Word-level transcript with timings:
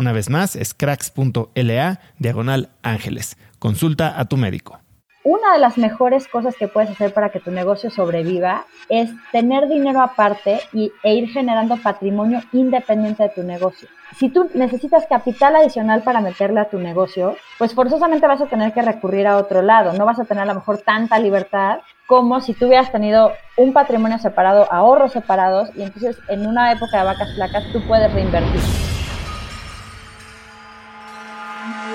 Una 0.00 0.12
vez 0.12 0.30
más, 0.30 0.56
es 0.56 0.72
cracks.la 0.72 2.00
diagonal 2.18 2.70
ángeles. 2.82 3.36
Consulta 3.58 4.18
a 4.18 4.24
tu 4.24 4.38
médico. 4.38 4.80
Una 5.24 5.52
de 5.52 5.58
las 5.58 5.76
mejores 5.76 6.26
cosas 6.26 6.56
que 6.58 6.68
puedes 6.68 6.88
hacer 6.88 7.12
para 7.12 7.28
que 7.28 7.38
tu 7.38 7.50
negocio 7.50 7.90
sobreviva 7.90 8.64
es 8.88 9.10
tener 9.30 9.68
dinero 9.68 10.00
aparte 10.00 10.62
y, 10.72 10.90
e 11.02 11.16
ir 11.16 11.28
generando 11.28 11.76
patrimonio 11.76 12.40
independiente 12.52 13.24
de 13.24 13.28
tu 13.28 13.42
negocio 13.42 13.88
si 14.18 14.28
tú 14.28 14.50
necesitas 14.54 15.06
capital 15.06 15.56
adicional 15.56 16.02
para 16.02 16.20
meterle 16.20 16.60
a 16.60 16.68
tu 16.68 16.78
negocio, 16.78 17.36
pues 17.58 17.74
forzosamente 17.74 18.26
vas 18.26 18.40
a 18.40 18.46
tener 18.46 18.72
que 18.72 18.82
recurrir 18.82 19.26
a 19.26 19.36
otro 19.36 19.62
lado. 19.62 19.92
No 19.92 20.04
vas 20.04 20.18
a 20.18 20.24
tener 20.24 20.42
a 20.42 20.46
lo 20.46 20.54
mejor 20.54 20.78
tanta 20.78 21.18
libertad 21.18 21.80
como 22.06 22.40
si 22.40 22.54
tú 22.54 22.66
hubieras 22.66 22.90
tenido 22.90 23.32
un 23.56 23.72
patrimonio 23.72 24.18
separado, 24.18 24.70
ahorros 24.72 25.12
separados, 25.12 25.70
y 25.76 25.82
entonces 25.82 26.18
en 26.28 26.46
una 26.46 26.72
época 26.72 26.98
de 26.98 27.04
vacas 27.04 27.34
flacas 27.34 27.64
tú 27.72 27.80
puedes 27.86 28.12
reinvertir. 28.12 28.60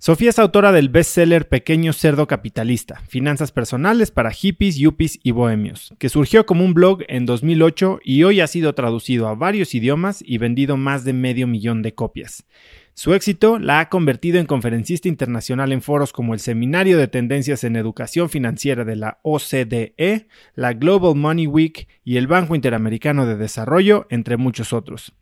Sofía 0.00 0.30
es 0.30 0.38
autora 0.38 0.72
del 0.72 0.88
bestseller 0.88 1.46
Pequeño 1.46 1.92
Cerdo 1.92 2.26
Capitalista, 2.26 3.02
Finanzas 3.06 3.52
Personales 3.52 4.10
para 4.10 4.30
Hippies, 4.30 4.78
Yuppies 4.78 5.20
y 5.22 5.32
Bohemios, 5.32 5.92
que 5.98 6.08
surgió 6.08 6.46
como 6.46 6.64
un 6.64 6.72
blog 6.72 7.00
en 7.08 7.26
2008 7.26 8.00
y 8.02 8.22
hoy 8.22 8.40
ha 8.40 8.46
sido 8.46 8.74
traducido 8.74 9.28
a 9.28 9.34
varios 9.34 9.74
idiomas 9.74 10.24
y 10.26 10.38
vendido 10.38 10.78
más 10.78 11.04
de 11.04 11.12
medio 11.12 11.46
millón 11.46 11.82
de 11.82 11.94
copias. 11.94 12.46
Su 12.94 13.12
éxito 13.12 13.58
la 13.58 13.80
ha 13.80 13.90
convertido 13.90 14.38
en 14.38 14.46
conferencista 14.46 15.06
internacional 15.06 15.70
en 15.70 15.82
foros 15.82 16.14
como 16.14 16.32
el 16.32 16.40
Seminario 16.40 16.96
de 16.96 17.06
Tendencias 17.06 17.62
en 17.62 17.76
Educación 17.76 18.30
Financiera 18.30 18.86
de 18.86 18.96
la 18.96 19.18
OCDE, 19.20 20.28
la 20.54 20.72
Global 20.72 21.14
Money 21.14 21.46
Week 21.46 21.88
y 22.04 22.16
el 22.16 22.26
Banco 22.26 22.54
Interamericano 22.54 23.26
de 23.26 23.36
Desarrollo, 23.36 24.06
entre 24.08 24.38
muchos 24.38 24.72
otros. 24.72 25.12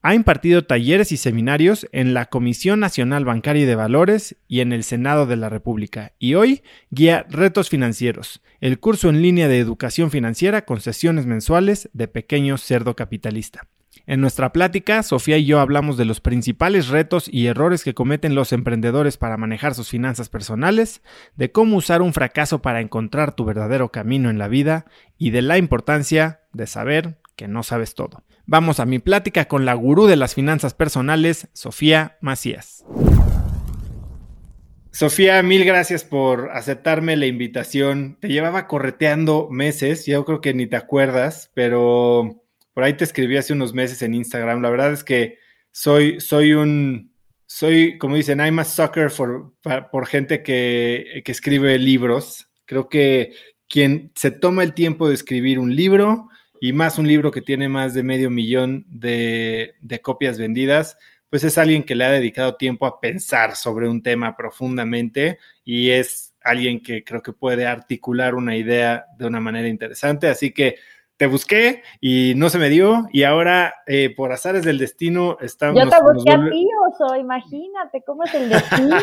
Ha 0.00 0.14
impartido 0.14 0.64
talleres 0.64 1.10
y 1.10 1.16
seminarios 1.16 1.88
en 1.90 2.14
la 2.14 2.26
Comisión 2.26 2.78
Nacional 2.78 3.24
Bancaria 3.24 3.64
y 3.64 3.66
de 3.66 3.74
Valores 3.74 4.36
y 4.46 4.60
en 4.60 4.72
el 4.72 4.84
Senado 4.84 5.26
de 5.26 5.36
la 5.36 5.48
República. 5.48 6.12
Y 6.20 6.34
hoy 6.34 6.62
guía 6.90 7.26
Retos 7.28 7.68
Financieros, 7.68 8.40
el 8.60 8.78
curso 8.78 9.08
en 9.08 9.22
línea 9.22 9.48
de 9.48 9.58
educación 9.58 10.12
financiera 10.12 10.64
con 10.64 10.80
sesiones 10.80 11.26
mensuales 11.26 11.90
de 11.94 12.06
Pequeño 12.06 12.58
Cerdo 12.58 12.94
Capitalista. 12.94 13.66
En 14.06 14.20
nuestra 14.20 14.52
plática, 14.52 15.02
Sofía 15.02 15.36
y 15.36 15.46
yo 15.46 15.58
hablamos 15.58 15.96
de 15.96 16.04
los 16.04 16.20
principales 16.20 16.86
retos 16.88 17.28
y 17.28 17.46
errores 17.46 17.82
que 17.82 17.94
cometen 17.94 18.36
los 18.36 18.52
emprendedores 18.52 19.16
para 19.16 19.36
manejar 19.36 19.74
sus 19.74 19.88
finanzas 19.88 20.28
personales, 20.28 21.02
de 21.34 21.50
cómo 21.50 21.76
usar 21.76 22.02
un 22.02 22.12
fracaso 22.12 22.62
para 22.62 22.80
encontrar 22.80 23.34
tu 23.34 23.44
verdadero 23.44 23.90
camino 23.90 24.30
en 24.30 24.38
la 24.38 24.46
vida 24.46 24.86
y 25.18 25.30
de 25.30 25.42
la 25.42 25.58
importancia 25.58 26.42
de 26.52 26.68
saber 26.68 27.18
que 27.38 27.46
no 27.46 27.62
sabes 27.62 27.94
todo. 27.94 28.24
Vamos 28.46 28.80
a 28.80 28.84
mi 28.84 28.98
plática 28.98 29.46
con 29.46 29.64
la 29.64 29.74
gurú 29.74 30.08
de 30.08 30.16
las 30.16 30.34
finanzas 30.34 30.74
personales, 30.74 31.46
Sofía 31.52 32.18
Macías. 32.20 32.84
Sofía, 34.90 35.40
mil 35.44 35.64
gracias 35.64 36.02
por 36.02 36.50
aceptarme 36.50 37.16
la 37.16 37.26
invitación. 37.26 38.18
Te 38.20 38.26
llevaba 38.26 38.66
correteando 38.66 39.48
meses, 39.50 40.04
yo 40.04 40.24
creo 40.24 40.40
que 40.40 40.52
ni 40.52 40.66
te 40.66 40.74
acuerdas, 40.74 41.52
pero 41.54 42.42
por 42.74 42.82
ahí 42.82 42.94
te 42.94 43.04
escribí 43.04 43.36
hace 43.36 43.52
unos 43.52 43.72
meses 43.72 44.02
en 44.02 44.14
Instagram. 44.14 44.60
La 44.60 44.70
verdad 44.70 44.92
es 44.92 45.04
que 45.04 45.38
soy, 45.70 46.20
soy 46.20 46.54
un, 46.54 47.12
soy, 47.46 47.98
como 47.98 48.16
dicen, 48.16 48.40
I'm 48.40 48.58
a 48.58 48.64
sucker 48.64 49.10
for, 49.10 49.52
por 49.92 50.06
gente 50.06 50.42
que, 50.42 51.22
que 51.24 51.30
escribe 51.30 51.78
libros. 51.78 52.50
Creo 52.64 52.88
que 52.88 53.34
quien 53.68 54.10
se 54.16 54.32
toma 54.32 54.64
el 54.64 54.74
tiempo 54.74 55.06
de 55.06 55.14
escribir 55.14 55.60
un 55.60 55.76
libro 55.76 56.28
y 56.60 56.72
más 56.72 56.98
un 56.98 57.06
libro 57.06 57.30
que 57.30 57.42
tiene 57.42 57.68
más 57.68 57.94
de 57.94 58.02
medio 58.02 58.30
millón 58.30 58.84
de, 58.88 59.74
de, 59.80 60.00
copias 60.00 60.38
vendidas, 60.38 60.98
pues 61.30 61.44
es 61.44 61.58
alguien 61.58 61.82
que 61.82 61.94
le 61.94 62.04
ha 62.04 62.10
dedicado 62.10 62.56
tiempo 62.56 62.86
a 62.86 63.00
pensar 63.00 63.56
sobre 63.56 63.88
un 63.88 64.02
tema 64.02 64.36
profundamente 64.36 65.38
y 65.64 65.90
es 65.90 66.34
alguien 66.42 66.82
que 66.82 67.04
creo 67.04 67.22
que 67.22 67.32
puede 67.32 67.66
articular 67.66 68.34
una 68.34 68.56
idea 68.56 69.06
de 69.18 69.26
una 69.26 69.40
manera 69.40 69.68
interesante. 69.68 70.28
Así 70.28 70.52
que 70.52 70.76
te 71.18 71.26
busqué 71.26 71.82
y 72.00 72.34
no 72.36 72.48
se 72.48 72.58
me 72.58 72.68
dio 72.70 73.08
y 73.12 73.24
ahora 73.24 73.74
eh, 73.86 74.14
por 74.14 74.30
azares 74.32 74.64
del 74.64 74.78
destino 74.78 75.36
estamos... 75.40 75.82
Yo 75.82 75.90
te 75.90 76.00
busqué 76.00 76.30
a 76.30 76.48
ti, 76.48 76.66
Oso, 76.88 77.16
imagínate 77.16 78.02
cómo 78.06 78.22
es 78.22 78.34
el 78.34 78.48
destino. 78.48 78.96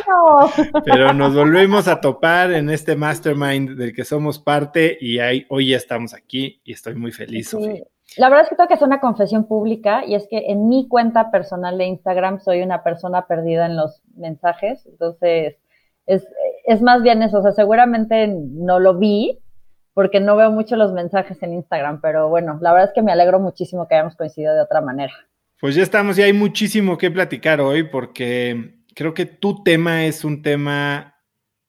Pero 0.85 1.13
nos 1.13 1.35
volvemos 1.35 1.89
a 1.89 1.99
topar 1.99 2.53
en 2.53 2.69
este 2.69 2.95
mastermind 2.95 3.77
del 3.77 3.93
que 3.93 4.05
somos 4.05 4.39
parte 4.39 4.97
y 4.99 5.19
hoy 5.49 5.71
ya 5.71 5.77
estamos 5.77 6.13
aquí 6.13 6.61
y 6.63 6.71
estoy 6.71 6.95
muy 6.95 7.11
feliz, 7.11 7.53
La 8.15 8.29
verdad 8.29 8.45
es 8.45 8.49
que 8.49 8.55
tengo 8.55 8.69
que 8.69 8.75
hacer 8.75 8.87
una 8.87 9.01
confesión 9.01 9.45
pública 9.45 10.05
y 10.05 10.15
es 10.15 10.25
que 10.29 10.37
en 10.47 10.69
mi 10.69 10.87
cuenta 10.87 11.31
personal 11.31 11.77
de 11.77 11.85
Instagram 11.85 12.39
soy 12.39 12.61
una 12.61 12.81
persona 12.81 13.27
perdida 13.27 13.65
en 13.65 13.75
los 13.75 14.01
mensajes, 14.15 14.85
entonces 14.85 15.57
es, 16.05 16.25
es 16.65 16.81
más 16.81 17.03
bien 17.03 17.21
eso, 17.23 17.39
o 17.39 17.41
sea, 17.41 17.51
seguramente 17.51 18.27
no 18.27 18.79
lo 18.79 18.97
vi 18.97 19.41
porque 19.95 20.19
no 20.19 20.35
veo 20.35 20.51
mucho 20.51 20.75
los 20.75 20.91
mensajes 20.91 21.41
en 21.41 21.53
Instagram, 21.53 22.01
pero 22.01 22.27
bueno, 22.27 22.59
la 22.61 22.73
verdad 22.73 22.89
es 22.89 22.93
que 22.93 23.01
me 23.01 23.13
alegro 23.13 23.39
muchísimo 23.39 23.87
que 23.87 23.95
hayamos 23.95 24.17
coincidido 24.17 24.53
de 24.53 24.61
otra 24.61 24.81
manera. 24.81 25.13
Pues 25.59 25.73
ya 25.73 25.83
estamos 25.83 26.19
y 26.19 26.21
hay 26.21 26.33
muchísimo 26.33 26.97
que 26.97 27.09
platicar 27.09 27.61
hoy 27.61 27.83
porque 27.83 28.81
creo 28.93 29.13
que 29.13 29.25
tu 29.25 29.63
tema 29.63 30.03
es 30.05 30.25
un 30.25 30.41
tema 30.41 31.15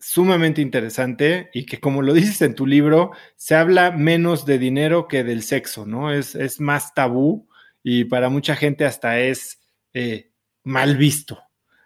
sumamente 0.00 0.60
interesante 0.60 1.50
y 1.54 1.66
que 1.66 1.78
como 1.78 2.02
lo 2.02 2.12
dices 2.12 2.42
en 2.42 2.56
tu 2.56 2.66
libro, 2.66 3.12
se 3.36 3.54
habla 3.54 3.92
menos 3.92 4.44
de 4.44 4.58
dinero 4.58 5.06
que 5.06 5.22
del 5.22 5.44
sexo, 5.44 5.86
¿no? 5.86 6.12
Es, 6.12 6.34
es 6.34 6.60
más 6.60 6.94
tabú 6.94 7.48
y 7.84 8.06
para 8.06 8.28
mucha 8.28 8.56
gente 8.56 8.84
hasta 8.84 9.20
es 9.20 9.60
eh, 9.94 10.32
mal 10.64 10.96
visto. 10.96 11.38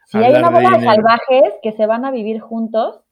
Sí, 0.06 0.16
hay 0.16 0.34
una 0.34 0.48
bola 0.48 0.78
de, 0.78 0.84
salvajes 0.86 1.52
que 1.62 1.72
se 1.72 1.84
van 1.84 2.06
a 2.06 2.10
vivir 2.10 2.40
juntos 2.40 3.02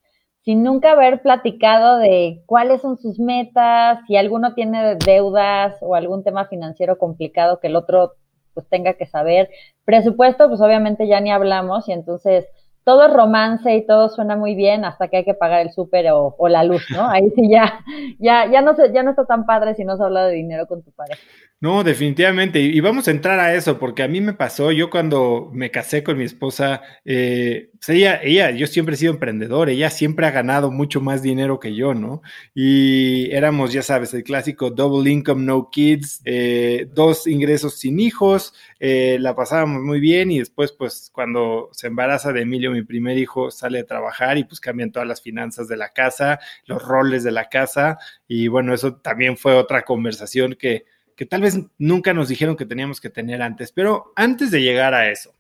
sin 0.49 0.62
nunca 0.62 0.93
haber 0.93 1.21
platicado 1.21 1.99
de 1.99 2.43
cuáles 2.47 2.81
son 2.81 2.97
sus 2.97 3.21
metas, 3.21 3.99
si 4.06 4.17
alguno 4.17 4.55
tiene 4.55 4.97
deudas 4.97 5.77
o 5.83 5.95
algún 5.95 6.25
tema 6.25 6.47
financiero 6.47 6.97
complicado 6.97 7.61
que 7.61 7.67
el 7.67 7.77
otro 7.77 8.15
pues 8.55 8.67
tenga 8.67 8.95
que 8.95 9.05
saber. 9.05 9.50
Presupuesto, 9.85 10.49
pues 10.49 10.62
obviamente 10.62 11.06
ya 11.06 11.21
ni 11.21 11.31
hablamos 11.31 11.87
y 11.91 11.93
entonces 11.93 12.47
todo 12.88 13.06
es 13.06 13.12
romance 13.12 13.76
y 13.76 13.85
todo 13.85 14.08
suena 14.08 14.35
muy 14.35 14.55
bien 14.55 14.87
hasta 14.87 15.08
que 15.08 15.19
hay 15.19 15.25
que 15.26 15.35
pagar 15.35 15.61
el 15.61 15.70
súper 15.73 16.06
o, 16.11 16.49
la 16.49 16.64
luz, 16.64 16.87
¿no? 16.90 17.06
Ahí 17.11 17.29
sí 17.37 17.46
ya, 17.50 17.85
ya, 18.19 18.50
ya 18.50 18.62
no 18.62 18.75
ya 18.94 19.02
no 19.02 19.11
está 19.11 19.26
tan 19.26 19.44
padre 19.44 19.75
si 19.75 19.85
no 19.85 19.99
se 19.99 20.05
habla 20.05 20.25
de 20.25 20.37
dinero 20.37 20.67
con 20.67 20.82
tu 20.82 20.90
pareja. 20.93 21.20
No, 21.61 21.82
definitivamente. 21.82 22.61
Y 22.61 22.79
vamos 22.79 23.08
a 23.08 23.11
entrar 23.11 23.40
a 23.40 23.52
eso, 23.52 23.81
porque 23.81 24.05
a 24.05 24.08
mí 24.08 24.20
me 24.20 24.32
pasó, 24.32 24.70
yo 24.70 24.90
cuando 24.90 25.50
me 25.52 25.73
casé 25.73 26.05
con 26.05 26.17
mi 26.17 26.23
esposa, 26.23 26.82
eh, 27.05 27.70
pues 27.73 27.88
ella, 27.88 28.20
ella, 28.23 28.52
yo 28.52 28.69
siempre 28.69 28.94
he 28.94 28.99
sido 28.99 29.12
emprendedor, 29.12 29.69
ella 29.69 29.90
siempre 29.90 30.26
ha 30.29 30.31
ganado 30.31 30.70
mucho 30.70 31.00
más 31.00 31.20
dinero 31.20 31.58
que 31.58 31.75
yo, 31.75 31.94
¿no? 31.94 32.23
Y 32.55 33.29
éramos, 33.32 33.73
ya 33.73 33.82
sabes, 33.82 34.14
el 34.14 34.23
clásico 34.23 34.70
double 34.70 35.11
income, 35.11 35.44
no 35.44 35.69
kids, 35.70 36.20
eh, 36.25 36.87
dos 36.94 37.26
ingresos 37.26 37.76
sin 37.81 37.99
hijos, 37.99 38.55
eh, 38.79 39.19
la 39.19 39.35
pasábamos 39.35 39.82
muy 39.82 39.99
bien 39.99 40.31
y 40.31 40.38
después, 40.38 40.70
pues, 40.70 41.11
cuando 41.12 41.70
se 41.73 41.88
embaraza 41.88 42.32
de 42.32 42.43
Emilio, 42.43 42.70
mi 42.78 42.84
primer 42.84 43.19
hijo, 43.19 43.50
sale 43.50 43.80
a 43.80 43.86
trabajar 43.86 44.38
y 44.38 44.44
pues 44.44 44.60
cambian 44.60 44.92
todas 44.92 45.06
las 45.06 45.20
finanzas 45.20 45.69
de 45.69 45.76
la 45.76 45.90
casa, 45.90 46.38
los 46.66 46.82
roles 46.82 47.25
de 47.25 47.32
la 47.32 47.48
casa 47.48 47.98
y 48.26 48.48
bueno, 48.48 48.75
eso 48.75 48.96
también 48.96 49.36
fue 49.36 49.54
otra 49.54 49.82
conversación 49.82 50.54
que 50.54 50.84
que 51.19 51.26
tal 51.26 51.40
vez 51.40 51.58
nunca 51.78 52.14
nos 52.14 52.28
dijeron 52.28 52.56
que 52.56 52.64
teníamos 52.64 53.00
que 53.00 53.10
tener 53.10 53.42
antes. 53.42 53.72
Pero 53.72 54.12
antes 54.14 54.52
de 54.52 54.62
llegar 54.62 54.94
a 54.94 55.10
eso, 55.10 55.34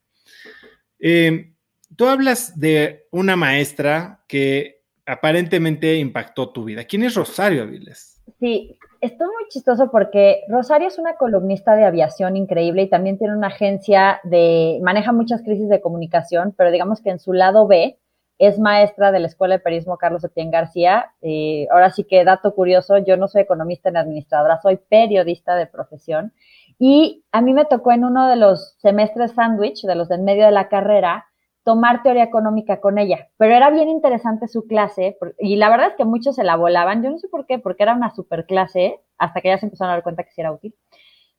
eh, 0.98 1.52
tú 1.94 2.08
hablas 2.08 2.58
de 2.58 3.06
una 3.12 3.36
maestra 3.36 4.24
que 4.26 4.82
aparentemente 5.06 5.94
impactó 5.94 6.50
tu 6.50 6.64
vida. 6.64 6.82
¿Quién 6.82 7.04
es 7.04 7.14
Rosario 7.14 7.62
Aviles? 7.62 8.17
Sí, 8.40 8.78
esto 9.00 9.24
es 9.24 9.30
muy 9.30 9.48
chistoso 9.48 9.90
porque 9.90 10.44
Rosario 10.48 10.86
es 10.86 10.98
una 10.98 11.16
columnista 11.16 11.74
de 11.74 11.84
aviación 11.84 12.36
increíble 12.36 12.82
y 12.82 12.88
también 12.88 13.18
tiene 13.18 13.36
una 13.36 13.48
agencia 13.48 14.20
de, 14.24 14.78
maneja 14.82 15.12
muchas 15.12 15.42
crisis 15.42 15.68
de 15.68 15.80
comunicación, 15.80 16.54
pero 16.56 16.70
digamos 16.70 17.00
que 17.00 17.10
en 17.10 17.18
su 17.18 17.32
lado 17.32 17.66
B 17.66 17.98
es 18.38 18.60
maestra 18.60 19.10
de 19.10 19.18
la 19.18 19.26
Escuela 19.26 19.56
de 19.56 19.60
Periodismo 19.60 19.98
Carlos 19.98 20.22
Etienne 20.22 20.52
García. 20.52 21.12
Eh, 21.20 21.66
ahora 21.72 21.90
sí 21.90 22.04
que 22.04 22.24
dato 22.24 22.54
curioso, 22.54 22.98
yo 22.98 23.16
no 23.16 23.26
soy 23.26 23.42
economista 23.42 23.90
ni 23.90 23.98
administradora, 23.98 24.60
soy 24.60 24.76
periodista 24.76 25.56
de 25.56 25.66
profesión. 25.66 26.32
Y 26.78 27.24
a 27.32 27.40
mí 27.40 27.52
me 27.52 27.64
tocó 27.64 27.90
en 27.90 28.04
uno 28.04 28.28
de 28.28 28.36
los 28.36 28.76
semestres 28.78 29.32
sándwich, 29.32 29.82
de 29.82 29.96
los 29.96 30.08
de 30.08 30.14
en 30.14 30.24
medio 30.24 30.44
de 30.44 30.52
la 30.52 30.68
carrera, 30.68 31.26
tomar 31.64 32.02
teoría 32.02 32.24
económica 32.24 32.80
con 32.80 32.98
ella. 32.98 33.28
Pero 33.36 33.54
era 33.54 33.70
bien 33.70 33.88
interesante 33.88 34.48
su 34.48 34.66
clase 34.66 35.18
y 35.38 35.56
la 35.56 35.68
verdad 35.70 35.88
es 35.88 35.96
que 35.96 36.04
muchos 36.04 36.36
se 36.36 36.44
la 36.44 36.56
volaban. 36.56 37.02
Yo 37.02 37.10
no 37.10 37.18
sé 37.18 37.28
por 37.28 37.46
qué, 37.46 37.58
porque 37.58 37.82
era 37.82 37.94
una 37.94 38.10
super 38.10 38.46
clase, 38.46 39.00
hasta 39.18 39.40
que 39.40 39.48
ya 39.48 39.58
se 39.58 39.66
empezaron 39.66 39.90
a 39.90 39.94
dar 39.94 40.02
cuenta 40.02 40.24
que 40.24 40.30
sí 40.30 40.40
era 40.40 40.52
útil 40.52 40.74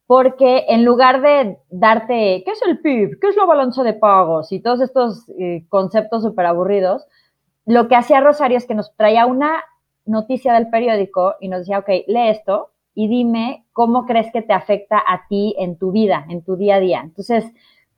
porque 0.10 0.66
en 0.70 0.86
lugar 0.86 1.22
de 1.22 1.60
darte, 1.70 2.42
¿qué 2.44 2.52
es 2.52 2.60
el 2.66 2.80
PIB? 2.80 3.20
¿Qué 3.22 3.28
es 3.28 3.36
la 3.36 3.46
balanza 3.46 3.84
de 3.84 3.94
pagos? 3.94 4.52
Y 4.52 4.60
todos 4.60 4.82
estos 4.82 5.30
eh, 5.38 5.68
conceptos 5.70 6.24
súper 6.24 6.48
aburridos, 6.48 7.06
lo 7.68 7.88
que 7.88 7.96
hacía 7.96 8.20
Rosario 8.20 8.58
es 8.58 8.66
que 8.66 8.74
nos 8.74 8.96
traía 8.96 9.28
una 9.28 9.64
noticia 10.08 10.54
del 10.54 10.72
periódico 10.72 11.36
y 11.40 11.48
nos 11.48 11.60
decía, 11.60 11.78
ok, 11.78 11.90
lee 12.08 12.30
esto 12.30 12.72
y 12.96 13.08
dime 13.08 13.68
cómo 13.72 14.08
crees 14.08 14.32
que 14.34 14.42
te 14.42 14.52
afecta 14.52 14.98
a 14.98 15.28
ti 15.30 15.54
en 15.60 15.78
tu 15.78 15.92
vida, 15.92 16.26
en 16.28 16.44
tu 16.44 16.56
día 16.56 16.78
a 16.78 16.80
día. 16.80 17.02
Entonces, 17.04 17.46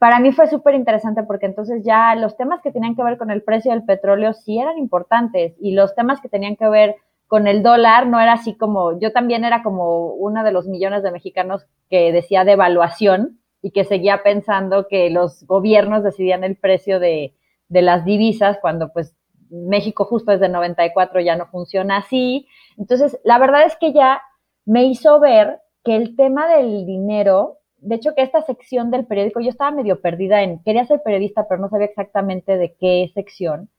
para 0.01 0.19
mí 0.19 0.31
fue 0.31 0.47
súper 0.47 0.73
interesante 0.73 1.21
porque 1.21 1.45
entonces 1.45 1.83
ya 1.85 2.15
los 2.15 2.35
temas 2.35 2.59
que 2.63 2.71
tenían 2.71 2.95
que 2.95 3.03
ver 3.03 3.19
con 3.19 3.29
el 3.29 3.43
precio 3.43 3.71
del 3.71 3.83
petróleo 3.83 4.33
sí 4.33 4.57
eran 4.57 4.79
importantes 4.79 5.53
y 5.59 5.73
los 5.73 5.93
temas 5.93 6.19
que 6.19 6.27
tenían 6.27 6.55
que 6.55 6.67
ver 6.67 6.95
con 7.27 7.45
el 7.45 7.61
dólar 7.61 8.07
no 8.07 8.19
era 8.19 8.33
así 8.33 8.57
como, 8.57 8.99
yo 8.99 9.11
también 9.11 9.45
era 9.45 9.61
como 9.61 10.07
uno 10.07 10.43
de 10.43 10.51
los 10.51 10.65
millones 10.65 11.03
de 11.03 11.11
mexicanos 11.11 11.67
que 11.87 12.11
decía 12.11 12.43
devaluación 12.43 13.41
y 13.61 13.69
que 13.69 13.83
seguía 13.83 14.23
pensando 14.23 14.87
que 14.87 15.11
los 15.11 15.45
gobiernos 15.45 16.03
decidían 16.03 16.43
el 16.43 16.55
precio 16.55 16.99
de, 16.99 17.35
de 17.67 17.81
las 17.83 18.03
divisas 18.03 18.57
cuando 18.59 18.91
pues 18.91 19.15
México 19.51 20.05
justo 20.05 20.31
desde 20.31 20.49
94 20.49 21.21
ya 21.21 21.35
no 21.35 21.45
funciona 21.45 21.97
así. 21.97 22.47
Entonces, 22.75 23.19
la 23.23 23.37
verdad 23.37 23.67
es 23.67 23.75
que 23.75 23.93
ya 23.93 24.23
me 24.65 24.85
hizo 24.85 25.19
ver 25.19 25.59
que 25.83 25.95
el 25.95 26.15
tema 26.15 26.47
del 26.47 26.87
dinero, 26.87 27.59
de 27.81 27.95
hecho 27.95 28.15
que 28.15 28.21
esta 28.21 28.41
sección 28.43 28.91
del 28.91 29.05
periódico, 29.05 29.41
yo 29.41 29.49
estaba 29.49 29.71
medio 29.71 30.01
perdida 30.01 30.41
en, 30.41 30.63
quería 30.63 30.85
ser 30.85 31.01
periodista, 31.03 31.47
pero 31.47 31.61
no 31.61 31.69
sabía 31.69 31.87
exactamente 31.87 32.57
de 32.57 32.75
qué 32.79 33.11
sección 33.13 33.69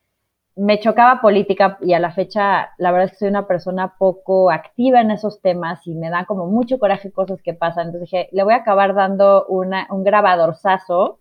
me 0.54 0.78
chocaba 0.80 1.20
política 1.20 1.78
y 1.80 1.94
a 1.94 1.98
la 1.98 2.12
fecha 2.12 2.70
la 2.76 2.92
verdad 2.92 3.06
es 3.06 3.12
que 3.12 3.18
soy 3.18 3.28
una 3.28 3.46
persona 3.46 3.94
poco 3.96 4.50
activa 4.50 5.00
en 5.00 5.10
esos 5.10 5.40
temas 5.40 5.86
y 5.86 5.94
me 5.94 6.10
dan 6.10 6.26
como 6.26 6.46
mucho 6.46 6.78
coraje 6.78 7.10
cosas 7.10 7.40
que 7.42 7.54
pasan. 7.54 7.86
Entonces 7.86 8.10
dije, 8.10 8.28
le 8.32 8.44
voy 8.44 8.52
a 8.52 8.58
acabar 8.58 8.94
dando 8.94 9.46
una, 9.46 9.86
un 9.90 10.04
grabadorzazo. 10.04 11.20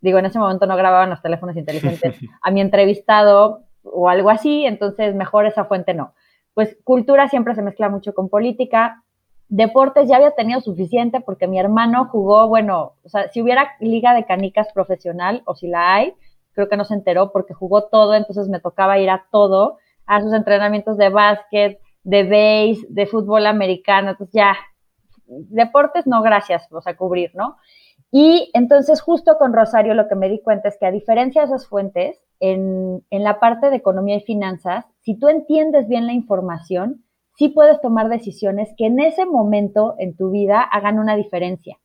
Digo, 0.00 0.18
en 0.18 0.26
ese 0.26 0.38
momento 0.38 0.66
no 0.66 0.76
grababan 0.76 1.10
los 1.10 1.22
teléfonos 1.22 1.56
inteligentes 1.56 2.16
a 2.42 2.50
mi 2.50 2.60
entrevistado 2.60 3.62
o 3.82 4.08
algo 4.08 4.30
así, 4.30 4.66
entonces 4.66 5.14
mejor 5.14 5.46
esa 5.46 5.64
fuente 5.64 5.94
no. 5.94 6.12
Pues 6.52 6.76
cultura 6.84 7.28
siempre 7.28 7.54
se 7.54 7.62
mezcla 7.62 7.88
mucho 7.88 8.14
con 8.14 8.28
política. 8.28 9.04
Deportes 9.48 10.08
ya 10.08 10.16
había 10.16 10.32
tenido 10.32 10.60
suficiente 10.60 11.20
porque 11.20 11.46
mi 11.46 11.58
hermano 11.58 12.08
jugó, 12.10 12.48
bueno, 12.48 12.94
o 13.04 13.08
sea, 13.08 13.30
si 13.30 13.40
hubiera 13.40 13.72
liga 13.80 14.14
de 14.14 14.24
canicas 14.24 14.72
profesional 14.72 15.42
o 15.46 15.54
si 15.54 15.68
la 15.68 15.94
hay, 15.94 16.14
creo 16.52 16.68
que 16.68 16.76
no 16.76 16.84
se 16.84 16.94
enteró 16.94 17.32
porque 17.32 17.54
jugó 17.54 17.84
todo, 17.84 18.14
entonces 18.14 18.48
me 18.48 18.60
tocaba 18.60 18.98
ir 18.98 19.10
a 19.10 19.26
todo, 19.30 19.78
a 20.06 20.20
sus 20.20 20.32
entrenamientos 20.32 20.96
de 20.96 21.10
básquet, 21.10 21.78
de 22.02 22.22
base, 22.24 22.86
de 22.88 23.06
fútbol 23.06 23.46
americano, 23.46 24.10
entonces 24.10 24.34
ya, 24.34 24.56
deportes 25.26 26.06
no 26.06 26.22
gracias, 26.22 26.66
o 26.72 26.80
sea, 26.80 26.96
cubrir, 26.96 27.32
¿no? 27.34 27.56
Y 28.10 28.50
entonces 28.54 29.00
justo 29.00 29.36
con 29.38 29.52
Rosario 29.52 29.94
lo 29.94 30.08
que 30.08 30.14
me 30.14 30.28
di 30.28 30.40
cuenta 30.40 30.68
es 30.68 30.78
que 30.78 30.86
a 30.86 30.92
diferencia 30.92 31.42
de 31.42 31.46
esas 31.48 31.66
fuentes, 31.66 32.20
en, 32.38 33.04
en 33.10 33.24
la 33.24 33.40
parte 33.40 33.70
de 33.70 33.76
economía 33.76 34.16
y 34.16 34.20
finanzas, 34.20 34.86
si 35.00 35.18
tú 35.18 35.28
entiendes 35.28 35.88
bien 35.88 36.06
la 36.06 36.12
información, 36.12 37.04
sí 37.36 37.48
puedes 37.48 37.80
tomar 37.80 38.08
decisiones 38.08 38.72
que 38.76 38.86
en 38.86 39.00
ese 39.00 39.26
momento 39.26 39.94
en 39.98 40.16
tu 40.16 40.30
vida 40.30 40.60
hagan 40.60 40.98
una 40.98 41.16
diferencia. 41.16 41.76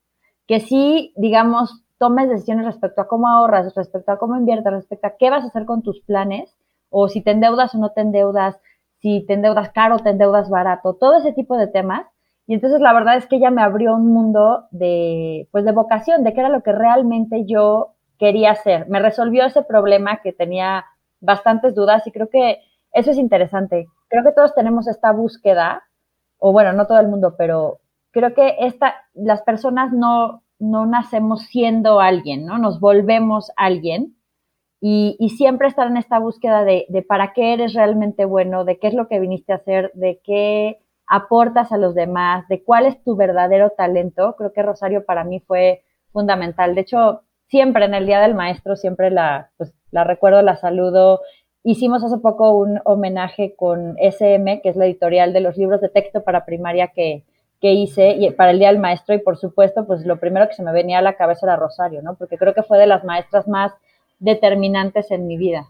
Que 0.47 0.59
sí, 0.59 1.13
digamos, 1.15 1.83
tomes 1.97 2.29
decisiones 2.29 2.65
respecto 2.65 3.01
a 3.01 3.07
cómo 3.07 3.27
ahorras, 3.27 3.75
respecto 3.75 4.11
a 4.11 4.17
cómo 4.17 4.37
inviertes, 4.37 4.71
respecto 4.71 5.07
a 5.07 5.15
qué 5.17 5.29
vas 5.29 5.43
a 5.43 5.47
hacer 5.47 5.65
con 5.65 5.83
tus 5.83 6.01
planes, 6.01 6.57
o 6.89 7.07
si 7.07 7.21
te 7.21 7.31
endeudas 7.31 7.75
o 7.75 7.77
no 7.77 7.91
te 7.91 8.01
endeudas, 8.01 8.59
si 8.99 9.25
te 9.25 9.33
endeudas 9.33 9.69
caro 9.69 9.95
o 9.95 9.99
te 9.99 10.09
endeudas 10.09 10.49
barato, 10.49 10.95
todo 10.95 11.17
ese 11.17 11.33
tipo 11.33 11.57
de 11.57 11.67
temas. 11.67 12.07
Y 12.47 12.55
entonces 12.55 12.81
la 12.81 12.93
verdad 12.93 13.17
es 13.17 13.27
que 13.27 13.37
ella 13.37 13.51
me 13.51 13.61
abrió 13.61 13.95
un 13.95 14.11
mundo 14.11 14.65
de, 14.71 15.47
pues 15.51 15.63
de 15.63 15.71
vocación, 15.71 16.23
de 16.23 16.33
qué 16.33 16.39
era 16.39 16.49
lo 16.49 16.63
que 16.63 16.71
realmente 16.71 17.45
yo 17.45 17.93
quería 18.17 18.51
hacer. 18.51 18.89
Me 18.89 18.99
resolvió 18.99 19.45
ese 19.45 19.63
problema 19.63 20.21
que 20.21 20.33
tenía 20.33 20.85
bastantes 21.19 21.75
dudas 21.75 22.05
y 22.07 22.11
creo 22.11 22.29
que 22.29 22.59
eso 22.93 23.11
es 23.11 23.17
interesante. 23.17 23.87
Creo 24.11 24.23
que 24.23 24.33
todos 24.33 24.53
tenemos 24.53 24.87
esta 24.87 25.11
búsqueda, 25.11 25.83
o 26.37 26.51
bueno, 26.51 26.73
no 26.73 26.85
todo 26.85 26.99
el 26.99 27.07
mundo, 27.07 27.35
pero 27.37 27.79
creo 28.11 28.33
que 28.33 28.57
esta, 28.59 28.93
las 29.13 29.41
personas 29.41 29.91
no, 29.93 30.43
no 30.59 30.85
nacemos 30.85 31.43
siendo 31.43 31.99
alguien, 31.99 32.45
¿no? 32.45 32.57
Nos 32.57 32.79
volvemos 32.79 33.51
alguien 33.55 34.15
y, 34.81 35.29
siempre 35.37 35.67
estar 35.67 35.87
en 35.87 35.97
esta 35.97 36.19
búsqueda 36.19 36.63
de, 36.63 37.05
para 37.07 37.33
qué 37.33 37.53
eres 37.53 37.73
realmente 37.73 38.25
bueno, 38.25 38.65
de 38.65 38.79
qué 38.79 38.87
es 38.87 38.93
lo 38.95 39.07
que 39.07 39.19
viniste 39.19 39.53
a 39.53 39.57
hacer, 39.57 39.91
de 39.93 40.19
qué 40.23 40.79
aportas 41.07 41.71
a 41.71 41.77
los 41.77 41.93
demás, 41.93 42.47
de 42.47 42.63
cuál 42.63 42.87
es 42.87 43.01
tu 43.03 43.15
verdadero 43.15 43.69
talento. 43.71 44.35
Creo 44.37 44.53
que 44.53 44.63
Rosario 44.63 45.05
para 45.05 45.23
mí 45.23 45.39
fue 45.39 45.83
fundamental. 46.11 46.73
De 46.73 46.81
hecho, 46.81 47.21
siempre 47.47 47.85
en 47.85 47.93
el 47.93 48.07
Día 48.07 48.21
del 48.21 48.33
Maestro, 48.33 48.75
siempre 48.75 49.11
la, 49.11 49.51
pues, 49.57 49.73
la 49.91 50.03
recuerdo, 50.03 50.41
la 50.41 50.55
saludo. 50.55 51.21
Hicimos 51.63 52.03
hace 52.03 52.17
poco 52.17 52.57
un 52.57 52.79
homenaje 52.85 53.55
con 53.55 53.95
SM, 53.99 54.61
que 54.61 54.69
es 54.69 54.75
la 54.75 54.85
editorial 54.85 55.33
de 55.33 55.41
los 55.41 55.57
libros 55.57 55.81
de 55.81 55.89
texto 55.89 56.23
para 56.23 56.45
primaria 56.45 56.87
que, 56.87 57.23
que 57.61 57.73
hice 57.73 58.11
y 58.11 58.31
para 58.31 58.51
el 58.51 58.59
Día 58.59 58.69
del 58.69 58.79
Maestro 58.79 59.13
y 59.13 59.19
por 59.19 59.37
supuesto, 59.37 59.85
pues 59.85 60.05
lo 60.05 60.19
primero 60.19 60.47
que 60.47 60.55
se 60.55 60.63
me 60.63 60.73
venía 60.73 60.97
a 60.97 61.03
la 61.03 61.15
cabeza 61.15 61.45
era 61.45 61.55
Rosario, 61.55 62.01
¿no? 62.01 62.15
Porque 62.15 62.37
creo 62.37 62.55
que 62.55 62.63
fue 62.63 62.79
de 62.79 62.87
las 62.87 63.03
maestras 63.03 63.47
más 63.47 63.71
determinantes 64.17 65.11
en 65.11 65.27
mi 65.27 65.37
vida. 65.37 65.67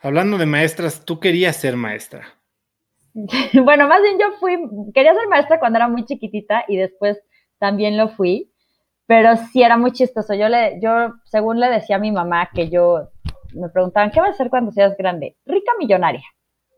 Hablando 0.00 0.36
de 0.36 0.46
maestras, 0.46 1.04
tú 1.04 1.18
querías 1.18 1.56
ser 1.56 1.76
maestra. 1.76 2.26
bueno, 3.64 3.88
más 3.88 4.02
bien 4.02 4.18
yo 4.18 4.32
fui, 4.38 4.58
quería 4.92 5.14
ser 5.14 5.26
maestra 5.28 5.58
cuando 5.58 5.78
era 5.78 5.88
muy 5.88 6.04
chiquitita 6.04 6.64
y 6.68 6.76
después 6.76 7.18
también 7.58 7.96
lo 7.96 8.08
fui, 8.08 8.52
pero 9.06 9.36
sí 9.36 9.62
era 9.62 9.78
muy 9.78 9.92
chistoso. 9.92 10.34
Yo 10.34 10.50
le, 10.50 10.78
yo, 10.82 11.14
según 11.24 11.60
le 11.60 11.70
decía 11.70 11.96
a 11.96 12.00
mi 12.00 12.12
mamá 12.12 12.50
que 12.54 12.68
yo, 12.68 13.08
me 13.56 13.68
preguntaban, 13.68 14.10
¿qué 14.10 14.20
vas 14.20 14.30
a 14.30 14.32
hacer 14.32 14.50
cuando 14.50 14.72
seas 14.72 14.96
grande? 14.96 15.36
Rica 15.44 15.72
millonaria. 15.78 16.24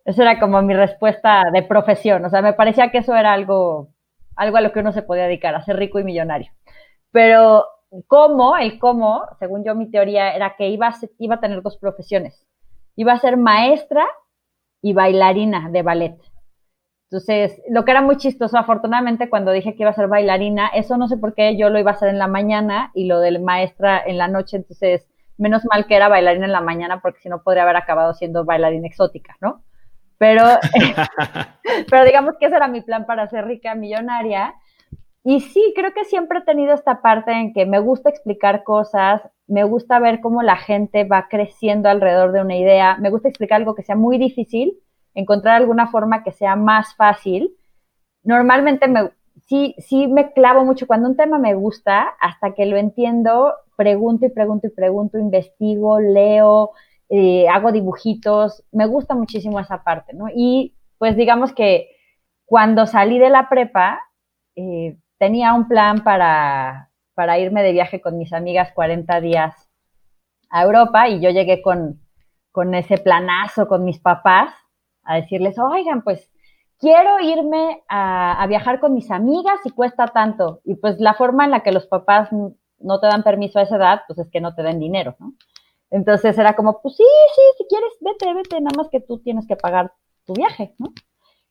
Esa 0.04 0.22
era 0.22 0.40
como 0.40 0.62
mi 0.62 0.74
respuesta 0.74 1.44
de 1.52 1.62
profesión. 1.62 2.24
O 2.24 2.30
sea, 2.30 2.40
me 2.42 2.54
parecía 2.54 2.90
que 2.90 2.98
eso 2.98 3.14
era 3.14 3.32
algo, 3.32 3.90
algo 4.36 4.56
a 4.56 4.60
lo 4.60 4.72
que 4.72 4.80
uno 4.80 4.92
se 4.92 5.02
podía 5.02 5.24
dedicar, 5.24 5.54
a 5.54 5.62
ser 5.62 5.76
rico 5.76 5.98
y 5.98 6.04
millonario. 6.04 6.50
Pero 7.10 7.66
cómo, 8.06 8.56
el 8.56 8.78
cómo, 8.78 9.22
según 9.38 9.64
yo 9.64 9.74
mi 9.74 9.90
teoría, 9.90 10.34
era 10.34 10.54
que 10.56 10.68
iba 10.68 10.88
a, 10.88 10.94
iba 11.18 11.34
a 11.36 11.40
tener 11.40 11.62
dos 11.62 11.78
profesiones. 11.78 12.46
Iba 12.96 13.12
a 13.12 13.18
ser 13.18 13.36
maestra 13.36 14.04
y 14.82 14.92
bailarina 14.92 15.68
de 15.70 15.82
ballet. 15.82 16.16
Entonces, 17.10 17.62
lo 17.70 17.84
que 17.84 17.92
era 17.92 18.02
muy 18.02 18.16
chistoso, 18.18 18.58
afortunadamente, 18.58 19.30
cuando 19.30 19.52
dije 19.52 19.74
que 19.74 19.82
iba 19.82 19.90
a 19.90 19.94
ser 19.94 20.08
bailarina, 20.08 20.68
eso 20.68 20.98
no 20.98 21.08
sé 21.08 21.16
por 21.16 21.34
qué 21.34 21.56
yo 21.56 21.70
lo 21.70 21.78
iba 21.78 21.90
a 21.90 21.94
hacer 21.94 22.10
en 22.10 22.18
la 22.18 22.28
mañana 22.28 22.90
y 22.94 23.06
lo 23.06 23.20
de 23.20 23.38
maestra 23.38 24.02
en 24.04 24.18
la 24.18 24.28
noche, 24.28 24.58
entonces, 24.58 25.08
menos 25.38 25.64
mal 25.70 25.86
que 25.86 25.96
era 25.96 26.08
bailarina 26.08 26.46
en 26.46 26.52
la 26.52 26.60
mañana, 26.60 27.00
porque 27.00 27.20
si 27.20 27.28
no 27.28 27.42
podría 27.42 27.62
haber 27.62 27.76
acabado 27.76 28.12
siendo 28.14 28.44
bailarina 28.44 28.86
exótica, 28.86 29.36
¿no? 29.40 29.64
Pero, 30.18 30.42
pero 31.90 32.04
digamos 32.04 32.34
que 32.38 32.46
ese 32.46 32.56
era 32.56 32.68
mi 32.68 32.80
plan 32.82 33.06
para 33.06 33.28
ser 33.28 33.46
rica, 33.46 33.74
millonaria. 33.74 34.54
Y 35.24 35.40
sí, 35.40 35.72
creo 35.76 35.92
que 35.92 36.04
siempre 36.04 36.38
he 36.40 36.42
tenido 36.42 36.74
esta 36.74 37.02
parte 37.02 37.32
en 37.32 37.52
que 37.52 37.66
me 37.66 37.78
gusta 37.78 38.10
explicar 38.10 38.64
cosas, 38.64 39.22
me 39.46 39.64
gusta 39.64 39.98
ver 39.98 40.20
cómo 40.20 40.42
la 40.42 40.56
gente 40.56 41.04
va 41.04 41.28
creciendo 41.28 41.88
alrededor 41.88 42.32
de 42.32 42.40
una 42.40 42.56
idea, 42.56 42.96
me 42.98 43.10
gusta 43.10 43.28
explicar 43.28 43.56
algo 43.56 43.74
que 43.74 43.82
sea 43.82 43.96
muy 43.96 44.18
difícil, 44.18 44.78
encontrar 45.14 45.56
alguna 45.56 45.88
forma 45.88 46.22
que 46.22 46.32
sea 46.32 46.56
más 46.56 46.94
fácil. 46.96 47.56
Normalmente 48.22 48.88
me, 48.88 49.10
sí, 49.46 49.74
sí 49.78 50.06
me 50.08 50.32
clavo 50.32 50.64
mucho 50.64 50.86
cuando 50.86 51.08
un 51.08 51.16
tema 51.16 51.38
me 51.38 51.54
gusta, 51.54 52.14
hasta 52.20 52.54
que 52.54 52.66
lo 52.66 52.76
entiendo, 52.76 53.54
pregunto 53.76 54.26
y 54.26 54.30
pregunto 54.30 54.66
y 54.66 54.70
pregunto, 54.70 55.18
investigo, 55.18 56.00
leo, 56.00 56.72
eh, 57.08 57.48
hago 57.48 57.72
dibujitos, 57.72 58.64
me 58.72 58.86
gusta 58.86 59.14
muchísimo 59.14 59.60
esa 59.60 59.82
parte, 59.82 60.14
¿no? 60.14 60.26
Y 60.34 60.74
pues 60.98 61.16
digamos 61.16 61.52
que 61.52 61.90
cuando 62.44 62.86
salí 62.86 63.18
de 63.18 63.30
la 63.30 63.48
prepa, 63.48 64.00
eh, 64.56 64.98
tenía 65.18 65.54
un 65.54 65.68
plan 65.68 66.02
para, 66.02 66.90
para 67.14 67.38
irme 67.38 67.62
de 67.62 67.72
viaje 67.72 68.00
con 68.00 68.18
mis 68.18 68.32
amigas 68.32 68.72
40 68.72 69.20
días 69.20 69.68
a 70.50 70.62
Europa 70.62 71.08
y 71.08 71.20
yo 71.20 71.30
llegué 71.30 71.62
con, 71.62 72.00
con 72.52 72.74
ese 72.74 72.98
planazo 72.98 73.68
con 73.68 73.84
mis 73.84 73.98
papás 73.98 74.54
a 75.04 75.16
decirles, 75.16 75.58
oigan, 75.58 76.02
pues 76.02 76.30
quiero 76.78 77.20
irme 77.20 77.82
a, 77.88 78.44
viajar 78.48 78.80
con 78.80 78.94
mis 78.94 79.10
amigas 79.10 79.60
y 79.64 79.70
cuesta 79.70 80.06
tanto. 80.06 80.60
Y 80.64 80.76
pues 80.76 80.98
la 81.00 81.14
forma 81.14 81.44
en 81.44 81.50
la 81.50 81.60
que 81.60 81.72
los 81.72 81.86
papás 81.86 82.30
no 82.32 83.00
te 83.00 83.06
dan 83.06 83.22
permiso 83.22 83.58
a 83.58 83.62
esa 83.62 83.76
edad, 83.76 84.02
pues 84.06 84.18
es 84.18 84.30
que 84.30 84.40
no 84.40 84.54
te 84.54 84.62
den 84.62 84.78
dinero, 84.78 85.16
¿no? 85.18 85.34
Entonces 85.90 86.38
era 86.38 86.54
como, 86.54 86.82
pues 86.82 86.96
sí, 86.96 87.04
sí, 87.34 87.42
si 87.56 87.66
quieres, 87.66 87.92
vete, 88.00 88.34
vete, 88.34 88.60
nada 88.60 88.76
más 88.76 88.88
que 88.90 89.00
tú 89.00 89.18
tienes 89.20 89.46
que 89.46 89.56
pagar 89.56 89.92
tu 90.26 90.34
viaje, 90.34 90.74
¿no? 90.78 90.88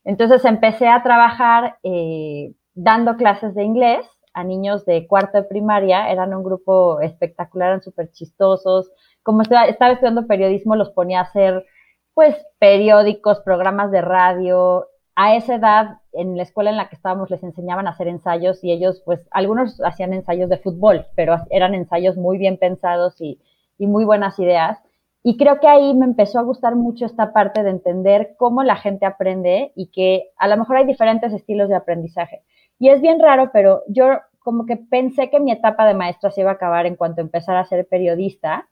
Entonces 0.04 0.44
empecé 0.44 0.88
a 0.88 1.02
trabajar 1.02 1.78
eh, 1.82 2.54
dando 2.74 3.16
clases 3.16 3.54
de 3.54 3.64
inglés 3.64 4.06
a 4.32 4.44
niños 4.44 4.84
de 4.86 5.06
cuarto 5.08 5.38
de 5.38 5.44
primaria, 5.44 6.10
eran 6.10 6.32
un 6.32 6.44
grupo 6.44 7.00
espectacular, 7.00 7.70
eran 7.70 7.82
súper 7.82 8.12
chistosos. 8.12 8.90
Como 9.24 9.42
estaba, 9.42 9.66
estaba 9.66 9.92
estudiando 9.92 10.28
periodismo, 10.28 10.76
los 10.76 10.90
ponía 10.90 11.18
a 11.18 11.24
hacer, 11.24 11.66
pues, 12.14 12.36
periódicos, 12.60 13.40
programas 13.40 13.90
de 13.90 14.00
radio. 14.00 14.86
A 15.20 15.34
esa 15.34 15.56
edad, 15.56 15.98
en 16.12 16.36
la 16.36 16.44
escuela 16.44 16.70
en 16.70 16.76
la 16.76 16.88
que 16.88 16.94
estábamos, 16.94 17.28
les 17.28 17.42
enseñaban 17.42 17.88
a 17.88 17.90
hacer 17.90 18.06
ensayos 18.06 18.62
y 18.62 18.70
ellos, 18.70 19.02
pues, 19.04 19.26
algunos 19.32 19.80
hacían 19.84 20.12
ensayos 20.12 20.48
de 20.48 20.58
fútbol, 20.58 21.06
pero 21.16 21.38
eran 21.50 21.74
ensayos 21.74 22.16
muy 22.16 22.38
bien 22.38 22.56
pensados 22.56 23.20
y 23.20 23.40
muy 23.78 24.04
buenas 24.04 24.38
ideas. 24.38 24.78
Y 25.24 25.36
creo 25.36 25.58
que 25.58 25.66
ahí 25.66 25.92
me 25.94 26.06
empezó 26.06 26.38
a 26.38 26.42
gustar 26.42 26.76
mucho 26.76 27.04
esta 27.04 27.32
parte 27.32 27.64
de 27.64 27.70
entender 27.70 28.36
cómo 28.38 28.62
la 28.62 28.76
gente 28.76 29.06
aprende 29.06 29.72
y 29.74 29.90
que 29.90 30.30
a 30.36 30.46
lo 30.46 30.56
mejor 30.56 30.76
hay 30.76 30.86
diferentes 30.86 31.32
estilos 31.32 31.68
de 31.68 31.74
aprendizaje. 31.74 32.44
Y 32.78 32.90
es 32.90 33.00
bien 33.00 33.18
raro, 33.18 33.50
pero 33.52 33.82
yo 33.88 34.20
como 34.38 34.66
que 34.66 34.76
pensé 34.76 35.30
que 35.30 35.40
mi 35.40 35.50
etapa 35.50 35.84
de 35.86 35.94
maestra 35.94 36.30
se 36.30 36.42
iba 36.42 36.50
a 36.50 36.54
acabar 36.54 36.86
en 36.86 36.94
cuanto 36.94 37.20
empezara 37.20 37.58
a 37.60 37.66
ser 37.66 37.88
periodista, 37.88 38.68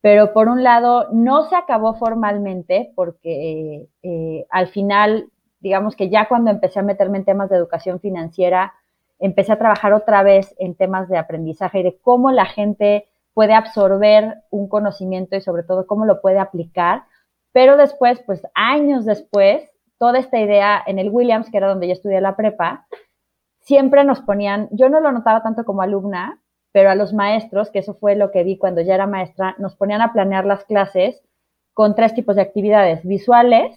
pero 0.00 0.32
por 0.32 0.48
un 0.48 0.62
lado 0.62 1.08
no 1.12 1.42
se 1.48 1.56
acabó 1.56 1.94
formalmente 1.94 2.92
porque 2.94 3.88
eh, 4.02 4.46
al 4.50 4.68
final, 4.68 5.31
digamos 5.62 5.96
que 5.96 6.10
ya 6.10 6.28
cuando 6.28 6.50
empecé 6.50 6.80
a 6.80 6.82
meterme 6.82 7.18
en 7.18 7.24
temas 7.24 7.48
de 7.48 7.56
educación 7.56 8.00
financiera, 8.00 8.74
empecé 9.18 9.52
a 9.52 9.58
trabajar 9.58 9.92
otra 9.92 10.22
vez 10.22 10.54
en 10.58 10.74
temas 10.74 11.08
de 11.08 11.16
aprendizaje 11.16 11.80
y 11.80 11.82
de 11.84 11.98
cómo 12.00 12.32
la 12.32 12.44
gente 12.44 13.08
puede 13.32 13.54
absorber 13.54 14.42
un 14.50 14.68
conocimiento 14.68 15.36
y 15.36 15.40
sobre 15.40 15.62
todo 15.62 15.86
cómo 15.86 16.04
lo 16.04 16.20
puede 16.20 16.38
aplicar. 16.38 17.04
Pero 17.52 17.76
después, 17.76 18.20
pues 18.26 18.42
años 18.54 19.04
después, 19.04 19.62
toda 19.98 20.18
esta 20.18 20.40
idea 20.40 20.82
en 20.86 20.98
el 20.98 21.10
Williams, 21.10 21.48
que 21.50 21.56
era 21.56 21.68
donde 21.68 21.86
yo 21.86 21.92
estudié 21.92 22.20
la 22.20 22.36
prepa, 22.36 22.86
siempre 23.60 24.04
nos 24.04 24.20
ponían, 24.20 24.68
yo 24.72 24.88
no 24.88 25.00
lo 25.00 25.12
notaba 25.12 25.42
tanto 25.42 25.64
como 25.64 25.82
alumna, 25.82 26.42
pero 26.72 26.90
a 26.90 26.94
los 26.94 27.12
maestros, 27.12 27.70
que 27.70 27.78
eso 27.78 27.94
fue 27.94 28.16
lo 28.16 28.30
que 28.30 28.42
vi 28.42 28.58
cuando 28.58 28.80
ya 28.80 28.94
era 28.94 29.06
maestra, 29.06 29.54
nos 29.58 29.76
ponían 29.76 30.00
a 30.00 30.12
planear 30.12 30.44
las 30.46 30.64
clases 30.64 31.22
con 31.74 31.94
tres 31.94 32.14
tipos 32.14 32.36
de 32.36 32.42
actividades, 32.42 33.04
visuales, 33.04 33.72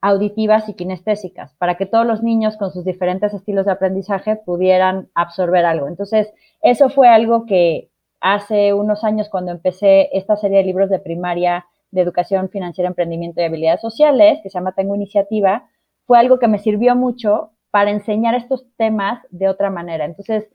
auditivas 0.00 0.68
y 0.68 0.74
kinestésicas, 0.74 1.54
para 1.54 1.76
que 1.76 1.86
todos 1.86 2.06
los 2.06 2.22
niños 2.22 2.56
con 2.56 2.70
sus 2.70 2.84
diferentes 2.84 3.34
estilos 3.34 3.66
de 3.66 3.72
aprendizaje 3.72 4.36
pudieran 4.36 5.08
absorber 5.14 5.64
algo. 5.64 5.88
Entonces, 5.88 6.32
eso 6.62 6.88
fue 6.88 7.08
algo 7.08 7.46
que, 7.46 7.90
hace 8.20 8.72
unos 8.72 9.04
años 9.04 9.28
cuando 9.28 9.52
empecé 9.52 10.08
esta 10.16 10.36
serie 10.36 10.58
de 10.58 10.64
libros 10.64 10.90
de 10.90 10.98
primaria 10.98 11.66
de 11.90 12.00
educación 12.02 12.50
financiera, 12.50 12.88
emprendimiento 12.88 13.40
y 13.40 13.44
habilidades 13.44 13.80
sociales, 13.80 14.40
que 14.42 14.50
se 14.50 14.58
llama 14.58 14.72
Tengo 14.72 14.94
Iniciativa, 14.94 15.68
fue 16.06 16.18
algo 16.18 16.38
que 16.38 16.48
me 16.48 16.58
sirvió 16.58 16.94
mucho 16.96 17.52
para 17.70 17.90
enseñar 17.90 18.34
estos 18.34 18.66
temas 18.76 19.22
de 19.30 19.48
otra 19.48 19.70
manera. 19.70 20.04
Entonces, 20.04 20.48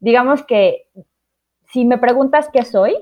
digamos 0.00 0.44
que 0.44 0.86
si 1.68 1.84
me 1.84 1.98
preguntas 1.98 2.48
qué 2.52 2.64
soy, 2.64 2.96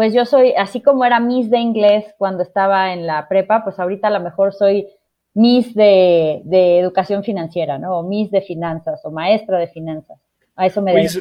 pues 0.00 0.14
yo 0.14 0.24
soy, 0.24 0.54
así 0.56 0.80
como 0.80 1.04
era 1.04 1.20
Miss 1.20 1.50
de 1.50 1.58
inglés 1.58 2.06
cuando 2.16 2.42
estaba 2.42 2.94
en 2.94 3.06
la 3.06 3.28
prepa, 3.28 3.62
pues 3.62 3.78
ahorita 3.78 4.08
a 4.08 4.10
lo 4.10 4.20
mejor 4.20 4.54
soy 4.54 4.86
Miss 5.34 5.74
de, 5.74 6.40
educación 6.78 7.22
financiera, 7.22 7.78
¿no? 7.78 7.98
O 7.98 8.02
Miss 8.02 8.30
de 8.30 8.40
finanzas 8.40 9.02
o 9.04 9.10
maestra 9.10 9.58
de 9.58 9.68
finanzas. 9.68 10.18
A 10.56 10.64
eso 10.64 10.80
me 10.80 10.94
dedico. 10.94 11.20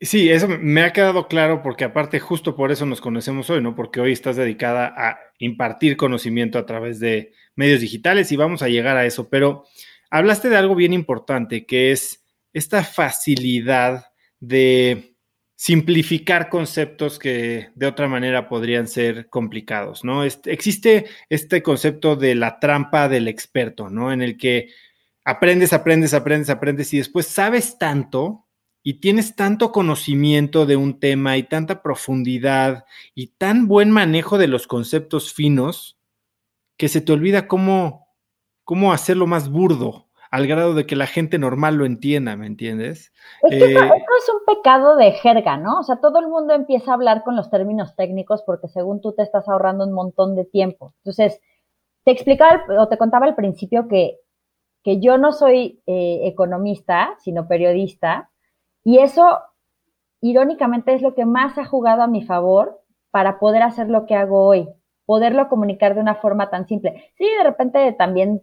Sí, 0.00 0.28
eso 0.28 0.48
me 0.48 0.82
ha 0.82 0.92
quedado 0.92 1.28
claro 1.28 1.62
porque 1.62 1.84
aparte 1.84 2.18
justo 2.18 2.56
por 2.56 2.72
eso 2.72 2.84
nos 2.84 3.00
conocemos 3.00 3.48
hoy, 3.48 3.62
¿no? 3.62 3.76
Porque 3.76 4.00
hoy 4.00 4.10
estás 4.10 4.34
dedicada 4.34 4.92
a 4.96 5.16
impartir 5.38 5.96
conocimiento 5.96 6.58
a 6.58 6.66
través 6.66 6.98
de 6.98 7.30
medios 7.54 7.80
digitales 7.80 8.32
y 8.32 8.36
vamos 8.36 8.62
a 8.62 8.68
llegar 8.68 8.96
a 8.96 9.06
eso, 9.06 9.28
pero 9.28 9.66
hablaste 10.10 10.48
de 10.48 10.56
algo 10.56 10.74
bien 10.74 10.94
importante 10.94 11.64
que 11.64 11.92
es 11.92 12.24
esta 12.52 12.82
facilidad 12.82 14.06
de 14.40 15.13
simplificar 15.56 16.48
conceptos 16.48 17.18
que 17.18 17.70
de 17.74 17.86
otra 17.86 18.08
manera 18.08 18.48
podrían 18.48 18.88
ser 18.88 19.28
complicados, 19.28 20.04
¿no? 20.04 20.24
existe 20.24 21.06
este 21.28 21.62
concepto 21.62 22.16
de 22.16 22.34
la 22.34 22.58
trampa 22.58 23.08
del 23.08 23.28
experto, 23.28 23.88
¿no? 23.88 24.12
En 24.12 24.20
el 24.20 24.36
que 24.36 24.70
aprendes, 25.24 25.72
aprendes, 25.72 26.12
aprendes, 26.12 26.50
aprendes 26.50 26.92
y 26.92 26.98
después 26.98 27.26
sabes 27.26 27.78
tanto 27.78 28.46
y 28.82 28.94
tienes 28.94 29.36
tanto 29.36 29.72
conocimiento 29.72 30.66
de 30.66 30.76
un 30.76 31.00
tema 31.00 31.38
y 31.38 31.44
tanta 31.44 31.82
profundidad 31.82 32.84
y 33.14 33.28
tan 33.28 33.66
buen 33.66 33.90
manejo 33.90 34.36
de 34.36 34.48
los 34.48 34.66
conceptos 34.66 35.32
finos 35.32 35.96
que 36.76 36.88
se 36.88 37.00
te 37.00 37.12
olvida 37.12 37.48
cómo, 37.48 38.08
cómo 38.64 38.92
hacerlo 38.92 39.26
más 39.26 39.48
burdo 39.48 40.08
al 40.34 40.48
grado 40.48 40.74
de 40.74 40.84
que 40.84 40.96
la 40.96 41.06
gente 41.06 41.38
normal 41.38 41.76
lo 41.76 41.86
entienda, 41.86 42.34
¿me 42.34 42.48
entiendes? 42.48 43.12
Es 43.42 43.50
que 43.50 43.66
eh, 43.66 43.70
esto 43.70 43.84
es 43.86 44.28
un 44.34 44.44
pecado 44.44 44.96
de 44.96 45.12
jerga, 45.12 45.56
¿no? 45.56 45.78
O 45.78 45.82
sea, 45.84 46.00
todo 46.00 46.18
el 46.18 46.26
mundo 46.26 46.54
empieza 46.54 46.90
a 46.90 46.94
hablar 46.94 47.22
con 47.22 47.36
los 47.36 47.50
términos 47.50 47.94
técnicos 47.94 48.42
porque 48.42 48.66
según 48.66 49.00
tú 49.00 49.12
te 49.12 49.22
estás 49.22 49.48
ahorrando 49.48 49.84
un 49.84 49.92
montón 49.92 50.34
de 50.34 50.44
tiempo. 50.44 50.92
Entonces, 51.04 51.40
te 52.02 52.10
explicaba 52.10 52.64
o 52.80 52.88
te 52.88 52.98
contaba 52.98 53.26
al 53.26 53.36
principio 53.36 53.86
que, 53.86 54.18
que 54.82 54.98
yo 54.98 55.18
no 55.18 55.30
soy 55.30 55.80
eh, 55.86 56.22
economista, 56.24 57.14
sino 57.20 57.46
periodista, 57.46 58.32
y 58.82 58.98
eso, 58.98 59.38
irónicamente, 60.20 60.94
es 60.94 61.02
lo 61.02 61.14
que 61.14 61.26
más 61.26 61.58
ha 61.58 61.64
jugado 61.64 62.02
a 62.02 62.08
mi 62.08 62.24
favor 62.24 62.80
para 63.12 63.38
poder 63.38 63.62
hacer 63.62 63.88
lo 63.88 64.04
que 64.04 64.16
hago 64.16 64.44
hoy. 64.44 64.68
Poderlo 65.06 65.48
comunicar 65.48 65.94
de 65.94 66.00
una 66.00 66.16
forma 66.16 66.50
tan 66.50 66.66
simple. 66.66 67.10
Sí, 67.16 67.24
de 67.24 67.44
repente 67.44 67.92
también 67.92 68.42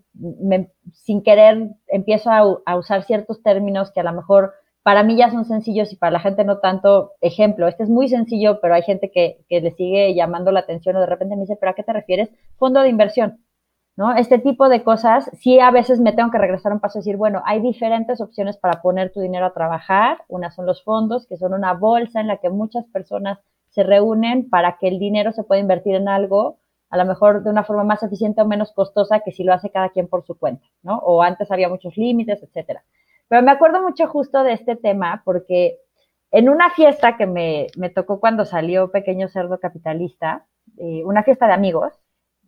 sin 0.94 1.24
querer 1.24 1.70
empiezo 1.88 2.30
a, 2.32 2.76
usar 2.78 3.04
ciertos 3.04 3.42
términos 3.44 3.92
que 3.92 4.00
a 4.00 4.04
lo 4.04 4.14
mejor 4.14 4.54
para 4.84 5.04
mí 5.04 5.16
ya 5.16 5.30
son 5.30 5.46
sencillos 5.46 5.92
y 5.94 5.96
para 5.96 6.12
la 6.12 6.20
gente 6.20 6.44
no 6.44 6.60
tanto. 6.60 7.12
Ejemplo, 7.22 7.68
este 7.68 7.84
es 7.84 7.90
muy 7.90 8.10
sencillo, 8.10 8.60
pero 8.62 8.74
hay 8.74 8.84
gente 8.84 9.12
que, 9.12 9.44
que 9.48 9.62
le 9.62 9.72
sigue 9.72 10.14
llamando 10.16 10.52
la 10.52 10.62
atención 10.62 10.96
o 10.96 11.00
de 11.00 11.06
repente 11.06 11.36
me 11.36 11.42
dice, 11.42 11.58
¿pero 11.60 11.72
a 11.72 11.76
qué 11.76 11.84
te 11.84 11.94
refieres? 11.94 12.30
Fondo 12.58 12.82
de 12.82 12.90
inversión. 12.90 13.44
¿No? 13.98 14.16
Este 14.16 14.40
tipo 14.40 14.70
de 14.70 14.84
cosas, 14.84 15.30
sí 15.34 15.60
a 15.60 15.70
veces 15.70 16.00
me 16.00 16.14
tengo 16.14 16.32
que 16.32 16.38
regresar 16.38 16.72
un 16.72 16.80
paso 16.80 16.98
y 16.98 17.02
decir, 17.02 17.18
bueno, 17.18 17.42
hay 17.46 17.60
diferentes 17.60 18.22
opciones 18.22 18.58
para 18.58 18.82
poner 18.82 19.12
tu 19.12 19.20
dinero 19.20 19.46
a 19.46 19.54
trabajar. 19.54 20.24
Una 20.30 20.50
son 20.50 20.66
los 20.66 20.82
fondos, 20.84 21.28
que 21.28 21.36
son 21.36 21.54
una 21.54 21.74
bolsa 21.74 22.22
en 22.22 22.28
la 22.28 22.38
que 22.38 22.50
muchas 22.50 22.86
personas 22.86 23.40
se 23.72 23.84
reúnen 23.84 24.50
para 24.50 24.78
que 24.78 24.88
el 24.88 25.00
dinero 25.00 25.32
se 25.32 25.44
pueda 25.44 25.60
invertir 25.60 25.96
en 25.96 26.08
algo, 26.08 26.60
a 26.90 26.98
lo 26.98 27.06
mejor 27.06 27.44
de 27.44 27.50
una 27.50 27.64
forma 27.64 27.84
más 27.84 28.04
eficiente 28.04 28.42
o 28.42 28.46
menos 28.46 28.74
costosa 28.74 29.22
que 29.22 29.32
si 29.32 29.44
lo 29.44 29.54
hace 29.54 29.70
cada 29.70 29.90
quien 29.90 30.08
por 30.08 30.26
su 30.26 30.38
cuenta, 30.38 30.66
¿no? 30.84 30.98
O 30.98 31.24
antes 31.24 31.52
había 31.52 31.70
muchos 31.70 31.98
límites, 31.98 32.44
etcétera. 32.44 32.84
Pero 33.30 33.42
me 33.42 33.52
acuerdo 33.52 33.82
mucho 33.82 34.08
justo 34.08 34.44
de 34.44 34.54
este 34.54 34.76
tema 34.76 35.22
porque 35.24 35.80
en 36.32 36.50
una 36.50 36.70
fiesta 36.72 37.16
que 37.18 37.26
me, 37.26 37.68
me 37.78 37.90
tocó 37.90 38.20
cuando 38.20 38.46
salió 38.46 38.92
Pequeño 38.92 39.30
Cerdo 39.30 39.60
Capitalista, 39.60 40.46
eh, 40.78 41.04
una 41.06 41.24
fiesta 41.24 41.48
de 41.48 41.54
amigos, 41.54 41.94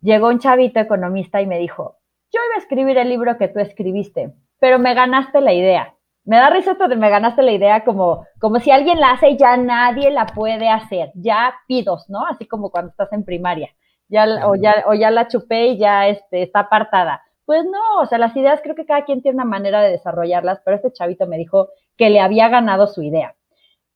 llegó 0.02 0.28
un 0.28 0.40
chavito 0.40 0.80
economista 0.80 1.42
y 1.42 1.48
me 1.48 1.58
dijo, 1.58 1.98
yo 2.34 2.40
iba 2.46 2.56
a 2.56 2.60
escribir 2.60 2.98
el 2.98 3.10
libro 3.10 3.38
que 3.38 3.48
tú 3.48 3.60
escribiste, 3.60 4.34
pero 4.60 4.78
me 4.78 4.94
ganaste 4.94 5.40
la 5.40 5.54
idea. 5.54 5.96
Me 6.26 6.38
da 6.38 6.50
risa 6.50 6.74
de 6.74 6.96
me 6.96 7.10
ganaste 7.10 7.42
la 7.42 7.52
idea 7.52 7.84
como, 7.84 8.26
como 8.40 8.60
si 8.60 8.72
alguien 8.72 9.00
la 9.00 9.12
hace 9.12 9.30
y 9.30 9.38
ya 9.38 9.58
nadie 9.58 10.10
la 10.10 10.26
puede 10.26 10.70
hacer. 10.70 11.12
Ya 11.16 11.54
pidos, 11.68 12.10
¿no? 12.10 12.26
Así 12.26 12.48
como 12.48 12.70
cuando 12.72 12.92
estás 12.92 13.12
en 13.12 13.26
primaria. 13.26 13.70
Ya, 14.08 14.26
o, 14.48 14.56
ya, 14.56 14.84
o 14.88 14.94
ya 14.94 15.12
la 15.12 15.28
chupé 15.28 15.68
y 15.68 15.78
ya 15.78 16.08
este, 16.08 16.44
está 16.44 16.62
apartada. 16.62 17.24
Pues 17.46 17.66
no, 17.66 18.02
o 18.02 18.06
sea, 18.06 18.18
las 18.20 18.36
ideas 18.38 18.62
creo 18.62 18.76
que 18.76 18.86
cada 18.86 19.04
quien 19.04 19.22
tiene 19.22 19.36
una 19.36 19.46
manera 19.46 19.82
de 19.82 19.92
desarrollarlas, 19.92 20.62
pero 20.64 20.78
este 20.78 20.94
chavito 20.94 21.28
me 21.28 21.38
dijo 21.38 21.70
que 21.98 22.10
le 22.10 22.22
había 22.22 22.48
ganado 22.48 22.88
su 22.88 23.02
idea. 23.02 23.36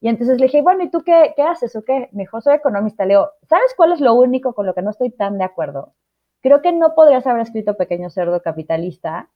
Y 0.01 0.09
entonces 0.09 0.39
le 0.39 0.47
dije, 0.47 0.61
bueno, 0.61 0.83
¿y 0.83 0.91
tú 0.91 1.03
qué, 1.03 1.33
qué 1.35 1.43
haces 1.43 1.75
o 1.75 1.83
qué? 1.83 2.09
Me 2.11 2.23
dijo, 2.23 2.41
soy 2.41 2.55
economista. 2.55 3.05
Leo, 3.05 3.31
¿sabes 3.49 3.73
cuál 3.75 3.93
es 3.93 4.01
lo 4.01 4.13
único 4.13 4.53
con 4.53 4.65
lo 4.65 4.73
que 4.73 4.81
no 4.81 4.91
estoy 4.91 5.11
tan 5.11 5.37
de 5.37 5.45
acuerdo? 5.45 5.93
Creo 6.41 6.61
que 6.61 6.71
no 6.71 6.93
podrías 6.93 7.25
haber 7.25 7.41
escrito 7.41 7.77
Pequeño 7.77 8.09
Cerdo 8.09 8.41
Capitalista 8.41 9.29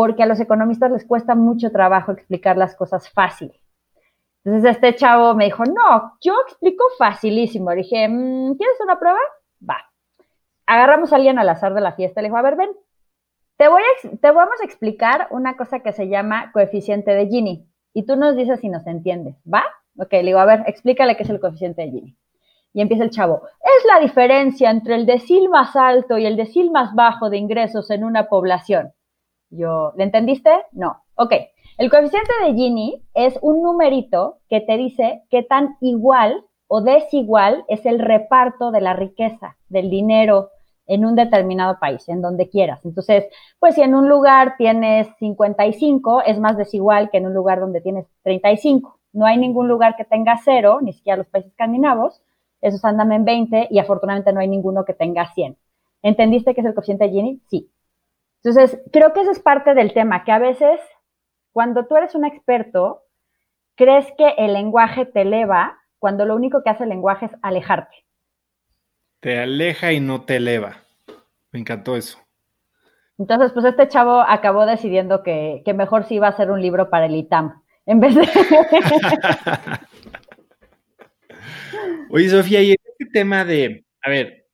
porque 0.00 0.22
a 0.22 0.26
los 0.26 0.40
economistas 0.40 0.90
les 0.90 1.04
cuesta 1.04 1.34
mucho 1.34 1.70
trabajo 1.70 2.10
explicar 2.10 2.56
las 2.56 2.74
cosas 2.74 3.10
fácil. 3.10 3.52
Entonces 4.42 4.76
este 4.76 4.94
chavo 4.94 5.34
me 5.34 5.44
dijo, 5.44 5.62
no, 5.66 6.14
yo 6.22 6.32
explico 6.48 6.84
facilísimo. 6.96 7.68
Le 7.68 7.82
dije, 7.82 8.08
mm, 8.08 8.56
¿quieres 8.56 8.80
una 8.82 8.98
prueba? 8.98 9.18
Va. 9.62 9.76
Agarramos 10.64 11.12
a 11.12 11.16
alguien 11.16 11.38
al 11.38 11.50
azar 11.50 11.74
de 11.74 11.82
la 11.82 11.92
fiesta. 11.92 12.22
Le 12.22 12.28
dijo, 12.28 12.38
a 12.38 12.40
ver, 12.40 12.56
ven, 12.56 12.70
te, 13.58 13.68
voy 13.68 13.82
a, 13.82 14.16
te 14.16 14.30
vamos 14.30 14.58
a 14.62 14.64
explicar 14.64 15.28
una 15.32 15.58
cosa 15.58 15.80
que 15.80 15.92
se 15.92 16.08
llama 16.08 16.50
coeficiente 16.52 17.10
de 17.10 17.26
Gini. 17.26 17.68
Y 17.92 18.06
tú 18.06 18.16
nos 18.16 18.36
dices 18.36 18.60
si 18.60 18.70
nos 18.70 18.86
entiendes, 18.86 19.36
¿va? 19.44 19.64
Ok, 19.98 20.12
le 20.12 20.22
digo, 20.22 20.38
a 20.38 20.46
ver, 20.46 20.64
explícale 20.66 21.14
qué 21.14 21.24
es 21.24 21.30
el 21.30 21.40
coeficiente 21.40 21.82
de 21.82 21.90
Gini. 21.90 22.16
Y 22.72 22.80
empieza 22.80 23.04
el 23.04 23.10
chavo. 23.10 23.42
Es 23.60 23.84
la 23.86 24.00
diferencia 24.00 24.70
entre 24.70 24.94
el 24.94 25.04
decil 25.04 25.50
más 25.50 25.76
alto 25.76 26.16
y 26.16 26.24
el 26.24 26.38
decil 26.38 26.70
más 26.70 26.94
bajo 26.94 27.28
de 27.28 27.36
ingresos 27.36 27.90
en 27.90 28.02
una 28.02 28.30
población. 28.30 28.94
Yo, 29.50 29.92
¿le 29.96 30.04
entendiste? 30.04 30.50
No. 30.72 31.02
Ok. 31.16 31.34
El 31.78 31.90
coeficiente 31.90 32.32
de 32.44 32.54
Gini 32.54 33.02
es 33.14 33.38
un 33.42 33.62
numerito 33.62 34.38
que 34.48 34.60
te 34.60 34.76
dice 34.76 35.22
qué 35.30 35.42
tan 35.42 35.76
igual 35.80 36.44
o 36.68 36.82
desigual 36.82 37.64
es 37.68 37.84
el 37.84 37.98
reparto 37.98 38.70
de 38.70 38.80
la 38.80 38.92
riqueza, 38.92 39.56
del 39.68 39.90
dinero 39.90 40.50
en 40.86 41.04
un 41.04 41.14
determinado 41.14 41.78
país, 41.80 42.08
en 42.08 42.20
donde 42.20 42.48
quieras. 42.48 42.84
Entonces, 42.84 43.26
pues 43.58 43.74
si 43.76 43.82
en 43.82 43.94
un 43.94 44.08
lugar 44.08 44.56
tienes 44.56 45.08
55, 45.18 46.22
es 46.22 46.38
más 46.38 46.56
desigual 46.56 47.10
que 47.10 47.18
en 47.18 47.26
un 47.26 47.34
lugar 47.34 47.60
donde 47.60 47.80
tienes 47.80 48.06
35. 48.22 48.98
No 49.12 49.26
hay 49.26 49.38
ningún 49.38 49.68
lugar 49.68 49.96
que 49.96 50.04
tenga 50.04 50.38
cero, 50.44 50.80
ni 50.82 50.92
siquiera 50.92 51.16
los 51.16 51.26
países 51.26 51.50
escandinavos. 51.52 52.22
Esos 52.60 52.84
andan 52.84 53.12
en 53.12 53.24
20 53.24 53.68
y 53.70 53.78
afortunadamente 53.78 54.32
no 54.32 54.40
hay 54.40 54.48
ninguno 54.48 54.84
que 54.84 54.94
tenga 54.94 55.32
100. 55.32 55.56
¿Entendiste 56.02 56.54
qué 56.54 56.60
es 56.60 56.66
el 56.66 56.74
coeficiente 56.74 57.04
de 57.04 57.10
Gini? 57.10 57.40
Sí. 57.48 57.70
Entonces, 58.42 58.80
creo 58.92 59.12
que 59.12 59.20
esa 59.20 59.32
es 59.32 59.40
parte 59.40 59.74
del 59.74 59.92
tema, 59.92 60.24
que 60.24 60.32
a 60.32 60.38
veces 60.38 60.80
cuando 61.52 61.86
tú 61.86 61.96
eres 61.96 62.14
un 62.14 62.24
experto, 62.24 63.02
crees 63.74 64.06
que 64.16 64.34
el 64.38 64.52
lenguaje 64.54 65.04
te 65.04 65.22
eleva 65.22 65.78
cuando 65.98 66.24
lo 66.24 66.34
único 66.36 66.62
que 66.62 66.70
hace 66.70 66.84
el 66.84 66.90
lenguaje 66.90 67.26
es 67.26 67.32
alejarte. 67.42 67.94
Te 69.20 69.38
aleja 69.40 69.92
y 69.92 70.00
no 70.00 70.22
te 70.22 70.36
eleva. 70.36 70.76
Me 71.52 71.60
encantó 71.60 71.96
eso. 71.96 72.18
Entonces, 73.18 73.52
pues 73.52 73.66
este 73.66 73.86
chavo 73.88 74.20
acabó 74.20 74.64
decidiendo 74.64 75.22
que, 75.22 75.62
mejor 75.74 76.04
sí 76.04 76.14
iba 76.14 76.28
a 76.28 76.30
hacer 76.30 76.50
un 76.50 76.62
libro 76.62 76.88
para 76.88 77.04
el 77.04 77.14
ITAM, 77.16 77.62
en 77.84 78.00
vez 78.00 78.14
de... 78.14 78.22
Oye, 82.10 82.30
Sofía, 82.30 82.62
y 82.62 82.72
este 82.72 83.06
tema 83.12 83.44
de, 83.44 83.84
a 84.02 84.08
ver, 84.08 84.46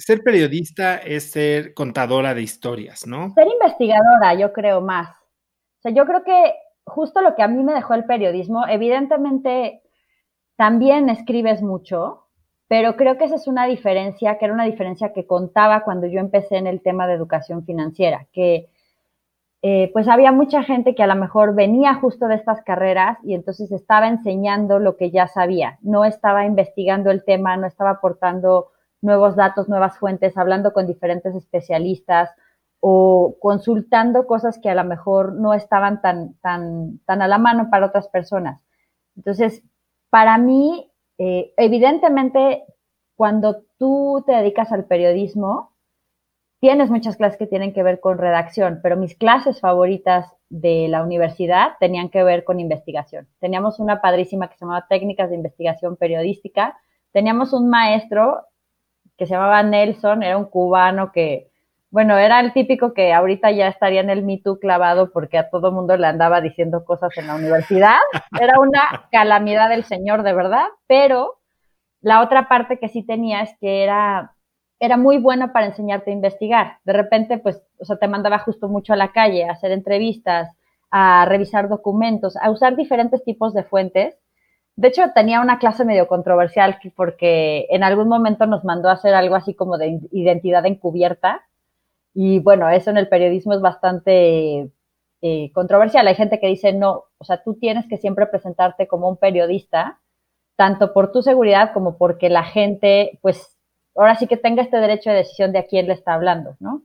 ser 0.00 0.22
periodista 0.22 0.96
es 0.96 1.30
ser 1.30 1.74
contadora 1.74 2.34
de 2.34 2.42
historias, 2.42 3.06
¿no? 3.06 3.32
Ser 3.34 3.46
investigadora, 3.48 4.34
yo 4.34 4.52
creo 4.52 4.80
más. 4.80 5.10
O 5.10 5.82
sea, 5.82 5.92
yo 5.92 6.06
creo 6.06 6.24
que 6.24 6.54
justo 6.84 7.20
lo 7.20 7.34
que 7.34 7.42
a 7.42 7.48
mí 7.48 7.62
me 7.62 7.74
dejó 7.74 7.94
el 7.94 8.04
periodismo, 8.04 8.66
evidentemente 8.66 9.82
también 10.56 11.08
escribes 11.10 11.62
mucho, 11.62 12.26
pero 12.66 12.96
creo 12.96 13.18
que 13.18 13.24
esa 13.24 13.36
es 13.36 13.46
una 13.46 13.66
diferencia, 13.66 14.38
que 14.38 14.46
era 14.46 14.54
una 14.54 14.64
diferencia 14.64 15.12
que 15.12 15.26
contaba 15.26 15.84
cuando 15.84 16.06
yo 16.06 16.18
empecé 16.18 16.56
en 16.56 16.66
el 16.66 16.80
tema 16.80 17.06
de 17.06 17.14
educación 17.14 17.64
financiera, 17.64 18.26
que 18.32 18.70
eh, 19.62 19.90
pues 19.92 20.08
había 20.08 20.32
mucha 20.32 20.62
gente 20.62 20.94
que 20.94 21.02
a 21.02 21.06
lo 21.06 21.16
mejor 21.16 21.54
venía 21.54 21.94
justo 21.94 22.26
de 22.26 22.36
estas 22.36 22.62
carreras 22.62 23.18
y 23.22 23.34
entonces 23.34 23.70
estaba 23.70 24.08
enseñando 24.08 24.78
lo 24.78 24.96
que 24.96 25.10
ya 25.10 25.28
sabía, 25.28 25.78
no 25.82 26.06
estaba 26.06 26.46
investigando 26.46 27.10
el 27.10 27.22
tema, 27.24 27.58
no 27.58 27.66
estaba 27.66 27.90
aportando 27.90 28.70
nuevos 29.02 29.36
datos, 29.36 29.68
nuevas 29.68 29.98
fuentes, 29.98 30.36
hablando 30.36 30.72
con 30.72 30.86
diferentes 30.86 31.34
especialistas 31.34 32.30
o 32.80 33.36
consultando 33.40 34.26
cosas 34.26 34.58
que 34.58 34.70
a 34.70 34.74
lo 34.74 34.84
mejor 34.84 35.34
no 35.34 35.54
estaban 35.54 36.00
tan, 36.00 36.34
tan, 36.40 36.98
tan 37.06 37.22
a 37.22 37.28
la 37.28 37.38
mano 37.38 37.68
para 37.70 37.86
otras 37.86 38.08
personas. 38.08 38.62
Entonces, 39.16 39.62
para 40.08 40.38
mí, 40.38 40.90
eh, 41.18 41.52
evidentemente, 41.56 42.64
cuando 43.14 43.62
tú 43.78 44.24
te 44.26 44.32
dedicas 44.32 44.72
al 44.72 44.86
periodismo, 44.86 45.72
tienes 46.60 46.90
muchas 46.90 47.16
clases 47.16 47.38
que 47.38 47.46
tienen 47.46 47.72
que 47.72 47.82
ver 47.82 48.00
con 48.00 48.18
redacción, 48.18 48.80
pero 48.82 48.96
mis 48.96 49.14
clases 49.16 49.60
favoritas 49.60 50.32
de 50.48 50.88
la 50.88 51.02
universidad 51.02 51.72
tenían 51.80 52.10
que 52.10 52.22
ver 52.22 52.44
con 52.44 52.60
investigación. 52.60 53.28
Teníamos 53.38 53.78
una 53.78 54.00
padrísima 54.00 54.48
que 54.48 54.56
se 54.56 54.64
llamaba 54.64 54.86
Técnicas 54.88 55.30
de 55.30 55.36
Investigación 55.36 55.96
Periodística. 55.96 56.78
Teníamos 57.12 57.52
un 57.52 57.68
maestro 57.70 58.46
que 59.20 59.26
se 59.26 59.34
llamaba 59.34 59.62
Nelson, 59.62 60.22
era 60.22 60.38
un 60.38 60.46
cubano 60.46 61.12
que, 61.12 61.50
bueno, 61.90 62.16
era 62.16 62.40
el 62.40 62.54
típico 62.54 62.94
que 62.94 63.12
ahorita 63.12 63.50
ya 63.50 63.68
estaría 63.68 64.00
en 64.00 64.08
el 64.08 64.24
Me 64.24 64.40
clavado 64.58 65.12
porque 65.12 65.36
a 65.36 65.50
todo 65.50 65.72
mundo 65.72 65.94
le 65.98 66.06
andaba 66.06 66.40
diciendo 66.40 66.86
cosas 66.86 67.14
en 67.18 67.26
la 67.26 67.34
universidad. 67.34 67.98
Era 68.40 68.58
una 68.58 69.08
calamidad 69.12 69.68
del 69.68 69.84
señor, 69.84 70.22
de 70.22 70.32
verdad, 70.32 70.64
pero 70.86 71.36
la 72.00 72.22
otra 72.22 72.48
parte 72.48 72.78
que 72.78 72.88
sí 72.88 73.02
tenía 73.02 73.42
es 73.42 73.54
que 73.60 73.82
era, 73.82 74.36
era 74.78 74.96
muy 74.96 75.18
bueno 75.18 75.52
para 75.52 75.66
enseñarte 75.66 76.10
a 76.10 76.14
investigar. 76.14 76.78
De 76.84 76.94
repente, 76.94 77.36
pues, 77.36 77.62
o 77.78 77.84
sea, 77.84 77.98
te 77.98 78.08
mandaba 78.08 78.38
justo 78.38 78.70
mucho 78.70 78.94
a 78.94 78.96
la 78.96 79.12
calle 79.12 79.44
a 79.44 79.52
hacer 79.52 79.70
entrevistas, 79.70 80.50
a 80.90 81.26
revisar 81.26 81.68
documentos, 81.68 82.38
a 82.38 82.50
usar 82.50 82.74
diferentes 82.74 83.22
tipos 83.22 83.52
de 83.52 83.64
fuentes 83.64 84.16
de 84.80 84.88
hecho, 84.88 85.02
tenía 85.14 85.42
una 85.42 85.58
clase 85.58 85.84
medio 85.84 86.08
controversial 86.08 86.78
porque 86.96 87.66
en 87.68 87.84
algún 87.84 88.08
momento 88.08 88.46
nos 88.46 88.64
mandó 88.64 88.88
a 88.88 88.94
hacer 88.94 89.12
algo 89.12 89.34
así 89.34 89.52
como 89.54 89.76
de 89.76 90.00
identidad 90.10 90.64
encubierta. 90.64 91.46
Y 92.14 92.38
bueno, 92.40 92.66
eso 92.70 92.88
en 92.88 92.96
el 92.96 93.06
periodismo 93.06 93.52
es 93.52 93.60
bastante 93.60 94.70
eh, 95.20 95.52
controversial. 95.52 96.08
Hay 96.08 96.14
gente 96.14 96.40
que 96.40 96.46
dice, 96.46 96.72
no, 96.72 97.04
o 97.18 97.24
sea, 97.24 97.42
tú 97.42 97.56
tienes 97.56 97.86
que 97.88 97.98
siempre 97.98 98.26
presentarte 98.26 98.88
como 98.88 99.10
un 99.10 99.18
periodista, 99.18 100.00
tanto 100.56 100.94
por 100.94 101.12
tu 101.12 101.20
seguridad 101.20 101.74
como 101.74 101.98
porque 101.98 102.30
la 102.30 102.44
gente, 102.44 103.18
pues, 103.20 103.58
ahora 103.94 104.14
sí 104.14 104.26
que 104.28 104.38
tenga 104.38 104.62
este 104.62 104.78
derecho 104.78 105.10
de 105.10 105.16
decisión 105.16 105.52
de 105.52 105.58
a 105.58 105.66
quién 105.66 105.88
le 105.88 105.92
está 105.92 106.14
hablando, 106.14 106.56
¿no? 106.58 106.84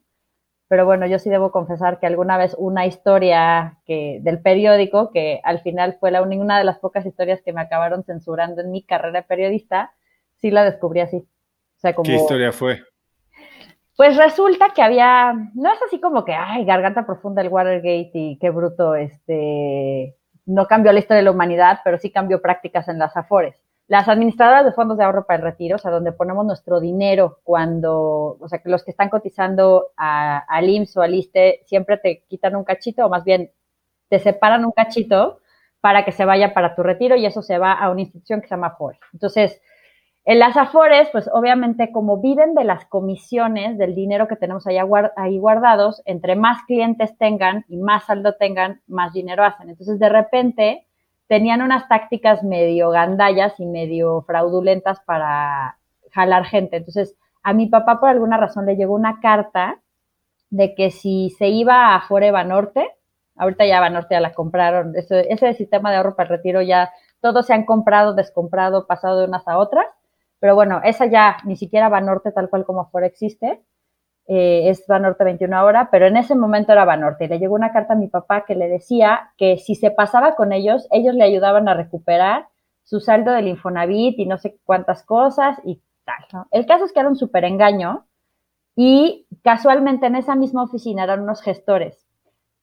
Pero 0.68 0.86
bueno, 0.86 1.06
yo 1.06 1.20
sí 1.20 1.30
debo 1.30 1.52
confesar 1.52 2.00
que 2.00 2.08
alguna 2.08 2.38
vez 2.38 2.56
una 2.58 2.86
historia 2.86 3.78
que, 3.86 4.20
del 4.22 4.42
periódico, 4.42 5.12
que 5.12 5.40
al 5.44 5.62
final 5.62 5.98
fue 6.00 6.12
la, 6.12 6.22
una 6.22 6.58
de 6.58 6.64
las 6.64 6.80
pocas 6.80 7.06
historias 7.06 7.42
que 7.42 7.54
me 7.54 7.62
acabaron 7.62 8.04
censurando 8.04 8.62
en 8.62 8.72
mi 8.72 8.84
carrera 8.84 9.22
de 9.22 9.28
periodista, 9.28 9.94
sí 10.42 10.50
la 10.52 10.64
descubrí 10.64 11.02
así. 11.02 11.28
¿Qué 12.04 12.16
historia 12.16 12.52
fue? 12.52 12.82
Pues 13.96 14.18
resulta 14.18 14.72
que 14.76 14.82
había, 14.82 15.34
no 15.54 15.72
es 15.72 15.80
así 15.88 16.02
como 16.02 16.26
que, 16.26 16.34
ay, 16.34 16.66
garganta 16.66 17.06
profunda 17.06 17.42
el 17.42 17.50
Watergate 17.50 18.12
y 18.14 18.38
qué 18.40 18.50
bruto, 18.50 18.96
este, 18.96 20.16
no 20.46 20.68
cambió 20.68 20.92
la 20.92 21.00
historia 21.00 21.20
de 21.20 21.26
la 21.26 21.32
humanidad, 21.32 21.80
pero 21.84 21.98
sí 21.98 22.12
cambió 22.12 22.42
prácticas 22.42 22.88
en 22.88 23.00
las 23.00 23.16
Afores. 23.16 23.56
Las 23.88 24.08
administradoras 24.08 24.66
de 24.66 24.72
fondos 24.72 24.98
de 24.98 25.04
ahorro 25.04 25.26
para 25.26 25.38
el 25.38 25.44
retiro, 25.44 25.76
o 25.76 25.80
sea, 25.80 25.92
donde 25.92 26.12
ponemos 26.12 26.46
nuestro 26.46 26.80
dinero 26.80 27.40
cuando, 27.44 28.38
o 28.40 28.48
sea, 28.48 28.60
que 28.60 28.70
los 28.70 28.84
que 28.84 28.92
están 28.92 29.10
cotizando 29.10 29.92
al 29.96 30.70
IMSS 30.70 30.98
o 30.98 31.02
al 31.02 31.14
ISTE 31.14 31.62
siempre 31.66 31.98
te 31.98 32.24
quitan 32.28 32.56
un 32.56 32.64
cachito, 32.64 33.06
o 33.06 33.10
más 33.10 33.24
bien 33.24 33.52
te 34.10 34.20
separan 34.20 34.66
un 34.66 34.72
cachito 34.72 35.40
para 35.82 36.04
que 36.04 36.12
se 36.12 36.26
vaya 36.26 36.54
para 36.54 36.74
tu 36.74 36.82
retiro 36.82 37.16
y 37.16 37.28
eso 37.28 37.44
se 37.44 37.60
va 37.60 37.74
a 37.74 37.92
una 37.92 38.02
institución 38.02 38.42
que 38.42 38.48
se 38.48 38.56
llama 38.56 38.68
Afore. 38.68 39.00
Entonces, 39.14 39.62
en 40.24 40.40
las 40.40 40.58
Afores, 40.58 41.08
pues 41.12 41.30
obviamente 41.32 41.92
como 41.92 42.18
viven 42.18 42.56
de 42.56 42.64
las 42.64 42.86
comisiones 42.86 43.78
del 43.78 43.94
dinero 43.94 44.28
que 44.28 44.36
tenemos 44.36 44.66
ahí, 44.66 44.78
ahí 45.16 45.38
guardados, 45.38 46.02
entre 46.06 46.36
más 46.36 46.64
clientes 46.64 47.16
tengan 47.20 47.64
y 47.68 47.78
más 47.78 48.06
saldo 48.06 48.34
tengan, 48.34 48.82
más 48.88 49.14
dinero 49.14 49.44
hacen. 49.44 49.70
Entonces, 49.70 50.00
de 50.00 50.10
repente, 50.10 50.85
tenían 51.28 51.62
unas 51.62 51.88
tácticas 51.88 52.44
medio 52.44 52.90
gandallas 52.90 53.60
y 53.60 53.66
medio 53.66 54.22
fraudulentas 54.22 55.00
para 55.02 55.78
jalar 56.12 56.46
gente. 56.46 56.78
Entonces, 56.78 57.16
a 57.44 57.54
mi 57.54 57.68
papá 57.68 58.00
por 58.00 58.10
alguna 58.10 58.38
razón 58.38 58.66
le 58.66 58.76
llegó 58.76 58.96
una 58.96 59.20
carta 59.20 59.82
de 60.50 60.76
que 60.76 60.92
si 60.92 61.30
se 61.32 61.48
iba 61.48 61.96
a 61.96 62.02
Foreva 62.02 62.44
Norte, 62.44 62.90
ahorita 63.36 63.66
ya 63.66 63.80
Banorte 63.80 64.16
ya 64.16 64.20
la 64.20 64.34
compraron, 64.34 64.94
ese, 64.96 65.54
sistema 65.54 65.92
de 65.92 65.98
ahorro 65.98 66.16
para 66.16 66.30
el 66.30 66.38
retiro 66.38 66.62
ya 66.62 66.92
todos 67.22 67.46
se 67.48 67.54
han 67.54 67.66
comprado, 67.66 68.14
descomprado, 68.14 68.88
pasado 68.88 69.20
de 69.20 69.28
unas 69.28 69.48
a 69.48 69.58
otras, 69.58 69.86
pero 70.40 70.56
bueno, 70.56 70.82
esa 70.84 71.06
ya 71.08 71.38
ni 71.46 71.56
siquiera 71.56 71.90
Banorte 71.90 72.32
tal 72.32 72.50
cual 72.50 72.66
como 72.66 72.82
Afore 72.82 73.08
existe, 73.08 73.62
eh, 74.28 74.70
es 74.70 74.86
Banorte 74.88 75.24
21 75.24 75.56
ahora, 75.56 75.90
pero 75.92 76.08
en 76.08 76.18
ese 76.18 76.36
momento 76.36 76.72
era 76.72 76.86
Banorte. 76.86 77.26
Y 77.26 77.28
le 77.28 77.40
llegó 77.40 77.56
una 77.56 77.72
carta 77.72 77.94
a 77.94 77.98
mi 77.98 78.08
papá 78.08 78.46
que 78.46 78.56
le 78.56 78.68
decía 78.68 79.32
que 79.38 79.58
si 79.58 79.76
se 79.76 79.92
pasaba 79.92 80.36
con 80.36 80.52
ellos, 80.52 80.88
ellos 80.92 81.14
le 81.14 81.24
ayudaban 81.24 81.68
a 81.68 81.76
recuperar 81.76 82.48
su 82.84 83.00
saldo 83.00 83.32
del 83.32 83.48
Infonavit 83.48 84.18
y 84.18 84.26
no 84.26 84.38
sé 84.38 84.60
cuántas 84.64 85.04
cosas 85.04 85.60
y 85.64 85.82
tal. 86.06 86.46
El 86.52 86.66
caso 86.66 86.86
es 86.86 86.94
que 86.94 87.00
era 87.00 87.10
un 87.10 87.16
súper 87.16 87.46
engaño 87.46 88.06
y 88.76 89.28
casualmente 89.44 90.08
en 90.08 90.16
esa 90.16 90.36
misma 90.36 90.64
oficina 90.64 91.04
eran 91.04 91.22
unos 91.22 91.42
gestores. 91.42 92.06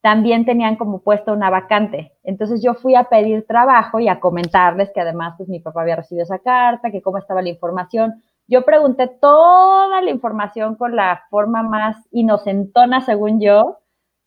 También 0.01 0.45
tenían 0.45 0.77
como 0.77 1.01
puesto 1.03 1.33
una 1.33 1.49
vacante. 1.49 2.13
Entonces 2.25 2.61
yo 2.63 2.75
fui 2.75 2.97
a 2.97 3.05
pedir 3.05 3.47
trabajo 3.47 4.01
y 4.01 4.09
a 4.09 4.19
comentarles 4.19 4.91
que 4.93 5.01
además 5.01 5.35
pues 5.37 5.49
mi 5.49 5.61
papá 5.61 5.83
había 5.83 5.97
recibido 5.97 6.25
esa 6.25 6.41
carta, 6.41 6.91
que 6.91 7.03
cómo 7.03 7.19
estaba 7.19 7.41
la 7.41 7.51
información 7.51 8.23
yo 8.53 8.67
pregunté 8.67 9.09
toda 9.09 10.03
la 10.03 10.11
información 10.11 10.75
con 10.75 10.95
la 10.95 11.25
forma 11.31 11.63
más 11.63 11.97
inocentona, 12.11 13.01
según 13.01 13.41
yo, 13.41 13.79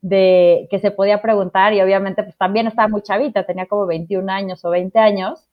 de 0.02 0.68
que 0.72 0.80
se 0.80 0.90
podía 0.90 1.22
preguntar 1.22 1.74
y 1.74 1.82
obviamente 1.82 2.24
pues 2.24 2.36
también 2.36 2.66
estaba 2.66 2.88
muy 2.88 3.04
chavita, 3.04 3.46
tenía 3.46 3.68
como 3.68 3.86
21 3.86 4.32
años 4.32 4.66
o 4.66 4.72
20 4.72 4.98
años. 4.98 5.48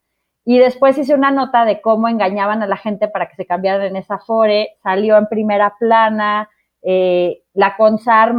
Y 0.47 0.59
después 0.59 0.97
hice 0.97 1.15
una 1.15 1.31
nota 1.31 1.67
de 1.67 1.83
cómo 1.83 2.09
engañaban 2.09 2.63
a 2.63 2.67
la 2.67 2.79
gente 2.79 3.09
para 3.09 3.29
que 3.29 3.37
se 3.37 3.45
cambiaran 3.45 3.83
en 3.89 3.97
esa 3.97 4.19
fore, 4.19 4.71
salió 4.83 5.19
en 5.19 5.27
primera 5.27 5.75
plana, 5.79 6.49
eh, 6.81 7.43
la 7.53 7.77
CONSAR, 7.77 8.35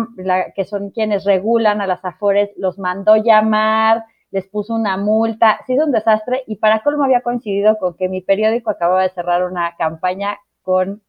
que 0.56 0.66
son 0.66 0.90
quienes 0.90 1.26
regulan 1.26 1.80
a 1.80 1.86
las 1.86 2.04
afores, 2.04 2.50
los 2.58 2.80
mandó 2.80 3.18
llamar, 3.18 4.06
les 4.34 4.48
puso 4.48 4.74
una 4.74 4.98
multa, 4.98 5.60
se 5.68 5.74
hizo 5.74 5.86
un 5.86 5.92
desastre 5.92 6.44
y 6.48 6.56
para 6.56 6.82
colmo 6.82 7.04
había 7.04 7.22
coincidido 7.22 7.78
con 7.78 7.96
que 7.96 8.10
mi 8.10 8.22
periódico 8.22 8.72
acababa 8.72 9.04
de 9.04 9.12
cerrar 9.12 9.44
una 9.44 9.76
campaña 9.78 10.40
con 10.64 11.04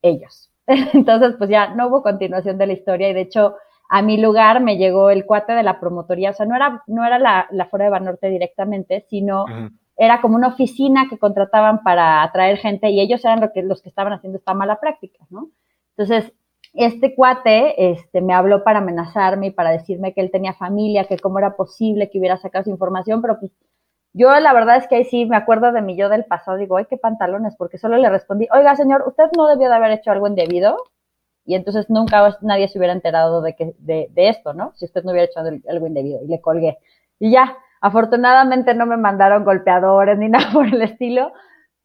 ellos. 0.00 0.52
Entonces, 0.66 1.34
pues 1.38 1.50
ya 1.50 1.74
no 1.74 1.88
hubo 1.88 2.04
continuación 2.04 2.56
de 2.56 2.68
la 2.68 2.72
historia 2.74 3.10
y 3.10 3.14
de 3.14 3.22
hecho 3.22 3.56
a 3.88 4.00
mi 4.00 4.16
lugar 4.16 4.62
me 4.62 4.76
llegó 4.76 5.10
el 5.10 5.26
cuate 5.26 5.54
de 5.54 5.64
la 5.64 5.80
promotoría, 5.80 6.30
o 6.30 6.34
sea, 6.34 6.46
no 6.46 6.54
era, 6.54 6.84
no 6.86 7.04
era 7.04 7.18
la, 7.18 7.48
la 7.50 7.66
Fora 7.66 7.86
de 7.86 7.90
Banorte 7.90 8.28
directamente, 8.28 9.04
sino 9.10 9.44
era 9.96 10.20
como 10.20 10.36
una 10.36 10.48
oficina 10.48 11.08
que 11.10 11.18
contrataban 11.18 11.82
para 11.82 12.22
atraer 12.22 12.58
gente 12.58 12.90
y 12.90 13.00
ellos 13.00 13.24
eran 13.24 13.40
lo 13.40 13.52
que, 13.52 13.62
los 13.64 13.82
que 13.82 13.88
estaban 13.88 14.12
haciendo 14.12 14.38
esta 14.38 14.54
mala 14.54 14.78
práctica, 14.78 15.24
¿no? 15.30 15.50
Entonces, 15.96 16.32
este 16.76 17.14
cuate 17.14 17.90
este, 17.92 18.20
me 18.20 18.34
habló 18.34 18.64
para 18.64 18.78
amenazarme 18.78 19.48
y 19.48 19.50
para 19.50 19.70
decirme 19.70 20.12
que 20.12 20.20
él 20.20 20.30
tenía 20.30 20.52
familia, 20.54 21.04
que 21.04 21.18
cómo 21.18 21.38
era 21.38 21.56
posible 21.56 22.10
que 22.10 22.18
hubiera 22.18 22.36
sacado 22.36 22.64
su 22.64 22.70
información, 22.70 23.22
pero 23.22 23.38
pues 23.40 23.52
yo 24.12 24.30
la 24.40 24.52
verdad 24.54 24.76
es 24.76 24.88
que 24.88 24.96
ahí 24.96 25.04
sí 25.04 25.26
me 25.26 25.36
acuerdo 25.36 25.72
de 25.72 25.82
mi 25.82 25.96
yo 25.96 26.08
del 26.08 26.24
pasado, 26.24 26.56
digo, 26.56 26.76
ay, 26.76 26.86
qué 26.88 26.96
pantalones, 26.96 27.54
porque 27.56 27.78
solo 27.78 27.98
le 27.98 28.08
respondí, 28.08 28.48
oiga, 28.52 28.74
señor, 28.76 29.04
usted 29.06 29.24
no 29.36 29.46
debió 29.46 29.68
de 29.68 29.74
haber 29.74 29.92
hecho 29.92 30.10
algo 30.10 30.26
indebido, 30.26 30.76
y 31.44 31.54
entonces 31.54 31.90
nunca 31.90 32.38
nadie 32.40 32.68
se 32.68 32.78
hubiera 32.78 32.94
enterado 32.94 33.42
de, 33.42 33.54
que, 33.54 33.74
de, 33.78 34.08
de 34.10 34.28
esto, 34.28 34.52
¿no? 34.54 34.72
Si 34.74 34.84
usted 34.84 35.04
no 35.04 35.12
hubiera 35.12 35.26
hecho 35.26 35.40
algo 35.40 35.86
indebido, 35.86 36.20
y 36.24 36.28
le 36.28 36.40
colgué. 36.40 36.78
Y 37.18 37.30
ya, 37.30 37.56
afortunadamente 37.80 38.74
no 38.74 38.86
me 38.86 38.96
mandaron 38.96 39.44
golpeadores 39.44 40.18
ni 40.18 40.28
nada 40.30 40.50
por 40.52 40.66
el 40.66 40.82
estilo, 40.82 41.32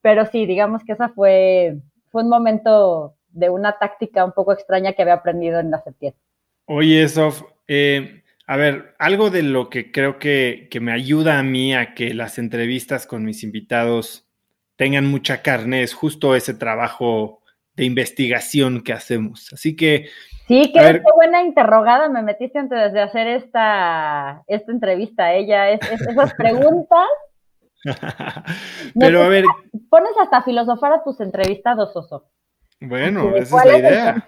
pero 0.01 0.25
sí, 0.25 0.45
digamos 0.45 0.83
que 0.83 0.93
esa 0.93 1.09
fue, 1.09 1.81
fue 2.11 2.23
un 2.23 2.29
momento 2.29 3.15
de 3.31 3.49
una 3.49 3.77
táctica 3.77 4.25
un 4.25 4.31
poco 4.33 4.53
extraña 4.53 4.93
que 4.93 5.01
había 5.01 5.15
aprendido 5.15 5.59
en 5.59 5.71
la 5.71 5.81
septiembre. 5.81 6.19
Oye, 6.65 7.07
Sof, 7.07 7.43
eh, 7.67 8.23
a 8.47 8.57
ver, 8.57 8.95
algo 8.99 9.29
de 9.29 9.43
lo 9.43 9.69
que 9.69 9.91
creo 9.91 10.19
que, 10.19 10.67
que, 10.69 10.79
me 10.79 10.91
ayuda 10.91 11.39
a 11.39 11.43
mí 11.43 11.73
a 11.73 11.93
que 11.93 12.13
las 12.13 12.37
entrevistas 12.37 13.07
con 13.07 13.23
mis 13.23 13.43
invitados 13.43 14.27
tengan 14.75 15.05
mucha 15.05 15.41
carne 15.41 15.83
es 15.83 15.93
justo 15.93 16.35
ese 16.35 16.53
trabajo 16.53 17.41
de 17.75 17.85
investigación 17.85 18.81
que 18.81 18.93
hacemos. 18.93 19.51
Así 19.53 19.75
que... 19.75 20.07
Sí, 20.47 20.71
qué, 20.73 21.01
buena 21.15 21.43
interrogada 21.43 22.09
me 22.09 22.23
metiste 22.23 22.59
antes 22.59 22.91
de 22.91 23.01
hacer 23.01 23.27
esta, 23.27 24.43
esta 24.47 24.71
entrevista. 24.71 25.33
Ella, 25.33 25.69
es, 25.69 25.79
esas 25.89 26.33
preguntas 26.33 27.07
Pero 28.99 29.23
a 29.23 29.27
ver. 29.27 29.45
Pones 29.89 30.11
hasta 30.21 30.43
filosofar 30.43 30.93
a 30.93 31.03
tus 31.03 31.19
entrevistados, 31.19 31.95
Oso. 31.95 32.25
Bueno, 32.81 33.35
esa 33.35 33.59
es 33.59 33.65
la 33.65 33.77
idea. 33.77 34.25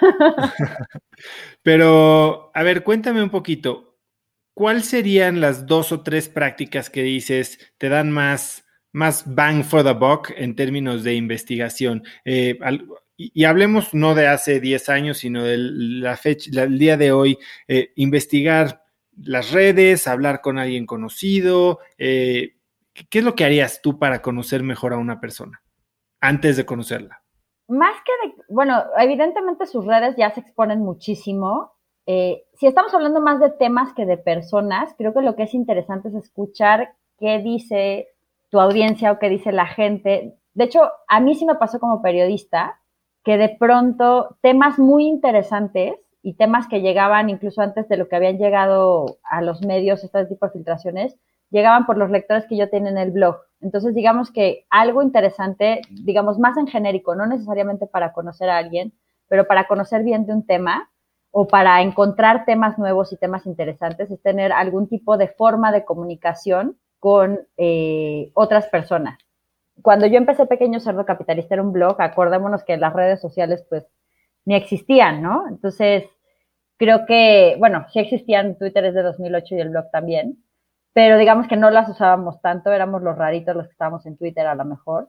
Pero, 1.62 2.50
a 2.54 2.62
ver, 2.62 2.82
cuéntame 2.82 3.22
un 3.22 3.28
poquito. 3.28 3.98
¿Cuáles 4.54 4.86
serían 4.86 5.40
las 5.40 5.66
dos 5.66 5.92
o 5.92 6.02
tres 6.02 6.28
prácticas 6.28 6.88
que 6.88 7.02
dices 7.02 7.74
te 7.78 7.88
dan 7.90 8.10
más, 8.10 8.66
más 8.92 9.34
bang 9.34 9.64
for 9.64 9.84
the 9.84 9.92
buck 9.92 10.30
en 10.34 10.56
términos 10.56 11.04
de 11.04 11.14
investigación? 11.14 12.02
Eh, 12.24 12.58
y, 13.18 13.44
hablemos 13.44 13.92
no 13.92 14.14
de 14.14 14.28
hace 14.28 14.58
10 14.58 14.88
años, 14.88 15.18
sino 15.18 15.44
de 15.44 15.56
la 15.58 16.16
fecha, 16.16 16.64
el 16.64 16.78
día 16.78 16.96
de 16.96 17.12
hoy, 17.12 17.38
eh, 17.68 17.92
investigar 17.96 18.82
las 19.16 19.52
redes, 19.52 20.06
hablar 20.06 20.40
con 20.40 20.58
alguien 20.58 20.86
conocido. 20.86 21.80
Eh, 21.98 22.56
¿Qué 22.92 23.18
es 23.18 23.24
lo 23.24 23.34
que 23.34 23.44
harías 23.44 23.82
tú 23.82 23.98
para 23.98 24.22
conocer 24.22 24.62
mejor 24.62 24.94
a 24.94 24.98
una 24.98 25.20
persona 25.20 25.62
antes 26.20 26.56
de 26.56 26.64
conocerla? 26.64 27.21
Más 27.72 27.96
que 28.04 28.28
de, 28.28 28.34
bueno, 28.48 28.82
evidentemente 28.98 29.66
sus 29.66 29.86
redes 29.86 30.14
ya 30.16 30.30
se 30.30 30.40
exponen 30.40 30.80
muchísimo. 30.80 31.72
Eh, 32.04 32.44
si 32.52 32.66
estamos 32.66 32.92
hablando 32.92 33.20
más 33.20 33.40
de 33.40 33.50
temas 33.50 33.94
que 33.94 34.04
de 34.04 34.18
personas, 34.18 34.94
creo 34.98 35.14
que 35.14 35.22
lo 35.22 35.36
que 35.36 35.44
es 35.44 35.54
interesante 35.54 36.08
es 36.08 36.14
escuchar 36.14 36.94
qué 37.18 37.38
dice 37.38 38.08
tu 38.50 38.60
audiencia 38.60 39.10
o 39.10 39.18
qué 39.18 39.30
dice 39.30 39.52
la 39.52 39.66
gente. 39.66 40.36
De 40.52 40.64
hecho, 40.64 40.82
a 41.08 41.20
mí 41.20 41.34
sí 41.34 41.46
me 41.46 41.54
pasó 41.54 41.80
como 41.80 42.02
periodista 42.02 42.78
que 43.24 43.38
de 43.38 43.48
pronto 43.48 44.36
temas 44.42 44.78
muy 44.78 45.06
interesantes 45.06 45.94
y 46.22 46.34
temas 46.34 46.68
que 46.68 46.82
llegaban 46.82 47.30
incluso 47.30 47.62
antes 47.62 47.88
de 47.88 47.96
lo 47.96 48.06
que 48.06 48.16
habían 48.16 48.36
llegado 48.36 49.18
a 49.24 49.40
los 49.40 49.62
medios, 49.62 50.04
este 50.04 50.26
tipo 50.26 50.44
de 50.46 50.52
filtraciones, 50.52 51.16
llegaban 51.50 51.86
por 51.86 51.96
los 51.96 52.10
lectores 52.10 52.46
que 52.46 52.58
yo 52.58 52.68
tenía 52.68 52.90
en 52.90 52.98
el 52.98 53.12
blog. 53.12 53.36
Entonces, 53.62 53.94
digamos 53.94 54.30
que 54.30 54.66
algo 54.70 55.02
interesante, 55.02 55.82
digamos 55.90 56.38
más 56.38 56.56
en 56.56 56.66
genérico, 56.66 57.14
no 57.14 57.26
necesariamente 57.26 57.86
para 57.86 58.12
conocer 58.12 58.50
a 58.50 58.58
alguien, 58.58 58.92
pero 59.28 59.46
para 59.46 59.66
conocer 59.66 60.02
bien 60.02 60.26
de 60.26 60.34
un 60.34 60.44
tema 60.44 60.90
o 61.30 61.46
para 61.48 61.80
encontrar 61.80 62.44
temas 62.44 62.78
nuevos 62.78 63.12
y 63.12 63.16
temas 63.16 63.46
interesantes, 63.46 64.10
es 64.10 64.20
tener 64.20 64.52
algún 64.52 64.88
tipo 64.88 65.16
de 65.16 65.28
forma 65.28 65.72
de 65.72 65.84
comunicación 65.84 66.76
con 66.98 67.40
eh, 67.56 68.30
otras 68.34 68.66
personas. 68.66 69.18
Cuando 69.80 70.06
yo 70.06 70.18
empecé 70.18 70.44
Pequeño 70.46 70.78
Cerdo 70.78 71.06
Capitalista 71.06 71.54
era 71.54 71.62
un 71.62 71.72
blog, 71.72 72.00
acordémonos 72.00 72.64
que 72.64 72.76
las 72.76 72.92
redes 72.92 73.20
sociales 73.20 73.64
pues 73.68 73.86
ni 74.44 74.54
existían, 74.54 75.22
¿no? 75.22 75.48
Entonces, 75.48 76.04
creo 76.76 77.06
que, 77.06 77.56
bueno, 77.58 77.86
sí 77.92 78.00
existían, 78.00 78.58
Twitter 78.58 78.84
es 78.84 78.94
de 78.94 79.02
2008 79.02 79.54
y 79.54 79.60
el 79.60 79.70
blog 79.70 79.90
también, 79.90 80.44
pero 80.92 81.18
digamos 81.18 81.48
que 81.48 81.56
no 81.56 81.70
las 81.70 81.88
usábamos 81.88 82.40
tanto, 82.40 82.70
éramos 82.72 83.02
los 83.02 83.16
raritos 83.16 83.56
los 83.56 83.66
que 83.66 83.72
estábamos 83.72 84.04
en 84.06 84.16
Twitter 84.16 84.46
a 84.46 84.54
lo 84.54 84.64
mejor. 84.64 85.08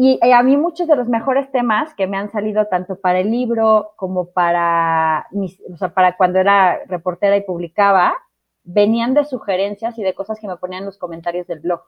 Y 0.00 0.20
a 0.30 0.42
mí 0.44 0.56
muchos 0.56 0.86
de 0.86 0.94
los 0.94 1.08
mejores 1.08 1.50
temas 1.50 1.92
que 1.94 2.06
me 2.06 2.16
han 2.16 2.30
salido 2.30 2.66
tanto 2.66 3.00
para 3.00 3.18
el 3.18 3.32
libro 3.32 3.94
como 3.96 4.30
para, 4.30 5.26
o 5.32 5.76
sea, 5.76 5.88
para 5.92 6.16
cuando 6.16 6.38
era 6.38 6.84
reportera 6.86 7.36
y 7.36 7.42
publicaba, 7.42 8.14
venían 8.62 9.14
de 9.14 9.24
sugerencias 9.24 9.98
y 9.98 10.04
de 10.04 10.14
cosas 10.14 10.38
que 10.38 10.46
me 10.46 10.56
ponían 10.56 10.82
en 10.82 10.86
los 10.86 10.98
comentarios 10.98 11.48
del 11.48 11.60
blog. 11.60 11.82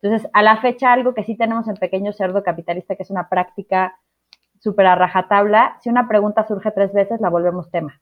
Entonces, 0.00 0.30
a 0.32 0.42
la 0.42 0.60
fecha, 0.60 0.92
algo 0.92 1.12
que 1.12 1.24
sí 1.24 1.36
tenemos 1.36 1.66
en 1.66 1.74
Pequeño 1.74 2.12
Cerdo 2.12 2.44
Capitalista, 2.44 2.94
que 2.94 3.02
es 3.02 3.10
una 3.10 3.28
práctica 3.28 3.98
súper 4.60 4.86
a 4.86 4.94
rajatabla, 4.94 5.76
si 5.80 5.88
una 5.88 6.06
pregunta 6.06 6.46
surge 6.46 6.70
tres 6.70 6.92
veces, 6.92 7.20
la 7.20 7.30
volvemos 7.30 7.70
tema. 7.70 8.00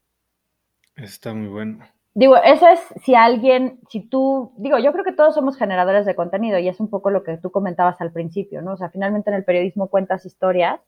Está 0.94 1.32
muy 1.32 1.48
bueno. 1.48 1.86
Digo, 2.14 2.36
eso 2.36 2.66
es 2.68 2.80
si 3.04 3.14
alguien, 3.14 3.80
si 3.88 4.00
tú, 4.00 4.52
digo, 4.56 4.78
yo 4.78 4.92
creo 4.92 5.04
que 5.04 5.12
todos 5.12 5.34
somos 5.34 5.56
generadores 5.56 6.06
de 6.06 6.14
contenido 6.14 6.58
y 6.58 6.68
es 6.68 6.80
un 6.80 6.90
poco 6.90 7.10
lo 7.10 7.22
que 7.22 7.38
tú 7.38 7.50
comentabas 7.50 8.00
al 8.00 8.12
principio, 8.12 8.62
¿no? 8.62 8.72
O 8.72 8.76
sea, 8.76 8.90
finalmente 8.90 9.30
en 9.30 9.36
el 9.36 9.44
periodismo 9.44 9.88
cuentas 9.88 10.26
historias, 10.26 10.80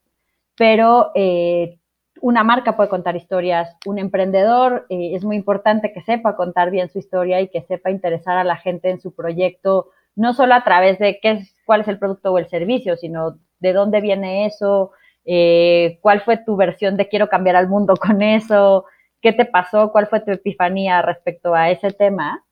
pero 0.55 1.11
eh, 1.15 1.79
una 2.21 2.43
marca 2.43 2.75
puede 2.77 2.89
contar 2.89 3.15
historias, 3.15 3.75
un 3.85 3.99
emprendedor 3.99 4.85
eh, 4.89 5.15
es 5.15 5.23
muy 5.23 5.35
importante 5.35 5.91
que 5.93 6.01
sepa 6.01 6.35
contar 6.35 6.71
bien 6.71 6.89
su 6.89 6.99
historia 6.99 7.41
y 7.41 7.49
que 7.49 7.63
sepa 7.63 7.91
interesar 7.91 8.37
a 8.37 8.43
la 8.43 8.57
gente 8.57 8.89
en 8.89 8.99
su 8.99 9.13
proyecto, 9.13 9.89
no 10.15 10.33
solo 10.33 10.53
a 10.53 10.63
través 10.63 10.99
de 10.99 11.19
qué 11.21 11.31
es, 11.31 11.55
cuál 11.65 11.81
es 11.81 11.87
el 11.87 11.99
producto 11.99 12.31
o 12.31 12.37
el 12.37 12.47
servicio, 12.47 12.95
sino 12.97 13.37
de 13.59 13.73
dónde 13.73 13.99
viene 13.99 14.45
eso, 14.45 14.91
eh, 15.25 15.97
cuál 16.01 16.21
fue 16.21 16.37
tu 16.37 16.55
versión 16.55 16.97
de 16.97 17.09
quiero 17.09 17.29
cambiar 17.29 17.55
al 17.55 17.67
mundo 17.67 17.95
con 17.95 18.21
eso, 18.21 18.85
qué 19.25 19.33
te 19.33 19.45
pasó, 19.45 19.91
cuál 19.91 20.05
fue 20.05 20.19
tu 20.19 20.29
epifanía 20.29 21.01
respecto 21.01 21.55
a 21.55 21.71
ese 21.71 21.89
tema. 21.89 22.45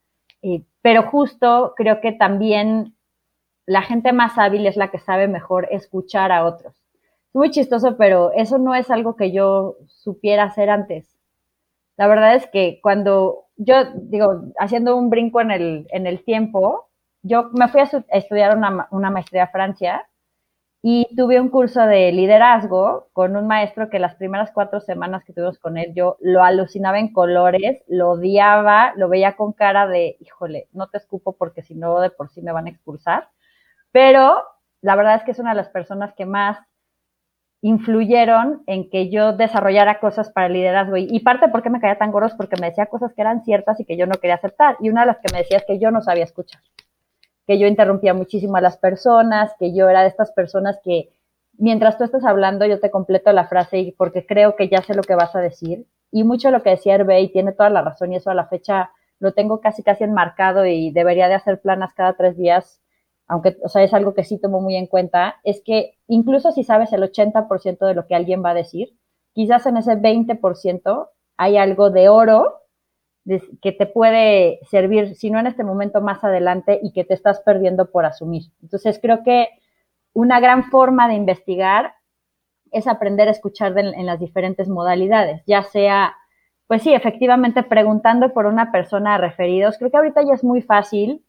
pero 0.82 1.04
justo 1.04 1.76
creo 1.78 2.02
que 2.02 2.12
también 2.14 2.96
la 3.68 3.84
gente 3.84 4.12
más 4.12 4.40
hábil 4.40 4.66
es 4.66 4.76
la 4.76 4.90
que 4.90 4.98
sabe 4.98 5.28
mejor 5.28 5.68
escuchar 5.70 6.32
a 6.32 6.44
otros. 6.46 6.74
Muy 7.32 7.52
chistoso, 7.52 7.96
pero 7.96 8.32
eso 8.34 8.58
no 8.58 8.74
es 8.74 8.90
algo 8.90 9.16
que 9.16 9.32
yo 9.32 9.78
supiera 9.88 10.46
hacer 10.46 10.72
antes. 10.72 11.16
La 11.96 12.08
verdad 12.08 12.34
es 12.34 12.48
que 12.48 12.80
cuando 12.82 13.46
yo 13.56 13.76
digo, 13.94 14.46
haciendo 14.58 14.96
un 14.96 15.12
brinco 15.12 15.42
en 15.42 15.52
el, 15.52 15.88
en 15.92 16.08
el 16.08 16.24
tiempo, 16.24 16.90
yo 17.22 17.52
me 17.54 17.68
fui 17.68 17.82
a, 17.82 17.90
estudiar 18.10 18.58
una, 18.58 18.88
una 18.90 19.12
maestría 19.12 19.44
a 19.44 19.52
Francia 19.52 20.08
y 20.86 21.08
tuve 21.16 21.40
un 21.40 21.48
curso 21.48 21.82
de 21.88 22.12
liderazgo 22.12 23.08
con 23.14 23.38
un 23.38 23.48
maestro 23.48 23.90
que 23.90 24.00
las 24.00 24.16
primeras 24.16 24.52
cuatro 24.52 24.82
semanas 24.82 25.24
que 25.24 25.32
tuvimos 25.32 25.58
con 25.58 25.78
él, 25.78 25.94
yo 25.96 26.18
lo 26.20 26.44
alucinaba 26.44 27.00
en 27.00 27.14
colores, 27.14 27.82
lo 27.88 28.12
odiaba, 28.12 28.92
lo 28.98 29.08
veía 29.08 29.38
con 29.38 29.54
cara 29.54 29.88
de, 29.88 30.18
híjole, 30.20 30.68
no 30.74 30.90
te 30.90 30.98
escupo 30.98 31.38
porque 31.38 31.64
si 31.64 31.74
no 31.74 32.02
de 32.02 32.10
por 32.10 32.30
sí 32.32 32.42
me 32.42 32.52
van 32.52 32.66
a 32.68 32.72
expulsar. 32.72 33.30
Pero 33.94 34.44
la 34.82 34.98
verdad 34.98 35.16
es 35.16 35.24
que 35.24 35.32
es 35.32 35.40
una 35.40 35.52
de 35.52 35.56
las 35.56 35.70
personas 35.70 36.14
que 36.16 36.26
más 36.26 36.60
influyeron 37.62 38.64
en 38.68 38.90
que 38.90 39.10
yo 39.10 39.32
desarrollara 39.32 40.02
cosas 40.02 40.32
para 40.32 40.48
el 40.48 40.54
liderazgo. 40.54 40.98
Y, 40.98 41.18
parte 41.22 41.48
por 41.48 41.64
qué 41.64 41.70
me 41.70 41.80
caía 41.80 41.98
tan 41.98 42.12
gordos, 42.12 42.34
porque 42.34 42.58
me 42.60 42.68
decía 42.68 42.88
cosas 42.88 43.14
que 43.14 43.22
eran 43.22 43.46
ciertas 43.46 43.80
y 43.80 43.86
que 43.86 43.96
yo 43.96 44.06
no 44.06 44.16
quería 44.16 44.36
aceptar. 44.36 44.76
Y 44.82 44.90
una 44.90 45.02
de 45.02 45.08
las 45.08 45.20
que 45.20 45.32
me 45.32 45.40
decía 45.40 45.60
es 45.60 45.66
que 45.66 45.80
yo 45.80 45.92
no 45.92 46.02
sabía 46.02 46.26
escuchar 46.26 46.62
que 47.46 47.60
yo 47.60 47.68
interrumpía 47.68 48.14
muchísimo 48.14 48.56
a 48.58 48.62
las 48.62 48.78
personas, 48.78 49.52
que 49.60 49.74
yo 49.74 49.90
era 49.90 50.02
de 50.02 50.08
estas 50.08 50.32
personas 50.32 50.80
que 50.84 51.10
mientras 51.58 51.98
tú 51.98 52.04
estás 52.04 52.26
hablando 52.26 52.66
yo 52.66 52.80
te 52.80 52.92
completo 52.92 53.32
la 53.32 53.48
frase 53.48 53.94
porque 53.98 54.26
creo 54.26 54.56
que 54.56 54.70
ya 54.70 54.82
sé 54.82 54.94
lo 54.94 55.04
que 55.04 55.16
vas 55.16 55.36
a 55.36 55.42
decir. 55.42 55.86
Y 56.12 56.24
mucho 56.24 56.52
lo 56.52 56.62
que 56.64 56.72
decía 56.72 56.96
Hervé 56.96 57.28
tiene 57.30 57.54
toda 57.54 57.70
la 57.70 57.82
razón 57.82 58.14
y 58.14 58.18
eso 58.18 58.30
a 58.30 58.36
la 58.36 58.48
fecha 58.48 58.92
lo 59.20 59.34
tengo 59.34 59.62
casi 59.62 59.84
casi 59.84 60.04
enmarcado 60.04 60.66
y 60.66 60.92
debería 60.92 61.28
de 61.28 61.36
hacer 61.36 61.62
planas 61.62 61.94
cada 61.94 62.14
tres 62.14 62.38
días, 62.38 62.82
aunque, 63.28 63.58
o 63.64 63.70
sea, 63.70 63.84
es 63.84 63.94
algo 63.94 64.14
que 64.14 64.24
sí 64.24 64.40
tomo 64.40 64.60
muy 64.60 64.76
en 64.76 64.88
cuenta, 64.88 65.38
es 65.44 65.62
que 65.64 65.98
incluso 66.08 66.52
si 66.52 66.64
sabes 66.64 66.92
el 66.92 67.04
80% 67.04 67.86
de 67.88 67.94
lo 67.94 68.06
que 68.06 68.16
alguien 68.16 68.44
va 68.44 68.52
a 68.52 68.56
decir, 68.56 68.98
quizás 69.34 69.66
en 69.66 69.78
ese 69.78 69.94
20% 69.94 71.10
hay 71.38 71.58
algo 71.58 71.90
de 71.90 72.10
oro 72.10 72.63
que 73.62 73.72
te 73.72 73.86
puede 73.86 74.60
servir, 74.70 75.16
si 75.16 75.30
no 75.30 75.40
en 75.40 75.48
este 75.48 75.64
momento, 75.64 76.02
más 76.02 76.24
adelante 76.24 76.80
y 76.82 76.92
que 76.92 77.06
te 77.06 77.14
estás 77.14 77.42
perdiendo 77.42 77.90
por 77.92 78.06
asumir. 78.06 78.44
Entonces, 78.62 79.00
creo 79.02 79.24
que 79.24 79.48
una 80.14 80.40
gran 80.40 80.66
forma 80.66 81.08
de 81.08 81.16
investigar 81.16 81.94
es 82.72 82.88
aprender 82.88 83.28
a 83.28 83.32
escuchar 83.32 83.78
en 83.78 84.06
las 84.06 84.20
diferentes 84.20 84.68
modalidades, 84.68 85.44
ya 85.46 85.64
sea, 85.64 86.16
pues 86.68 86.82
sí, 86.82 86.94
efectivamente 86.94 87.64
preguntando 87.64 88.34
por 88.34 88.46
una 88.46 88.72
persona 88.72 89.16
a 89.16 89.18
referidos. 89.20 89.78
Creo 89.78 89.92
que 89.92 89.98
ahorita 89.98 90.24
ya 90.24 90.34
es 90.34 90.44
muy 90.44 90.62
fácil 90.62 91.24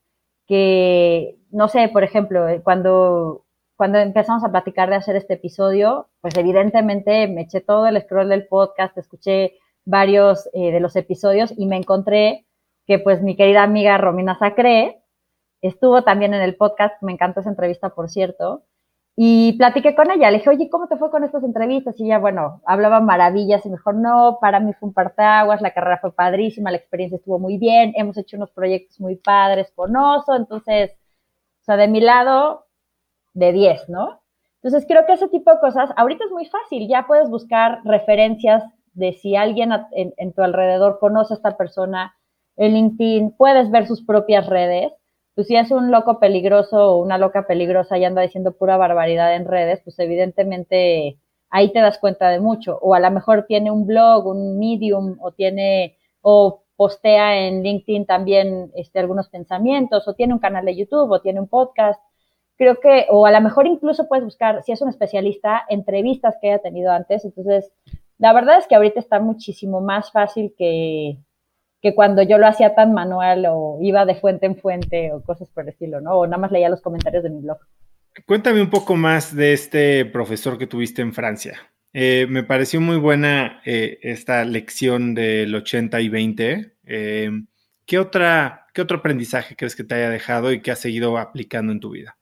que, 0.46 1.38
no 1.50 1.68
sé, 1.68 1.88
por 1.88 2.04
ejemplo, 2.04 2.48
eh, 2.48 2.62
cuando, 2.62 3.44
cuando 3.76 3.98
empezamos 3.98 4.44
a 4.44 4.50
platicar 4.50 4.90
de 4.90 4.96
hacer 4.96 5.16
este 5.16 5.34
episodio, 5.34 6.08
pues 6.20 6.36
evidentemente 6.36 7.28
me 7.28 7.42
eché 7.42 7.60
todo 7.60 7.86
el 7.86 8.00
scroll 8.00 8.28
del 8.28 8.46
podcast, 8.46 8.96
escuché 8.96 9.58
varios 9.84 10.48
eh, 10.52 10.72
de 10.72 10.80
los 10.80 10.96
episodios 10.96 11.52
y 11.56 11.66
me 11.66 11.76
encontré 11.76 12.46
que 12.86 12.98
pues 12.98 13.22
mi 13.22 13.36
querida 13.36 13.62
amiga 13.62 13.98
Romina 13.98 14.38
Sacré 14.38 15.02
estuvo 15.62 16.02
también 16.02 16.34
en 16.34 16.42
el 16.42 16.56
podcast, 16.56 17.02
me 17.02 17.12
encantó 17.12 17.40
esa 17.40 17.50
entrevista, 17.50 17.90
por 17.90 18.10
cierto, 18.10 18.64
y 19.16 19.52
platiqué 19.56 19.94
con 19.94 20.10
ella, 20.10 20.30
le 20.30 20.38
dije, 20.38 20.50
oye, 20.50 20.68
¿cómo 20.68 20.88
te 20.88 20.96
fue 20.96 21.10
con 21.10 21.22
estas 21.22 21.44
entrevistas? 21.44 21.98
Y 22.00 22.06
ella, 22.06 22.18
bueno, 22.18 22.60
hablaba 22.66 23.00
maravillas 23.00 23.64
y 23.64 23.70
mejor 23.70 23.94
no, 23.94 24.38
para 24.40 24.58
mí 24.60 24.72
fue 24.74 24.88
un 24.88 24.92
partaguas, 24.92 25.62
la 25.62 25.72
carrera 25.72 25.98
fue 26.00 26.12
padrísima, 26.12 26.70
la 26.70 26.78
experiencia 26.78 27.16
estuvo 27.16 27.38
muy 27.38 27.56
bien, 27.56 27.92
hemos 27.96 28.18
hecho 28.18 28.36
unos 28.36 28.50
proyectos 28.50 29.00
muy 29.00 29.16
padres 29.16 29.72
con 29.74 29.96
Oso, 29.96 30.34
entonces, 30.34 30.90
o 31.62 31.64
sea, 31.64 31.76
de 31.76 31.88
mi 31.88 32.00
lado, 32.00 32.66
de 33.34 33.52
10, 33.52 33.88
¿no? 33.88 34.20
Entonces 34.62 34.84
creo 34.88 35.06
que 35.06 35.12
ese 35.12 35.28
tipo 35.28 35.52
de 35.52 35.60
cosas, 35.60 35.90
ahorita 35.96 36.24
es 36.24 36.30
muy 36.32 36.46
fácil, 36.46 36.88
ya 36.88 37.06
puedes 37.06 37.30
buscar 37.30 37.80
referencias 37.84 38.64
de 38.94 39.12
si 39.12 39.36
alguien 39.36 39.70
en, 39.92 40.32
tu 40.32 40.42
alrededor 40.42 40.98
conoce 40.98 41.34
a 41.34 41.36
esta 41.36 41.56
persona 41.56 42.14
en 42.56 42.74
LinkedIn, 42.74 43.36
puedes 43.36 43.70
ver 43.70 43.86
sus 43.86 44.04
propias 44.04 44.46
redes. 44.46 44.92
Pues 45.34 45.48
si 45.48 45.56
es 45.56 45.70
un 45.72 45.90
loco 45.90 46.20
peligroso 46.20 46.92
o 46.92 46.96
una 46.98 47.18
loca 47.18 47.46
peligrosa 47.46 47.98
y 47.98 48.04
anda 48.04 48.22
diciendo 48.22 48.52
pura 48.52 48.76
barbaridad 48.76 49.34
en 49.34 49.46
redes, 49.46 49.80
pues 49.82 49.98
evidentemente 49.98 51.18
ahí 51.50 51.72
te 51.72 51.80
das 51.80 51.98
cuenta 51.98 52.30
de 52.30 52.40
mucho. 52.40 52.78
O 52.82 52.94
a 52.94 53.00
lo 53.00 53.10
mejor 53.10 53.46
tiene 53.46 53.70
un 53.70 53.86
blog, 53.86 54.26
un 54.26 54.58
medium, 54.58 55.16
o 55.20 55.32
tiene, 55.32 55.96
o 56.20 56.62
postea 56.76 57.46
en 57.46 57.62
LinkedIn 57.62 58.06
también 58.06 58.72
este, 58.74 58.98
algunos 58.98 59.28
pensamientos, 59.28 60.06
o 60.08 60.14
tiene 60.14 60.34
un 60.34 60.40
canal 60.40 60.64
de 60.64 60.76
YouTube, 60.76 61.10
o 61.10 61.20
tiene 61.20 61.40
un 61.40 61.48
podcast. 61.48 62.00
Creo 62.56 62.80
que, 62.80 63.06
o 63.10 63.26
a 63.26 63.32
lo 63.32 63.40
mejor 63.40 63.66
incluso 63.66 64.08
puedes 64.08 64.24
buscar, 64.24 64.62
si 64.62 64.72
es 64.72 64.80
un 64.82 64.88
especialista, 64.88 65.62
entrevistas 65.68 66.36
que 66.40 66.50
haya 66.50 66.62
tenido 66.62 66.92
antes. 66.92 67.24
Entonces, 67.24 67.72
la 68.24 68.32
verdad 68.32 68.56
es 68.58 68.66
que 68.66 68.74
ahorita 68.74 69.00
está 69.00 69.20
muchísimo 69.20 69.82
más 69.82 70.10
fácil 70.10 70.54
que, 70.56 71.18
que 71.82 71.94
cuando 71.94 72.22
yo 72.22 72.38
lo 72.38 72.46
hacía 72.46 72.74
tan 72.74 72.94
manual 72.94 73.44
o 73.50 73.76
iba 73.82 74.06
de 74.06 74.14
fuente 74.14 74.46
en 74.46 74.56
fuente 74.56 75.12
o 75.12 75.22
cosas 75.22 75.50
por 75.50 75.64
el 75.64 75.68
estilo, 75.68 76.00
¿no? 76.00 76.12
O 76.12 76.26
nada 76.26 76.38
más 76.38 76.50
leía 76.50 76.70
los 76.70 76.80
comentarios 76.80 77.22
de 77.22 77.28
mi 77.28 77.42
blog. 77.42 77.58
Cuéntame 78.24 78.62
un 78.62 78.70
poco 78.70 78.96
más 78.96 79.36
de 79.36 79.52
este 79.52 80.06
profesor 80.06 80.56
que 80.56 80.66
tuviste 80.66 81.02
en 81.02 81.12
Francia. 81.12 81.70
Eh, 81.92 82.26
me 82.30 82.44
pareció 82.44 82.80
muy 82.80 82.96
buena 82.96 83.60
eh, 83.66 83.98
esta 84.00 84.42
lección 84.46 85.14
del 85.14 85.54
80 85.54 86.00
y 86.00 86.08
20. 86.08 86.76
Eh, 86.86 87.30
¿qué, 87.84 87.98
otra, 87.98 88.68
¿Qué 88.72 88.80
otro 88.80 89.00
aprendizaje 89.00 89.54
crees 89.54 89.76
que 89.76 89.84
te 89.84 89.96
haya 89.96 90.08
dejado 90.08 90.50
y 90.50 90.62
que 90.62 90.70
has 90.70 90.78
seguido 90.78 91.18
aplicando 91.18 91.72
en 91.72 91.80
tu 91.80 91.90
vida? 91.90 92.16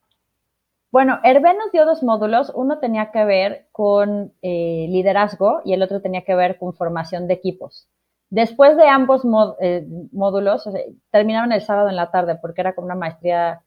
Bueno, 0.92 1.20
Hervé 1.24 1.55
nos 1.55 1.72
dio 1.72 1.87
dos 1.87 2.02
módulos. 2.02 2.52
Uno 2.55 2.78
tenía 2.78 3.11
que 3.12 3.24
ver 3.24 3.66
con 3.72 4.35
eh, 4.42 4.87
liderazgo 4.90 5.62
y 5.64 5.72
el 5.72 5.83
otro 5.83 6.02
tenía 6.02 6.22
que 6.24 6.35
ver 6.35 6.59
con 6.59 6.74
formación 6.74 7.26
de 7.26 7.35
equipos. 7.35 7.88
Después 8.28 8.76
de 8.76 8.88
ambos 8.88 9.22
eh, 9.61 9.87
módulos, 10.12 10.68
terminaron 11.11 11.52
el 11.52 11.62
sábado 11.62 11.88
en 11.88 11.96
la 11.96 12.11
tarde 12.11 12.37
porque 12.40 12.61
era 12.61 12.74
como 12.74 12.87
una 12.87 12.94
maestría 12.94 13.64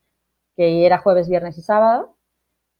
que 0.56 0.86
era 0.86 1.00
jueves, 1.00 1.28
viernes 1.30 1.58
y 1.58 1.64
sábado. 1.64 2.16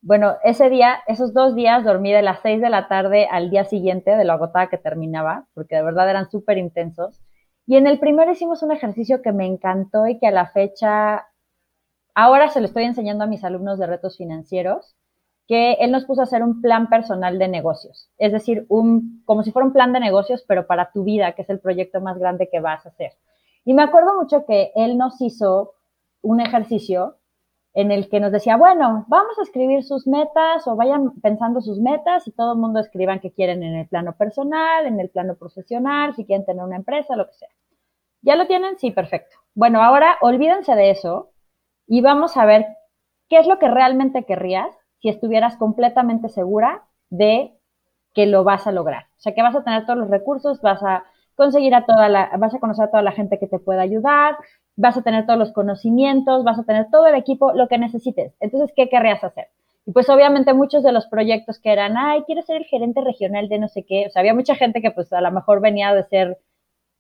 Bueno, 0.02 0.36
ese 0.44 0.70
día, 0.70 1.00
esos 1.08 1.34
dos 1.34 1.56
días 1.56 1.84
dormí 1.84 2.14
de 2.14 2.22
las 2.22 2.42
seis 2.42 2.62
de 2.62 2.70
la 2.70 2.88
tarde 2.88 3.28
al 3.32 3.50
día 3.50 3.66
siguiente 3.66 4.12
de 4.16 4.26
lo 4.26 4.34
agotada 4.34 4.70
que 4.70 4.78
terminaba, 4.78 5.48
porque 5.56 5.76
de 5.76 5.84
verdad 5.84 6.10
eran 6.10 6.30
súper 6.30 6.60
intensos. 6.60 7.22
Y 7.66 7.78
en 7.78 7.88
el 7.88 8.00
primero 8.00 8.32
hicimos 8.32 8.62
un 8.64 8.72
ejercicio 8.72 9.24
que 9.24 9.32
me 9.34 9.48
encantó 9.48 10.08
y 10.08 10.20
que 10.20 10.28
a 10.28 10.32
la 10.32 10.48
fecha 10.48 11.28
Ahora 12.16 12.48
se 12.48 12.62
lo 12.62 12.66
estoy 12.66 12.86
enseñando 12.86 13.26
a 13.26 13.28
mis 13.28 13.44
alumnos 13.44 13.78
de 13.78 13.88
retos 13.88 14.18
financieros, 14.18 14.96
que 15.48 15.74
él 15.74 15.92
nos 15.92 16.06
puso 16.06 16.22
a 16.22 16.24
hacer 16.24 16.42
un 16.42 16.62
plan 16.62 16.88
personal 16.88 17.38
de 17.38 17.50
negocios, 17.50 18.10
es 18.18 18.32
decir, 18.32 18.66
un, 18.70 19.22
como 19.26 19.44
si 19.44 19.52
fuera 19.52 19.68
un 19.68 19.74
plan 19.74 19.94
de 19.94 20.00
negocios, 20.00 20.44
pero 20.48 20.66
para 20.66 20.92
tu 20.92 21.04
vida, 21.04 21.34
que 21.34 21.44
es 21.44 21.50
el 21.50 21.60
proyecto 21.60 22.02
más 22.02 22.18
grande 22.18 22.50
que 22.50 22.62
vas 22.62 22.86
a 22.86 22.90
hacer. 22.90 23.12
Y 23.66 23.74
me 23.74 23.84
acuerdo 23.84 24.16
mucho 24.16 24.46
que 24.46 24.72
él 24.76 24.98
nos 24.98 25.22
hizo 25.22 25.74
un 26.22 26.40
ejercicio 26.40 27.18
en 27.74 27.92
el 27.92 28.10
que 28.10 28.22
nos 28.22 28.32
decía, 28.32 28.56
bueno, 28.56 29.06
vamos 29.10 29.38
a 29.38 29.44
escribir 29.44 29.84
sus 29.84 30.08
metas 30.08 30.66
o 30.68 30.78
vayan 30.78 31.12
pensando 31.22 31.60
sus 31.60 31.80
metas 31.80 32.26
y 32.28 32.32
todo 32.32 32.54
el 32.54 32.60
mundo 32.60 32.80
escriban 32.80 33.20
qué 33.20 33.32
quieren 33.32 33.62
en 33.62 33.76
el 33.76 33.88
plano 33.88 34.16
personal, 34.16 34.86
en 34.86 35.00
el 35.02 35.10
plano 35.10 35.36
profesional, 35.36 36.16
si 36.16 36.26
quieren 36.26 36.46
tener 36.46 36.64
una 36.64 36.78
empresa, 36.78 37.18
lo 37.18 37.28
que 37.28 37.34
sea. 37.34 37.50
¿Ya 38.22 38.38
lo 38.38 38.48
tienen? 38.48 38.80
Sí, 38.80 38.92
perfecto. 38.92 39.36
Bueno, 39.54 39.84
ahora 39.84 40.18
olvídense 40.22 40.74
de 40.74 40.92
eso 40.92 41.32
y 41.88 42.02
vamos 42.02 42.38
a 42.38 42.46
ver 42.46 42.66
qué 43.30 43.40
es 43.40 43.48
lo 43.48 43.60
que 43.60 43.68
realmente 43.68 44.24
querrías 44.24 44.70
si 45.02 45.10
estuvieras 45.10 45.58
completamente 45.58 46.30
segura 46.30 46.84
de 47.10 47.54
que 48.14 48.26
lo 48.26 48.44
vas 48.44 48.66
a 48.66 48.72
lograr. 48.72 49.04
O 49.18 49.20
sea, 49.20 49.34
que 49.34 49.42
vas 49.42 49.56
a 49.56 49.64
tener 49.64 49.86
todos 49.86 50.00
los 50.00 50.10
recursos, 50.10 50.62
vas 50.62 50.82
a 50.84 51.04
conseguir 51.36 51.76
a 51.76 51.86
toda 51.86 52.08
la, 52.08 52.32
vas 52.38 52.56
a 52.56 52.60
conocer 52.60 52.86
a 52.86 52.92
toda 52.92 53.04
la 53.04 53.12
gente 53.12 53.38
que 53.38 53.48
te 53.48 53.60
pueda 53.60 53.82
ayudar, 53.82 54.38
vas 54.78 54.98
a 54.98 55.02
tener 55.02 55.26
todos 55.26 55.38
los 55.38 55.52
conocimientos, 55.52 56.44
vas 56.44 56.58
a 56.58 56.64
tener 56.64 56.90
todo 56.90 57.08
el 57.08 57.16
equipo, 57.16 57.54
lo 57.54 57.68
que 57.68 57.78
necesites. 57.78 58.34
Entonces, 58.40 58.72
¿qué 58.76 58.90
querrías 58.90 59.24
hacer? 59.24 59.50
Y 59.86 59.92
pues 59.92 60.10
obviamente 60.10 60.54
muchos 60.54 60.82
de 60.82 60.92
los 60.92 61.08
proyectos 61.08 61.60
que 61.60 61.72
eran, 61.72 61.98
ay, 61.98 62.24
quiero 62.26 62.42
ser 62.42 62.58
el 62.58 62.66
gerente 62.66 63.02
regional 63.02 63.50
de 63.50 63.60
no 63.60 63.68
sé 63.68 63.84
qué, 63.84 64.08
o 64.08 64.10
sea, 64.10 64.22
había 64.22 64.34
mucha 64.34 64.56
gente 64.56 64.82
que 64.82 64.92
pues 64.92 65.12
a 65.14 65.22
lo 65.22 65.32
mejor 65.32 65.62
venía 65.62 65.94
de 65.94 66.04
ser 66.04 66.40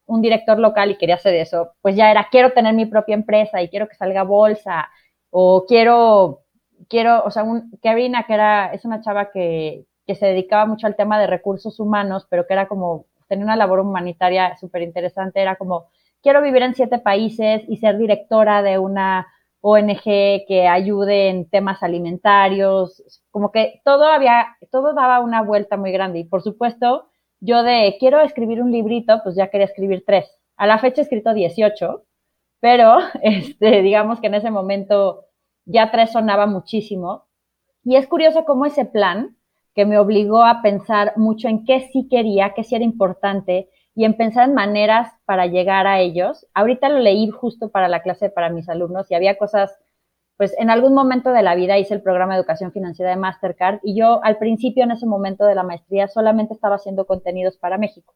un 0.07 0.21
director 0.21 0.59
local 0.59 0.91
y 0.91 0.97
quería 0.97 1.15
hacer 1.15 1.35
eso, 1.35 1.73
pues 1.81 1.95
ya 1.95 2.11
era, 2.11 2.27
quiero 2.29 2.53
tener 2.53 2.73
mi 2.73 2.85
propia 2.85 3.15
empresa 3.15 3.61
y 3.61 3.69
quiero 3.69 3.87
que 3.87 3.95
salga 3.95 4.23
bolsa, 4.23 4.89
o 5.29 5.65
quiero, 5.67 6.41
quiero, 6.89 7.23
o 7.23 7.31
sea, 7.31 7.43
un, 7.43 7.71
Karina, 7.81 8.25
que 8.25 8.33
era, 8.33 8.73
es 8.73 8.85
una 8.85 9.01
chava 9.01 9.31
que, 9.31 9.85
que 10.05 10.15
se 10.15 10.27
dedicaba 10.27 10.65
mucho 10.65 10.87
al 10.87 10.95
tema 10.95 11.19
de 11.19 11.27
recursos 11.27 11.79
humanos, 11.79 12.27
pero 12.29 12.45
que 12.47 12.53
era 12.53 12.67
como, 12.67 13.05
tenía 13.27 13.45
una 13.45 13.55
labor 13.55 13.79
humanitaria 13.79 14.55
súper 14.57 14.83
interesante, 14.83 15.41
era 15.41 15.55
como, 15.55 15.87
quiero 16.21 16.41
vivir 16.41 16.61
en 16.61 16.75
siete 16.75 16.99
países 16.99 17.63
y 17.67 17.77
ser 17.77 17.97
directora 17.97 18.61
de 18.61 18.77
una 18.77 19.27
ONG 19.61 20.03
que 20.47 20.67
ayude 20.69 21.29
en 21.29 21.49
temas 21.49 21.81
alimentarios, 21.81 23.21
como 23.31 23.51
que 23.51 23.81
todo 23.83 24.05
había, 24.05 24.55
todo 24.71 24.93
daba 24.93 25.19
una 25.21 25.41
vuelta 25.41 25.75
muy 25.75 25.91
grande 25.91 26.19
y 26.19 26.23
por 26.23 26.43
supuesto 26.43 27.09
yo 27.45 27.63
de 27.63 27.97
quiero 27.99 28.21
escribir 28.21 28.61
un 28.61 28.71
librito, 28.71 29.21
pues 29.23 29.35
ya 29.35 29.49
quería 29.49 29.65
escribir 29.65 30.03
tres. 30.05 30.25
A 30.57 30.67
la 30.67 30.79
fecha 30.79 31.01
he 31.01 31.03
escrito 31.03 31.33
18, 31.33 32.03
pero 32.59 32.97
este, 33.21 33.81
digamos 33.81 34.19
que 34.19 34.27
en 34.27 34.35
ese 34.35 34.51
momento 34.51 35.25
ya 35.65 35.91
tres 35.91 36.11
sonaba 36.11 36.47
muchísimo. 36.47 37.25
Y 37.83 37.95
es 37.95 38.07
curioso 38.07 38.45
cómo 38.45 38.65
ese 38.65 38.85
plan, 38.85 39.37
que 39.75 39.85
me 39.85 39.99
obligó 39.99 40.43
a 40.43 40.61
pensar 40.61 41.13
mucho 41.17 41.47
en 41.49 41.65
qué 41.65 41.81
sí 41.81 42.07
quería, 42.09 42.53
qué 42.55 42.63
sí 42.63 42.75
era 42.75 42.85
importante, 42.85 43.69
y 43.93 44.05
en 44.05 44.15
pensar 44.15 44.47
en 44.47 44.55
maneras 44.55 45.11
para 45.25 45.47
llegar 45.47 45.87
a 45.87 45.99
ellos. 45.99 46.47
Ahorita 46.53 46.89
lo 46.89 46.99
leí 46.99 47.29
justo 47.29 47.69
para 47.69 47.87
la 47.87 48.01
clase 48.01 48.29
para 48.29 48.49
mis 48.49 48.67
alumnos 48.69 49.09
y 49.09 49.15
había 49.15 49.37
cosas 49.37 49.77
pues 50.37 50.53
en 50.57 50.69
algún 50.69 50.93
momento 50.93 51.31
de 51.31 51.41
la 51.41 51.55
vida 51.55 51.77
hice 51.77 51.93
el 51.93 52.01
programa 52.01 52.33
de 52.33 52.39
educación 52.39 52.71
financiera 52.71 53.11
de 53.11 53.17
Mastercard 53.17 53.79
y 53.83 53.97
yo 53.97 54.19
al 54.23 54.37
principio 54.37 54.83
en 54.83 54.91
ese 54.91 55.05
momento 55.05 55.45
de 55.45 55.55
la 55.55 55.63
maestría 55.63 56.07
solamente 56.07 56.53
estaba 56.53 56.75
haciendo 56.75 57.05
contenidos 57.05 57.57
para 57.57 57.77
México. 57.77 58.13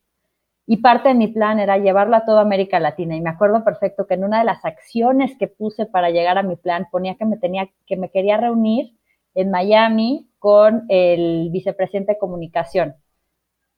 Y 0.66 0.78
parte 0.78 1.10
de 1.10 1.16
mi 1.16 1.28
plan 1.28 1.60
era 1.60 1.80
llevarlo 1.80 2.16
a 2.16 2.26
toda 2.26 2.42
América 2.42 2.80
Latina. 2.80 3.16
Y 3.16 3.22
me 3.22 3.32
acuerdo 3.32 3.64
perfecto 3.64 4.06
que 4.06 4.14
en 4.14 4.24
una 4.24 4.38
de 4.38 4.46
las 4.46 4.64
acciones 4.66 5.36
que 5.40 5.48
puse 5.48 5.88
para 5.88 6.12
llegar 6.12 6.38
a 6.38 6.44
mi 6.44 6.58
plan 6.58 6.88
ponía 6.92 7.16
que 7.16 7.26
me 7.26 7.38
tenía, 7.38 7.70
que 7.88 7.98
me 7.98 8.12
quería 8.12 8.38
reunir 8.38 8.96
en 9.34 9.50
Miami 9.50 10.30
con 10.38 10.86
el 10.90 11.50
vicepresidente 11.52 12.14
de 12.14 12.20
comunicación. 12.20 12.96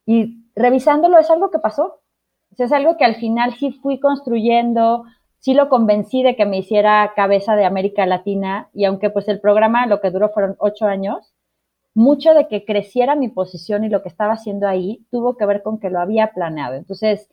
Y 0.05 0.45
revisándolo 0.55 1.17
es 1.17 1.29
algo 1.29 1.49
que 1.49 1.59
pasó. 1.59 2.01
es 2.57 2.71
algo 2.73 2.97
que 2.97 3.05
al 3.05 3.15
final 3.15 3.53
sí 3.53 3.71
fui 3.71 3.99
construyendo, 3.99 5.05
sí 5.41 5.53
lo 5.55 5.69
convencí 5.69 6.23
de 6.23 6.35
que 6.35 6.45
me 6.45 6.59
hiciera 6.59 7.13
cabeza 7.15 7.55
de 7.55 7.65
América 7.65 8.05
Latina 8.05 8.69
y 8.73 8.85
aunque 8.85 9.09
pues 9.09 9.27
el 9.27 9.41
programa 9.41 9.87
lo 9.87 9.99
que 9.99 10.11
duró 10.11 10.29
fueron 10.29 10.55
ocho 10.59 10.85
años, 10.85 11.33
mucho 11.93 12.33
de 12.33 12.47
que 12.47 12.63
creciera 12.63 13.15
mi 13.15 13.27
posición 13.27 13.83
y 13.83 13.89
lo 13.89 14.01
que 14.03 14.09
estaba 14.09 14.33
haciendo 14.33 14.67
ahí 14.67 15.05
tuvo 15.11 15.35
que 15.35 15.45
ver 15.45 15.63
con 15.63 15.79
que 15.79 15.89
lo 15.89 15.99
había 15.99 16.27
planeado. 16.27 16.75
Entonces, 16.75 17.27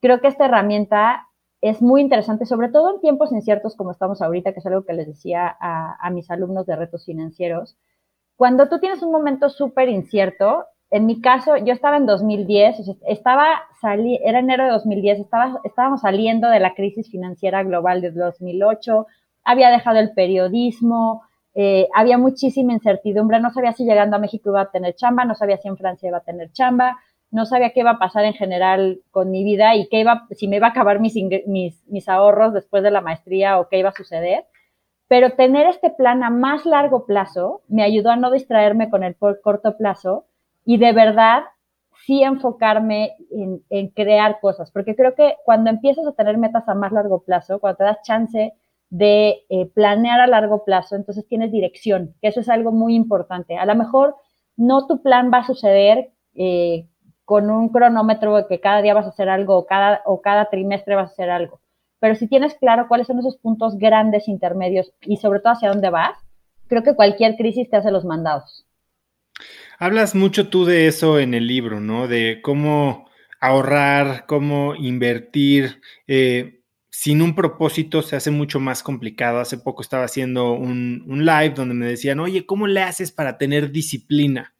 creo 0.00 0.20
que 0.20 0.28
esta 0.28 0.44
herramienta 0.46 1.28
es 1.60 1.80
muy 1.80 2.00
interesante, 2.00 2.44
sobre 2.44 2.68
todo 2.68 2.94
en 2.94 3.00
tiempos 3.00 3.32
inciertos 3.32 3.76
como 3.76 3.92
estamos 3.92 4.20
ahorita, 4.20 4.52
que 4.52 4.58
es 4.58 4.66
algo 4.66 4.84
que 4.84 4.92
les 4.92 5.06
decía 5.06 5.56
a, 5.60 5.96
a 6.04 6.10
mis 6.10 6.30
alumnos 6.30 6.66
de 6.66 6.76
retos 6.76 7.06
financieros. 7.06 7.78
Cuando 8.36 8.68
tú 8.68 8.80
tienes 8.80 9.02
un 9.02 9.12
momento 9.12 9.48
súper 9.48 9.88
incierto, 9.88 10.66
en 10.92 11.06
mi 11.06 11.22
caso, 11.22 11.56
yo 11.56 11.72
estaba 11.72 11.96
en 11.96 12.04
2010, 12.04 12.98
estaba 13.06 13.62
salí, 13.80 14.20
era 14.22 14.40
enero 14.40 14.64
de 14.64 14.72
2010, 14.72 15.20
estaba, 15.20 15.58
estábamos 15.64 16.02
saliendo 16.02 16.50
de 16.50 16.60
la 16.60 16.74
crisis 16.74 17.10
financiera 17.10 17.62
global 17.62 18.02
de 18.02 18.10
2008, 18.10 19.06
había 19.42 19.70
dejado 19.70 20.00
el 20.00 20.12
periodismo, 20.12 21.22
eh, 21.54 21.88
había 21.94 22.18
muchísima 22.18 22.74
incertidumbre, 22.74 23.40
no 23.40 23.50
sabía 23.52 23.72
si 23.72 23.86
llegando 23.86 24.16
a 24.16 24.18
México 24.18 24.50
iba 24.50 24.60
a 24.60 24.70
tener 24.70 24.94
chamba, 24.94 25.24
no 25.24 25.34
sabía 25.34 25.56
si 25.56 25.68
en 25.68 25.78
Francia 25.78 26.10
iba 26.10 26.18
a 26.18 26.24
tener 26.24 26.52
chamba, 26.52 26.98
no 27.30 27.46
sabía 27.46 27.70
qué 27.70 27.80
iba 27.80 27.92
a 27.92 27.98
pasar 27.98 28.26
en 28.26 28.34
general 28.34 29.00
con 29.10 29.30
mi 29.30 29.44
vida 29.44 29.74
y 29.74 29.88
qué 29.88 30.00
iba, 30.00 30.26
si 30.32 30.46
me 30.46 30.56
iba 30.56 30.66
a 30.66 30.70
acabar 30.70 31.00
mis, 31.00 31.14
mis, 31.46 31.82
mis 31.88 32.08
ahorros 32.10 32.52
después 32.52 32.82
de 32.82 32.90
la 32.90 33.00
maestría 33.00 33.58
o 33.58 33.70
qué 33.70 33.78
iba 33.78 33.88
a 33.88 33.96
suceder. 33.96 34.44
Pero 35.08 35.30
tener 35.30 35.68
este 35.68 35.88
plan 35.88 36.22
a 36.22 36.28
más 36.28 36.66
largo 36.66 37.06
plazo 37.06 37.62
me 37.66 37.82
ayudó 37.82 38.10
a 38.10 38.16
no 38.16 38.30
distraerme 38.30 38.90
con 38.90 39.04
el 39.04 39.16
corto 39.16 39.78
plazo 39.78 40.26
y 40.64 40.78
de 40.78 40.92
verdad 40.92 41.44
sí 42.04 42.22
enfocarme 42.22 43.16
en, 43.70 43.88
crear 43.90 44.40
cosas, 44.40 44.70
porque 44.70 44.96
creo 44.96 45.14
que 45.14 45.36
cuando 45.44 45.70
empiezas 45.70 46.06
a 46.06 46.12
tener 46.12 46.36
metas 46.36 46.68
a 46.68 46.74
más 46.74 46.92
largo 46.92 47.22
plazo, 47.22 47.60
cuando 47.60 47.78
te 47.78 47.84
das 47.84 48.02
chance 48.02 48.54
de 48.90 49.44
eh, 49.48 49.66
planear 49.74 50.20
a 50.20 50.26
largo 50.26 50.64
plazo, 50.64 50.96
entonces 50.96 51.26
tienes 51.26 51.52
dirección, 51.52 52.14
que 52.20 52.28
eso 52.28 52.40
es 52.40 52.48
algo 52.48 52.72
muy 52.72 52.94
importante. 52.94 53.56
A 53.56 53.66
lo 53.66 53.74
mejor 53.74 54.16
no 54.56 54.86
tu 54.86 55.00
plan 55.00 55.30
va 55.32 55.38
a 55.38 55.46
suceder 55.46 56.10
eh, 56.34 56.88
con 57.24 57.50
un 57.50 57.68
cronómetro 57.68 58.36
de 58.36 58.46
que 58.46 58.60
cada 58.60 58.82
día 58.82 58.94
vas 58.94 59.06
a 59.06 59.10
hacer 59.10 59.28
algo 59.28 59.56
o 59.56 59.66
cada, 59.66 60.02
o 60.04 60.20
cada 60.20 60.50
trimestre 60.50 60.96
vas 60.96 61.10
a 61.10 61.12
hacer 61.12 61.30
algo, 61.30 61.60
pero 62.00 62.16
si 62.16 62.26
tienes 62.26 62.54
claro 62.54 62.88
cuáles 62.88 63.06
son 63.06 63.20
esos 63.20 63.36
puntos 63.36 63.78
grandes, 63.78 64.26
intermedios 64.26 64.92
y 65.02 65.18
sobre 65.18 65.38
todo 65.38 65.52
hacia 65.52 65.68
dónde 65.68 65.88
vas, 65.88 66.18
creo 66.66 66.82
que 66.82 66.96
cualquier 66.96 67.36
crisis 67.36 67.70
te 67.70 67.76
hace 67.76 67.92
los 67.92 68.04
mandados. 68.04 68.66
Hablas 69.82 70.14
mucho 70.14 70.48
tú 70.48 70.64
de 70.64 70.86
eso 70.86 71.18
en 71.18 71.34
el 71.34 71.48
libro, 71.48 71.80
¿no? 71.80 72.06
De 72.06 72.38
cómo 72.40 73.10
ahorrar, 73.40 74.26
cómo 74.26 74.76
invertir. 74.76 75.80
Eh, 76.06 76.60
sin 76.88 77.20
un 77.20 77.34
propósito 77.34 78.00
se 78.00 78.14
hace 78.14 78.30
mucho 78.30 78.60
más 78.60 78.84
complicado. 78.84 79.40
Hace 79.40 79.58
poco 79.58 79.82
estaba 79.82 80.04
haciendo 80.04 80.52
un, 80.52 81.02
live 81.08 81.54
donde 81.56 81.74
me 81.74 81.86
decían, 81.86 82.20
oye, 82.20 82.46
¿cómo 82.46 82.68
le 82.68 82.80
haces 82.80 83.10
para 83.10 83.38
tener 83.38 83.72
disciplina? 83.72 84.54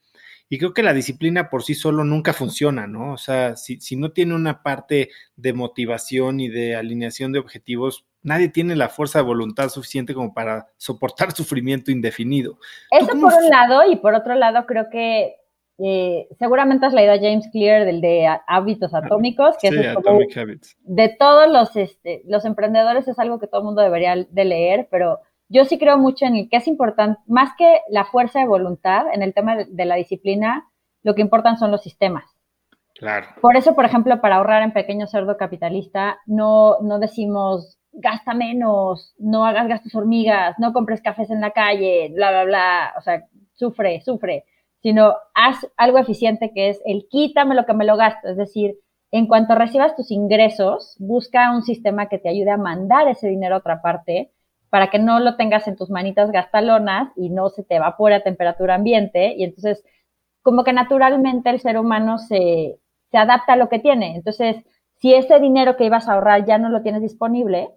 Y 0.49 0.59
creo 0.59 0.75
que 0.75 0.83
la 0.83 0.93
disciplina 0.93 1.51
por 1.51 1.63
sí 1.63 1.77
solo 1.77 2.03
nunca 2.03 2.33
funciona, 2.33 2.89
¿no? 2.89 3.13
O 3.13 3.17
sea, 3.17 3.55
si 3.55 3.95
no 3.95 4.11
tiene 4.11 4.35
una 4.35 4.65
parte 4.65 5.11
de 5.37 5.53
motivación 5.53 6.41
y 6.41 6.49
de 6.49 6.75
alineación 6.75 7.31
de 7.31 7.39
objetivos, 7.39 8.07
nadie 8.23 8.49
tiene 8.49 8.77
la 8.77 8.89
fuerza 8.89 9.19
de 9.19 9.25
voluntad 9.25 9.69
suficiente 9.69 10.15
como 10.15 10.33
para 10.33 10.69
soportar 10.77 11.33
sufrimiento 11.33 11.91
indefinido. 11.91 12.59
Eso 12.91 13.19
por 13.19 13.33
un 13.33 13.49
lado, 13.49 13.83
y 13.91 13.97
por 13.97 14.15
otro 14.15 14.35
lado, 14.35 14.67
creo 14.67 14.89
que 14.91 15.37
eh, 15.79 16.29
seguramente 16.39 16.87
has 16.87 16.93
leído 16.93 17.13
a 17.13 17.19
James 17.19 17.49
Clear 17.51 17.85
del 17.85 18.01
de 18.01 18.29
hábitos 18.47 18.95
atómicos, 18.95 19.57
que 19.61 19.69
es 19.69 19.95
como 19.95 20.21
de 20.81 21.17
todos 21.19 21.51
los, 21.51 21.75
este, 21.77 22.23
los 22.27 22.45
emprendedores 22.45 23.09
es 23.09 23.19
algo 23.19 23.41
que 23.41 23.47
todo 23.47 23.63
el 23.63 23.67
mundo 23.67 23.83
debería 23.83 24.15
de 24.15 24.45
leer, 24.45 24.89
pero 24.91 25.21
yo 25.49 25.65
sí 25.65 25.79
creo 25.79 25.99
mucho 25.99 26.25
en 26.25 26.37
el 26.37 26.49
que 26.49 26.59
es 26.59 26.69
importante, 26.69 27.21
más 27.27 27.51
que 27.59 27.81
la 27.89 28.05
fuerza 28.05 28.41
de 28.41 28.47
voluntad, 28.47 29.07
en 29.13 29.23
el 29.23 29.35
tema 29.35 29.57
de 29.57 29.85
la 29.85 29.97
disciplina, 29.97 30.69
lo 31.03 31.15
que 31.15 31.23
importan 31.23 31.59
son 31.59 31.71
los 31.71 31.83
sistemas. 31.83 32.25
Claro. 32.95 33.27
Por 33.41 33.57
eso, 33.57 33.75
por 33.75 33.85
ejemplo, 33.85 34.21
para 34.21 34.37
ahorrar 34.37 34.63
en 34.63 34.73
pequeño 34.73 35.07
cerdo 35.07 35.37
capitalista, 35.37 36.21
no, 36.27 36.79
no 36.81 37.01
decimos 37.01 37.81
gasta 37.93 38.35
menos, 38.35 39.15
no 39.19 39.45
hagas 39.45 39.69
gastos 39.69 39.95
hormigas, 39.95 40.59
no 40.59 40.73
compres 40.73 41.03
cafés 41.03 41.31
en 41.31 41.41
la 41.41 41.51
calle, 41.51 42.11
bla, 42.15 42.31
bla, 42.31 42.45
bla, 42.45 42.95
o 42.99 43.01
sea, 43.03 43.27
sufre, 43.55 44.01
sufre, 44.01 44.45
sino 44.83 45.15
haz 45.35 45.67
algo 45.77 45.99
eficiente 45.99 46.53
que 46.55 46.71
es 46.71 46.81
el 46.85 47.07
quítame 47.11 47.55
lo 47.55 47.67
que 47.67 47.75
me 47.75 47.85
lo 47.85 47.97
gasto, 47.97 48.29
es 48.29 48.37
decir, 48.37 48.79
en 49.11 49.27
cuanto 49.27 49.55
recibas 49.55 49.95
tus 49.95 50.11
ingresos, 50.11 50.97
busca 50.99 51.53
un 51.53 51.63
sistema 51.63 52.09
que 52.09 52.19
te 52.19 52.31
ayude 52.31 52.51
a 52.51 52.57
mandar 52.57 53.09
ese 53.09 53.29
dinero 53.29 53.57
a 53.57 53.59
otra 53.59 53.83
parte 53.83 54.33
para 54.71 54.89
que 54.89 54.99
no 54.99 55.21
lo 55.21 55.37
tengas 55.37 55.69
en 55.69 55.77
tus 55.77 55.91
manitas 55.91 56.31
gastalonas 56.33 57.13
y 57.15 57.29
no 57.29 57.51
se 57.51 57.63
te 57.63 57.77
evapore 57.77 58.15
a 58.15 58.23
temperatura 58.23 58.77
ambiente. 58.77 59.35
Y 59.37 59.45
entonces 59.45 59.85
como 60.41 60.65
que 60.65 60.73
naturalmente 60.73 61.51
el 61.51 61.61
ser 61.61 61.79
humano 61.79 62.19
se, 62.19 62.79
se 63.11 63.19
adapta 63.19 63.53
a 63.53 63.57
lo 63.57 63.69
que 63.69 63.79
tiene. 63.79 64.17
Entonces, 64.17 64.57
si 65.01 65.15
ese 65.15 65.39
dinero 65.41 65.77
que 65.77 65.85
ibas 65.85 66.09
a 66.09 66.15
ahorrar 66.15 66.45
ya 66.47 66.59
no 66.59 66.69
lo 66.69 66.83
tienes 66.83 67.03
disponible, 67.03 67.69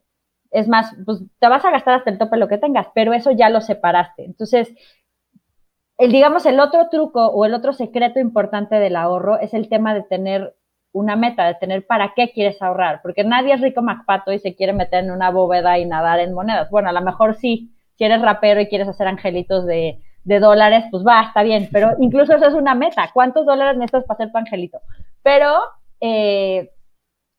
es 0.55 0.69
más, 0.69 0.95
pues 1.05 1.21
te 1.39 1.49
vas 1.49 1.65
a 1.65 1.71
gastar 1.71 1.95
hasta 1.95 2.09
el 2.09 2.17
tope 2.17 2.37
lo 2.37 2.47
que 2.47 2.57
tengas, 2.57 2.87
pero 2.95 3.13
eso 3.13 3.31
ya 3.31 3.49
lo 3.49 3.59
separaste. 3.59 4.23
Entonces, 4.23 4.73
el, 5.97 6.11
digamos, 6.13 6.45
el 6.45 6.61
otro 6.61 6.87
truco 6.89 7.27
o 7.27 7.45
el 7.45 7.53
otro 7.53 7.73
secreto 7.73 8.19
importante 8.19 8.75
del 8.75 8.95
ahorro 8.95 9.37
es 9.39 9.53
el 9.53 9.67
tema 9.67 9.93
de 9.93 10.03
tener 10.03 10.55
una 10.93 11.17
meta, 11.17 11.45
de 11.45 11.55
tener 11.55 11.85
para 11.85 12.13
qué 12.15 12.31
quieres 12.31 12.61
ahorrar, 12.61 13.01
porque 13.01 13.25
nadie 13.25 13.53
es 13.53 13.59
rico 13.59 13.81
MacPato 13.81 14.31
y 14.31 14.39
se 14.39 14.55
quiere 14.55 14.71
meter 14.71 15.03
en 15.03 15.11
una 15.11 15.29
bóveda 15.29 15.77
y 15.77 15.85
nadar 15.85 16.21
en 16.21 16.33
monedas. 16.33 16.69
Bueno, 16.69 16.87
a 16.87 16.93
lo 16.93 17.01
mejor 17.01 17.35
sí, 17.35 17.73
si 17.97 18.05
eres 18.05 18.21
rapero 18.21 18.61
y 18.61 18.67
quieres 18.67 18.87
hacer 18.87 19.07
angelitos 19.07 19.65
de, 19.65 19.99
de 20.23 20.39
dólares, 20.39 20.85
pues 20.89 21.05
va, 21.05 21.21
está 21.21 21.43
bien, 21.43 21.67
pero 21.69 21.91
incluso 21.99 22.33
eso 22.33 22.47
es 22.47 22.53
una 22.53 22.75
meta. 22.75 23.09
¿Cuántos 23.13 23.45
dólares 23.45 23.75
necesitas 23.77 24.05
para 24.05 24.15
hacer 24.15 24.31
tu 24.31 24.37
angelito? 24.37 24.79
Pero 25.21 25.53
eh, 25.99 26.71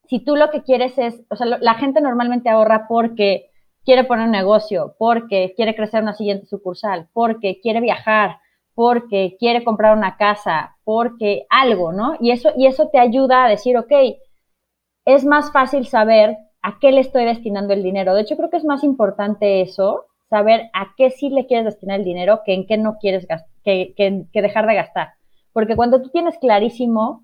si 0.08 0.24
tú 0.24 0.36
lo 0.36 0.50
que 0.50 0.62
quieres 0.62 0.98
es, 0.98 1.22
o 1.30 1.36
sea, 1.36 1.46
la 1.46 1.74
gente 1.74 2.00
normalmente 2.00 2.48
ahorra 2.48 2.86
porque 2.88 3.50
quiere 3.84 4.04
poner 4.04 4.26
un 4.26 4.32
negocio, 4.32 4.94
porque 4.98 5.54
quiere 5.56 5.74
crecer 5.74 6.02
una 6.02 6.14
siguiente 6.14 6.46
sucursal, 6.46 7.08
porque 7.12 7.60
quiere 7.60 7.80
viajar, 7.80 8.38
porque 8.74 9.36
quiere 9.38 9.64
comprar 9.64 9.96
una 9.96 10.16
casa, 10.16 10.76
porque 10.84 11.46
algo, 11.48 11.92
¿no? 11.92 12.16
Y 12.20 12.32
eso, 12.32 12.50
y 12.56 12.66
eso 12.66 12.88
te 12.88 12.98
ayuda 12.98 13.44
a 13.44 13.48
decir, 13.48 13.78
ok, 13.78 13.92
es 15.06 15.24
más 15.24 15.52
fácil 15.52 15.86
saber 15.86 16.36
a 16.62 16.78
qué 16.80 16.90
le 16.90 17.00
estoy 17.00 17.24
destinando 17.24 17.72
el 17.72 17.82
dinero. 17.82 18.14
De 18.14 18.22
hecho, 18.22 18.36
creo 18.36 18.50
que 18.50 18.56
es 18.56 18.64
más 18.64 18.82
importante 18.82 19.60
eso, 19.62 20.06
saber 20.28 20.68
a 20.72 20.94
qué 20.96 21.10
sí 21.10 21.30
le 21.30 21.46
quieres 21.46 21.64
destinar 21.64 22.00
el 22.00 22.04
dinero 22.04 22.40
que 22.44 22.54
en 22.54 22.66
qué 22.66 22.76
no 22.76 22.98
quieres 22.98 23.26
que, 23.64 23.94
que 23.96 24.42
dejar 24.42 24.66
de 24.66 24.74
gastar. 24.74 25.10
Porque 25.52 25.76
cuando 25.76 26.02
tú 26.02 26.10
tienes 26.10 26.36
clarísimo 26.38 27.22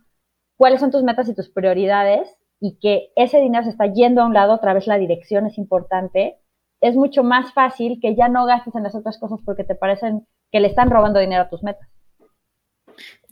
cuáles 0.57 0.80
son 0.80 0.93
tus 0.93 1.03
metas 1.03 1.28
y 1.28 1.35
tus 1.35 1.51
prioridades, 1.51 2.39
y 2.62 2.78
que 2.80 3.10
ese 3.16 3.40
dinero 3.40 3.64
se 3.64 3.70
está 3.70 3.92
yendo 3.92 4.22
a 4.22 4.26
un 4.26 4.34
lado, 4.34 4.54
otra 4.54 4.72
vez 4.72 4.86
la 4.86 4.96
dirección 4.96 5.46
es 5.46 5.58
importante, 5.58 6.36
es 6.80 6.94
mucho 6.94 7.24
más 7.24 7.52
fácil 7.52 7.98
que 8.00 8.14
ya 8.14 8.28
no 8.28 8.46
gastes 8.46 8.76
en 8.76 8.84
las 8.84 8.94
otras 8.94 9.18
cosas 9.18 9.40
porque 9.44 9.64
te 9.64 9.74
parecen 9.74 10.28
que 10.52 10.60
le 10.60 10.68
están 10.68 10.88
robando 10.88 11.18
dinero 11.18 11.42
a 11.42 11.48
tus 11.48 11.64
metas. 11.64 11.88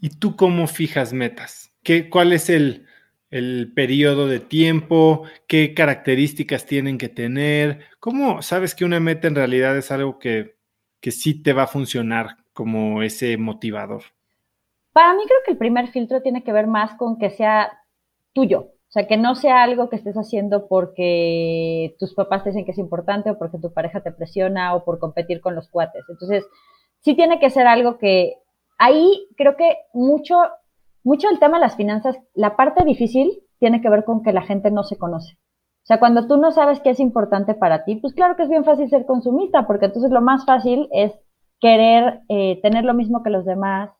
¿Y 0.01 0.09
tú 0.19 0.35
cómo 0.35 0.67
fijas 0.67 1.13
metas? 1.13 1.71
¿Qué, 1.85 2.11
¿Cuál 2.11 2.33
es 2.33 2.51
el, 2.51 2.87
el 3.31 3.73
periodo 3.73 4.27
de 4.27 4.41
tiempo? 4.41 5.23
¿Qué 5.47 5.75
características 5.75 6.67
tienen 6.67 6.99
que 6.99 7.09
tener? 7.09 7.85
¿Cómo 8.01 8.43
sabes 8.43 8.75
que 8.75 8.85
una 8.85 8.99
meta 8.99 9.29
en 9.29 9.37
realidad 9.37 9.77
es 9.77 9.93
algo 9.93 10.19
que, 10.19 10.57
que 11.01 11.13
sí 11.13 11.41
te 11.41 11.53
va 11.53 11.65
a 11.65 11.69
funcionar 11.69 12.39
como 12.53 13.05
ese 13.05 13.37
motivador? 13.37 14.03
Para 14.93 15.15
mí 15.15 15.23
creo 15.25 15.39
que 15.47 15.53
el 15.53 15.59
primer 15.59 15.87
filtro 15.93 16.21
tiene 16.21 16.43
que 16.43 16.53
ver 16.53 16.67
más 16.67 16.97
con 16.97 17.17
que 17.17 17.31
sea 17.31 17.71
tuyo, 18.33 18.73
o 18.91 18.93
sea, 18.93 19.07
que 19.07 19.17
no 19.17 19.37
sea 19.37 19.63
algo 19.63 19.89
que 19.89 19.95
estés 19.95 20.17
haciendo 20.17 20.67
porque 20.67 21.95
tus 22.01 22.13
papás 22.13 22.43
te 22.43 22.51
dicen 22.51 22.65
que 22.65 22.73
es 22.73 22.79
importante 22.79 23.31
o 23.31 23.39
porque 23.39 23.57
tu 23.59 23.73
pareja 23.73 24.01
te 24.01 24.11
presiona 24.11 24.75
o 24.75 24.85
por 24.85 24.99
competir 24.99 25.41
con 25.41 25.55
los 25.55 25.69
cuates. 25.69 26.03
Entonces, 26.09 26.45
sí 26.99 27.15
tiene 27.15 27.39
que 27.39 27.51
ser 27.51 27.69
algo 27.69 27.99
que 27.99 28.35
ahí 28.79 29.29
creo 29.37 29.57
que 29.57 29.77
mucho, 29.95 30.35
mucho 31.05 31.31
el 31.31 31.39
tema 31.39 31.59
de 31.59 31.67
las 31.67 31.77
finanzas, 31.77 32.19
la 32.35 32.57
parte 32.57 32.85
difícil 32.85 33.45
tiene 33.61 33.81
que 33.81 33.89
ver 33.89 34.05
con 34.05 34.25
que 34.25 34.33
la 34.33 34.43
gente 34.43 34.73
no 34.73 34.83
se 34.83 34.99
conoce. 34.99 35.35
O 35.35 35.87
sea, 35.87 36.01
cuando 36.01 36.27
tú 36.27 36.37
no 36.37 36.51
sabes 36.51 36.81
qué 36.81 36.91
es 36.91 36.99
importante 36.99 37.55
para 37.55 37.85
ti, 37.85 37.95
pues 37.95 38.13
claro 38.13 38.35
que 38.35 38.43
es 38.43 38.49
bien 38.49 38.65
fácil 38.65 38.91
ser 38.91 39.07
consumista, 39.07 39.69
porque 39.69 39.87
entonces 39.87 40.11
lo 40.11 40.21
más 40.21 40.45
fácil 40.45 40.89
es 40.91 41.13
querer 41.61 42.23
eh, 42.29 42.59
tener 42.61 42.85
lo 42.85 42.95
mismo 42.95 43.23
que 43.23 43.31
los 43.31 43.45
demás 43.45 43.91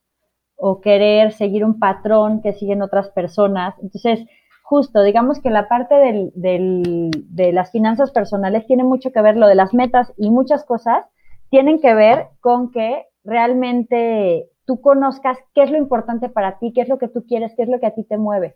o 0.57 0.81
querer 0.81 1.31
seguir 1.31 1.65
un 1.65 1.79
patrón 1.79 2.43
que 2.43 2.55
siguen 2.55 2.83
otras 2.83 3.09
personas. 3.11 3.77
Entonces, 3.81 4.27
justo, 4.71 5.03
digamos 5.03 5.41
que 5.41 5.51
la 5.51 5.67
parte 5.67 5.97
del, 5.97 6.31
de 6.33 7.53
las 7.53 7.73
finanzas 7.73 8.13
personales 8.13 8.69
tiene 8.69 8.85
mucho 8.85 9.11
que 9.11 9.21
ver, 9.21 9.37
lo 9.37 9.49
de 9.49 9.57
las 9.57 9.75
metas 9.75 10.13
y 10.17 10.31
muchas 10.31 10.65
cosas 10.65 11.05
tienen 11.49 11.81
que 11.81 11.93
ver 11.93 12.29
con 12.41 12.71
que 12.71 13.05
realmente 13.25 14.49
tú 14.67 14.81
conozcas 14.81 15.39
qué 15.57 15.65
es 15.65 15.73
lo 15.73 15.77
importante 15.77 16.29
para 16.29 16.61
ti, 16.61 16.73
qué 16.73 16.83
es 16.83 16.89
lo 16.89 16.99
que 16.99 17.09
tú 17.09 17.25
quieres, 17.27 17.53
qué 17.57 17.65
es 17.65 17.69
lo 17.69 17.81
que 17.81 17.87
a 17.87 17.95
ti 17.97 18.05
te 18.05 18.17
mueve. 18.17 18.55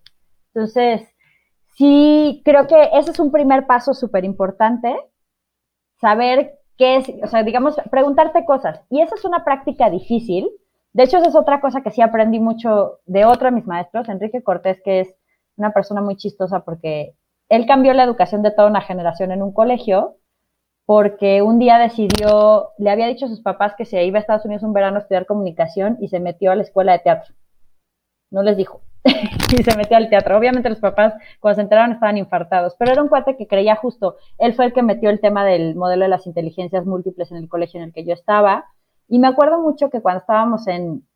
Entonces, 0.54 1.02
sí, 1.76 2.42
creo 2.44 2.68
que 2.68 2.90
ese 2.92 3.10
es 3.10 3.18
un 3.18 3.32
primer 3.32 3.66
paso 3.66 3.92
súper 3.92 4.24
importante, 4.24 4.94
saber 6.00 6.60
qué 6.78 6.98
es, 6.98 7.12
o 7.24 7.26
sea, 7.26 7.42
digamos, 7.42 7.74
preguntarte 7.90 8.44
cosas. 8.44 8.80
Y 8.88 9.02
esa 9.02 9.16
es 9.16 9.24
una 9.24 9.44
práctica 9.44 9.90
difícil. 9.90 10.48
De 10.92 11.02
hecho, 11.02 11.16
esa 11.18 11.30
es 11.30 11.34
otra 11.34 11.60
cosa 11.60 11.80
que 11.80 11.90
sí 11.90 12.02
aprendí 12.02 12.38
mucho 12.38 13.00
de 13.04 13.24
otro 13.24 13.46
de 13.46 13.56
mis 13.56 13.66
maestros, 13.66 14.08
Enrique 14.08 14.44
Cortés, 14.44 14.80
que 14.84 15.00
es 15.00 15.16
una 15.56 15.72
persona 15.72 16.00
muy 16.00 16.16
chistosa 16.16 16.60
porque 16.60 17.14
él 17.48 17.66
cambió 17.66 17.92
la 17.94 18.04
educación 18.04 18.42
de 18.42 18.50
toda 18.50 18.68
una 18.68 18.80
generación 18.80 19.32
en 19.32 19.42
un 19.42 19.52
colegio 19.52 20.16
porque 20.86 21.42
un 21.42 21.58
día 21.58 21.78
decidió, 21.78 22.70
le 22.78 22.90
había 22.90 23.06
dicho 23.06 23.26
a 23.26 23.28
sus 23.28 23.40
papás 23.40 23.74
que 23.76 23.84
se 23.84 24.04
iba 24.04 24.18
a 24.18 24.20
Estados 24.20 24.44
Unidos 24.44 24.62
un 24.62 24.74
verano 24.74 24.96
a 24.96 25.00
estudiar 25.00 25.26
comunicación 25.26 25.96
y 26.00 26.08
se 26.08 26.20
metió 26.20 26.50
a 26.50 26.56
la 26.56 26.62
escuela 26.62 26.92
de 26.92 26.98
teatro. 26.98 27.34
No 28.30 28.42
les 28.42 28.56
dijo. 28.56 28.82
y 29.04 29.62
se 29.62 29.76
metió 29.76 29.96
al 29.96 30.08
teatro. 30.08 30.36
Obviamente 30.36 30.68
los 30.68 30.80
papás 30.80 31.14
cuando 31.40 31.56
se 31.56 31.62
enteraron 31.62 31.92
estaban 31.92 32.18
infartados, 32.18 32.74
pero 32.78 32.92
era 32.92 33.02
un 33.02 33.08
cuate 33.08 33.36
que 33.36 33.46
creía 33.46 33.76
justo. 33.76 34.16
Él 34.38 34.54
fue 34.54 34.66
el 34.66 34.72
que 34.72 34.82
metió 34.82 35.10
el 35.10 35.20
tema 35.20 35.44
del 35.44 35.74
modelo 35.74 36.04
de 36.04 36.08
las 36.08 36.26
inteligencias 36.26 36.86
múltiples 36.86 37.30
en 37.30 37.38
el 37.38 37.48
colegio 37.48 37.80
en 37.80 37.86
el 37.86 37.92
que 37.92 38.04
yo 38.04 38.12
estaba. 38.12 38.66
Y 39.08 39.18
me 39.18 39.28
acuerdo 39.28 39.60
mucho 39.60 39.90
que 39.90 40.00
cuando 40.00 40.20
estábamos 40.20 40.66
en, 40.66 41.06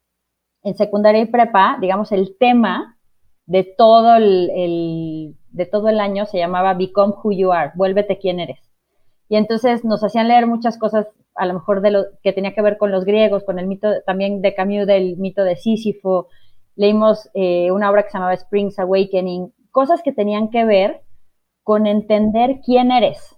en 0.62 0.76
secundaria 0.76 1.22
y 1.22 1.26
prepa, 1.26 1.78
digamos, 1.80 2.12
el 2.12 2.36
tema 2.39 2.97
de 3.49 3.64
todo 3.64 4.14
el, 4.14 5.34
de 5.51 5.66
todo 5.66 5.88
el 5.88 6.01
año 6.01 6.26
se 6.26 6.38
llamaba 6.38 6.74
Become 6.74 7.14
Who 7.24 7.32
You 7.32 7.53
Are, 7.53 7.72
vuélvete 7.74 8.18
quién 8.18 8.40
eres. 8.40 8.61
Y 9.30 9.36
entonces 9.36 9.84
nos 9.84 10.05
hacían 10.05 10.28
leer 10.28 10.46
muchas 10.46 10.78
cosas, 10.78 11.07
a 11.34 11.46
lo 11.46 11.55
mejor 11.55 11.80
de 11.80 11.90
lo 11.90 12.05
que 12.22 12.34
tenía 12.34 12.55
que 12.55 12.61
ver 12.61 12.76
con 12.76 12.90
los 12.90 13.07
griegos, 13.07 13.44
con 13.44 13.59
el 13.59 13.66
mito 13.66 13.88
también 14.05 14.42
de 14.42 14.55
Camus 14.55 14.86
del 14.86 15.16
mito 15.16 15.44
de 15.44 15.57
Sísifo. 15.57 16.28
Leímos 16.76 17.30
eh, 17.32 17.72
una 17.72 17.90
obra 17.90 18.03
que 18.03 18.11
se 18.11 18.18
llamaba 18.18 18.34
Springs 18.34 18.78
Awakening, 18.78 19.53
cosas 19.70 20.03
que 20.03 20.12
tenían 20.12 20.51
que 20.51 20.66
ver 20.66 21.01
con 21.62 21.86
entender 21.86 22.61
quién 22.62 22.92
eres. 22.92 23.34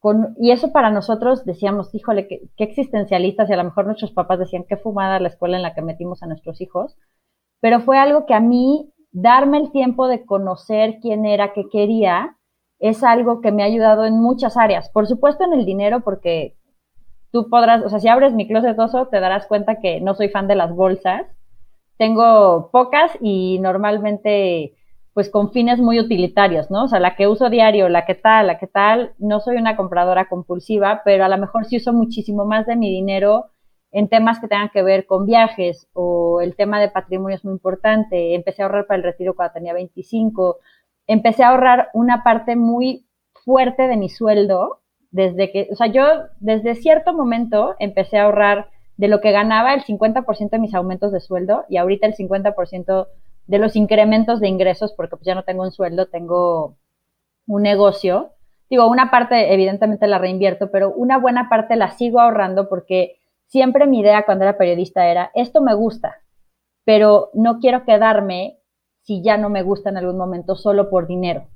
Con, 0.00 0.34
y 0.40 0.50
eso 0.50 0.72
para 0.72 0.90
nosotros 0.90 1.44
decíamos, 1.44 1.94
híjole, 1.94 2.26
qué, 2.26 2.42
qué 2.56 2.64
existencialistas, 2.64 3.48
y 3.48 3.52
a 3.52 3.56
lo 3.56 3.64
mejor 3.64 3.86
nuestros 3.86 4.10
papás 4.10 4.40
decían, 4.40 4.64
qué 4.68 4.76
fumada 4.76 5.20
la 5.20 5.28
escuela 5.28 5.56
en 5.56 5.62
la 5.62 5.72
que 5.72 5.82
metimos 5.82 6.22
a 6.24 6.26
nuestros 6.26 6.60
hijos, 6.60 6.96
pero 7.60 7.80
fue 7.80 7.96
algo 7.98 8.26
que 8.26 8.34
a 8.34 8.40
mí 8.40 8.92
darme 9.16 9.56
el 9.56 9.72
tiempo 9.72 10.08
de 10.08 10.26
conocer 10.26 10.98
quién 11.00 11.24
era, 11.24 11.54
qué 11.54 11.70
quería, 11.72 12.36
es 12.78 13.02
algo 13.02 13.40
que 13.40 13.50
me 13.50 13.62
ha 13.62 13.66
ayudado 13.66 14.04
en 14.04 14.20
muchas 14.20 14.58
áreas. 14.58 14.90
Por 14.90 15.06
supuesto 15.06 15.42
en 15.44 15.54
el 15.54 15.64
dinero, 15.64 16.00
porque 16.00 16.54
tú 17.32 17.48
podrás, 17.48 17.82
o 17.82 17.88
sea, 17.88 17.98
si 17.98 18.08
abres 18.08 18.34
mi 18.34 18.46
closet 18.46 18.78
oso, 18.78 19.06
te 19.06 19.18
darás 19.18 19.46
cuenta 19.46 19.80
que 19.80 20.02
no 20.02 20.14
soy 20.14 20.28
fan 20.28 20.48
de 20.48 20.56
las 20.56 20.74
bolsas. 20.74 21.22
Tengo 21.96 22.68
pocas 22.70 23.10
y 23.22 23.58
normalmente 23.60 24.74
pues 25.14 25.30
con 25.30 25.50
fines 25.50 25.78
muy 25.78 25.98
utilitarios, 25.98 26.70
¿no? 26.70 26.84
O 26.84 26.88
sea, 26.88 27.00
la 27.00 27.16
que 27.16 27.26
uso 27.26 27.48
diario, 27.48 27.88
la 27.88 28.04
que 28.04 28.14
tal, 28.14 28.48
la 28.48 28.58
que 28.58 28.66
tal, 28.66 29.14
no 29.18 29.40
soy 29.40 29.56
una 29.56 29.74
compradora 29.74 30.28
compulsiva, 30.28 31.00
pero 31.06 31.24
a 31.24 31.30
lo 31.30 31.38
mejor 31.38 31.64
sí 31.64 31.78
uso 31.78 31.94
muchísimo 31.94 32.44
más 32.44 32.66
de 32.66 32.76
mi 32.76 32.90
dinero 32.90 33.46
en 33.96 34.08
temas 34.08 34.40
que 34.40 34.46
tengan 34.46 34.68
que 34.68 34.82
ver 34.82 35.06
con 35.06 35.24
viajes 35.24 35.88
o 35.94 36.42
el 36.42 36.54
tema 36.54 36.78
de 36.78 36.90
patrimonio 36.90 37.34
es 37.34 37.46
muy 37.46 37.54
importante. 37.54 38.34
Empecé 38.34 38.60
a 38.60 38.66
ahorrar 38.66 38.86
para 38.86 38.98
el 38.98 39.04
retiro 39.04 39.34
cuando 39.34 39.54
tenía 39.54 39.72
25. 39.72 40.58
Empecé 41.06 41.44
a 41.44 41.48
ahorrar 41.48 41.88
una 41.94 42.22
parte 42.22 42.56
muy 42.56 43.06
fuerte 43.32 43.88
de 43.88 43.96
mi 43.96 44.10
sueldo 44.10 44.82
desde 45.12 45.50
que, 45.50 45.68
o 45.72 45.76
sea, 45.76 45.86
yo 45.86 46.04
desde 46.40 46.74
cierto 46.74 47.14
momento 47.14 47.74
empecé 47.78 48.18
a 48.18 48.24
ahorrar 48.24 48.68
de 48.98 49.08
lo 49.08 49.22
que 49.22 49.32
ganaba 49.32 49.72
el 49.72 49.82
50% 49.82 50.50
de 50.50 50.58
mis 50.58 50.74
aumentos 50.74 51.10
de 51.10 51.20
sueldo 51.20 51.64
y 51.70 51.78
ahorita 51.78 52.06
el 52.06 52.16
50% 52.16 53.06
de 53.46 53.58
los 53.58 53.76
incrementos 53.76 54.40
de 54.40 54.48
ingresos, 54.48 54.92
porque 54.92 55.16
pues 55.16 55.24
ya 55.24 55.34
no 55.34 55.44
tengo 55.44 55.62
un 55.62 55.72
sueldo, 55.72 56.04
tengo 56.04 56.76
un 57.46 57.62
negocio. 57.62 58.32
Digo, 58.68 58.90
una 58.90 59.10
parte 59.10 59.54
evidentemente 59.54 60.06
la 60.06 60.18
reinvierto, 60.18 60.70
pero 60.70 60.92
una 60.92 61.16
buena 61.16 61.48
parte 61.48 61.76
la 61.76 61.92
sigo 61.92 62.20
ahorrando 62.20 62.68
porque 62.68 63.16
siempre 63.46 63.86
mi 63.86 64.00
idea 64.00 64.24
cuando 64.24 64.44
era 64.44 64.58
periodista 64.58 65.06
era, 65.08 65.30
esto 65.34 65.60
me 65.60 65.74
gusta, 65.74 66.16
pero 66.84 67.30
no 67.34 67.58
quiero 67.58 67.84
quedarme 67.84 68.58
si 69.02 69.22
ya 69.22 69.36
no 69.36 69.48
me 69.48 69.62
gusta 69.62 69.90
en 69.90 69.98
algún 69.98 70.16
momento 70.16 70.56
solo 70.56 70.90
por 70.90 71.06
dinero. 71.06 71.46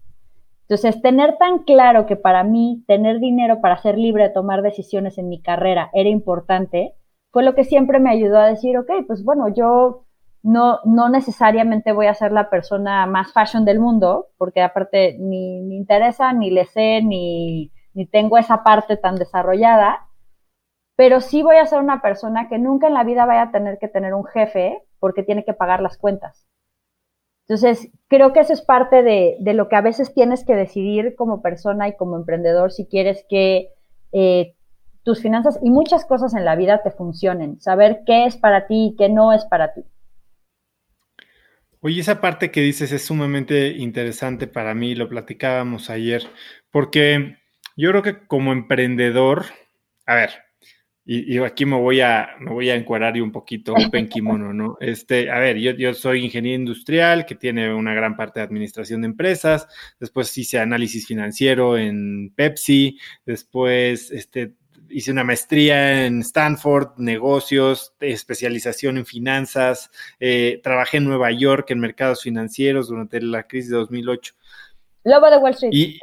Entonces, 0.62 1.02
tener 1.02 1.36
tan 1.36 1.64
claro 1.64 2.06
que 2.06 2.14
para 2.14 2.44
mí 2.44 2.84
tener 2.86 3.18
dinero 3.18 3.60
para 3.60 3.76
ser 3.78 3.98
libre 3.98 4.24
de 4.24 4.30
tomar 4.30 4.62
decisiones 4.62 5.18
en 5.18 5.28
mi 5.28 5.42
carrera 5.42 5.90
era 5.92 6.08
importante, 6.08 6.94
fue 7.32 7.42
lo 7.42 7.56
que 7.56 7.64
siempre 7.64 7.98
me 7.98 8.10
ayudó 8.10 8.38
a 8.38 8.46
decir, 8.46 8.78
ok, 8.78 8.90
pues 9.06 9.24
bueno, 9.24 9.48
yo 9.48 10.04
no, 10.42 10.78
no 10.84 11.08
necesariamente 11.08 11.92
voy 11.92 12.06
a 12.06 12.14
ser 12.14 12.30
la 12.30 12.50
persona 12.50 13.04
más 13.06 13.32
fashion 13.32 13.64
del 13.64 13.80
mundo, 13.80 14.28
porque 14.38 14.62
aparte 14.62 15.16
ni 15.18 15.60
me 15.62 15.74
interesa, 15.74 16.32
ni 16.32 16.50
le 16.50 16.64
sé, 16.66 17.02
ni, 17.02 17.72
ni 17.92 18.06
tengo 18.06 18.38
esa 18.38 18.62
parte 18.62 18.96
tan 18.96 19.16
desarrollada, 19.16 20.06
pero 21.00 21.22
sí 21.22 21.42
voy 21.42 21.56
a 21.56 21.64
ser 21.64 21.78
una 21.78 22.02
persona 22.02 22.46
que 22.50 22.58
nunca 22.58 22.86
en 22.86 22.92
la 22.92 23.04
vida 23.04 23.24
vaya 23.24 23.44
a 23.44 23.52
tener 23.52 23.78
que 23.78 23.88
tener 23.88 24.12
un 24.12 24.26
jefe 24.26 24.82
porque 24.98 25.22
tiene 25.22 25.46
que 25.46 25.54
pagar 25.54 25.80
las 25.80 25.96
cuentas. 25.96 26.46
Entonces, 27.48 27.88
creo 28.08 28.34
que 28.34 28.40
eso 28.40 28.52
es 28.52 28.60
parte 28.60 29.02
de, 29.02 29.38
lo 29.54 29.70
que 29.70 29.76
a 29.76 29.80
veces 29.80 30.12
tienes 30.12 30.44
que 30.44 30.54
decidir 30.54 31.14
como 31.16 31.40
persona 31.40 31.88
y 31.88 31.96
como 31.96 32.16
emprendedor 32.16 32.70
si 32.70 32.84
quieres 32.84 33.24
que 33.30 33.70
eh, 34.12 34.54
tus 35.02 35.22
finanzas 35.22 35.58
y 35.62 35.70
muchas 35.70 36.04
cosas 36.04 36.34
en 36.34 36.44
la 36.44 36.54
vida 36.54 36.82
te 36.82 36.90
funcionen, 36.90 37.58
saber 37.62 38.02
qué 38.04 38.26
es 38.26 38.36
para 38.36 38.66
ti 38.66 38.88
y 38.92 38.96
qué 38.96 39.08
no 39.08 39.32
es 39.32 39.46
para 39.46 39.72
ti. 39.72 39.80
Oye, 41.80 42.02
esa 42.02 42.20
parte 42.20 42.50
que 42.50 42.60
dices 42.60 42.92
es 42.92 43.06
sumamente 43.06 43.68
interesante 43.68 44.46
para 44.46 44.74
mí, 44.74 44.94
lo 44.94 45.08
platicábamos 45.08 45.88
ayer, 45.88 46.24
porque 46.70 47.38
yo 47.74 47.88
creo 47.88 48.02
que 48.02 48.26
como 48.26 48.52
emprendedor, 48.52 49.46
a 50.04 50.14
ver, 50.14 50.49
y, 51.12 51.38
aquí 51.38 51.66
me 51.66 51.76
voy 51.76 52.00
a, 52.00 52.36
me 52.38 52.52
voy 52.52 52.70
a 52.70 52.76
encuadrar 52.76 53.20
un 53.20 53.32
poquito 53.32 53.74
open 53.74 54.08
kimono, 54.08 54.52
¿no? 54.52 54.76
Este, 54.80 55.28
a 55.28 55.40
ver, 55.40 55.56
yo, 55.56 55.72
yo 55.72 55.92
soy 55.92 56.24
ingeniero 56.24 56.60
industrial 56.60 57.26
que 57.26 57.34
tiene 57.34 57.74
una 57.74 57.92
gran 57.94 58.16
parte 58.16 58.38
de 58.38 58.44
administración 58.44 59.00
de 59.00 59.08
empresas, 59.08 59.66
después 59.98 60.38
hice 60.38 60.60
análisis 60.60 61.08
financiero 61.08 61.76
en 61.76 62.32
Pepsi, 62.36 62.96
después 63.26 64.12
este, 64.12 64.52
hice 64.88 65.10
una 65.10 65.24
maestría 65.24 66.06
en 66.06 66.20
Stanford, 66.20 66.90
negocios, 66.98 67.92
especialización 67.98 68.96
en 68.96 69.04
finanzas, 69.04 69.90
eh, 70.20 70.60
trabajé 70.62 70.98
en 70.98 71.06
Nueva 71.06 71.32
York 71.32 71.72
en 71.72 71.80
mercados 71.80 72.22
financieros 72.22 72.86
durante 72.86 73.20
la 73.20 73.48
crisis 73.48 73.72
de 73.72 73.78
2008. 73.78 74.34
Lobo 75.02 75.28
de 75.28 75.38
Wall 75.38 75.54
Street. 75.54 75.72
Y, 75.72 75.98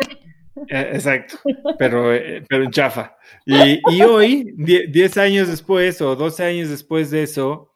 eh, 0.70 0.92
exacto, 0.94 1.38
pero, 1.78 2.14
eh, 2.14 2.44
pero 2.48 2.64
en 2.64 2.72
chafa. 2.72 3.18
Y, 3.46 4.02
hoy, 4.02 4.54
10 4.58 5.18
años 5.18 5.48
después 5.48 6.02
o 6.02 6.16
12 6.16 6.44
años 6.44 6.70
después 6.70 7.12
de 7.12 7.24
eso, 7.24 7.74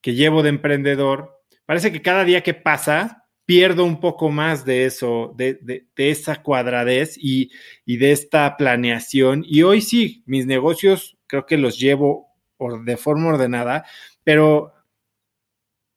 que 0.00 0.14
llevo 0.14 0.42
de 0.42 0.50
emprendedor, 0.50 1.40
parece 1.66 1.92
que 1.92 2.02
cada 2.02 2.24
día 2.24 2.42
que 2.42 2.54
pasa 2.54 3.24
pierdo 3.44 3.84
un 3.84 4.00
poco 4.00 4.30
más 4.30 4.64
de 4.64 4.84
eso, 4.84 5.34
de, 5.36 5.86
esa 5.96 6.42
cuadradez 6.42 7.16
y, 7.16 7.50
y, 7.86 7.96
de 7.96 8.12
esta 8.12 8.56
planeación. 8.56 9.42
Y 9.46 9.62
hoy 9.62 9.80
sí, 9.80 10.22
mis 10.26 10.46
negocios 10.46 11.16
creo 11.26 11.46
que 11.46 11.56
los 11.56 11.78
llevo 11.78 12.28
de 12.84 12.96
forma 12.96 13.28
ordenada, 13.28 13.84
pero 14.24 14.72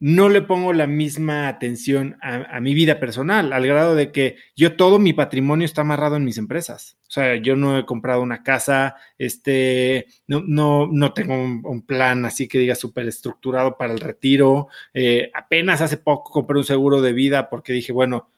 no 0.02 0.28
le 0.28 0.42
pongo 0.42 0.72
la 0.72 0.88
misma 0.88 1.46
atención 1.46 2.16
a, 2.20 2.58
mi 2.58 2.74
vida 2.74 2.98
personal, 2.98 3.52
al 3.52 3.64
grado 3.64 3.94
de 3.94 4.10
que 4.10 4.34
yo 4.56 4.74
todo 4.74 4.98
mi 4.98 5.12
patrimonio 5.12 5.64
está 5.64 5.82
amarrado 5.82 6.16
en 6.16 6.24
mis 6.24 6.38
empresas. 6.38 6.98
O 7.06 7.10
sea, 7.12 7.36
yo 7.36 7.54
no 7.54 7.78
he 7.78 7.86
comprado 7.86 8.20
una 8.20 8.42
casa, 8.42 8.96
este, 9.16 10.08
no, 10.26 10.42
no, 10.44 10.88
no 10.88 11.12
tengo 11.12 11.34
un, 11.40 11.86
plan 11.86 12.24
así 12.24 12.48
que 12.48 12.58
diga 12.58 12.74
súper 12.74 13.06
estructurado 13.06 13.76
para 13.76 13.92
el 13.92 14.00
retiro. 14.00 14.66
Eh, 14.92 15.30
apenas 15.34 15.80
hace 15.80 15.98
poco 15.98 16.32
compré 16.32 16.58
un 16.58 16.64
seguro 16.64 17.00
de 17.00 17.12
vida 17.12 17.48
porque 17.48 17.72
dije, 17.72 17.92
bueno, 17.92 18.28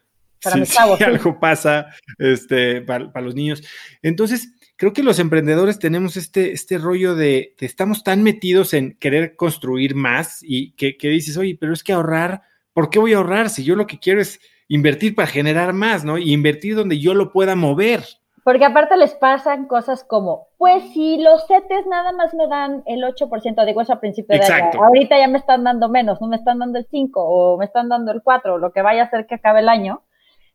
si, 0.41 0.77
algo 1.03 1.41
pasa 1.41 1.87
este, 2.19 2.83
para, 2.83 3.11
para 3.11 3.25
los 3.25 3.35
niños. 3.35 3.62
Entonces, 4.03 4.53
creo 4.77 4.93
que 4.93 5.03
los 5.03 5.18
emprendedores 5.18 5.79
tenemos 5.79 6.16
este, 6.16 6.53
este 6.53 6.79
rollo 6.79 7.14
de 7.14 7.55
que 7.57 7.66
estamos 7.66 8.03
tan 8.03 8.22
metidos 8.22 8.75
en 8.75 8.97
querer 8.99 9.37
construir 9.37 9.95
más 9.95 10.41
y 10.43 10.72
que, 10.72 10.97
dices, 11.09 11.37
oye, 11.37 11.57
pero 11.59 11.72
es 11.72 11.85
que 11.85 11.93
ahorrar, 11.93 12.43
¿por 12.72 12.91
qué 12.91 12.99
voy 12.99 13.12
a 13.12 13.18
ahorrar 13.18 13.51
si 13.51 13.64
yo 13.64 13.77
lo 13.77 13.87
que 13.87 13.99
quiero 13.99 14.20
es 14.20 14.41
invertir 14.68 15.14
para 15.14 15.29
generar 15.29 15.72
más, 15.72 16.05
¿no? 16.05 16.18
Y 16.18 16.33
invertir 16.33 16.75
donde 16.75 16.99
yo 16.99 17.14
lo 17.14 17.33
pueda 17.33 17.55
mover. 17.55 18.03
Porque 18.43 18.64
aparte 18.64 18.97
les 18.97 19.14
pasan 19.14 19.66
cosas 19.66 20.05
como, 20.05 20.49
pues 20.59 20.83
si 20.93 21.18
los 21.18 21.47
CETES 21.47 21.87
nada 21.87 22.12
más 22.12 22.35
me 22.35 22.47
dan 22.47 22.83
el 22.85 23.03
8%, 23.03 23.64
digo 23.64 23.81
eso 23.81 23.95
a 23.95 24.01
principio 24.01 24.39
de 24.39 24.45
año, 24.45 24.83
ahorita 24.83 25.18
ya 25.18 25.29
me 25.29 25.39
están 25.39 25.64
dando 25.64 25.89
menos, 25.89 26.20
no 26.20 26.27
me 26.27 26.37
están 26.37 26.59
dando 26.59 26.79
el 26.79 26.87
5 26.91 27.22
o 27.22 27.57
me 27.57 27.64
están 27.64 27.89
dando 27.89 28.12
el 28.12 28.22
4, 28.22 28.59
lo 28.59 28.72
que 28.72 28.83
vaya 28.83 29.03
a 29.03 29.07
hacer 29.07 29.27
que 29.27 29.37
acabe 29.37 29.61
el 29.61 29.70
año. 29.70 30.03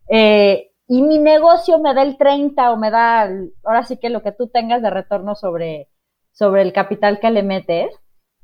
Eh, 0.07 0.68
y 0.89 1.03
mi 1.03 1.19
negocio 1.19 1.77
me 1.77 1.93
da 1.93 2.01
el 2.01 2.17
30 2.17 2.71
o 2.71 2.75
me 2.77 2.89
da, 2.89 3.29
ahora 3.63 3.83
sí 3.83 3.97
que 3.97 4.09
lo 4.09 4.23
que 4.23 4.31
tú 4.31 4.47
tengas 4.47 4.81
de 4.81 4.89
retorno 4.89 5.35
sobre, 5.35 5.87
sobre 6.31 6.63
el 6.63 6.73
capital 6.73 7.19
que 7.19 7.29
le 7.29 7.43
metes, 7.43 7.95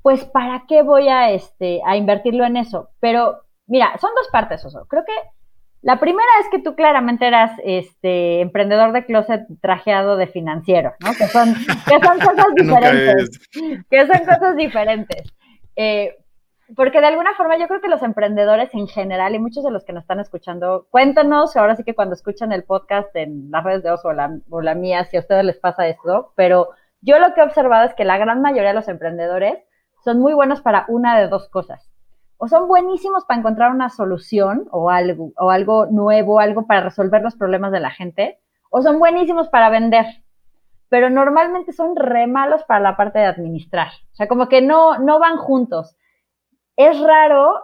pues 0.04 0.26
¿para 0.26 0.66
qué 0.68 0.84
voy 0.84 1.08
a, 1.08 1.32
este, 1.32 1.82
a 1.84 1.98
invertirlo 1.98 2.46
en 2.46 2.58
eso? 2.58 2.89
Pero 3.00 3.41
mira, 3.66 3.98
son 4.00 4.12
dos 4.16 4.28
partes, 4.32 4.64
Oso. 4.64 4.86
Creo 4.88 5.04
que 5.04 5.14
la 5.82 6.00
primera 6.00 6.30
es 6.39 6.48
que 6.52 6.60
tú 6.60 6.76
claramente 6.76 7.26
eras 7.26 7.52
este 7.64 8.41
emprendedor 8.41 8.91
de 8.91 9.06
closet 9.06 9.41
trajeado 9.60 10.16
de 10.16 10.28
financiero, 10.28 10.93
¿no? 11.00 11.14
Que 11.14 11.28
son, 11.28 11.52
que 11.56 12.00
son 12.00 12.20
cosas 12.20 12.46
diferentes. 12.56 13.39
que 13.89 14.06
son 14.06 14.20
cosas 14.20 14.56
diferentes. 14.56 15.34
Eh, 15.76 16.16
porque 16.76 16.99
de 16.99 17.07
alguna 17.07 17.36
forma 17.36 17.57
yo 17.57 17.68
creo 17.68 17.82
que 17.82 17.88
los 17.88 18.01
emprendedores 18.01 18.74
en 18.74 18.88
general 18.88 19.36
y 19.36 19.39
muchos 19.39 19.63
de 19.63 19.72
los 19.72 19.84
que 19.84 19.93
nos 19.93 20.03
están 20.03 20.20
escuchando, 20.20 20.88
cuéntanos, 20.89 21.55
ahora 21.57 21.76
sí 21.76 21.84
que 21.84 21.93
cuando 21.93 22.16
escuchan 22.16 22.51
el 22.51 22.63
podcast 22.63 23.16
en 23.16 23.51
las 23.51 23.63
redes 23.63 23.84
de 23.84 23.91
Oso 23.91 24.09
o 24.49 24.61
la, 24.61 24.76
mía, 24.76 25.05
si 25.05 25.18
a 25.18 25.20
ustedes 25.20 25.45
les 25.45 25.59
pasa 25.59 25.88
esto, 25.88 26.32
pero 26.36 26.70
yo 27.01 27.20
lo 27.20 27.34
que 27.34 27.41
he 27.41 27.43
observado 27.43 27.86
es 27.86 27.93
que 27.93 28.05
la 28.05 28.18
gran 28.18 28.41
mayoría 28.41 28.70
de 28.70 28.76
los 28.76 28.88
emprendedores 28.88 29.59
son 30.03 30.20
muy 30.20 30.34
buenos 30.34 30.61
para 30.61 30.86
una 30.88 31.20
de 31.20 31.28
dos 31.28 31.49
cosas. 31.49 31.91
O 32.38 32.47
son 32.47 32.68
buenísimos 32.68 33.26
para 33.26 33.39
encontrar 33.39 33.72
una 33.72 33.89
solución 33.89 34.68
o 34.72 34.89
algo, 34.89 35.32
o 35.38 35.51
algo 35.51 35.86
nuevo, 35.86 36.39
algo 36.39 36.66
para 36.66 36.82
resolver 36.82 37.22
los 37.22 37.36
problemas 37.36 37.72
de 37.72 37.80
la 37.80 37.91
gente, 37.91 38.39
o 38.72 38.82
son 38.82 38.99
buenísimos 38.99 39.49
para 39.49 39.70
vender 39.70 40.05
pero 40.88 41.09
normalmente 41.09 41.74
son 41.74 41.95
re 41.95 42.28
malos 42.28 42.63
para 42.63 42.80
la 42.80 42.95
parte 42.95 43.20
de 43.20 43.26
administrar. 43.26 43.88
O 44.13 44.16
sea, 44.16 44.28
como 44.28 44.47
que 44.47 44.61
no, 44.61 44.97
no 44.99 45.20
van 45.20 45.36
juntos 45.38 45.97
es 46.78 46.99
raro, 46.99 47.55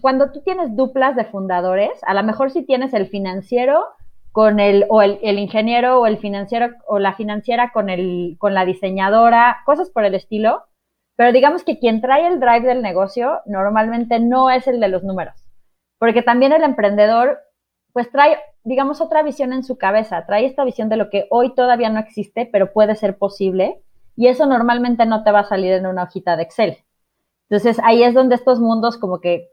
cuando 0.00 0.32
tú 0.32 0.42
tienes 0.42 0.74
duplas 0.76 1.16
de 1.16 1.24
fundadores, 1.24 1.92
a 2.02 2.14
lo 2.14 2.22
mejor 2.22 2.50
si 2.50 2.64
tienes 2.64 2.94
el 2.94 3.08
financiero 3.08 3.84
con 4.32 4.58
el, 4.58 4.86
o 4.88 5.02
el, 5.02 5.38
ingeniero 5.38 6.00
o 6.00 6.06
el 6.06 6.18
financiero 6.18 6.70
o 6.86 6.98
la 6.98 7.14
financiera 7.14 7.70
con, 7.72 7.88
el, 7.88 8.36
con 8.38 8.54
la 8.54 8.64
diseñadora, 8.64 9.58
cosas 9.64 9.90
por 9.90 10.04
el 10.04 10.14
estilo, 10.14 10.64
pero 11.16 11.32
digamos 11.32 11.62
que 11.62 11.78
quien 11.78 12.00
trae 12.00 12.26
el 12.26 12.40
drive 12.40 12.66
del 12.66 12.82
negocio 12.82 13.40
normalmente 13.46 14.18
no 14.18 14.50
es 14.50 14.66
el 14.66 14.80
de 14.80 14.88
los 14.88 15.04
números, 15.04 15.46
porque 15.98 16.22
también 16.22 16.52
el 16.52 16.64
emprendedor 16.64 17.38
pues 17.92 18.10
trae, 18.10 18.38
digamos, 18.64 19.00
otra 19.00 19.22
visión 19.22 19.52
en 19.52 19.62
su 19.62 19.78
cabeza, 19.78 20.26
trae 20.26 20.46
esta 20.46 20.64
visión 20.64 20.88
de 20.88 20.96
lo 20.96 21.10
que 21.10 21.28
hoy 21.30 21.54
todavía 21.54 21.90
no 21.90 22.00
existe, 22.00 22.48
pero 22.50 22.72
puede 22.72 22.96
ser 22.96 23.16
posible, 23.16 23.80
y 24.16 24.26
eso 24.26 24.46
normalmente 24.46 25.06
no 25.06 25.22
te 25.22 25.30
va 25.30 25.40
a 25.40 25.44
salir 25.44 25.72
en 25.72 25.86
una 25.86 26.02
hojita 26.02 26.36
de 26.36 26.42
Excel. 26.42 26.83
Entonces 27.48 27.80
ahí 27.84 28.02
es 28.02 28.14
donde 28.14 28.34
estos 28.34 28.60
mundos 28.60 28.98
como 28.98 29.20
que 29.20 29.50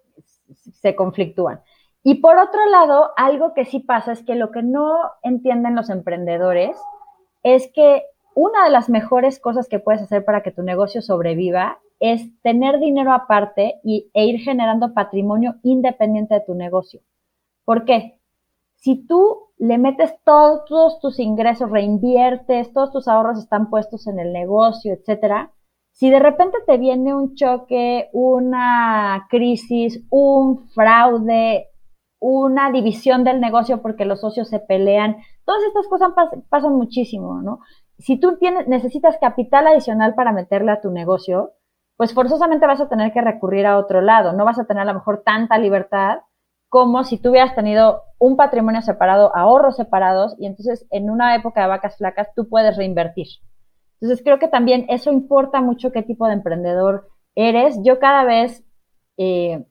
se 0.73 0.95
conflictúan. 0.95 1.61
Y 2.03 2.15
por 2.15 2.37
otro 2.37 2.65
lado, 2.69 3.11
algo 3.15 3.53
que 3.53 3.65
sí 3.65 3.79
pasa 3.79 4.11
es 4.11 4.23
que 4.23 4.35
lo 4.35 4.51
que 4.51 4.63
no 4.63 4.97
entienden 5.21 5.75
los 5.75 5.89
emprendedores 5.89 6.75
es 7.43 7.71
que 7.73 8.03
una 8.33 8.63
de 8.63 8.71
las 8.71 8.89
mejores 8.89 9.39
cosas 9.39 9.67
que 9.67 9.79
puedes 9.79 10.01
hacer 10.01 10.25
para 10.25 10.41
que 10.41 10.51
tu 10.51 10.63
negocio 10.63 11.01
sobreviva 11.01 11.79
es 11.99 12.29
tener 12.41 12.79
dinero 12.79 13.13
aparte 13.13 13.79
y, 13.83 14.09
e 14.13 14.25
ir 14.25 14.39
generando 14.39 14.93
patrimonio 14.93 15.55
independiente 15.61 16.33
de 16.33 16.41
tu 16.41 16.55
negocio. 16.55 17.01
¿Por 17.65 17.85
qué? 17.85 18.19
Si 18.77 19.05
tú 19.05 19.49
le 19.59 19.77
metes 19.77 20.11
todos 20.23 20.99
tus 20.99 21.19
ingresos, 21.19 21.69
reinviertes, 21.69 22.73
todos 22.73 22.91
tus 22.91 23.07
ahorros 23.07 23.37
están 23.37 23.69
puestos 23.69 24.07
en 24.07 24.17
el 24.17 24.33
negocio, 24.33 24.93
etcétera, 24.93 25.51
si 25.91 26.09
de 26.09 26.19
repente 26.19 26.57
te 26.65 26.77
viene 26.77 27.13
un 27.13 27.35
choque, 27.35 28.09
una 28.13 29.27
crisis, 29.29 30.05
un 30.09 30.69
fraude, 30.69 31.69
una 32.19 32.71
división 32.71 33.23
del 33.23 33.41
negocio 33.41 33.81
porque 33.81 34.05
los 34.05 34.21
socios 34.21 34.47
se 34.49 34.59
pelean, 34.59 35.17
todas 35.45 35.63
estas 35.63 35.87
cosas 35.87 36.11
pasan 36.49 36.75
muchísimo, 36.75 37.41
¿no? 37.41 37.59
Si 37.97 38.19
tú 38.19 38.37
tienes, 38.37 38.67
necesitas 38.67 39.17
capital 39.19 39.67
adicional 39.67 40.15
para 40.15 40.31
meterle 40.31 40.71
a 40.71 40.81
tu 40.81 40.91
negocio, 40.91 41.53
pues 41.97 42.13
forzosamente 42.13 42.65
vas 42.65 42.81
a 42.81 42.89
tener 42.89 43.11
que 43.11 43.21
recurrir 43.21 43.65
a 43.65 43.77
otro 43.77 44.01
lado, 44.01 44.33
no 44.33 44.45
vas 44.45 44.57
a 44.57 44.65
tener 44.65 44.81
a 44.81 44.85
lo 44.85 44.95
mejor 44.95 45.23
tanta 45.23 45.57
libertad 45.57 46.19
como 46.69 47.03
si 47.03 47.17
tú 47.17 47.31
hubieras 47.31 47.53
tenido 47.53 48.03
un 48.17 48.37
patrimonio 48.37 48.81
separado, 48.81 49.35
ahorros 49.35 49.75
separados, 49.75 50.35
y 50.39 50.45
entonces 50.45 50.87
en 50.89 51.09
una 51.09 51.35
época 51.35 51.61
de 51.61 51.67
vacas 51.67 51.97
flacas 51.97 52.29
tú 52.33 52.47
puedes 52.47 52.77
reinvertir. 52.77 53.27
Entonces 54.01 54.23
creo 54.23 54.39
que 54.39 54.47
también 54.47 54.85
eso 54.89 55.11
importa 55.11 55.61
mucho 55.61 55.91
qué 55.91 56.01
tipo 56.01 56.25
de 56.27 56.33
emprendedor 56.33 57.09
eres. 57.35 57.77
Yo 57.83 57.99
cada 57.99 58.25
vez 58.25 58.63
eh, 59.17 59.63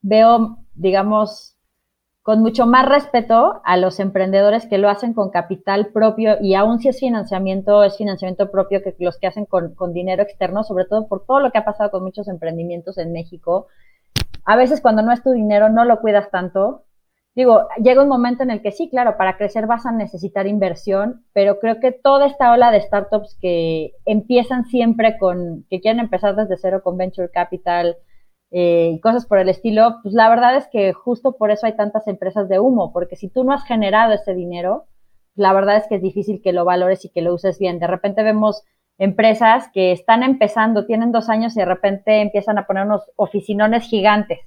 veo, 0.00 0.58
digamos, 0.74 1.58
con 2.22 2.40
mucho 2.40 2.66
más 2.66 2.88
respeto 2.88 3.60
a 3.64 3.76
los 3.76 4.00
emprendedores 4.00 4.66
que 4.66 4.78
lo 4.78 4.88
hacen 4.88 5.12
con 5.12 5.30
capital 5.30 5.88
propio 5.88 6.36
y 6.40 6.54
aún 6.54 6.78
si 6.78 6.88
es 6.88 7.00
financiamiento, 7.00 7.82
es 7.82 7.98
financiamiento 7.98 8.50
propio 8.50 8.82
que 8.82 8.94
los 9.00 9.18
que 9.18 9.26
hacen 9.26 9.44
con, 9.44 9.74
con 9.74 9.92
dinero 9.92 10.22
externo, 10.22 10.64
sobre 10.64 10.86
todo 10.86 11.06
por 11.06 11.26
todo 11.26 11.40
lo 11.40 11.50
que 11.50 11.58
ha 11.58 11.64
pasado 11.64 11.90
con 11.90 12.02
muchos 12.02 12.28
emprendimientos 12.28 12.96
en 12.96 13.12
México. 13.12 13.66
A 14.44 14.56
veces 14.56 14.80
cuando 14.80 15.02
no 15.02 15.12
es 15.12 15.22
tu 15.22 15.32
dinero 15.32 15.68
no 15.68 15.84
lo 15.84 16.00
cuidas 16.00 16.30
tanto 16.30 16.84
digo, 17.34 17.66
llega 17.82 18.02
un 18.02 18.08
momento 18.08 18.42
en 18.42 18.50
el 18.50 18.62
que 18.62 18.70
sí, 18.70 18.88
claro, 18.88 19.16
para 19.16 19.36
crecer 19.36 19.66
vas 19.66 19.86
a 19.86 19.92
necesitar 19.92 20.46
inversión, 20.46 21.24
pero 21.32 21.58
creo 21.58 21.80
que 21.80 21.92
toda 21.92 22.26
esta 22.26 22.52
ola 22.52 22.70
de 22.70 22.80
startups 22.80 23.36
que 23.40 23.92
empiezan 24.04 24.64
siempre 24.66 25.18
con, 25.18 25.64
que 25.68 25.80
quieren 25.80 26.00
empezar 26.00 26.36
desde 26.36 26.56
cero 26.56 26.82
con 26.84 26.96
venture 26.96 27.30
capital 27.30 27.96
eh, 28.52 28.92
y 28.94 29.00
cosas 29.00 29.26
por 29.26 29.38
el 29.38 29.48
estilo, 29.48 29.96
pues 30.02 30.14
la 30.14 30.28
verdad 30.28 30.56
es 30.56 30.68
que 30.68 30.92
justo 30.92 31.36
por 31.36 31.50
eso 31.50 31.66
hay 31.66 31.76
tantas 31.76 32.06
empresas 32.06 32.48
de 32.48 32.60
humo, 32.60 32.92
porque 32.92 33.16
si 33.16 33.28
tú 33.28 33.42
no 33.42 33.52
has 33.52 33.64
generado 33.64 34.12
ese 34.12 34.34
dinero, 34.34 34.84
la 35.34 35.52
verdad 35.52 35.76
es 35.76 35.88
que 35.88 35.96
es 35.96 36.02
difícil 36.02 36.40
que 36.40 36.52
lo 36.52 36.64
valores 36.64 37.04
y 37.04 37.10
que 37.10 37.22
lo 37.22 37.34
uses 37.34 37.58
bien. 37.58 37.80
De 37.80 37.88
repente 37.88 38.22
vemos 38.22 38.62
empresas 38.98 39.68
que 39.72 39.90
están 39.90 40.22
empezando, 40.22 40.86
tienen 40.86 41.10
dos 41.10 41.28
años 41.28 41.56
y 41.56 41.60
de 41.60 41.66
repente 41.66 42.20
empiezan 42.20 42.58
a 42.58 42.66
poner 42.66 42.86
unos 42.86 43.10
oficinones 43.16 43.82
gigantes 43.84 44.38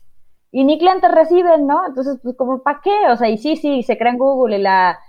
y 0.52 0.64
ni 0.64 0.78
clientes 0.80 1.12
reciben, 1.12 1.68
¿no? 1.68 1.86
Entonces, 1.88 2.20
pues 2.24 2.36
como, 2.36 2.64
¿para 2.64 2.82
qué? 2.82 2.96
O 3.12 3.18
sea, 3.18 3.30
y 3.30 3.38
sí, 3.38 3.56
sí, 3.56 3.84
se 3.84 3.98
crea 3.98 4.12
en 4.12 4.18
Google 4.18 4.58
y 4.58 4.62
la, 4.62 5.00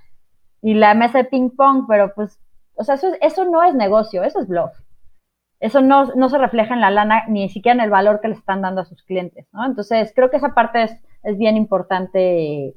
y 0.63 0.75
la 0.75 0.95
mesa 0.95 1.19
de 1.19 1.25
ping 1.25 1.51
pong, 1.51 1.85
pero 1.89 2.13
pues, 2.15 2.41
o 2.75 2.85
sea, 2.85 2.97
eso, 2.97 3.09
eso 3.21 3.45
no 3.45 3.63
es 3.63 3.75
negocio, 3.75 4.25
eso 4.25 4.41
es 4.41 4.49
bluff. 4.49 4.73
Eso 5.61 5.81
no, 5.81 6.05
no 6.15 6.29
se 6.29 6.39
refleja 6.39 6.75
en 6.75 6.81
la 6.81 6.91
lana, 6.91 7.25
ni 7.29 7.49
siquiera 7.49 7.75
en 7.75 7.81
el 7.81 7.91
valor 7.91 8.21
que 8.21 8.29
le 8.29 8.35
están 8.35 8.63
dando 8.63 8.83
a 8.83 8.85
sus 8.85 9.03
clientes, 9.03 9.49
¿no? 9.53 9.67
Entonces, 9.67 10.13
creo 10.15 10.31
que 10.31 10.37
esa 10.37 10.55
parte 10.55 10.85
es, 10.85 11.03
es 11.25 11.37
bien 11.37 11.57
importante 11.57 12.75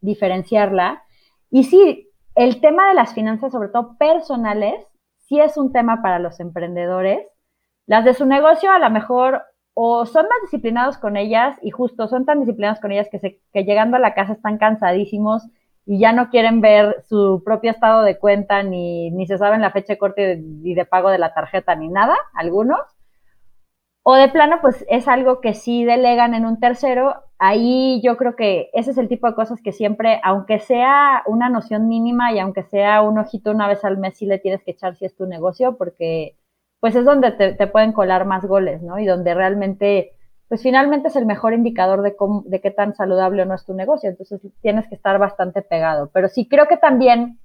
diferenciarla. 0.00 1.02
Y 1.50 1.64
sí, 1.64 2.08
el 2.34 2.60
tema 2.60 2.88
de 2.88 2.94
las 2.94 3.14
finanzas, 3.14 3.50
sobre 3.50 3.68
todo 3.68 3.96
personales, 3.98 4.86
sí 5.26 5.40
es 5.40 5.56
un 5.56 5.72
tema 5.72 6.02
para 6.02 6.18
los 6.18 6.38
emprendedores. 6.38 7.26
Las 7.86 8.04
de 8.04 8.14
su 8.14 8.26
negocio, 8.26 8.70
a 8.70 8.78
lo 8.78 8.90
mejor 8.90 9.42
o 9.80 10.06
son 10.06 10.24
más 10.24 10.38
disciplinados 10.42 10.98
con 10.98 11.16
ellas 11.16 11.56
y 11.62 11.70
justo 11.70 12.08
son 12.08 12.24
tan 12.24 12.40
disciplinados 12.40 12.80
con 12.80 12.90
ellas 12.90 13.08
que, 13.08 13.40
llegando 13.62 13.96
a 13.96 14.00
la 14.00 14.12
casa 14.12 14.32
están 14.32 14.58
cansadísimos 14.58 15.46
y 15.86 16.00
ya 16.00 16.12
no 16.12 16.30
quieren 16.30 16.60
ver 16.60 16.96
su 17.08 17.42
propio 17.44 17.70
estado 17.70 18.02
de 18.02 18.18
cuenta 18.18 18.64
ni, 18.64 19.12
ni 19.12 19.28
se 19.28 19.38
saben 19.38 19.60
la 19.60 19.70
fecha 19.70 19.92
de 19.92 19.98
corte 19.98 20.42
y 20.64 20.74
de, 20.74 20.84
pago 20.84 21.10
de 21.10 21.18
la 21.18 21.32
tarjeta 21.32 21.76
ni 21.76 21.86
nada, 21.86 22.16
algunos. 22.34 22.80
O 24.02 24.16
de 24.16 24.26
plano, 24.26 24.58
pues 24.60 24.84
es 24.88 25.06
algo 25.06 25.40
que 25.40 25.54
sí 25.54 25.84
delegan 25.84 26.34
en 26.34 26.44
un 26.44 26.58
tercero. 26.58 27.14
Ahí 27.38 28.00
yo 28.02 28.16
creo 28.16 28.34
que 28.34 28.70
ese 28.72 28.90
es 28.90 28.98
el 28.98 29.06
tipo 29.06 29.28
de 29.28 29.36
cosas 29.36 29.62
que 29.62 29.70
siempre, 29.70 30.20
aunque 30.24 30.58
sea 30.58 31.22
una 31.24 31.50
noción 31.50 31.86
mínima 31.86 32.32
y 32.32 32.40
aunque 32.40 32.64
sea 32.64 33.00
un 33.02 33.16
ojito 33.16 33.52
una 33.52 33.68
vez 33.68 33.84
al 33.84 33.98
mes, 33.98 34.18
sí 34.18 34.26
le 34.26 34.40
tienes 34.40 34.64
que 34.64 34.72
echar 34.72 34.96
si 34.96 35.04
es 35.04 35.14
tu 35.14 35.26
negocio, 35.26 35.76
porque 35.76 36.34
pues 36.80 36.94
es 36.94 37.04
donde 37.04 37.32
te, 37.32 37.66
pueden 37.66 37.92
colar 37.92 38.24
más 38.24 38.44
goles, 38.44 38.82
¿no? 38.82 38.98
Y 38.98 39.06
donde 39.06 39.34
realmente 39.34 40.12
pues 40.48 40.62
finalmente 40.62 41.08
es 41.08 41.16
el 41.16 41.26
mejor 41.26 41.52
indicador 41.52 42.00
de, 42.00 42.16
cómo, 42.16 42.42
de 42.46 42.60
qué 42.62 42.70
tan 42.70 42.94
saludable 42.94 43.42
o 43.42 43.44
no 43.44 43.54
es 43.54 43.66
tu 43.66 43.74
negocio. 43.74 44.08
Entonces 44.08 44.40
tienes 44.62 44.88
que 44.88 44.94
estar 44.94 45.18
bastante 45.18 45.60
pegado. 45.60 46.10
Pero 46.12 46.28
sí 46.28 46.48
creo 46.48 46.66
que 46.66 46.78
también, 46.78 47.38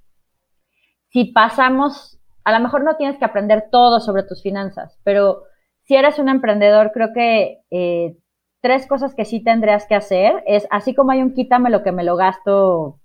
si 1.10 1.26
pasamos, 1.26 2.18
a 2.44 2.52
lo 2.52 2.60
mejor 2.60 2.82
no 2.82 2.96
tienes 2.96 3.18
que 3.18 3.26
aprender 3.26 3.68
todo 3.70 4.00
sobre 4.00 4.22
tus 4.22 4.42
finanzas, 4.42 4.98
pero 5.04 5.42
si 5.82 5.96
eres 5.96 6.18
un 6.18 6.30
emprendedor, 6.30 6.92
creo 6.92 7.12
que 7.12 7.60
eh, 7.70 8.16
tres 8.62 8.86
cosas 8.86 9.14
que 9.14 9.26
sí 9.26 9.44
tendrías 9.44 9.86
que 9.86 9.94
hacer 9.94 10.42
es, 10.46 10.66
así 10.70 10.94
como 10.94 11.10
hay 11.10 11.20
un 11.20 11.34
quítame 11.34 11.68
lo 11.68 11.82
que 11.82 11.92
me 11.92 12.04
lo 12.04 12.16
gasto 12.16 13.00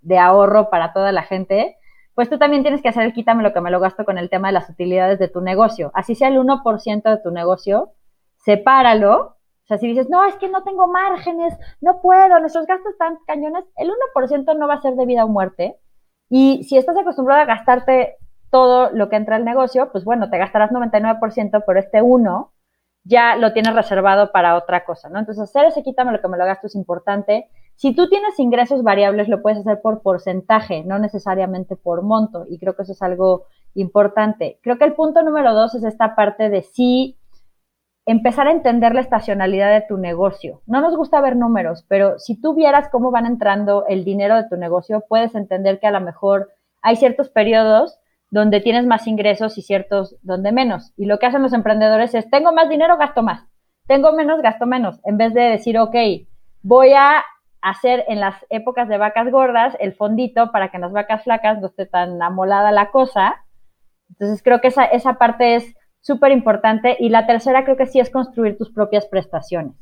de 0.00 0.18
ahorro 0.18 0.70
para 0.70 0.92
toda 0.92 1.10
la 1.10 1.24
gente, 1.24 1.76
pues 2.14 2.30
tú 2.30 2.38
también 2.38 2.62
tienes 2.62 2.82
que 2.82 2.88
hacer 2.88 3.04
el 3.04 3.12
quítame 3.12 3.42
lo 3.42 3.52
que 3.52 3.60
me 3.60 3.70
lo 3.70 3.80
gasto 3.80 4.04
con 4.04 4.18
el 4.18 4.30
tema 4.30 4.48
de 4.48 4.54
las 4.54 4.68
utilidades 4.70 5.18
de 5.18 5.28
tu 5.28 5.40
negocio. 5.40 5.90
Así 5.94 6.14
sea 6.14 6.28
el 6.28 6.38
1% 6.38 7.02
de 7.02 7.18
tu 7.18 7.30
negocio, 7.30 7.92
sepáralo. 8.36 9.36
O 9.64 9.66
sea, 9.66 9.78
si 9.78 9.86
dices, 9.88 10.08
no, 10.10 10.24
es 10.24 10.34
que 10.36 10.48
no 10.48 10.62
tengo 10.62 10.86
márgenes, 10.86 11.54
no 11.80 12.00
puedo, 12.02 12.38
nuestros 12.38 12.66
gastos 12.66 12.92
están 12.92 13.18
cañones, 13.26 13.64
el 13.76 13.90
1% 14.14 14.56
no 14.56 14.68
va 14.68 14.74
a 14.74 14.82
ser 14.82 14.94
de 14.94 15.06
vida 15.06 15.24
o 15.24 15.28
muerte. 15.28 15.78
Y 16.28 16.64
si 16.64 16.76
estás 16.76 16.96
acostumbrado 16.96 17.42
a 17.42 17.46
gastarte 17.46 18.16
todo 18.50 18.90
lo 18.92 19.08
que 19.08 19.16
entra 19.16 19.36
al 19.36 19.44
negocio, 19.44 19.90
pues 19.90 20.04
bueno, 20.04 20.30
te 20.30 20.38
gastarás 20.38 20.70
99%, 20.70 21.64
pero 21.66 21.80
este 21.80 22.02
1 22.02 22.52
ya 23.04 23.36
lo 23.36 23.52
tienes 23.52 23.74
reservado 23.74 24.32
para 24.32 24.56
otra 24.56 24.84
cosa, 24.84 25.08
¿no? 25.08 25.18
Entonces, 25.18 25.44
hacer 25.44 25.66
ese 25.66 25.82
quítame 25.82 26.12
lo 26.12 26.20
que 26.20 26.28
me 26.28 26.38
lo 26.38 26.44
gasto 26.46 26.66
es 26.66 26.74
importante. 26.74 27.50
Si 27.76 27.94
tú 27.94 28.08
tienes 28.08 28.38
ingresos 28.38 28.82
variables, 28.82 29.28
lo 29.28 29.42
puedes 29.42 29.58
hacer 29.60 29.80
por 29.82 30.02
porcentaje, 30.02 30.84
no 30.84 30.98
necesariamente 30.98 31.76
por 31.76 32.02
monto, 32.02 32.44
y 32.48 32.58
creo 32.58 32.76
que 32.76 32.82
eso 32.82 32.92
es 32.92 33.02
algo 33.02 33.44
importante. 33.74 34.58
Creo 34.62 34.78
que 34.78 34.84
el 34.84 34.94
punto 34.94 35.22
número 35.22 35.54
dos 35.54 35.74
es 35.74 35.84
esta 35.84 36.14
parte 36.14 36.48
de 36.48 36.62
sí 36.62 37.18
empezar 38.06 38.46
a 38.46 38.52
entender 38.52 38.94
la 38.94 39.00
estacionalidad 39.00 39.72
de 39.72 39.86
tu 39.86 39.96
negocio. 39.96 40.62
No 40.66 40.80
nos 40.80 40.96
gusta 40.96 41.20
ver 41.20 41.36
números, 41.36 41.84
pero 41.88 42.18
si 42.18 42.40
tú 42.40 42.54
vieras 42.54 42.88
cómo 42.90 43.10
van 43.10 43.26
entrando 43.26 43.86
el 43.88 44.04
dinero 44.04 44.36
de 44.36 44.48
tu 44.48 44.56
negocio, 44.56 45.04
puedes 45.08 45.34
entender 45.34 45.80
que 45.80 45.86
a 45.86 45.90
lo 45.90 46.00
mejor 46.00 46.50
hay 46.82 46.96
ciertos 46.96 47.30
periodos 47.30 47.98
donde 48.30 48.60
tienes 48.60 48.86
más 48.86 49.06
ingresos 49.06 49.56
y 49.58 49.62
ciertos 49.62 50.16
donde 50.22 50.52
menos. 50.52 50.92
Y 50.96 51.06
lo 51.06 51.18
que 51.18 51.26
hacen 51.26 51.42
los 51.42 51.52
emprendedores 51.52 52.14
es, 52.14 52.28
tengo 52.30 52.52
más 52.52 52.68
dinero, 52.68 52.96
gasto 52.98 53.22
más. 53.22 53.46
Tengo 53.86 54.12
menos, 54.12 54.42
gasto 54.42 54.66
menos. 54.66 55.00
En 55.04 55.16
vez 55.16 55.32
de 55.34 55.42
decir, 55.42 55.78
ok, 55.78 55.94
voy 56.62 56.92
a 56.92 57.22
hacer 57.64 58.04
en 58.08 58.20
las 58.20 58.36
épocas 58.50 58.88
de 58.88 58.98
vacas 58.98 59.30
gordas 59.30 59.74
el 59.80 59.94
fondito 59.94 60.52
para 60.52 60.70
que 60.70 60.76
en 60.76 60.82
las 60.82 60.92
vacas 60.92 61.24
flacas 61.24 61.60
no 61.60 61.68
esté 61.68 61.86
tan 61.86 62.22
amolada 62.22 62.70
la 62.72 62.90
cosa. 62.90 63.44
Entonces 64.10 64.42
creo 64.42 64.60
que 64.60 64.68
esa, 64.68 64.84
esa 64.84 65.14
parte 65.14 65.56
es 65.56 65.74
súper 66.00 66.30
importante. 66.32 66.96
Y 67.00 67.08
la 67.08 67.26
tercera 67.26 67.64
creo 67.64 67.76
que 67.76 67.86
sí 67.86 68.00
es 68.00 68.10
construir 68.10 68.58
tus 68.58 68.70
propias 68.70 69.06
prestaciones. 69.06 69.74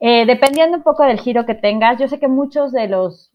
Eh, 0.00 0.24
dependiendo 0.26 0.78
un 0.78 0.82
poco 0.82 1.04
del 1.04 1.20
giro 1.20 1.46
que 1.46 1.54
tengas, 1.54 1.98
yo 1.98 2.08
sé 2.08 2.18
que 2.18 2.26
muchos 2.26 2.72
de 2.72 2.88
los 2.88 3.32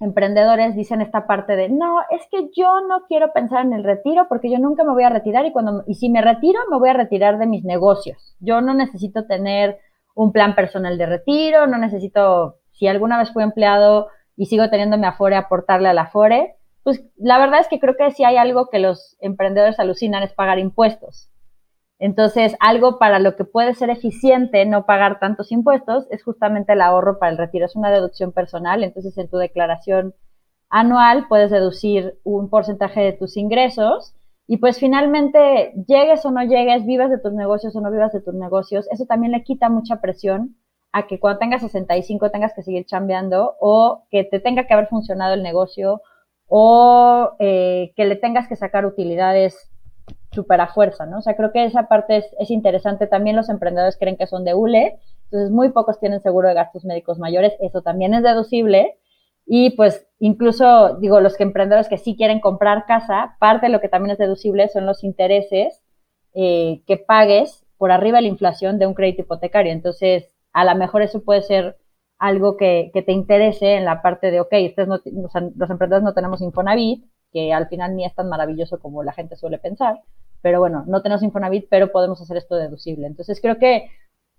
emprendedores 0.00 0.74
dicen 0.74 1.00
esta 1.00 1.26
parte 1.26 1.56
de, 1.56 1.68
no, 1.68 2.00
es 2.10 2.22
que 2.30 2.50
yo 2.56 2.80
no 2.88 3.04
quiero 3.06 3.32
pensar 3.32 3.64
en 3.64 3.72
el 3.72 3.84
retiro 3.84 4.26
porque 4.28 4.50
yo 4.50 4.58
nunca 4.58 4.82
me 4.82 4.92
voy 4.92 5.04
a 5.04 5.10
retirar 5.10 5.46
y 5.46 5.52
cuando 5.52 5.84
y 5.86 5.94
si 5.94 6.10
me 6.10 6.20
retiro 6.20 6.60
me 6.70 6.78
voy 6.78 6.88
a 6.88 6.94
retirar 6.94 7.38
de 7.38 7.46
mis 7.46 7.64
negocios. 7.64 8.34
Yo 8.40 8.60
no 8.60 8.74
necesito 8.74 9.26
tener 9.26 9.78
un 10.16 10.32
plan 10.32 10.56
personal 10.56 10.98
de 10.98 11.06
retiro, 11.06 11.68
no 11.68 11.78
necesito, 11.78 12.56
si 12.72 12.88
alguna 12.88 13.18
vez 13.18 13.32
fui 13.32 13.44
empleado 13.44 14.08
y 14.36 14.46
sigo 14.46 14.68
teniendo 14.70 14.98
mi 14.98 15.06
Afore, 15.06 15.36
aportarle 15.36 15.88
al 15.88 15.98
Afore 15.98 16.56
pues 16.86 17.04
la 17.16 17.40
verdad 17.40 17.58
es 17.58 17.66
que 17.66 17.80
creo 17.80 17.96
que 17.96 18.12
si 18.12 18.22
hay 18.22 18.36
algo 18.36 18.68
que 18.70 18.78
los 18.78 19.16
emprendedores 19.18 19.80
alucinan 19.80 20.22
es 20.22 20.32
pagar 20.32 20.60
impuestos. 20.60 21.32
Entonces, 21.98 22.54
algo 22.60 23.00
para 23.00 23.18
lo 23.18 23.34
que 23.34 23.42
puede 23.42 23.74
ser 23.74 23.90
eficiente 23.90 24.64
no 24.66 24.86
pagar 24.86 25.18
tantos 25.18 25.50
impuestos 25.50 26.06
es 26.12 26.22
justamente 26.22 26.74
el 26.74 26.80
ahorro 26.80 27.18
para 27.18 27.32
el 27.32 27.38
retiro. 27.38 27.66
Es 27.66 27.74
una 27.74 27.90
deducción 27.90 28.30
personal, 28.30 28.84
entonces 28.84 29.18
en 29.18 29.28
tu 29.28 29.36
declaración 29.36 30.14
anual 30.68 31.26
puedes 31.28 31.50
deducir 31.50 32.20
un 32.22 32.48
porcentaje 32.50 33.00
de 33.00 33.14
tus 33.14 33.36
ingresos 33.36 34.14
y 34.46 34.58
pues 34.58 34.78
finalmente 34.78 35.72
llegues 35.86 36.24
o 36.24 36.30
no 36.30 36.42
llegues, 36.42 36.86
vivas 36.86 37.10
de 37.10 37.18
tus 37.18 37.32
negocios 37.32 37.74
o 37.74 37.80
no 37.80 37.90
vivas 37.90 38.12
de 38.12 38.20
tus 38.20 38.34
negocios, 38.34 38.86
eso 38.90 39.06
también 39.06 39.32
le 39.32 39.42
quita 39.42 39.68
mucha 39.68 40.00
presión 40.00 40.56
a 40.92 41.06
que 41.06 41.20
cuando 41.20 41.40
tengas 41.40 41.62
65 41.62 42.30
tengas 42.30 42.54
que 42.54 42.62
seguir 42.62 42.86
chambeando 42.86 43.56
o 43.60 44.04
que 44.10 44.24
te 44.24 44.40
tenga 44.40 44.66
que 44.66 44.74
haber 44.74 44.88
funcionado 44.88 45.34
el 45.34 45.42
negocio 45.42 46.00
o 46.48 47.32
eh, 47.38 47.92
que 47.96 48.04
le 48.04 48.16
tengas 48.16 48.48
que 48.48 48.56
sacar 48.56 48.86
utilidades 48.86 49.70
súper 50.32 50.60
a 50.60 50.68
fuerza, 50.68 51.06
¿no? 51.06 51.18
O 51.18 51.22
sea, 51.22 51.34
creo 51.34 51.50
que 51.52 51.64
esa 51.64 51.88
parte 51.88 52.18
es, 52.18 52.26
es, 52.38 52.50
interesante. 52.50 53.06
También 53.06 53.36
los 53.36 53.48
emprendedores 53.48 53.96
creen 53.98 54.16
que 54.16 54.26
son 54.26 54.44
de 54.44 54.54
ULE, 54.54 54.98
entonces 55.24 55.50
muy 55.50 55.70
pocos 55.70 55.98
tienen 55.98 56.22
seguro 56.22 56.48
de 56.48 56.54
gastos 56.54 56.84
médicos 56.84 57.18
mayores, 57.18 57.54
eso 57.60 57.82
también 57.82 58.14
es 58.14 58.22
deducible. 58.22 58.96
Y 59.46 59.70
pues 59.70 60.06
incluso, 60.18 60.96
digo, 60.98 61.20
los 61.20 61.36
que 61.36 61.44
emprendedores 61.44 61.88
que 61.88 61.98
sí 61.98 62.16
quieren 62.16 62.40
comprar 62.40 62.84
casa, 62.86 63.36
parte 63.38 63.66
de 63.66 63.72
lo 63.72 63.80
que 63.80 63.88
también 63.88 64.12
es 64.12 64.18
deducible 64.18 64.68
son 64.68 64.86
los 64.86 65.04
intereses 65.04 65.82
eh, 66.34 66.82
que 66.86 66.96
pagues 66.96 67.64
por 67.78 67.92
arriba 67.92 68.18
de 68.18 68.22
la 68.22 68.28
inflación 68.28 68.78
de 68.78 68.86
un 68.86 68.94
crédito 68.94 69.22
hipotecario. 69.22 69.72
Entonces, 69.72 70.34
a 70.52 70.64
lo 70.64 70.74
mejor 70.74 71.02
eso 71.02 71.22
puede 71.22 71.42
ser 71.42 71.76
algo 72.18 72.56
que, 72.56 72.90
te 72.92 73.12
interese 73.12 73.74
en 73.76 73.84
la 73.84 74.02
parte 74.02 74.30
de, 74.30 74.40
ok, 74.40 74.52
no, 74.86 75.00
los 75.04 75.70
emprendedores 75.70 76.02
no 76.02 76.14
tenemos 76.14 76.40
Infonavit, 76.40 77.04
que 77.32 77.52
al 77.52 77.68
final 77.68 77.94
ni 77.94 78.04
es 78.04 78.14
tan 78.14 78.28
maravilloso 78.28 78.78
como 78.80 79.02
la 79.02 79.12
gente 79.12 79.36
suele 79.36 79.58
pensar, 79.58 80.00
pero 80.40 80.58
bueno, 80.60 80.84
no 80.86 81.02
tenemos 81.02 81.22
Infonavit, 81.22 81.66
pero 81.68 81.92
podemos 81.92 82.20
hacer 82.22 82.38
esto 82.38 82.56
deducible. 82.56 83.06
Entonces 83.06 83.40
creo 83.40 83.58
que 83.58 83.90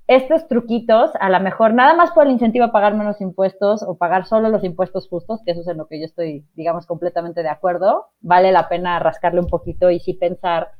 estos 0.07 0.47
truquitos, 0.47 1.11
a 1.19 1.29
lo 1.29 1.39
mejor 1.41 1.73
nada 1.73 1.93
más 1.93 2.11
por 2.11 2.25
el 2.25 2.31
incentivo 2.31 2.65
a 2.65 2.71
pagar 2.71 2.95
menos 2.95 3.19
impuestos 3.19 3.83
o 3.83 3.97
pagar 3.97 4.25
solo 4.25 4.49
los 4.49 4.63
impuestos 4.63 5.09
justos, 5.09 5.41
que 5.45 5.51
eso 5.51 5.61
es 5.61 5.67
en 5.67 5.77
lo 5.77 5.87
que 5.87 5.99
yo 5.99 6.05
estoy, 6.05 6.45
digamos, 6.55 6.85
completamente 6.85 7.43
de 7.43 7.49
acuerdo, 7.49 8.07
vale 8.21 8.53
la 8.53 8.69
pena 8.69 8.99
rascarle 8.99 9.41
un 9.41 9.47
poquito 9.47 9.91
y 9.91 9.99
sí 9.99 10.13
pensar 10.13 10.71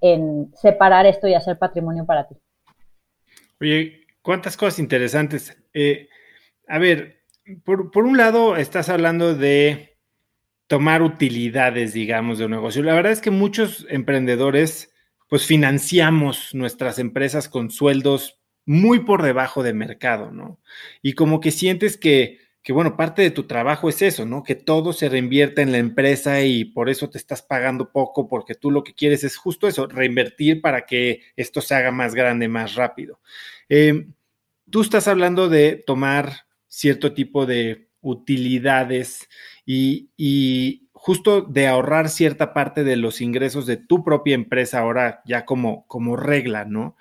en 0.00 0.52
separar 0.54 1.04
esto 1.04 1.26
y 1.26 1.34
hacer 1.34 1.58
patrimonio 1.58 2.06
para 2.06 2.28
ti. 2.28 2.36
Oye, 3.60 4.06
cuántas 4.22 4.56
cosas 4.56 4.78
interesantes. 4.78 5.56
Eh, 5.72 6.08
a 6.68 6.78
ver, 6.78 7.24
por, 7.64 8.04
un 8.04 8.16
lado 8.16 8.56
estás 8.56 8.88
hablando 8.88 9.34
de 9.34 9.98
tomar 10.66 11.02
utilidades, 11.02 11.92
digamos, 11.92 12.38
de 12.38 12.44
un 12.44 12.50
negocio. 12.52 12.82
La 12.82 12.94
verdad 12.94 13.12
es 13.12 13.20
que 13.20 13.30
muchos 13.30 13.86
emprendedores, 13.88 14.94
pues 15.28 15.46
financiamos 15.46 16.54
nuestras 16.54 16.98
empresas 16.98 17.48
con 17.48 17.70
sueldos 17.70 18.35
muy 18.66 19.00
por 19.00 19.22
debajo 19.22 19.62
de 19.62 19.72
mercado, 19.72 20.32
¿no? 20.32 20.60
Y 21.00 21.14
como 21.14 21.40
que 21.40 21.52
sientes 21.52 21.96
que, 21.96 22.40
que, 22.62 22.72
bueno, 22.72 22.96
parte 22.96 23.22
de 23.22 23.30
tu 23.30 23.44
trabajo 23.44 23.88
es 23.88 24.02
eso, 24.02 24.26
¿no? 24.26 24.42
Que 24.42 24.56
todo 24.56 24.92
se 24.92 25.08
reinvierte 25.08 25.62
en 25.62 25.72
la 25.72 25.78
empresa 25.78 26.42
y 26.42 26.64
por 26.64 26.90
eso 26.90 27.08
te 27.08 27.16
estás 27.16 27.42
pagando 27.42 27.92
poco, 27.92 28.28
porque 28.28 28.56
tú 28.56 28.72
lo 28.72 28.82
que 28.82 28.92
quieres 28.92 29.22
es 29.24 29.36
justo 29.36 29.68
eso, 29.68 29.86
reinvertir 29.86 30.60
para 30.60 30.84
que 30.84 31.22
esto 31.36 31.60
se 31.60 31.76
haga 31.76 31.92
más 31.92 32.14
grande, 32.14 32.48
más 32.48 32.74
rápido. 32.74 33.20
Eh, 33.68 34.08
tú 34.68 34.82
estás 34.82 35.08
hablando 35.08 35.48
de 35.48 35.82
tomar 35.86 36.46
cierto 36.68 37.14
tipo 37.14 37.46
de 37.46 37.88
utilidades 38.00 39.28
y, 39.64 40.82
justo 40.92 41.42
de 41.42 41.68
ahorrar 41.68 42.08
cierta 42.08 42.52
parte 42.52 42.82
de 42.82 42.96
los 42.96 43.20
ingresos 43.20 43.64
de 43.66 43.76
tu 43.76 44.02
propia 44.02 44.34
empresa 44.34 44.80
ahora 44.80 45.22
ya 45.24 45.44
como, 45.44 45.86
como 45.86 46.16
regla, 46.16 46.64
¿no? 46.64 46.96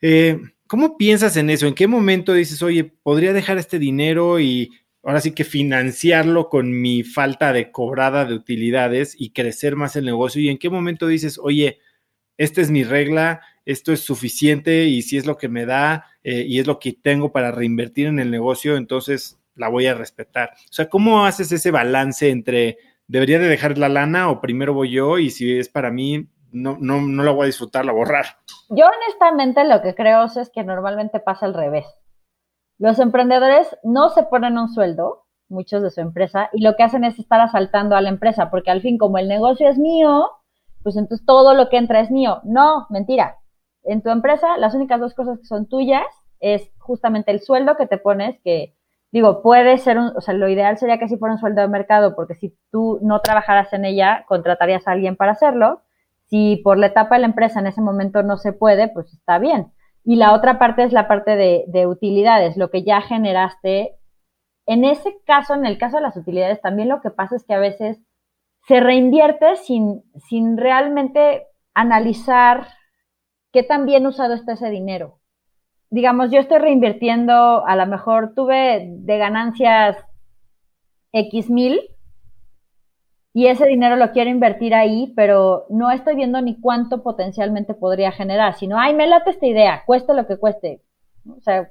Eh, 0.00 0.40
¿Cómo 0.70 0.96
piensas 0.96 1.36
en 1.36 1.50
eso? 1.50 1.66
¿En 1.66 1.74
qué 1.74 1.88
momento 1.88 2.32
dices, 2.32 2.62
oye, 2.62 2.84
podría 2.84 3.32
dejar 3.32 3.58
este 3.58 3.80
dinero 3.80 4.38
y 4.38 4.70
ahora 5.02 5.20
sí 5.20 5.32
que 5.32 5.42
financiarlo 5.42 6.48
con 6.48 6.80
mi 6.80 7.02
falta 7.02 7.52
de 7.52 7.72
cobrada 7.72 8.24
de 8.24 8.34
utilidades 8.34 9.16
y 9.18 9.30
crecer 9.30 9.74
más 9.74 9.96
el 9.96 10.04
negocio? 10.04 10.40
¿Y 10.40 10.48
en 10.48 10.58
qué 10.58 10.70
momento 10.70 11.08
dices, 11.08 11.40
oye, 11.42 11.80
esta 12.36 12.60
es 12.60 12.70
mi 12.70 12.84
regla, 12.84 13.40
esto 13.64 13.92
es 13.92 13.98
suficiente 13.98 14.84
y 14.84 15.02
si 15.02 15.16
es 15.16 15.26
lo 15.26 15.36
que 15.38 15.48
me 15.48 15.66
da 15.66 16.06
eh, 16.22 16.44
y 16.46 16.60
es 16.60 16.68
lo 16.68 16.78
que 16.78 16.92
tengo 16.92 17.32
para 17.32 17.50
reinvertir 17.50 18.06
en 18.06 18.20
el 18.20 18.30
negocio, 18.30 18.76
entonces 18.76 19.40
la 19.56 19.66
voy 19.66 19.88
a 19.88 19.94
respetar. 19.94 20.50
O 20.54 20.72
sea, 20.72 20.88
¿cómo 20.88 21.26
haces 21.26 21.50
ese 21.50 21.72
balance 21.72 22.30
entre 22.30 22.78
debería 23.08 23.40
de 23.40 23.48
dejar 23.48 23.76
la 23.76 23.88
lana 23.88 24.30
o 24.30 24.40
primero 24.40 24.72
voy 24.72 24.92
yo 24.92 25.18
y 25.18 25.30
si 25.30 25.58
es 25.58 25.68
para 25.68 25.90
mí, 25.90 26.28
no, 26.52 26.76
no, 26.80 27.00
no 27.00 27.22
la 27.22 27.32
voy 27.32 27.44
a 27.44 27.46
disfrutar, 27.46 27.84
la 27.84 27.92
borrar? 27.92 28.26
Yo 28.68 28.86
honestamente 28.86 29.64
lo 29.64 29.82
que 29.82 29.94
creo 29.94 30.24
es 30.24 30.50
que 30.50 30.64
normalmente 30.64 31.20
pasa 31.20 31.46
al 31.46 31.54
revés. 31.54 31.86
Los 32.78 32.98
emprendedores 32.98 33.76
no 33.82 34.08
se 34.10 34.22
ponen 34.22 34.58
un 34.58 34.68
sueldo, 34.68 35.24
muchos 35.48 35.82
de 35.82 35.90
su 35.90 36.00
empresa, 36.00 36.48
y 36.52 36.62
lo 36.62 36.76
que 36.76 36.82
hacen 36.82 37.04
es 37.04 37.18
estar 37.18 37.40
asaltando 37.40 37.96
a 37.96 38.00
la 38.00 38.08
empresa, 38.08 38.50
porque 38.50 38.70
al 38.70 38.80
fin 38.80 38.96
como 38.96 39.18
el 39.18 39.28
negocio 39.28 39.68
es 39.68 39.78
mío, 39.78 40.30
pues 40.82 40.96
entonces 40.96 41.26
todo 41.26 41.54
lo 41.54 41.68
que 41.68 41.76
entra 41.76 42.00
es 42.00 42.10
mío. 42.10 42.40
No, 42.44 42.86
mentira. 42.90 43.36
en 43.82 44.02
tu 44.02 44.10
empresa, 44.10 44.58
las 44.58 44.74
únicas 44.74 45.00
dos 45.00 45.14
cosas 45.14 45.38
que 45.38 45.46
son 45.46 45.66
tuyas 45.66 46.04
es 46.38 46.70
justamente 46.78 47.30
el 47.30 47.40
sueldo 47.40 47.76
que 47.76 47.86
te 47.86 47.98
pones, 47.98 48.38
que 48.42 48.74
digo, 49.12 49.42
puede 49.42 49.78
ser 49.78 49.98
un, 49.98 50.12
o 50.16 50.20
sea, 50.20 50.34
lo 50.34 50.48
ideal 50.48 50.78
sería 50.78 50.98
que 50.98 51.08
si 51.08 51.16
fuera 51.16 51.34
un 51.34 51.40
sueldo 51.40 51.62
de 51.62 51.68
mercado, 51.68 52.14
porque 52.14 52.34
si 52.34 52.56
tú 52.70 52.98
no 53.02 53.20
trabajaras 53.20 53.72
en 53.72 53.84
ella, 53.84 54.24
contratarías 54.28 54.86
a 54.86 54.92
alguien 54.92 55.16
para 55.16 55.32
hacerlo. 55.32 55.82
Si 56.30 56.60
por 56.64 56.78
la 56.78 56.86
etapa 56.86 57.16
de 57.16 57.22
la 57.22 57.26
empresa 57.26 57.60
en 57.60 57.66
ese 57.66 57.82
momento 57.82 58.22
no 58.22 58.38
se 58.38 58.52
puede, 58.52 58.88
pues 58.88 59.12
está 59.12 59.38
bien. 59.38 59.72
Y 60.04 60.16
la 60.16 60.32
otra 60.32 60.58
parte 60.58 60.84
es 60.84 60.92
la 60.92 61.08
parte 61.08 61.36
de, 61.36 61.64
de 61.68 61.86
utilidades, 61.86 62.56
lo 62.56 62.70
que 62.70 62.82
ya 62.82 63.02
generaste. 63.02 63.96
En 64.66 64.84
ese 64.84 65.20
caso, 65.26 65.54
en 65.54 65.66
el 65.66 65.76
caso 65.76 65.96
de 65.96 66.02
las 66.04 66.16
utilidades, 66.16 66.60
también 66.62 66.88
lo 66.88 67.02
que 67.02 67.10
pasa 67.10 67.36
es 67.36 67.44
que 67.44 67.54
a 67.54 67.58
veces 67.58 68.00
se 68.66 68.80
reinvierte 68.80 69.56
sin, 69.56 70.02
sin 70.28 70.56
realmente 70.56 71.46
analizar 71.74 72.68
qué 73.52 73.62
tan 73.62 73.84
bien 73.84 74.06
usado 74.06 74.34
está 74.34 74.52
ese 74.52 74.70
dinero 74.70 75.20
digamos, 75.90 76.30
yo 76.30 76.38
estoy 76.38 76.58
reinvirtiendo, 76.58 77.66
a 77.66 77.76
lo 77.76 77.86
mejor 77.86 78.32
tuve 78.34 78.86
de 78.88 79.18
ganancias 79.18 79.96
X 81.12 81.50
mil 81.50 81.80
y 83.32 83.46
ese 83.46 83.66
dinero 83.66 83.96
lo 83.96 84.12
quiero 84.12 84.30
invertir 84.30 84.74
ahí, 84.74 85.12
pero 85.16 85.66
no 85.70 85.90
estoy 85.90 86.16
viendo 86.16 86.40
ni 86.40 86.60
cuánto 86.60 87.02
potencialmente 87.02 87.74
podría 87.74 88.12
generar, 88.12 88.54
sino, 88.54 88.78
ay, 88.78 88.94
me 88.94 89.06
late 89.06 89.30
esta 89.30 89.46
idea, 89.46 89.82
cueste 89.86 90.14
lo 90.14 90.26
que 90.26 90.36
cueste. 90.36 90.82
O 91.28 91.40
sea, 91.40 91.70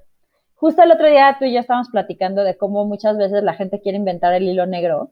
justo 0.55 0.83
el 0.83 0.91
otro 0.91 1.07
día 1.07 1.35
tú 1.39 1.45
y 1.45 1.53
yo 1.53 1.59
estábamos 1.59 1.89
platicando 1.89 2.43
de 2.43 2.57
cómo 2.57 2.85
muchas 2.85 3.17
veces 3.17 3.43
la 3.43 3.53
gente 3.53 3.81
quiere 3.81 3.97
inventar 3.97 4.33
el 4.33 4.43
hilo 4.43 4.65
negro 4.65 5.11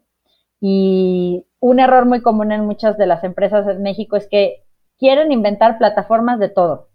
y 0.61 1.45
un 1.59 1.79
error 1.79 2.05
muy 2.05 2.21
común 2.21 2.51
en 2.51 2.65
muchas 2.65 2.97
de 2.97 3.07
las 3.07 3.23
empresas 3.23 3.67
en 3.67 3.81
México 3.83 4.15
es 4.15 4.27
que 4.27 4.63
quieren 4.97 5.31
inventar 5.31 5.77
plataformas 5.77 6.39
de 6.39 6.49
todo 6.49 6.87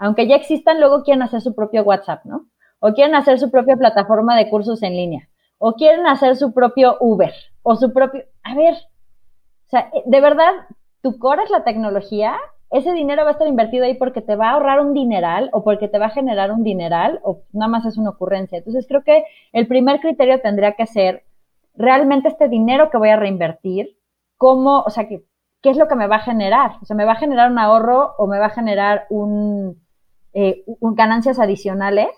aunque 0.00 0.26
ya 0.26 0.34
existan, 0.34 0.80
luego 0.80 1.02
quieren 1.04 1.22
hacer 1.22 1.42
su 1.42 1.54
propio 1.54 1.82
WhatsApp, 1.82 2.24
¿no? 2.24 2.46
O 2.80 2.94
quieren 2.94 3.14
hacer 3.14 3.38
su 3.38 3.50
propia 3.50 3.76
plataforma 3.76 4.34
de 4.34 4.48
cursos 4.48 4.82
en 4.82 4.96
línea, 4.96 5.28
o 5.58 5.74
quieren 5.74 6.06
hacer 6.06 6.36
su 6.36 6.54
propio 6.54 6.96
Uber, 7.00 7.34
o 7.62 7.76
su 7.76 7.92
propio... 7.92 8.24
A 8.42 8.54
ver, 8.54 8.74
o 8.74 9.70
sea, 9.70 9.90
de 10.04 10.20
verdad, 10.20 10.52
tu 11.02 11.18
core 11.18 11.42
es 11.44 11.50
la 11.50 11.64
tecnología, 11.64 12.36
ese 12.70 12.92
dinero 12.92 13.24
va 13.24 13.30
a 13.30 13.32
estar 13.32 13.48
invertido 13.48 13.84
ahí 13.84 13.94
porque 13.94 14.22
te 14.22 14.36
va 14.36 14.50
a 14.50 14.52
ahorrar 14.52 14.80
un 14.80 14.94
dineral 14.94 15.50
o 15.52 15.64
porque 15.64 15.88
te 15.88 15.98
va 15.98 16.06
a 16.06 16.10
generar 16.10 16.52
un 16.52 16.62
dineral 16.62 17.20
o 17.24 17.42
nada 17.52 17.68
más 17.68 17.84
es 17.84 17.98
una 17.98 18.10
ocurrencia. 18.10 18.58
Entonces 18.58 18.86
creo 18.86 19.02
que 19.02 19.24
el 19.52 19.66
primer 19.66 20.00
criterio 20.00 20.40
tendría 20.40 20.72
que 20.72 20.86
ser 20.86 21.24
realmente 21.74 22.28
este 22.28 22.48
dinero 22.48 22.90
que 22.90 22.98
voy 22.98 23.08
a 23.08 23.16
reinvertir, 23.16 23.96
cómo, 24.36 24.80
o 24.80 24.90
sea, 24.90 25.08
¿qué, 25.08 25.24
qué 25.62 25.70
es 25.70 25.76
lo 25.76 25.88
que 25.88 25.96
me 25.96 26.06
va 26.06 26.16
a 26.16 26.20
generar? 26.20 26.72
O 26.80 26.84
sea, 26.84 26.96
¿me 26.96 27.04
va 27.04 27.12
a 27.12 27.16
generar 27.16 27.50
un 27.50 27.58
ahorro 27.58 28.14
o 28.18 28.26
me 28.26 28.38
va 28.38 28.46
a 28.46 28.50
generar 28.50 29.06
un, 29.10 29.80
eh, 30.32 30.64
ganancias 30.80 31.40
adicionales 31.40 32.08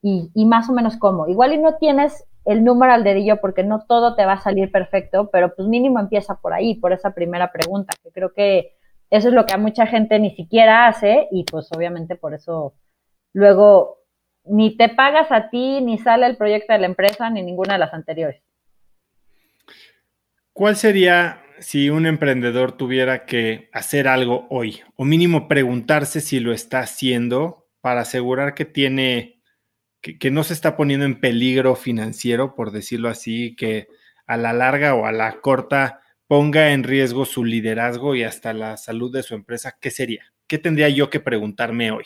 y, 0.00 0.30
y, 0.32 0.46
más 0.46 0.68
o 0.68 0.72
menos 0.72 0.96
cómo. 0.96 1.26
Igual 1.26 1.54
y 1.54 1.58
no 1.58 1.74
tienes 1.76 2.24
el 2.48 2.64
número 2.64 2.92
al 2.92 3.04
dedillo 3.04 3.40
porque 3.40 3.62
no 3.62 3.84
todo 3.86 4.14
te 4.14 4.24
va 4.24 4.32
a 4.32 4.40
salir 4.40 4.72
perfecto, 4.72 5.30
pero 5.30 5.54
pues 5.54 5.68
mínimo 5.68 6.00
empieza 6.00 6.40
por 6.40 6.52
ahí, 6.52 6.74
por 6.76 6.92
esa 6.92 7.14
primera 7.14 7.52
pregunta, 7.52 7.94
que 8.02 8.10
creo 8.10 8.32
que 8.32 8.72
eso 9.10 9.28
es 9.28 9.34
lo 9.34 9.46
que 9.46 9.54
a 9.54 9.58
mucha 9.58 9.86
gente 9.86 10.18
ni 10.18 10.34
siquiera 10.34 10.86
hace 10.86 11.28
y 11.30 11.44
pues 11.44 11.68
obviamente 11.76 12.16
por 12.16 12.34
eso 12.34 12.74
luego 13.32 13.98
ni 14.44 14.76
te 14.76 14.88
pagas 14.88 15.30
a 15.30 15.50
ti, 15.50 15.80
ni 15.82 15.98
sale 15.98 16.26
el 16.26 16.36
proyecto 16.36 16.72
de 16.72 16.78
la 16.78 16.86
empresa, 16.86 17.28
ni 17.28 17.42
ninguna 17.42 17.74
de 17.74 17.80
las 17.80 17.92
anteriores. 17.92 18.42
¿Cuál 20.54 20.76
sería 20.76 21.42
si 21.60 21.90
un 21.90 22.06
emprendedor 22.06 22.72
tuviera 22.72 23.26
que 23.26 23.68
hacer 23.72 24.08
algo 24.08 24.46
hoy, 24.48 24.80
o 24.96 25.04
mínimo 25.04 25.48
preguntarse 25.48 26.20
si 26.20 26.40
lo 26.40 26.52
está 26.52 26.80
haciendo 26.80 27.68
para 27.80 28.00
asegurar 28.00 28.54
que 28.54 28.64
tiene, 28.64 29.37
que, 30.00 30.30
no 30.30 30.44
se 30.44 30.52
está 30.52 30.76
poniendo 30.76 31.06
en 31.06 31.20
peligro 31.20 31.74
financiero, 31.74 32.54
por 32.54 32.70
decirlo 32.70 33.08
así, 33.08 33.56
que 33.56 33.88
a 34.26 34.36
la 34.36 34.52
larga 34.52 34.94
o 34.94 35.06
a 35.06 35.12
la 35.12 35.40
corta 35.40 36.00
ponga 36.26 36.72
en 36.72 36.84
riesgo 36.84 37.24
su 37.24 37.44
liderazgo 37.44 38.14
y 38.14 38.22
hasta 38.22 38.52
la 38.52 38.76
salud 38.76 39.12
de 39.12 39.22
su 39.22 39.34
empresa, 39.34 39.76
¿qué 39.80 39.90
sería? 39.90 40.22
¿Qué 40.46 40.58
tendría 40.58 40.88
yo 40.88 41.10
que 41.10 41.20
preguntarme 41.20 41.90
hoy? 41.90 42.04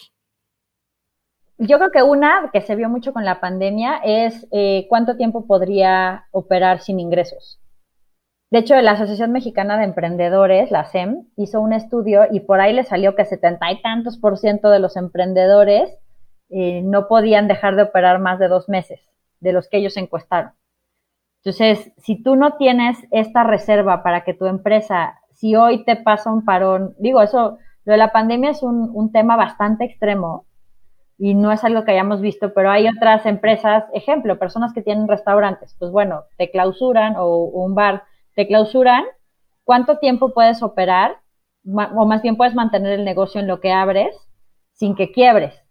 Yo 1.59 1.79
creo 1.79 1.91
que 1.91 2.03
una 2.03 2.51
que 2.53 2.61
se 2.61 2.75
vio 2.77 2.89
mucho 2.89 3.13
con 3.13 3.25
la 3.25 3.41
pandemia 3.41 4.01
es 4.05 4.47
eh, 4.53 4.87
cuánto 4.89 5.17
tiempo 5.17 5.47
podría 5.47 6.27
operar 6.31 6.81
sin 6.81 6.99
ingresos. 6.99 7.61
De 8.51 8.59
hecho, 8.59 8.79
la 8.81 8.93
Asociación 8.93 9.33
Mexicana 9.33 9.79
de 9.79 9.85
Emprendedores, 9.85 10.71
la 10.71 10.85
SEM, 10.85 11.27
hizo 11.37 11.61
un 11.61 11.73
estudio 11.73 12.25
y 12.31 12.41
por 12.41 12.61
ahí 12.61 12.73
le 12.73 12.85
salió 12.85 13.15
que 13.15 13.25
setenta 13.25 13.71
y 13.73 13.81
tantos 13.81 14.19
por 14.19 14.39
ciento 14.39 14.71
de 14.71 14.79
los 14.79 14.97
emprendedores 14.97 15.91
eh, 16.53 16.83
no 16.83 17.09
podían 17.09 17.49
dejar 17.49 17.77
de 17.77 17.83
operar 17.83 18.19
más 18.21 18.39
de 18.39 18.49
dos 18.49 18.69
meses 18.69 19.01
de 19.41 19.53
los 19.53 19.69
que 19.69 19.79
ellos 19.79 19.97
encuestaron. 19.97 20.53
Entonces, 21.39 21.93
si 21.99 22.23
tú 22.23 22.37
no 22.37 22.57
tienes 22.57 22.99
esta 23.11 23.43
reserva 23.43 24.03
para 24.03 24.23
que 24.23 24.35
tu 24.35 24.47
empresa, 24.47 25.19
si 25.33 25.57
hoy 25.57 25.85
te 25.85 25.97
pasa 25.97 26.33
un 26.33 26.45
parón, 26.45 26.95
digo, 26.99 27.21
eso, 27.21 27.59
lo 27.85 27.93
de 27.93 27.99
la 27.99 28.13
pandemia 28.13 28.51
es 28.51 28.63
un, 28.63 28.91
un 28.95 29.11
tema 29.11 29.37
bastante 29.37 29.85
extremo 29.85 30.47
y 31.19 31.35
no 31.35 31.51
es 31.51 31.65
algo 31.65 31.85
que 31.85 31.93
hayamos 31.93 32.21
visto, 32.21 32.55
pero 32.55 32.71
hay 32.71 32.87
otras 32.89 33.27
empresas, 33.27 33.85
ejemplo, 33.93 34.39
personas 34.39 34.73
que 34.73 34.83
tienen 34.83 35.09
restaurantes, 35.09 35.75
pues 35.79 35.91
bueno, 35.91 36.25
te 36.37 36.51
clausuran 36.51 37.15
o 37.17 37.39
un 37.39 37.75
bar 37.75 38.05
te 38.35 38.47
clausuran, 38.47 39.05
¿cuánto 39.65 39.99
tiempo 39.99 40.33
puedes 40.33 40.63
operar? 40.63 41.19
O 41.65 42.07
más 42.07 42.23
bien 42.23 42.37
puedes 42.37 42.55
mantener 42.55 42.93
el 42.99 43.05
negocio 43.05 43.41
en 43.41 43.47
lo 43.47 43.61
que 43.61 43.73
abres 43.73 44.17
sin 44.73 44.95
que 44.95 45.13
quiebres. 45.13 45.62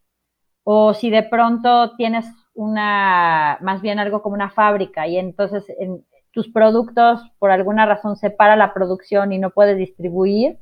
O 0.64 0.94
si 0.94 1.10
de 1.10 1.24
pronto 1.24 1.96
tienes 1.96 2.26
una, 2.54 3.58
más 3.62 3.82
bien 3.82 4.00
algo 4.00 4.22
como 4.22 4.36
una 4.36 4.52
fábrica 4.52 5.08
y 5.08 5.18
entonces 5.18 5.66
en 5.80 6.06
tus 6.32 6.50
productos 6.50 7.22
por 7.40 7.52
alguna 7.52 7.86
razón 7.86 8.16
se 8.16 8.30
para 8.30 8.56
la 8.56 8.74
producción 8.74 9.34
y 9.34 9.40
no 9.40 9.50
puedes 9.50 9.78
distribuir, 9.78 10.60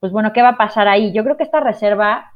pues 0.00 0.12
bueno, 0.12 0.32
¿qué 0.32 0.42
va 0.42 0.50
a 0.50 0.56
pasar 0.56 0.88
ahí? 0.88 1.12
Yo 1.12 1.24
creo 1.24 1.36
que 1.36 1.44
esta 1.44 1.60
reserva 1.60 2.32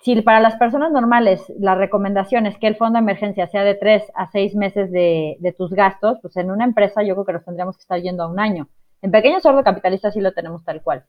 si 0.00 0.20
para 0.22 0.40
las 0.40 0.56
personas 0.56 0.92
normales 0.92 1.42
la 1.58 1.74
recomendación 1.74 2.46
es 2.46 2.56
que 2.58 2.68
el 2.68 2.76
fondo 2.76 2.98
de 2.98 3.02
emergencia 3.02 3.48
sea 3.48 3.64
de 3.64 3.74
tres 3.74 4.04
a 4.14 4.30
seis 4.30 4.54
meses 4.54 4.90
de, 4.92 5.54
tus 5.56 5.72
gastos, 5.72 6.18
pues 6.22 6.36
en 6.36 6.50
una 6.50 6.64
empresa 6.64 7.02
yo 7.02 7.14
creo 7.14 7.24
que 7.26 7.32
nos 7.32 7.44
tendríamos 7.44 7.76
que 7.76 7.82
estar 7.82 8.00
yendo 8.00 8.22
a 8.22 8.28
un 8.28 8.38
año. 8.38 8.68
En 9.02 9.10
pequeños 9.10 9.42
sordo 9.42 9.64
capitalistas 9.64 10.14
sí 10.14 10.20
lo 10.20 10.32
tenemos 10.32 10.64
tal 10.64 10.82
cual. 10.82 11.04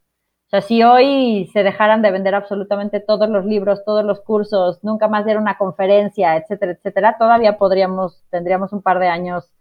O 0.50 0.52
sea, 0.52 0.62
si 0.62 0.82
hoy 0.82 1.48
se 1.54 1.62
dejaran 1.62 2.02
de 2.02 2.10
vender 2.10 2.34
absolutamente 2.34 3.00
todos 3.00 3.30
los 3.30 3.46
libros, 3.46 3.86
todos 3.86 4.04
los 4.04 4.20
cursos, 4.22 4.84
nunca 4.84 5.08
más 5.08 5.24
diera 5.24 5.40
una 5.40 5.60
conferencia, 5.60 6.36
etcétera, 6.38 6.72
etcétera, 6.72 7.18
todavía 7.20 7.60
podríamos, 7.60 8.26
tendríamos 8.32 8.74
un 8.74 8.82
par 8.82 8.98
de 8.98 9.10
años 9.10 9.54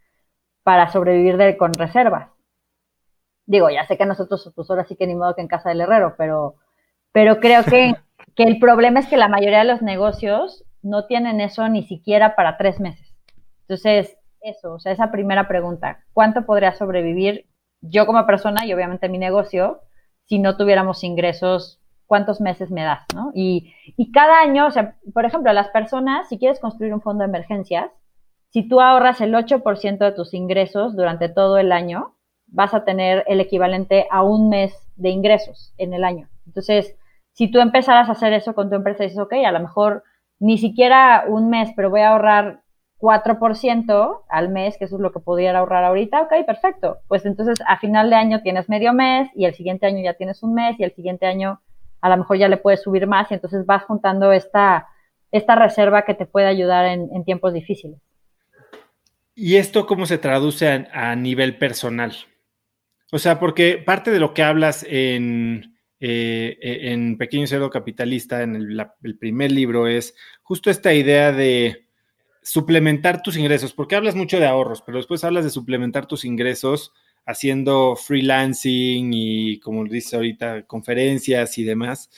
para 0.63 0.91
sobrevivir 0.91 1.37
de, 1.37 1.59
con 1.59 1.75
reservas. 1.75 2.31
Digo, 3.45 3.69
ya 3.69 3.87
sé 3.87 3.99
que 3.99 4.07
nosotros, 4.07 4.51
pues 4.55 4.71
ahora 4.71 4.85
sí 4.85 4.97
que 4.97 5.07
ni 5.07 5.15
modo 5.15 5.35
que 5.35 5.43
en 5.43 5.49
casa 5.49 5.69
del 5.69 5.83
herrero, 5.83 6.15
pero, 6.17 6.55
pero 7.13 7.39
creo 7.39 7.65
que 7.65 7.95
que 8.35 8.45
el 8.45 8.59
problema 8.59 9.01
es 9.01 9.09
que 9.09 9.17
la 9.17 9.29
mayoría 9.29 9.59
de 9.59 9.65
los 9.65 9.83
negocios 9.83 10.65
no 10.81 11.07
tienen 11.07 11.41
eso 11.41 11.69
ni 11.69 11.83
siquiera 11.83 12.35
para 12.35 12.57
tres 12.57 12.81
meses. 12.81 13.15
Entonces, 13.63 14.17
eso, 14.41 14.75
o 14.75 14.79
sea, 14.79 14.93
esa 14.93 15.11
primera 15.11 15.49
pregunta, 15.49 16.05
¿cuánto 16.15 16.47
podría 16.47 16.73
sobrevivir 16.73 17.47
yo 17.81 18.07
como 18.07 18.25
persona 18.27 18.65
y 18.65 18.73
obviamente 18.73 19.09
mi 19.09 19.19
negocio 19.19 19.81
si 20.29 20.39
no 20.39 20.57
tuviéramos 20.57 21.03
ingresos? 21.05 21.81
¿Cuántos 22.07 22.41
meses 22.41 22.71
me 22.71 22.85
das? 22.85 23.05
¿no? 23.15 23.33
Y, 23.35 23.75
y 23.97 24.13
cada 24.13 24.41
año, 24.41 24.67
o 24.67 24.71
sea, 24.71 24.97
por 25.13 25.25
ejemplo, 25.25 25.53
las 25.53 25.69
personas, 25.69 26.29
si 26.29 26.39
quieres 26.39 26.61
construir 26.61 26.95
un 26.95 27.03
fondo 27.03 27.23
de 27.23 27.29
emergencias, 27.29 27.91
si 28.51 28.67
tú 28.67 28.81
ahorras 28.81 29.21
el 29.21 29.35
8% 29.35 29.99
de 29.99 30.13
tus 30.13 30.33
ingresos 30.33 30.97
durante 30.97 31.29
todo 31.29 31.59
el 31.59 31.71
año, 31.73 32.15
vas 32.47 32.73
a 32.73 32.85
tener 32.85 33.25
el 33.27 33.41
equivalente 33.41 34.07
a 34.11 34.23
un 34.23 34.49
mes 34.49 34.73
de 34.97 35.11
ingresos 35.11 35.75
en 35.77 35.93
el 35.93 36.05
año. 36.05 36.29
Entonces, 36.47 36.97
si 37.33 37.51
tú 37.51 37.61
empezaras 37.61 38.09
a 38.09 38.13
hacer 38.13 38.33
eso 38.33 38.55
con 38.55 38.71
tu 38.71 38.77
empresa 38.77 39.05
dices, 39.05 39.19
ok, 39.19 39.35
a 39.47 39.53
lo 39.53 39.61
mejor 39.61 40.03
ni 40.41 40.57
siquiera 40.57 41.25
un 41.29 41.51
mes, 41.51 41.71
pero 41.77 41.91
voy 41.91 42.01
a 42.01 42.11
ahorrar 42.11 42.63
4% 42.99 44.23
al 44.29 44.49
mes, 44.49 44.77
que 44.77 44.85
eso 44.85 44.97
es 44.97 45.01
lo 45.01 45.13
que 45.13 45.21
pudiera 45.21 45.61
ahorrar 45.61 45.85
ahorita, 45.85 46.23
ok, 46.23 46.45
perfecto. 46.45 46.99
Pues 47.07 47.25
entonces 47.25 47.59
a 47.67 47.79
final 47.79 48.11
de 48.11 48.17
año 48.17 48.43
tienes 48.43 48.69
medio 48.69 48.93
mes 48.93 49.31
y 49.37 49.45
el 49.45 49.55
siguiente 49.55 49.87
año 49.87 50.03
ya 50.03 50.15
tienes 50.15 50.43
un 50.43 50.55
mes 50.55 50.79
y 50.79 50.85
el 50.85 50.93
siguiente 50.93 51.27
año 51.27 51.61
a 52.01 52.09
lo 52.09 52.17
mejor 52.17 52.39
ya 52.39 52.49
le 52.49 52.57
puedes 52.57 52.83
subir 52.83 53.07
más 53.07 53.31
y 53.31 53.35
entonces 53.35 53.67
vas 53.67 53.85
juntando 53.85 54.33
esta, 54.33 54.89
esta 55.31 55.55
reserva 55.55 56.03
que 56.03 56.15
te 56.15 56.27
puede 56.27 56.47
ayudar 56.47 56.87
en, 56.87 57.25
tiempos 57.25 57.53
difíciles. 57.53 58.01
¿Y 59.35 59.57
esto 59.57 59.87
cómo 59.87 60.07
se 60.07 60.19
traduce 60.19 60.69
a, 60.69 61.15
nivel 61.15 61.57
personal? 61.59 62.13
O 63.13 63.19
sea, 63.19 63.39
porque 63.39 63.79
parte 63.79 64.11
de 64.11 64.19
lo 64.19 64.35
que 64.35 64.43
hablas 64.43 64.85
en, 64.89 65.77
eh, 66.01 66.59
en 66.61 67.17
Pequeño 67.17 67.47
Cerdo 67.47 67.71
Capitalista, 67.71 68.43
en 68.43 68.57
el, 68.57 69.19
primer 69.19 69.53
libro, 69.53 69.87
es 69.87 70.17
justo 70.43 70.71
esta 70.71 70.93
idea 70.93 71.33
de 71.33 71.88
suplementar 72.49 73.21
tus 73.23 73.37
ingresos, 73.37 73.75
porque 73.75 73.95
hablas 73.95 74.15
mucho 74.15 74.41
de 74.41 74.47
ahorros, 74.47 74.81
pero 74.81 74.97
después 74.97 75.23
hablas 75.23 75.45
de 75.45 75.51
suplementar 75.51 76.07
tus 76.07 76.25
ingresos 76.25 76.93
haciendo 77.27 77.95
freelancing 77.95 79.11
y, 79.13 79.61
como 79.61 79.85
dices 79.85 80.15
ahorita, 80.15 80.63
conferencias 80.63 81.59
y 81.59 81.65
demás. 81.65 82.11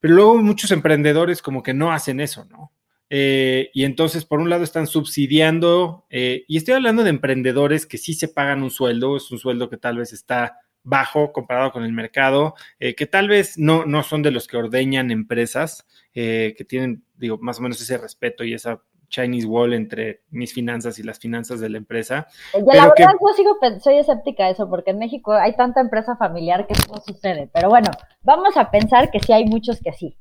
pero 0.00 0.14
luego 0.14 0.36
muchos 0.38 0.70
emprendedores 0.70 1.42
como 1.42 1.62
que 1.62 1.74
no 1.74 1.92
hacen 1.92 2.20
eso, 2.20 2.46
¿no? 2.46 2.72
Eh, 3.10 3.70
y 3.74 3.84
entonces, 3.84 4.24
por 4.24 4.40
un 4.40 4.48
lado, 4.48 4.64
están 4.64 4.86
subsidiando, 4.86 6.06
eh, 6.10 6.44
y 6.48 6.56
estoy 6.56 6.74
hablando 6.74 7.04
de 7.04 7.10
emprendedores 7.10 7.86
que 7.86 7.98
sí 7.98 8.14
se 8.14 8.28
pagan 8.28 8.62
un 8.62 8.70
sueldo, 8.70 9.16
es 9.16 9.30
un 9.30 9.38
sueldo 9.38 9.68
que 9.68 9.76
tal 9.76 9.98
vez 9.98 10.12
está 10.12 10.58
bajo 10.84 11.32
comparado 11.32 11.72
con 11.72 11.84
el 11.84 11.92
mercado, 11.92 12.54
eh, 12.78 12.94
que 12.94 13.06
tal 13.06 13.28
vez 13.28 13.58
no, 13.58 13.84
no 13.84 14.02
son 14.02 14.22
de 14.22 14.30
los 14.30 14.46
que 14.46 14.56
ordeñan 14.56 15.10
empresas, 15.10 15.86
que 16.14 16.66
tienen, 16.66 17.04
digo, 17.16 17.36
más 17.38 17.58
o 17.58 17.62
menos 17.62 17.78
ese 17.78 17.98
respeto 17.98 18.42
y 18.42 18.54
esa 18.54 18.80
Chinese 19.08 19.46
Wall 19.46 19.72
entre 19.72 20.22
mis 20.30 20.52
finanzas 20.52 20.98
y 20.98 21.02
las 21.02 21.18
finanzas 21.18 21.60
de 21.60 21.68
la 21.68 21.78
empresa. 21.78 22.26
Ya, 22.52 22.74
la 22.74 22.88
verdad, 22.88 23.14
yo 23.20 23.34
sigo, 23.34 23.58
soy 23.80 23.98
escéptica 23.98 24.46
de 24.46 24.52
eso, 24.52 24.68
porque 24.68 24.90
en 24.90 24.98
México 24.98 25.32
hay 25.32 25.54
tanta 25.56 25.80
empresa 25.80 26.16
familiar 26.16 26.66
que 26.66 26.74
eso 26.74 26.92
no 26.92 27.00
sucede. 27.00 27.48
Pero 27.52 27.68
bueno, 27.68 27.90
vamos 28.22 28.56
a 28.56 28.70
pensar 28.70 29.10
que 29.10 29.20
sí 29.20 29.32
hay 29.32 29.44
muchos 29.44 29.80
que 29.80 29.92
sí. 29.92 30.16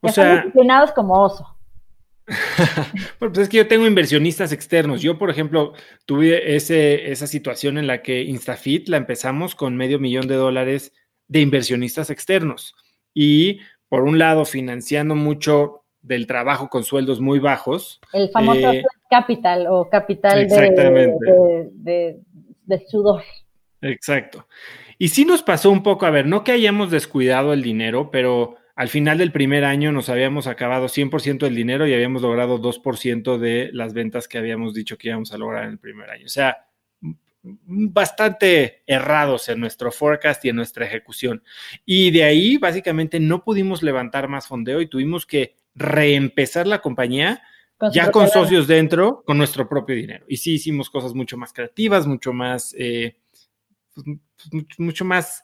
O 0.00 0.08
sea, 0.08 0.36
disciplinados 0.36 0.92
como 0.92 1.22
oso. 1.22 1.56
pues 3.18 3.38
es 3.38 3.48
que 3.48 3.58
yo 3.58 3.68
tengo 3.68 3.86
inversionistas 3.86 4.52
externos. 4.52 5.02
Yo, 5.02 5.18
por 5.18 5.30
ejemplo, 5.30 5.72
tuve 6.06 6.54
ese, 6.54 7.10
esa 7.10 7.26
situación 7.26 7.76
en 7.78 7.86
la 7.86 8.02
que 8.02 8.22
Instafit 8.22 8.88
la 8.88 8.96
empezamos 8.96 9.54
con 9.54 9.76
medio 9.76 9.98
millón 9.98 10.28
de 10.28 10.36
dólares 10.36 10.92
de 11.28 11.40
inversionistas 11.40 12.10
externos. 12.10 12.74
Y 13.14 13.60
por 13.88 14.02
un 14.02 14.18
lado, 14.18 14.44
financiando 14.44 15.14
mucho 15.14 15.79
del 16.02 16.26
trabajo 16.26 16.68
con 16.68 16.84
sueldos 16.84 17.20
muy 17.20 17.38
bajos. 17.38 18.00
El 18.12 18.30
famoso 18.30 18.72
eh, 18.72 18.84
capital 19.08 19.66
o 19.68 19.88
capital 19.88 20.48
de, 20.48 22.18
de, 22.64 22.86
sudor. 22.88 23.22
Exacto. 23.82 24.46
Y 24.98 25.08
sí 25.08 25.24
nos 25.24 25.42
pasó 25.42 25.70
un 25.70 25.82
poco, 25.82 26.06
a 26.06 26.10
ver, 26.10 26.26
no 26.26 26.44
que 26.44 26.52
hayamos 26.52 26.90
descuidado 26.90 27.52
el 27.52 27.62
dinero, 27.62 28.10
pero 28.10 28.56
al 28.76 28.88
final 28.88 29.18
del 29.18 29.32
primer 29.32 29.64
año 29.64 29.92
nos 29.92 30.08
habíamos 30.08 30.46
acabado 30.46 30.86
100% 30.86 31.38
del 31.40 31.54
dinero 31.54 31.86
y 31.86 31.94
habíamos 31.94 32.22
logrado 32.22 32.60
2% 32.60 33.38
de 33.38 33.70
las 33.72 33.92
ventas 33.92 34.28
que 34.28 34.38
habíamos 34.38 34.74
dicho 34.74 34.96
que 34.96 35.08
íbamos 35.08 35.32
a 35.32 35.38
lograr 35.38 35.64
en 35.64 35.70
el 35.70 35.78
primer 35.78 36.10
año. 36.10 36.24
O 36.26 36.30
sea, 36.30 36.66
bastante 37.42 38.82
errados 38.86 39.48
en 39.48 39.60
nuestro 39.60 39.90
forecast 39.92 40.44
y 40.44 40.50
en 40.50 40.56
nuestra 40.56 40.86
ejecución. 40.86 41.42
Y 41.84 42.10
de 42.10 42.24
ahí 42.24 42.56
básicamente 42.58 43.18
no 43.20 43.42
pudimos 43.44 43.82
levantar 43.82 44.28
más 44.28 44.46
fondeo 44.46 44.80
y 44.80 44.86
tuvimos 44.86 45.26
que 45.26 45.56
reempezar 45.80 46.66
la 46.66 46.80
compañía 46.80 47.42
ya 47.92 48.10
con 48.10 48.28
socios 48.28 48.66
dentro, 48.66 49.22
con 49.24 49.38
nuestro 49.38 49.68
propio 49.68 49.96
dinero. 49.96 50.24
Y 50.28 50.36
sí 50.36 50.54
hicimos 50.54 50.90
cosas 50.90 51.14
mucho 51.14 51.38
más 51.38 51.52
creativas, 51.52 52.06
mucho 52.06 52.32
más, 52.32 52.74
eh, 52.78 53.16
pues, 53.94 54.06
mucho 54.78 55.04
más 55.04 55.42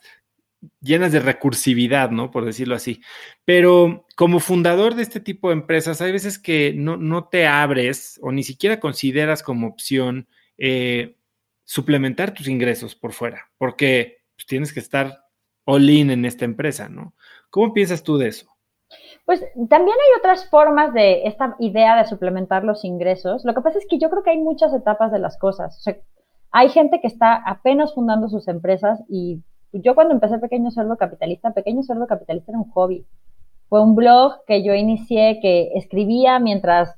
llenas 0.80 1.12
de 1.12 1.20
recursividad, 1.20 2.11
¿no? 2.11 2.30
Por 2.30 2.45
decirlo 2.45 2.74
así. 2.74 3.01
Pero 3.45 4.07
como 4.16 4.41
fundador 4.41 4.95
de 4.95 5.03
este 5.03 5.20
tipo 5.20 5.49
de 5.49 5.55
empresas, 5.55 6.01
hay 6.03 6.12
veces 6.12 6.39
que 6.39 6.74
no, 6.74 6.97
no 6.97 7.28
te 7.28 7.47
abres 7.47 8.18
o 8.22 8.32
ni 8.32 8.43
siquiera 8.43 8.80
consideras 8.80 9.43
como 9.43 9.68
opción 9.68 10.28
eh, 10.59 11.16
suplementar 11.64 12.34
tus 12.34 12.49
ingresos 12.49 12.95
por 12.95 13.12
fuera, 13.12 13.51
porque 13.59 14.22
pues, 14.37 14.47
tienes 14.47 14.72
que 14.72 14.80
estar 14.80 15.24
all 15.64 15.89
in 15.89 16.11
en 16.11 16.24
esta 16.24 16.45
empresa, 16.45 16.89
¿no? 16.89 17.14
¿Cómo 17.51 17.72
piensas 17.72 18.03
tú 18.03 18.18
de 18.18 18.28
eso? 18.28 18.56
Pues 19.24 19.41
también 19.68 19.97
hay 19.97 20.18
otras 20.18 20.49
formas 20.49 20.95
de 20.95 21.26
esta 21.26 21.57
idea 21.59 21.97
de 21.97 22.07
suplementar 22.07 22.64
los 22.64 22.84
ingresos. 22.84 23.45
Lo 23.45 23.55
que 23.55 23.61
pasa 23.61 23.78
es 23.78 23.87
que 23.89 23.99
yo 23.99 24.09
creo 24.11 24.22
que 24.22 24.30
hay 24.30 24.39
muchas 24.39 24.72
etapas 24.72 25.11
de 25.11 25.18
las 25.18 25.37
cosas. 25.39 25.84
Hay 26.53 26.68
gente 26.68 27.01
que 27.01 27.09
está 27.09 27.34
apenas 27.34 27.95
fundando 27.95 28.28
sus 28.28 28.47
empresas 28.49 29.03
y 29.09 29.43
yo 29.72 29.95
cuando 29.95 30.14
empecé 30.14 30.39
Pequeño 30.39 30.70
Cerdo 30.70 30.97
Capitalista, 30.97 31.53
Pequeño 31.53 31.82
Cerdo 31.82 32.07
Capitalista 32.07 32.53
era 32.53 32.59
un 32.59 32.70
hobby. 32.70 33.07
Fue 33.68 33.82
un 33.82 33.97
blog 33.97 34.45
que 34.47 34.62
yo 34.62 34.74
inicié, 34.74 35.41
que 35.43 35.72
escribía 35.74 36.39
mientras 36.39 36.97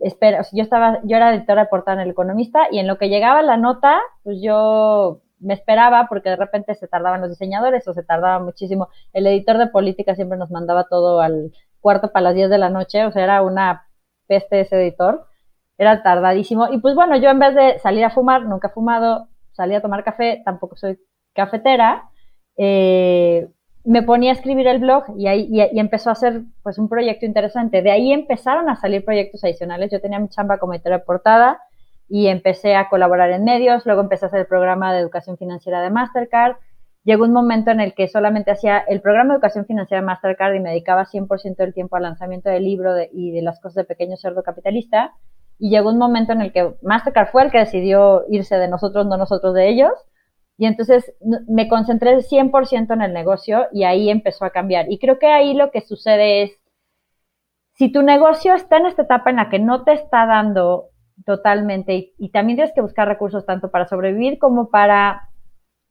espera, 0.00 0.44
yo 0.52 0.62
estaba, 0.62 1.00
yo 1.04 1.16
era 1.16 1.34
editora 1.34 1.62
de 1.62 1.68
portada 1.68 1.96
en 1.96 2.04
El 2.04 2.12
Economista 2.12 2.66
y 2.70 2.78
en 2.78 2.86
lo 2.86 2.98
que 2.98 3.08
llegaba 3.08 3.42
la 3.42 3.56
nota, 3.56 4.00
pues 4.22 4.38
yo 4.42 5.20
me 5.40 5.54
esperaba 5.54 6.06
porque 6.08 6.30
de 6.30 6.36
repente 6.36 6.74
se 6.74 6.86
tardaban 6.86 7.20
los 7.20 7.30
diseñadores 7.30 7.86
o 7.88 7.94
se 7.94 8.02
tardaba 8.02 8.38
muchísimo. 8.38 8.88
El 9.12 9.26
editor 9.26 9.58
de 9.58 9.66
política 9.66 10.14
siempre 10.14 10.38
nos 10.38 10.50
mandaba 10.50 10.84
todo 10.84 11.20
al 11.20 11.52
cuarto 11.80 12.12
para 12.12 12.24
las 12.24 12.34
10 12.34 12.50
de 12.50 12.58
la 12.58 12.70
noche, 12.70 13.06
o 13.06 13.12
sea, 13.12 13.24
era 13.24 13.42
una 13.42 13.86
peste 14.26 14.60
ese 14.60 14.80
editor, 14.80 15.26
era 15.78 16.02
tardadísimo. 16.02 16.68
Y 16.70 16.78
pues 16.78 16.94
bueno, 16.94 17.16
yo 17.16 17.30
en 17.30 17.38
vez 17.38 17.54
de 17.54 17.78
salir 17.78 18.04
a 18.04 18.10
fumar, 18.10 18.42
nunca 18.44 18.68
he 18.68 18.70
fumado, 18.70 19.28
salí 19.52 19.74
a 19.74 19.82
tomar 19.82 20.04
café, 20.04 20.42
tampoco 20.44 20.76
soy 20.76 20.98
cafetera, 21.34 22.10
eh, 22.56 23.48
me 23.84 24.02
ponía 24.02 24.30
a 24.30 24.34
escribir 24.34 24.66
el 24.66 24.78
blog 24.78 25.04
y 25.16 25.26
ahí 25.26 25.48
y, 25.50 25.78
empezó 25.78 26.10
a 26.10 26.14
ser 26.14 26.42
pues 26.62 26.78
un 26.78 26.88
proyecto 26.88 27.24
interesante. 27.24 27.82
De 27.82 27.90
ahí 27.90 28.12
empezaron 28.12 28.68
a 28.68 28.76
salir 28.76 29.04
proyectos 29.04 29.42
adicionales. 29.42 29.90
Yo 29.90 30.00
tenía 30.00 30.18
mi 30.18 30.28
chamba 30.28 30.58
como 30.58 30.74
editora 30.74 30.98
de 30.98 31.04
portada 31.04 31.60
y 32.10 32.26
empecé 32.26 32.76
a 32.76 32.90
colaborar 32.90 33.30
en 33.30 33.44
medios, 33.44 33.86
luego 33.86 34.02
empecé 34.02 34.26
a 34.26 34.28
hacer 34.28 34.40
el 34.40 34.46
programa 34.46 34.92
de 34.92 35.00
educación 35.00 35.38
financiera 35.38 35.80
de 35.80 35.88
Mastercard 35.88 36.56
llegó 37.04 37.24
un 37.24 37.32
momento 37.32 37.70
en 37.70 37.80
el 37.80 37.94
que 37.94 38.08
solamente 38.08 38.50
hacía 38.50 38.78
el 38.78 39.00
programa 39.00 39.32
de 39.32 39.36
educación 39.36 39.66
financiera 39.66 40.00
de 40.00 40.06
Mastercard 40.06 40.54
y 40.54 40.60
me 40.60 40.70
dedicaba 40.70 41.06
100% 41.06 41.56
del 41.56 41.74
tiempo 41.74 41.96
al 41.96 42.02
lanzamiento 42.02 42.50
del 42.50 42.64
libro 42.64 42.94
y 43.12 43.30
de 43.32 43.42
las 43.42 43.60
cosas 43.60 43.76
de 43.76 43.84
Pequeño 43.84 44.16
Cerdo 44.16 44.42
Capitalista. 44.42 45.14
Y 45.58 45.70
llegó 45.70 45.90
un 45.90 45.98
momento 45.98 46.32
en 46.32 46.40
el 46.40 46.52
que 46.52 46.74
Mastercard 46.82 47.30
fue 47.30 47.44
el 47.44 47.50
que 47.50 47.58
decidió 47.58 48.24
irse 48.28 48.56
de 48.56 48.68
nosotros, 48.68 49.06
no 49.06 49.16
nosotros 49.16 49.54
de 49.54 49.68
ellos. 49.68 49.92
Y 50.56 50.66
entonces 50.66 51.14
me 51.48 51.68
concentré 51.68 52.16
100% 52.16 52.92
en 52.92 53.02
el 53.02 53.12
negocio 53.14 53.66
y 53.72 53.84
ahí 53.84 54.10
empezó 54.10 54.44
a 54.44 54.50
cambiar. 54.50 54.90
Y 54.90 54.98
creo 54.98 55.18
que 55.18 55.26
ahí 55.26 55.54
lo 55.54 55.70
que 55.70 55.80
sucede 55.80 56.42
es, 56.42 56.52
si 57.74 57.90
tu 57.90 58.02
negocio 58.02 58.54
está 58.54 58.76
en 58.76 58.86
esta 58.86 59.02
etapa 59.02 59.30
en 59.30 59.36
la 59.36 59.48
que 59.48 59.58
no 59.58 59.84
te 59.84 59.94
está 59.94 60.26
dando 60.26 60.89
totalmente 61.24 62.12
y, 62.18 62.30
también 62.30 62.56
tienes 62.56 62.74
que 62.74 62.80
buscar 62.80 63.08
recursos 63.08 63.46
tanto 63.46 63.70
para 63.70 63.86
sobrevivir 63.86 64.38
como 64.38 64.70
para 64.70 65.28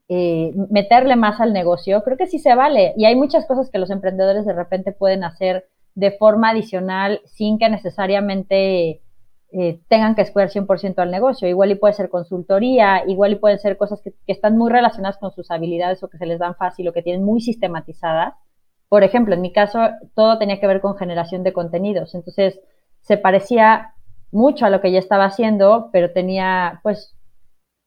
eh, 0.07 0.53
meterle 0.69 1.15
más 1.15 1.39
al 1.39 1.53
negocio, 1.53 2.01
creo 2.03 2.17
que 2.17 2.27
sí 2.27 2.39
se 2.39 2.55
vale. 2.55 2.93
Y 2.97 3.05
hay 3.05 3.15
muchas 3.15 3.45
cosas 3.45 3.69
que 3.69 3.77
los 3.77 3.91
emprendedores 3.91 4.45
de 4.45 4.53
repente 4.53 4.91
pueden 4.91 5.23
hacer 5.23 5.67
de 5.95 6.11
forma 6.11 6.49
adicional 6.49 7.21
sin 7.25 7.59
que 7.59 7.69
necesariamente 7.69 9.01
eh, 9.51 9.81
tengan 9.87 10.13
que 10.15 10.21
escoger 10.21 10.49
100% 10.49 10.99
al 10.99 11.11
negocio. 11.11 11.47
Igual 11.47 11.71
y 11.71 11.75
puede 11.75 11.93
ser 11.93 12.09
consultoría, 12.09 13.03
igual 13.07 13.33
y 13.33 13.35
pueden 13.35 13.59
ser 13.59 13.77
cosas 13.77 14.01
que, 14.01 14.13
están 14.27 14.57
muy 14.57 14.71
relacionadas 14.71 15.17
con 15.17 15.31
sus 15.31 15.51
habilidades 15.51 16.03
o 16.03 16.09
que 16.09 16.17
se 16.17 16.25
les 16.25 16.39
dan 16.39 16.55
fácil 16.55 16.87
o 16.87 16.93
que 16.93 17.01
tienen 17.01 17.23
muy 17.23 17.41
sistematizadas. 17.41 18.35
Por 18.87 19.03
ejemplo, 19.03 19.35
en 19.35 19.41
mi 19.41 19.51
caso, 19.51 19.79
todo 20.15 20.37
tenía 20.39 20.59
que 20.59 20.67
ver 20.67 20.81
con 20.81 20.97
generación 20.97 21.43
de 21.43 21.53
contenidos. 21.53 22.15
Entonces, 22.15 22.59
se 23.01 23.17
parecía 23.17 23.93
mucho 24.31 24.65
a 24.65 24.69
lo 24.69 24.81
que 24.81 24.91
ya 24.91 24.99
estaba 24.99 25.25
haciendo, 25.25 25.89
pero 25.91 26.11
tenía, 26.11 26.79
pues, 26.83 27.15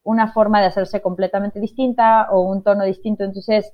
una 0.05 0.33
forma 0.33 0.61
de 0.61 0.67
hacerse 0.67 1.01
completamente 1.01 1.61
distinta 1.61 2.29
o 2.31 2.41
un 2.41 2.63
tono 2.63 2.85
distinto. 2.85 3.25
Entonces, 3.25 3.73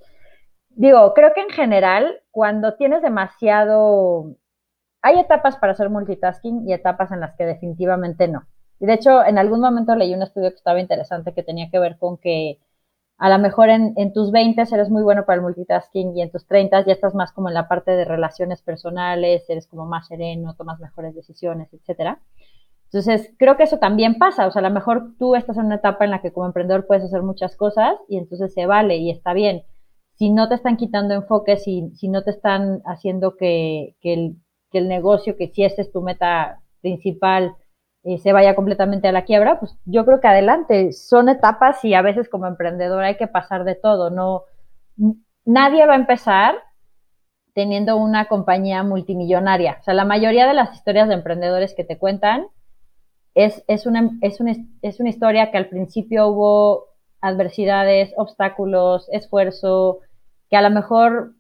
digo, 0.71 1.15
creo 1.15 1.33
que 1.35 1.41
en 1.43 1.51
general, 1.51 2.21
cuando 2.31 2.75
tienes 2.75 3.03
demasiado... 3.03 4.37
Hay 5.01 5.19
etapas 5.19 5.57
para 5.57 5.73
hacer 5.73 5.91
multitasking 5.91 6.69
y 6.69 6.73
etapas 6.73 7.13
en 7.13 7.21
las 7.21 7.35
que 7.37 7.47
definitivamente 7.47 8.27
no. 8.29 8.47
Y 8.81 8.87
de 8.87 8.95
hecho, 8.95 9.25
en 9.25 9.39
algún 9.39 9.61
momento 9.61 9.95
leí 9.95 10.13
un 10.13 10.23
estudio 10.23 10.51
que 10.51 10.57
estaba 10.57 10.81
interesante 10.81 11.33
que 11.33 11.43
tenía 11.45 11.71
que 11.71 11.79
ver 11.79 11.99
con 11.99 12.19
que 12.19 12.59
a 13.19 13.29
lo 13.29 13.39
mejor 13.41 13.69
en, 13.69 13.95
en 13.97 14.13
tus 14.13 14.31
20 14.31 14.63
eres 14.63 14.91
muy 14.91 15.03
bueno 15.03 15.27
para 15.27 15.37
el 15.37 15.43
multitasking 15.43 16.17
y 16.17 16.23
en 16.23 16.31
tus 16.31 16.47
30 16.47 16.87
ya 16.87 16.93
estás 16.93 17.15
más 17.15 17.33
como 17.33 17.49
en 17.49 17.55
la 17.55 17.67
parte 17.67 17.91
de 17.91 18.05
relaciones 18.05 18.63
personales, 18.63 19.45
eres 19.49 19.67
como 19.67 19.87
más 19.87 20.07
sereno, 20.07 20.55
tomas 20.55 20.79
mejores 20.79 21.17
decisiones, 21.17 21.73
etcétera. 21.73 22.21
Entonces, 22.85 23.35
creo 23.37 23.57
que 23.57 23.65
eso 23.65 23.79
también 23.79 24.19
pasa. 24.19 24.47
O 24.47 24.51
sea, 24.53 24.61
a 24.61 24.69
lo 24.69 24.75
mejor 24.75 25.15
tú 25.19 25.35
estás 25.35 25.59
en 25.59 25.67
una 25.67 25.77
etapa 25.77 26.05
en 26.05 26.13
la 26.13 26.23
que 26.23 26.33
como 26.33 26.47
emprendedor 26.47 26.87
puedes 26.87 27.05
hacer 27.05 27.23
muchas 27.23 27.57
cosas 27.57 27.95
y 28.09 28.19
entonces 28.19 28.55
se 28.55 28.67
vale 28.67 28.97
y 28.97 29.11
está 29.11 29.33
bien. 29.35 29.65
Si 30.15 30.31
no 30.31 30.49
te 30.49 30.55
están 30.55 30.77
quitando 30.77 31.15
enfoque, 31.15 31.57
si, 31.57 31.91
si 31.97 32.09
no 32.09 32.23
te 32.23 32.31
están 32.31 32.83
haciendo 32.87 33.37
que, 33.37 33.97
que 34.01 34.35
el 34.73 34.89
negocio, 34.89 35.37
que 35.37 35.49
si 35.49 35.65
esa 35.65 35.83
es 35.83 35.93
tu 35.93 36.03
meta 36.03 36.61
principal, 36.81 37.55
eh, 38.05 38.19
se 38.19 38.33
vaya 38.33 38.55
completamente 38.55 39.09
a 39.09 39.13
la 39.13 39.25
quiebra, 39.25 39.59
pues 39.59 39.77
yo 39.85 40.05
creo 40.05 40.21
que 40.21 40.29
adelante. 40.29 40.93
Son 40.93 41.29
etapas 41.29 41.85
y 41.85 41.95
a 41.95 42.03
veces 42.03 42.29
como 42.29 42.47
emprendedor 42.47 43.03
hay 43.03 43.17
que 43.17 43.27
pasar 43.27 43.65
de 43.65 43.75
todo. 43.75 44.11
No, 44.11 44.45
nadie 45.45 45.87
va 45.87 45.95
a 45.95 45.97
empezar 45.97 46.57
teniendo 47.55 47.97
una 47.97 48.27
compañía 48.27 48.83
multimillonaria. 48.85 49.79
O 49.81 49.83
sea, 49.83 49.95
la 49.95 50.05
mayoría 50.05 50.47
de 50.47 50.55
las 50.55 50.75
historias 50.75 51.09
de 51.09 51.15
emprendedores 51.15 51.75
que 51.75 51.85
te 51.85 51.99
cuentan 51.99 52.47
es, 53.35 53.65
es, 53.67 53.87
una, 53.87 54.11
es, 54.21 54.39
es 54.83 55.01
una 55.01 55.09
historia 55.09 55.51
que 55.51 55.59
al 55.59 55.69
principio 55.69 56.29
hubo 56.29 56.85
adversidades, 57.21 58.13
obstáculos, 58.17 59.09
esfuerzo, 59.11 59.99
que 60.51 60.57
a 60.57 60.63
lo 60.63 60.71
mejor, 60.71 61.35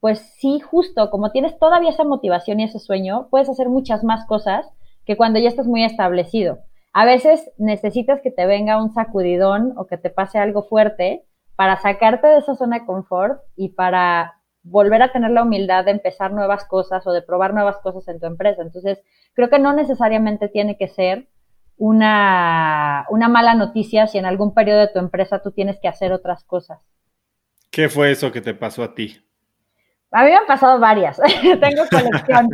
pues 0.00 0.18
sí, 0.38 0.60
justo 0.60 1.08
como 1.10 1.30
tienes 1.30 1.56
todavía 1.58 1.90
esa 1.90 2.04
motivación 2.04 2.60
y 2.60 2.64
ese 2.64 2.80
sueño, 2.80 3.28
puedes 3.30 3.48
hacer 3.48 3.68
muchas 3.68 4.02
más 4.02 4.26
cosas 4.26 4.66
que 5.04 5.16
cuando 5.16 5.38
ya 5.38 5.48
estás 5.48 5.66
muy 5.66 5.84
establecido. 5.84 6.60
A 6.92 7.04
veces 7.04 7.50
necesitas 7.56 8.20
que 8.20 8.30
te 8.30 8.46
venga 8.46 8.82
un 8.82 8.92
sacudidón 8.92 9.74
o 9.76 9.86
que 9.86 9.96
te 9.96 10.10
pase 10.10 10.38
algo 10.38 10.64
fuerte 10.64 11.24
para 11.56 11.76
sacarte 11.76 12.26
de 12.26 12.38
esa 12.38 12.56
zona 12.56 12.80
de 12.80 12.86
confort 12.86 13.42
y 13.56 13.70
para 13.70 14.40
volver 14.62 15.02
a 15.02 15.12
tener 15.12 15.30
la 15.30 15.42
humildad 15.42 15.84
de 15.84 15.92
empezar 15.92 16.32
nuevas 16.32 16.64
cosas 16.64 17.06
o 17.06 17.12
de 17.12 17.22
probar 17.22 17.54
nuevas 17.54 17.78
cosas 17.78 18.06
en 18.08 18.18
tu 18.18 18.26
empresa. 18.26 18.62
Entonces, 18.62 18.98
creo 19.34 19.48
que 19.48 19.58
no 19.58 19.72
necesariamente 19.72 20.48
tiene 20.48 20.76
que 20.76 20.88
ser 20.88 21.28
una, 21.76 23.06
una 23.08 23.28
mala 23.28 23.54
noticia 23.54 24.06
si 24.06 24.18
en 24.18 24.26
algún 24.26 24.52
periodo 24.52 24.80
de 24.80 24.88
tu 24.88 24.98
empresa 24.98 25.42
tú 25.42 25.52
tienes 25.52 25.78
que 25.80 25.88
hacer 25.88 26.12
otras 26.12 26.44
cosas. 26.44 26.80
¿Qué 27.70 27.88
fue 27.88 28.10
eso 28.10 28.32
que 28.32 28.40
te 28.40 28.52
pasó 28.52 28.82
a 28.82 28.94
ti? 28.94 29.18
A 30.12 30.24
mí 30.24 30.30
me 30.30 30.36
han 30.36 30.46
pasado 30.46 30.78
varias. 30.80 31.20
Tengo 31.60 31.84
colección. 31.90 32.48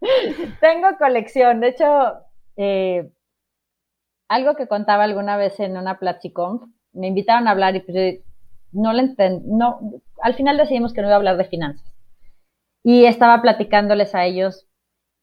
Tengo 0.60 0.88
colección. 0.98 1.60
De 1.60 1.68
hecho, 1.68 2.14
eh, 2.56 3.10
algo 4.28 4.54
que 4.54 4.68
contaba 4.68 5.04
alguna 5.04 5.36
vez 5.36 5.60
en 5.60 5.76
una 5.76 5.98
Platziconf, 5.98 6.62
me 6.92 7.08
invitaron 7.08 7.48
a 7.48 7.50
hablar 7.50 7.76
y 7.76 7.80
pues 7.80 8.20
no 8.72 8.92
le 8.92 9.02
entendí, 9.02 9.46
no, 9.48 9.80
al 10.22 10.34
final 10.34 10.56
decidimos 10.56 10.92
que 10.92 11.00
no 11.00 11.08
iba 11.08 11.14
a 11.14 11.18
hablar 11.18 11.36
de 11.36 11.44
finanzas. 11.44 11.94
Y 12.82 13.06
estaba 13.06 13.40
platicándoles 13.42 14.14
a 14.14 14.24
ellos 14.24 14.66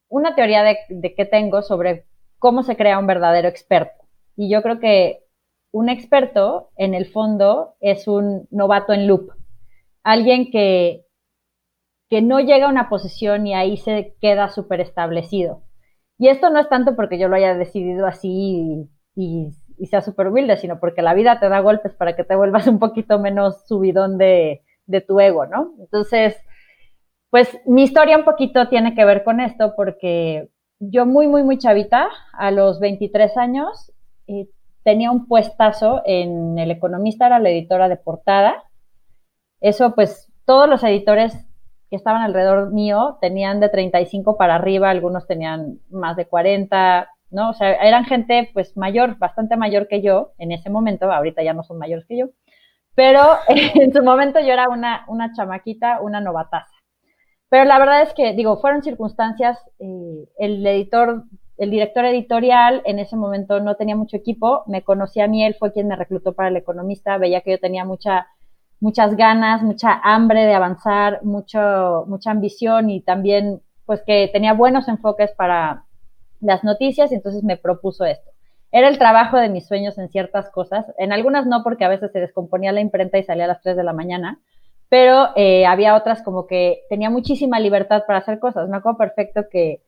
una 0.08 0.34
teoría 0.34 0.62
de, 0.62 0.78
de 0.88 1.14
que 1.14 1.24
tengo 1.24 1.62
sobre 1.62 2.06
cómo 2.38 2.62
se 2.62 2.76
crea 2.76 2.98
un 2.98 3.06
verdadero 3.06 3.48
experto. 3.48 4.04
Y 4.36 4.50
yo 4.50 4.62
creo 4.62 4.80
que 4.80 5.24
un 5.72 5.88
experto, 5.88 6.70
en 6.76 6.94
el 6.94 7.06
fondo, 7.06 7.74
es 7.80 8.06
un 8.06 8.46
novato 8.50 8.92
en 8.92 9.06
loop. 9.06 9.30
Alguien 10.02 10.50
que, 10.50 11.04
que 12.12 12.20
no 12.20 12.40
llega 12.40 12.66
a 12.66 12.68
una 12.68 12.90
posición 12.90 13.46
y 13.46 13.54
ahí 13.54 13.78
se 13.78 14.14
queda 14.20 14.50
súper 14.50 14.82
establecido. 14.82 15.62
Y 16.18 16.28
esto 16.28 16.50
no 16.50 16.60
es 16.60 16.68
tanto 16.68 16.94
porque 16.94 17.18
yo 17.18 17.26
lo 17.26 17.36
haya 17.36 17.54
decidido 17.54 18.06
así 18.06 18.86
y, 19.16 19.50
sea 19.86 20.02
súper 20.02 20.26
humilde, 20.26 20.58
sino 20.58 20.78
porque 20.78 21.00
la 21.00 21.14
vida 21.14 21.40
te 21.40 21.48
da 21.48 21.60
golpes 21.60 21.94
para 21.94 22.14
que 22.14 22.22
te 22.22 22.36
vuelvas 22.36 22.66
un 22.68 22.78
poquito 22.78 23.18
menos 23.18 23.66
subidón 23.66 24.18
de, 24.18 24.60
de 24.84 25.00
tu 25.00 25.20
ego, 25.20 25.46
¿no? 25.46 25.72
Entonces, 25.80 26.36
pues 27.30 27.48
mi 27.64 27.82
historia 27.82 28.18
un 28.18 28.26
poquito 28.26 28.68
tiene 28.68 28.94
que 28.94 29.06
ver 29.06 29.24
con 29.24 29.40
esto 29.40 29.72
porque 29.74 30.50
yo 30.80 31.06
muy, 31.06 31.28
muy, 31.28 31.42
muy 31.42 31.56
chavita, 31.56 32.10
a 32.34 32.50
los 32.50 32.78
23 32.78 33.38
años, 33.38 33.90
eh, 34.26 34.50
tenía 34.84 35.10
un 35.10 35.26
puestazo 35.26 36.02
en 36.04 36.58
El 36.58 36.72
Economista, 36.72 37.24
era 37.24 37.38
la 37.38 37.48
editora 37.48 37.88
de 37.88 37.96
portada. 37.96 38.64
Eso, 39.62 39.94
pues, 39.94 40.30
todos 40.44 40.68
los 40.68 40.84
editores 40.84 41.48
que 41.92 41.96
estaban 41.96 42.22
alrededor 42.22 42.72
mío 42.72 43.18
tenían 43.20 43.60
de 43.60 43.68
35 43.68 44.38
para 44.38 44.54
arriba, 44.54 44.88
algunos 44.88 45.26
tenían 45.26 45.78
más 45.90 46.16
de 46.16 46.24
40, 46.24 47.06
¿no? 47.30 47.50
O 47.50 47.52
sea, 47.52 47.74
eran 47.74 48.06
gente 48.06 48.48
pues 48.54 48.78
mayor, 48.78 49.18
bastante 49.18 49.58
mayor 49.58 49.88
que 49.88 50.00
yo 50.00 50.32
en 50.38 50.52
ese 50.52 50.70
momento, 50.70 51.12
ahorita 51.12 51.42
ya 51.42 51.52
no 51.52 51.62
son 51.64 51.76
mayores 51.76 52.06
que 52.06 52.16
yo, 52.16 52.30
pero 52.94 53.20
en 53.74 53.92
su 53.92 54.02
momento 54.02 54.40
yo 54.40 54.54
era 54.54 54.70
una, 54.70 55.04
una 55.06 55.34
chamaquita, 55.34 56.00
una 56.00 56.22
novataza. 56.22 56.74
Pero 57.50 57.66
la 57.66 57.78
verdad 57.78 58.00
es 58.00 58.14
que, 58.14 58.32
digo, 58.32 58.56
fueron 58.56 58.82
circunstancias, 58.82 59.58
eh, 59.78 60.28
el 60.38 60.66
editor, 60.66 61.24
el 61.58 61.70
director 61.70 62.06
editorial 62.06 62.80
en 62.86 63.00
ese 63.00 63.16
momento 63.16 63.60
no 63.60 63.74
tenía 63.74 63.96
mucho 63.96 64.16
equipo, 64.16 64.62
me 64.66 64.80
conocía 64.80 65.24
a 65.24 65.28
mí, 65.28 65.44
él 65.44 65.56
fue 65.58 65.74
quien 65.74 65.88
me 65.88 65.96
reclutó 65.96 66.32
para 66.32 66.48
el 66.48 66.56
economista, 66.56 67.18
veía 67.18 67.42
que 67.42 67.50
yo 67.50 67.58
tenía 67.60 67.84
mucha 67.84 68.28
muchas 68.82 69.14
ganas, 69.14 69.62
mucha 69.62 70.00
hambre 70.02 70.44
de 70.44 70.54
avanzar, 70.54 71.22
mucho, 71.22 72.04
mucha 72.08 72.32
ambición 72.32 72.90
y 72.90 73.00
también 73.00 73.62
pues 73.86 74.02
que 74.04 74.28
tenía 74.32 74.54
buenos 74.54 74.88
enfoques 74.88 75.30
para 75.36 75.84
las 76.40 76.64
noticias 76.64 77.12
y 77.12 77.14
entonces 77.14 77.44
me 77.44 77.56
propuso 77.56 78.04
esto. 78.04 78.32
Era 78.72 78.88
el 78.88 78.98
trabajo 78.98 79.36
de 79.36 79.50
mis 79.50 79.68
sueños 79.68 79.98
en 79.98 80.08
ciertas 80.08 80.50
cosas, 80.50 80.84
en 80.98 81.12
algunas 81.12 81.46
no 81.46 81.62
porque 81.62 81.84
a 81.84 81.88
veces 81.88 82.10
se 82.10 82.18
descomponía 82.18 82.72
la 82.72 82.80
imprenta 82.80 83.18
y 83.18 83.22
salía 83.22 83.44
a 83.44 83.48
las 83.48 83.62
3 83.62 83.76
de 83.76 83.84
la 83.84 83.92
mañana, 83.92 84.40
pero 84.88 85.28
eh, 85.36 85.64
había 85.64 85.94
otras 85.94 86.20
como 86.22 86.48
que 86.48 86.82
tenía 86.90 87.08
muchísima 87.08 87.60
libertad 87.60 88.02
para 88.04 88.18
hacer 88.18 88.40
cosas. 88.40 88.68
Me 88.68 88.78
acuerdo 88.78 88.98
perfecto 88.98 89.44
que 89.48 89.84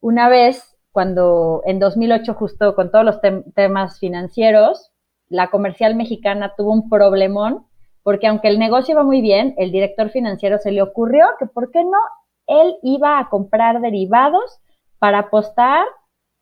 una 0.00 0.30
vez, 0.30 0.74
cuando 0.90 1.60
en 1.66 1.80
2008 1.80 2.32
justo 2.32 2.74
con 2.74 2.90
todos 2.90 3.04
los 3.04 3.20
temas 3.54 3.98
financieros, 3.98 4.90
la 5.28 5.50
comercial 5.50 5.96
mexicana 5.96 6.54
tuvo 6.56 6.72
un 6.72 6.88
problemón 6.88 7.67
porque 8.08 8.26
aunque 8.26 8.48
el 8.48 8.58
negocio 8.58 8.92
iba 8.92 9.02
muy 9.02 9.20
bien, 9.20 9.52
el 9.58 9.70
director 9.70 10.08
financiero 10.08 10.56
se 10.56 10.72
le 10.72 10.80
ocurrió 10.80 11.26
que, 11.38 11.44
¿por 11.44 11.70
qué 11.70 11.84
no? 11.84 11.98
Él 12.46 12.76
iba 12.82 13.18
a 13.18 13.28
comprar 13.28 13.82
derivados 13.82 14.62
para 14.98 15.18
apostar 15.18 15.84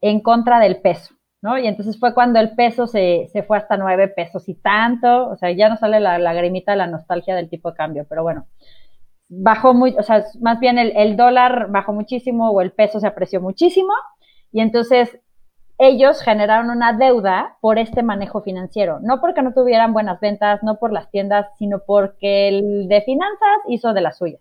en 0.00 0.20
contra 0.20 0.60
del 0.60 0.80
peso, 0.80 1.16
¿no? 1.42 1.58
Y 1.58 1.66
entonces 1.66 1.98
fue 1.98 2.14
cuando 2.14 2.38
el 2.38 2.54
peso 2.54 2.86
se, 2.86 3.26
se 3.32 3.42
fue 3.42 3.56
hasta 3.56 3.76
nueve 3.76 4.06
pesos 4.06 4.48
y 4.48 4.54
tanto, 4.54 5.28
o 5.28 5.36
sea, 5.38 5.50
ya 5.50 5.68
no 5.68 5.76
sale 5.76 5.98
la 5.98 6.20
lagrimita 6.20 6.70
de 6.70 6.78
la 6.78 6.86
nostalgia 6.86 7.34
del 7.34 7.50
tipo 7.50 7.72
de 7.72 7.76
cambio, 7.76 8.06
pero 8.08 8.22
bueno, 8.22 8.46
bajó 9.28 9.74
muy, 9.74 9.96
o 9.98 10.04
sea, 10.04 10.22
más 10.40 10.60
bien 10.60 10.78
el, 10.78 10.92
el 10.96 11.16
dólar 11.16 11.66
bajó 11.72 11.92
muchísimo 11.92 12.48
o 12.48 12.60
el 12.60 12.70
peso 12.70 13.00
se 13.00 13.08
apreció 13.08 13.40
muchísimo 13.40 13.92
y 14.52 14.60
entonces 14.60 15.18
ellos 15.78 16.22
generaron 16.22 16.70
una 16.70 16.92
deuda 16.94 17.56
por 17.60 17.78
este 17.78 18.02
manejo 18.02 18.42
financiero, 18.42 18.98
no 19.00 19.20
porque 19.20 19.42
no 19.42 19.52
tuvieran 19.52 19.92
buenas 19.92 20.20
ventas, 20.20 20.62
no 20.62 20.78
por 20.78 20.92
las 20.92 21.10
tiendas, 21.10 21.46
sino 21.58 21.80
porque 21.86 22.48
el 22.48 22.88
de 22.88 23.02
finanzas 23.02 23.58
hizo 23.68 23.92
de 23.92 24.00
las 24.00 24.18
suyas. 24.18 24.40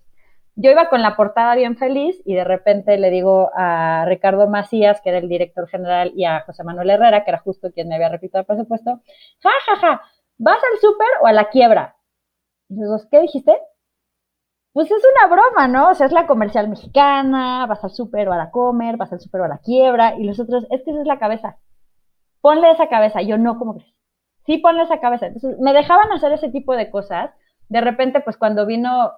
Yo 0.55 0.71
iba 0.71 0.87
con 0.87 1.01
la 1.01 1.17
portada 1.17 1.53
bien 1.55 1.75
feliz 1.75 2.21
y 2.25 2.33
de 2.33 2.45
repente 2.45 2.97
le 2.97 3.09
digo 3.09 3.51
a 3.53 4.05
Ricardo 4.07 4.47
Macías, 4.47 5.01
que 5.01 5.09
era 5.09 5.17
el 5.17 5.27
director 5.27 5.67
general, 5.67 6.13
y 6.15 6.23
a 6.23 6.41
José 6.41 6.63
Manuel 6.63 6.91
Herrera, 6.91 7.25
que 7.25 7.31
era 7.31 7.39
justo 7.39 7.71
quien 7.73 7.89
me 7.89 7.95
había 7.95 8.07
repetido 8.07 8.39
el 8.39 8.45
presupuesto, 8.45 9.01
ja, 9.43 9.49
ja, 9.65 9.75
ja, 9.75 10.01
¿vas 10.37 10.57
al 10.57 10.79
súper 10.79 11.07
o 11.21 11.27
a 11.27 11.33
la 11.33 11.49
quiebra? 11.49 11.97
Y 12.69 12.75
los 12.79 13.05
¿qué 13.07 13.19
dijiste? 13.19 13.57
Pues 14.75 14.91
es 14.91 15.01
una 15.15 15.33
broma, 15.33 15.69
¿no? 15.69 15.91
O 15.91 15.93
sea, 15.95 16.05
es 16.05 16.11
la 16.11 16.27
comercial 16.27 16.67
mexicana, 16.67 17.65
vas 17.65 17.81
al 17.85 17.91
súper 17.91 18.27
o 18.27 18.33
a 18.33 18.37
la 18.37 18.51
comer, 18.51 18.97
vas 18.97 19.13
al 19.13 19.21
súper 19.21 19.39
o 19.39 19.45
a 19.45 19.47
la 19.47 19.59
quiebra, 19.59 20.15
y 20.19 20.25
los 20.25 20.37
otros, 20.37 20.65
es 20.69 20.83
que 20.83 20.91
esa 20.91 20.99
es 20.99 21.07
la 21.07 21.17
cabeza. 21.17 21.55
Ponle 22.41 22.69
esa 22.71 22.89
cabeza. 22.89 23.21
yo 23.21 23.37
no, 23.37 23.57
¿cómo 23.57 23.75
crees? 23.75 23.93
Sí, 24.45 24.57
ponle 24.57 24.83
esa 24.83 24.99
cabeza. 24.99 25.27
Entonces, 25.27 25.57
me 25.61 25.71
dejaban 25.71 26.11
hacer 26.11 26.33
ese 26.33 26.49
tipo 26.49 26.75
de 26.75 26.91
cosas. 26.91 27.31
De 27.69 27.79
repente, 27.79 28.19
pues 28.19 28.35
cuando 28.35 28.65
vino, 28.65 29.13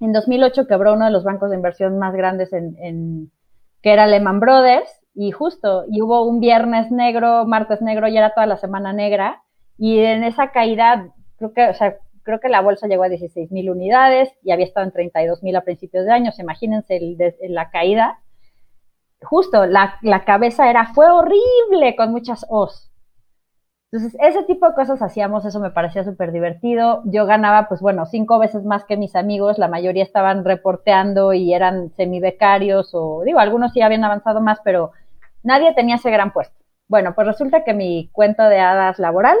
en 0.00 0.12
2008 0.12 0.66
quebró 0.66 0.94
uno 0.94 1.04
de 1.04 1.12
los 1.12 1.22
bancos 1.22 1.50
de 1.50 1.56
inversión 1.56 1.96
más 2.00 2.12
grandes 2.16 2.52
en, 2.52 2.74
en 2.78 3.30
que 3.82 3.92
era 3.92 4.08
Lehman 4.08 4.40
Brothers, 4.40 4.90
y 5.14 5.30
justo, 5.30 5.84
y 5.88 6.02
hubo 6.02 6.24
un 6.24 6.40
viernes 6.40 6.90
negro, 6.90 7.46
martes 7.46 7.80
negro, 7.82 8.08
y 8.08 8.18
era 8.18 8.34
toda 8.34 8.46
la 8.46 8.56
semana 8.56 8.92
negra, 8.92 9.44
y 9.76 10.00
en 10.00 10.24
esa 10.24 10.50
caída, 10.50 11.14
creo 11.36 11.52
que, 11.52 11.68
o 11.68 11.74
sea, 11.74 11.98
creo 12.28 12.40
que 12.40 12.50
la 12.50 12.60
bolsa 12.60 12.88
llegó 12.88 13.04
a 13.04 13.08
16 13.08 13.50
mil 13.52 13.70
unidades 13.70 14.28
y 14.42 14.50
había 14.50 14.66
estado 14.66 14.84
en 14.84 14.92
32 14.92 15.42
mil 15.42 15.56
a 15.56 15.62
principios 15.62 16.04
de 16.04 16.12
año. 16.12 16.30
Imagínense 16.38 16.98
el, 16.98 17.16
la 17.54 17.70
caída. 17.70 18.18
Justo, 19.22 19.64
la, 19.64 19.94
la, 20.02 20.26
cabeza 20.26 20.68
era, 20.68 20.92
fue 20.92 21.10
horrible 21.10 21.96
con 21.96 22.12
muchas 22.12 22.44
O's. 22.50 22.92
Entonces, 23.90 24.20
ese 24.20 24.42
tipo 24.42 24.68
de 24.68 24.74
cosas 24.74 25.00
hacíamos, 25.00 25.46
eso 25.46 25.58
me 25.58 25.70
parecía 25.70 26.04
súper 26.04 26.30
divertido. 26.30 27.00
Yo 27.06 27.24
ganaba, 27.24 27.66
pues 27.66 27.80
bueno, 27.80 28.04
cinco 28.04 28.38
veces 28.38 28.62
más 28.62 28.84
que 28.84 28.98
mis 28.98 29.16
amigos, 29.16 29.56
la 29.56 29.68
mayoría 29.68 30.02
estaban 30.02 30.44
reporteando 30.44 31.32
y 31.32 31.54
eran 31.54 31.94
semibecarios 31.96 32.90
o, 32.92 33.22
digo, 33.24 33.38
algunos 33.38 33.72
sí 33.72 33.80
habían 33.80 34.04
avanzado 34.04 34.42
más, 34.42 34.60
pero 34.62 34.92
nadie 35.42 35.72
tenía 35.72 35.94
ese 35.94 36.10
gran 36.10 36.34
puesto. 36.34 36.54
Bueno, 36.88 37.14
pues 37.14 37.26
resulta 37.26 37.64
que 37.64 37.72
mi 37.72 38.10
cuento 38.12 38.42
de 38.42 38.60
hadas 38.60 38.98
laboral 38.98 39.38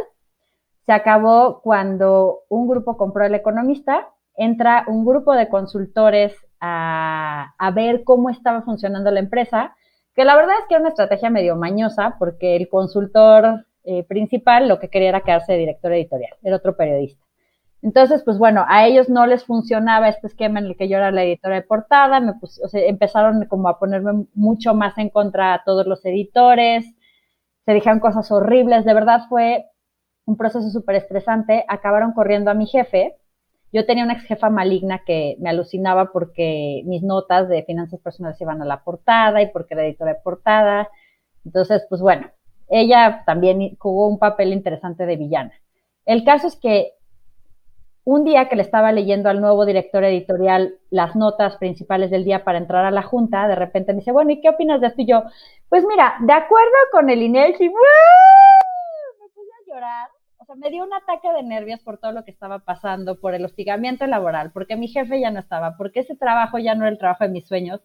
se 0.88 0.94
acabó 0.94 1.60
cuando 1.60 2.44
un 2.48 2.66
grupo 2.66 2.96
compró 2.96 3.26
el 3.26 3.34
economista, 3.34 4.08
entra 4.34 4.84
un 4.86 5.04
grupo 5.04 5.34
de 5.34 5.50
consultores 5.50 6.34
a, 6.62 7.52
ver 7.74 8.04
cómo 8.04 8.30
estaba 8.30 8.62
funcionando 8.62 9.10
la 9.10 9.20
empresa, 9.20 9.76
que 10.14 10.24
la 10.24 10.34
verdad 10.34 10.54
es 10.58 10.66
que 10.66 10.76
era 10.76 10.80
una 10.80 10.88
estrategia 10.88 11.28
medio 11.28 11.56
mañosa, 11.56 12.16
porque 12.18 12.56
el 12.56 12.70
consultor 12.70 13.66
eh, 13.84 14.02
principal 14.04 14.66
lo 14.66 14.78
que 14.78 14.88
quería 14.88 15.10
era 15.10 15.20
quedarse 15.20 15.58
director 15.58 15.92
editorial, 15.92 16.32
era 16.42 16.56
otro 16.56 16.74
periodista. 16.74 17.22
Entonces, 17.82 18.22
pues 18.24 18.38
bueno, 18.38 18.64
a 18.66 18.86
ellos 18.86 19.10
no 19.10 19.26
les 19.26 19.44
funcionaba 19.44 20.08
este 20.08 20.28
esquema 20.28 20.58
en 20.58 20.68
el 20.68 20.76
que 20.78 20.88
yo 20.88 20.96
era 20.96 21.10
la 21.10 21.22
editora 21.22 21.56
de 21.56 21.62
portada, 21.64 22.18
me 22.18 22.32
empezaron 22.72 23.44
como 23.44 23.68
a 23.68 23.78
ponerme 23.78 24.24
mucho 24.32 24.72
más 24.72 24.96
en 24.96 25.10
contra 25.10 25.52
a 25.52 25.64
todos 25.64 25.86
los 25.86 26.02
editores, 26.06 26.86
se 27.66 27.74
dijeron 27.74 28.00
cosas 28.00 28.32
horribles, 28.32 28.86
de 28.86 28.94
verdad 28.94 29.26
fue 29.28 29.66
un 30.28 30.36
proceso 30.36 30.68
súper 30.68 30.96
estresante, 30.96 31.64
acabaron 31.68 32.12
corriendo 32.12 32.50
a 32.50 32.54
mi 32.54 32.66
jefe. 32.66 33.16
Yo 33.72 33.86
tenía 33.86 34.04
una 34.04 34.12
ex 34.12 34.24
jefa 34.24 34.50
maligna 34.50 35.02
que 35.06 35.36
me 35.40 35.48
alucinaba 35.48 36.12
porque 36.12 36.82
mis 36.84 37.02
notas 37.02 37.48
de 37.48 37.62
finanzas 37.62 37.98
personales 38.00 38.38
iban 38.38 38.60
a 38.60 38.66
la 38.66 38.84
portada 38.84 39.40
y 39.40 39.50
porque 39.50 39.72
era 39.72 39.86
editora 39.86 40.12
de 40.12 40.20
portada. 40.20 40.90
Entonces, 41.46 41.86
pues 41.88 42.02
bueno, 42.02 42.30
ella 42.68 43.22
también 43.24 43.76
jugó 43.78 44.06
un 44.06 44.18
papel 44.18 44.52
interesante 44.52 45.06
de 45.06 45.16
villana. 45.16 45.52
El 46.04 46.24
caso 46.24 46.46
es 46.46 46.56
que 46.56 46.92
un 48.04 48.26
día 48.26 48.50
que 48.50 48.56
le 48.56 48.62
estaba 48.62 48.92
leyendo 48.92 49.30
al 49.30 49.40
nuevo 49.40 49.64
director 49.64 50.04
editorial 50.04 50.74
las 50.90 51.16
notas 51.16 51.56
principales 51.56 52.10
del 52.10 52.24
día 52.24 52.44
para 52.44 52.58
entrar 52.58 52.84
a 52.84 52.90
la 52.90 53.02
junta, 53.02 53.48
de 53.48 53.54
repente 53.54 53.94
me 53.94 54.00
dice, 54.00 54.12
bueno, 54.12 54.30
¿y 54.30 54.42
qué 54.42 54.50
opinas 54.50 54.82
de 54.82 54.88
esto? 54.88 55.00
Y 55.00 55.06
yo, 55.06 55.22
pues 55.70 55.86
mira, 55.88 56.16
de 56.20 56.34
acuerdo 56.34 56.76
con 56.92 57.08
el 57.08 57.22
INEGI, 57.22 57.68
me 57.70 57.74
puse 59.34 59.50
a 59.50 59.74
llorar 59.74 60.17
me 60.56 60.70
dio 60.70 60.84
un 60.84 60.92
ataque 60.92 61.30
de 61.32 61.42
nervios 61.42 61.80
por 61.80 61.98
todo 61.98 62.12
lo 62.12 62.24
que 62.24 62.30
estaba 62.30 62.60
pasando, 62.60 63.20
por 63.20 63.34
el 63.34 63.44
hostigamiento 63.44 64.06
laboral, 64.06 64.50
porque 64.52 64.76
mi 64.76 64.88
jefe 64.88 65.20
ya 65.20 65.30
no 65.30 65.40
estaba, 65.40 65.76
porque 65.76 66.00
ese 66.00 66.16
trabajo 66.16 66.58
ya 66.58 66.74
no 66.74 66.84
era 66.84 66.92
el 66.92 66.98
trabajo 66.98 67.24
de 67.24 67.30
mis 67.30 67.46
sueños. 67.46 67.80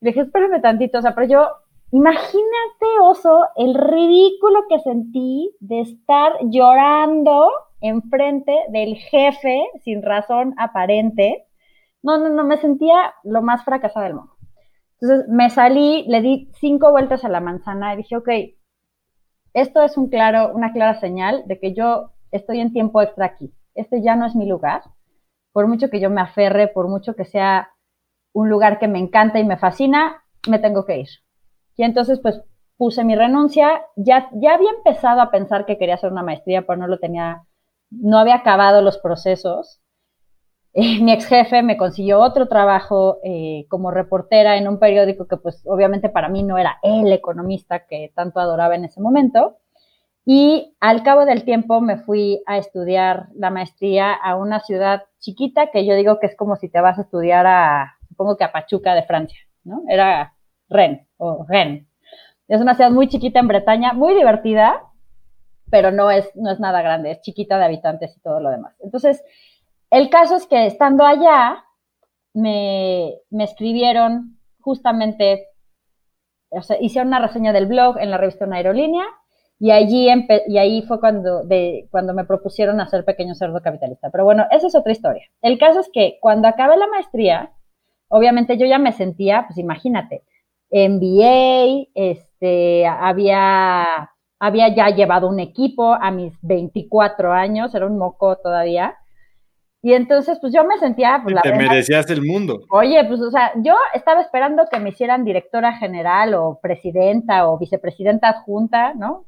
Dije, 0.00 0.20
espérame 0.22 0.60
tantito, 0.60 0.98
o 0.98 1.02
sea, 1.02 1.14
pero 1.14 1.28
yo, 1.28 1.48
imagínate, 1.92 2.86
oso, 3.02 3.46
el 3.56 3.74
ridículo 3.74 4.64
que 4.68 4.80
sentí 4.80 5.54
de 5.60 5.80
estar 5.80 6.32
llorando 6.42 7.48
enfrente 7.80 8.52
del 8.70 8.96
jefe 8.96 9.60
sin 9.84 10.02
razón 10.02 10.54
aparente. 10.58 11.46
No, 12.02 12.18
no, 12.18 12.28
no, 12.28 12.44
me 12.44 12.56
sentía 12.56 13.14
lo 13.24 13.42
más 13.42 13.64
fracasada 13.64 14.06
del 14.06 14.14
mundo. 14.14 14.32
Entonces 15.00 15.28
me 15.28 15.50
salí, 15.50 16.04
le 16.08 16.20
di 16.20 16.50
cinco 16.54 16.90
vueltas 16.90 17.24
a 17.24 17.28
la 17.28 17.40
manzana 17.40 17.94
y 17.94 17.98
dije, 17.98 18.16
ok, 18.16 18.28
esto 19.60 19.82
es 19.82 19.96
un 19.96 20.08
claro, 20.08 20.52
una 20.54 20.72
clara 20.72 21.00
señal 21.00 21.44
de 21.46 21.58
que 21.58 21.74
yo 21.74 22.12
estoy 22.30 22.60
en 22.60 22.72
tiempo 22.72 23.02
extra 23.02 23.26
aquí. 23.26 23.52
Este 23.74 24.02
ya 24.02 24.16
no 24.16 24.26
es 24.26 24.34
mi 24.34 24.46
lugar. 24.46 24.82
Por 25.52 25.66
mucho 25.66 25.88
que 25.90 26.00
yo 26.00 26.10
me 26.10 26.20
aferre, 26.20 26.68
por 26.68 26.88
mucho 26.88 27.14
que 27.14 27.24
sea 27.24 27.70
un 28.32 28.48
lugar 28.48 28.78
que 28.78 28.88
me 28.88 28.98
encanta 28.98 29.38
y 29.38 29.44
me 29.44 29.56
fascina, 29.56 30.22
me 30.48 30.58
tengo 30.58 30.84
que 30.84 30.98
ir. 30.98 31.08
Y 31.76 31.84
entonces, 31.84 32.20
pues, 32.20 32.42
puse 32.76 33.04
mi 33.04 33.14
renuncia. 33.14 33.82
Ya, 33.96 34.30
ya 34.34 34.54
había 34.54 34.70
empezado 34.70 35.20
a 35.20 35.30
pensar 35.30 35.66
que 35.66 35.78
quería 35.78 35.94
hacer 35.94 36.12
una 36.12 36.22
maestría, 36.22 36.66
pero 36.66 36.78
no 36.78 36.86
lo 36.86 36.98
tenía, 36.98 37.44
no 37.90 38.18
había 38.18 38.36
acabado 38.36 38.82
los 38.82 38.98
procesos. 38.98 39.80
Eh, 40.74 41.00
mi 41.00 41.12
ex 41.12 41.26
jefe 41.26 41.62
me 41.62 41.76
consiguió 41.76 42.20
otro 42.20 42.46
trabajo 42.46 43.18
eh, 43.24 43.66
como 43.68 43.90
reportera 43.90 44.56
en 44.56 44.68
un 44.68 44.78
periódico 44.78 45.26
que 45.26 45.36
pues 45.36 45.62
obviamente 45.66 46.08
para 46.08 46.28
mí 46.28 46.42
no 46.42 46.58
era 46.58 46.78
el 46.82 47.10
economista 47.12 47.86
que 47.86 48.12
tanto 48.14 48.38
adoraba 48.40 48.74
en 48.74 48.84
ese 48.84 49.00
momento. 49.00 49.56
Y 50.24 50.76
al 50.78 51.02
cabo 51.02 51.24
del 51.24 51.44
tiempo 51.44 51.80
me 51.80 51.96
fui 51.96 52.42
a 52.46 52.58
estudiar 52.58 53.28
la 53.34 53.50
maestría 53.50 54.12
a 54.12 54.36
una 54.36 54.60
ciudad 54.60 55.04
chiquita 55.20 55.70
que 55.70 55.86
yo 55.86 55.94
digo 55.94 56.20
que 56.20 56.26
es 56.26 56.36
como 56.36 56.56
si 56.56 56.68
te 56.68 56.82
vas 56.82 56.98
a 56.98 57.02
estudiar 57.02 57.46
a, 57.46 57.94
supongo 58.08 58.36
que 58.36 58.44
a 58.44 58.52
Pachuca 58.52 58.94
de 58.94 59.04
Francia, 59.04 59.40
¿no? 59.64 59.84
Era 59.88 60.34
Rennes 60.68 61.08
o 61.16 61.46
Rennes. 61.48 61.86
Es 62.46 62.60
una 62.60 62.74
ciudad 62.74 62.90
muy 62.90 63.08
chiquita 63.08 63.40
en 63.40 63.48
Bretaña, 63.48 63.94
muy 63.94 64.14
divertida, 64.14 64.82
pero 65.70 65.92
no 65.92 66.10
es, 66.10 66.30
no 66.34 66.50
es 66.50 66.60
nada 66.60 66.82
grande, 66.82 67.12
es 67.12 67.20
chiquita 67.22 67.58
de 67.58 67.64
habitantes 67.64 68.14
y 68.16 68.20
todo 68.20 68.40
lo 68.40 68.50
demás. 68.50 68.74
Entonces, 68.80 69.24
el 69.90 70.10
caso 70.10 70.36
es 70.36 70.46
que 70.46 70.66
estando 70.66 71.04
allá, 71.04 71.64
me, 72.34 73.14
escribieron 73.30 74.38
justamente, 74.60 75.46
o 76.50 76.62
sea, 76.62 76.76
hicieron 76.80 77.08
una 77.08 77.20
reseña 77.20 77.52
del 77.52 77.66
blog 77.66 77.98
en 77.98 78.10
la 78.10 78.18
revista 78.18 78.44
Una 78.44 78.56
Aerolínea 78.56 79.04
y 79.58 79.70
allí 79.70 80.08
y 80.46 80.58
ahí 80.58 80.82
fue 80.82 81.00
cuando, 81.00 81.42
de, 81.44 81.88
cuando 81.90 82.14
me 82.14 82.24
propusieron 82.24 82.80
hacer 82.80 83.04
Pequeño 83.04 83.34
Cerdo 83.34 83.60
Capitalista. 83.60 84.10
Pero 84.10 84.24
bueno, 84.24 84.44
esa 84.50 84.68
es 84.68 84.74
otra 84.74 84.92
historia. 84.92 85.24
El 85.42 85.58
caso 85.58 85.80
es 85.80 85.90
que 85.92 86.18
cuando 86.20 86.48
acabé 86.48 86.76
la 86.76 86.86
maestría, 86.86 87.52
obviamente 88.08 88.56
yo 88.56 88.66
ya 88.66 88.78
me 88.78 88.92
sentía, 88.92 89.44
pues 89.46 89.58
imagínate, 89.58 90.22
MBA, 90.70 91.88
este, 91.94 92.86
había, 92.86 94.10
había 94.38 94.74
ya 94.74 94.90
llevado 94.90 95.28
un 95.28 95.40
equipo 95.40 95.94
a 95.94 96.10
mis 96.10 96.34
24 96.42 97.32
años, 97.32 97.74
era 97.74 97.86
un 97.86 97.98
moco 97.98 98.36
todavía, 98.36 98.97
y 99.80 99.92
entonces, 99.92 100.38
pues 100.40 100.52
yo 100.52 100.64
me 100.64 100.76
sentía, 100.78 101.20
pues 101.22 101.34
la 101.34 101.42
Te 101.42 101.52
merecías 101.52 102.10
el 102.10 102.24
mundo. 102.24 102.60
Oye, 102.70 103.04
pues, 103.04 103.20
o 103.20 103.30
sea, 103.30 103.52
yo 103.56 103.74
estaba 103.94 104.20
esperando 104.20 104.64
que 104.70 104.80
me 104.80 104.88
hicieran 104.88 105.24
directora 105.24 105.74
general 105.74 106.34
o 106.34 106.58
presidenta 106.60 107.48
o 107.48 107.58
vicepresidenta 107.58 108.28
adjunta, 108.28 108.94
¿no? 108.94 109.24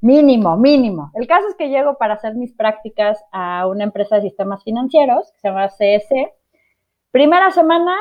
Mínimo, 0.00 0.56
mínimo. 0.56 1.12
El 1.14 1.28
caso 1.28 1.46
es 1.48 1.54
que 1.54 1.68
llego 1.68 1.96
para 1.98 2.14
hacer 2.14 2.34
mis 2.34 2.52
prácticas 2.52 3.22
a 3.30 3.68
una 3.68 3.84
empresa 3.84 4.16
de 4.16 4.22
sistemas 4.22 4.64
financieros 4.64 5.30
que 5.32 5.38
se 5.38 5.48
llama 5.48 5.68
CS. 5.68 6.32
Primera 7.12 7.52
semana, 7.52 7.94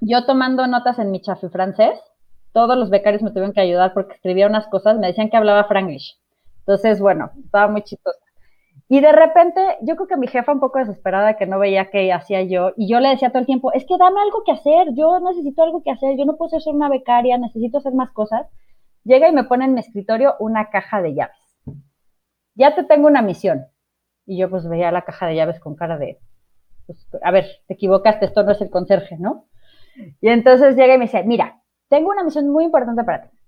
yo 0.00 0.24
tomando 0.24 0.66
notas 0.66 0.98
en 0.98 1.10
mi 1.10 1.20
chafi 1.20 1.48
francés. 1.48 2.00
Todos 2.52 2.78
los 2.78 2.88
becarios 2.88 3.22
me 3.22 3.30
tuvieron 3.30 3.52
que 3.52 3.60
ayudar 3.60 3.92
porque 3.92 4.14
escribía 4.14 4.46
unas 4.46 4.66
cosas, 4.68 4.96
me 4.98 5.08
decían 5.08 5.28
que 5.28 5.36
hablaba 5.36 5.64
franglish. 5.64 6.18
Entonces, 6.60 7.00
bueno, 7.00 7.30
estaba 7.44 7.68
muy 7.68 7.82
chistoso. 7.82 8.18
Y 8.92 9.00
de 9.00 9.10
repente, 9.10 9.78
yo 9.80 9.96
creo 9.96 10.06
que 10.06 10.18
mi 10.18 10.26
jefa 10.26 10.52
un 10.52 10.60
poco 10.60 10.78
desesperada 10.78 11.38
que 11.38 11.46
no 11.46 11.58
veía 11.58 11.88
qué 11.88 12.12
hacía 12.12 12.42
yo, 12.42 12.72
y 12.76 12.90
yo 12.90 13.00
le 13.00 13.08
decía 13.08 13.30
todo 13.30 13.38
el 13.38 13.46
tiempo, 13.46 13.72
es 13.72 13.86
que 13.86 13.96
dame 13.96 14.20
algo 14.20 14.44
que 14.44 14.52
hacer, 14.52 14.88
yo 14.92 15.18
necesito 15.18 15.62
algo 15.62 15.82
que 15.82 15.90
hacer, 15.90 16.18
yo 16.18 16.26
no 16.26 16.36
puedo 16.36 16.60
ser 16.60 16.74
una 16.74 16.90
becaria, 16.90 17.38
necesito 17.38 17.78
hacer 17.78 17.94
más 17.94 18.10
cosas. 18.10 18.46
Llega 19.04 19.30
y 19.30 19.32
me 19.32 19.44
pone 19.44 19.64
en 19.64 19.72
mi 19.72 19.80
escritorio 19.80 20.34
una 20.40 20.68
caja 20.68 21.00
de 21.00 21.14
llaves. 21.14 21.38
Ya 22.54 22.74
te 22.74 22.84
tengo 22.84 23.06
una 23.06 23.22
misión. 23.22 23.64
Y 24.26 24.36
yo 24.36 24.50
pues 24.50 24.68
veía 24.68 24.92
la 24.92 25.06
caja 25.06 25.26
de 25.26 25.36
llaves 25.36 25.58
con 25.58 25.74
cara 25.74 25.96
de, 25.96 26.18
pues, 26.84 27.08
a 27.22 27.30
ver, 27.30 27.46
te 27.68 27.72
equivocaste, 27.72 28.26
esto 28.26 28.42
no 28.42 28.52
es 28.52 28.60
el 28.60 28.68
conserje, 28.68 29.16
¿no? 29.18 29.46
Y 30.20 30.28
entonces 30.28 30.76
llega 30.76 30.96
y 30.96 30.98
me 30.98 31.06
dice, 31.06 31.22
mira, 31.24 31.62
tengo 31.88 32.10
una 32.10 32.24
misión 32.24 32.46
muy 32.50 32.64
importante 32.64 33.04
para 33.04 33.22
ti. 33.22 33.38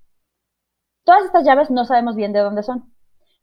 Todas 1.05 1.27
estas 1.27 1.45
llaves 1.45 1.71
no 1.71 1.85
sabemos 1.85 2.17
bien 2.17 2.33
de 2.33 2.41
dónde 2.41 2.63
son 2.63 2.94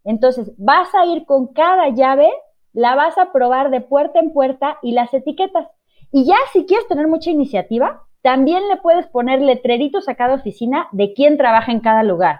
entonces, 0.04 0.54
vas 0.58 0.94
a 0.96 1.06
ir 1.06 1.26
con 1.26 1.54
cada 1.54 1.90
llave, 1.90 2.30
la 2.74 2.96
vas 2.96 3.18
a 3.18 3.32
probar 3.32 3.70
de 3.70 3.82
puerta 3.82 4.20
en 4.20 4.34
puerta 4.34 4.78
y 4.82 4.94
las 4.94 5.14
etiquetas. 5.14 5.68
Y 6.12 6.26
ya 6.26 6.38
si 6.52 6.66
quieres 6.66 6.88
tener 6.88 7.08
mucha 7.08 7.30
iniciativa, 7.30 8.04
también 8.22 8.68
le 8.68 8.78
puedes 8.78 9.08
poner 9.08 9.42
letreritos 9.42 10.08
a 10.08 10.16
cada 10.16 10.36
oficina 10.36 10.88
de 10.92 11.14
quién 11.14 11.38
trabaja 11.38 11.72
en 11.72 11.80
cada 11.80 12.04
lugar. 12.04 12.40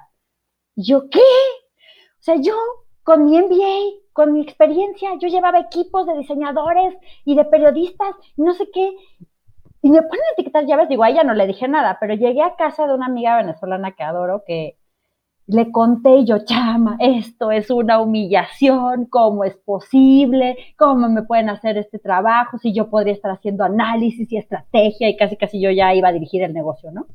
¿Yo 0.76 1.10
qué? 1.10 1.20
O 1.20 2.24
sea, 2.24 2.36
yo 2.36 2.54
con 3.04 3.26
mi 3.26 3.40
MBA, 3.40 4.02
con 4.14 4.34
mi 4.34 4.42
experiencia, 4.42 5.12
yo 5.20 5.28
llevaba 5.28 5.60
equipos 5.60 6.06
de 6.06 6.18
diseñadores 6.18 6.96
y 7.26 7.36
de 7.36 7.46
periodistas, 7.46 8.16
no 8.38 8.54
sé 8.54 8.70
qué. 8.72 8.96
Y 9.82 9.90
me 9.90 10.02
ponen 10.02 10.22
a 10.22 10.34
etiquetar 10.34 10.66
llaves, 10.66 10.90
digo, 10.90 11.04
a 11.04 11.10
ella 11.10 11.24
no 11.24 11.34
le 11.34 11.48
dije 11.48 11.68
nada, 11.68 11.98
pero 12.00 12.14
llegué 12.14 12.44
a 12.44 12.56
casa 12.56 12.86
de 12.86 12.94
una 12.94 13.08
amiga 13.08 13.38
venezolana 13.38 13.94
que 13.94 14.04
adoro, 14.04 14.44
que 14.46 14.78
le 15.52 15.70
conté 15.72 16.24
yo, 16.24 16.46
chama, 16.46 16.96
esto 17.00 17.52
es 17.52 17.70
una 17.70 18.00
humillación, 18.00 19.06
¿cómo 19.08 19.44
es 19.44 19.56
posible? 19.58 20.56
¿Cómo 20.78 21.10
me 21.10 21.24
pueden 21.24 21.50
hacer 21.50 21.78
este 21.78 22.00
trabajo 22.00 22.58
si 22.58 22.74
yo 22.74 22.90
podría 22.90 23.14
estar 23.14 23.32
haciendo 23.32 23.66
análisis 23.66 24.32
y 24.32 24.38
estrategia 24.38 25.10
y 25.10 25.18
casi 25.18 25.36
casi 25.36 25.62
yo 25.62 25.70
ya 25.70 25.94
iba 25.94 26.08
a 26.08 26.14
dirigir 26.14 26.42
el 26.44 26.54
negocio, 26.54 26.92
¿no? 26.92 27.08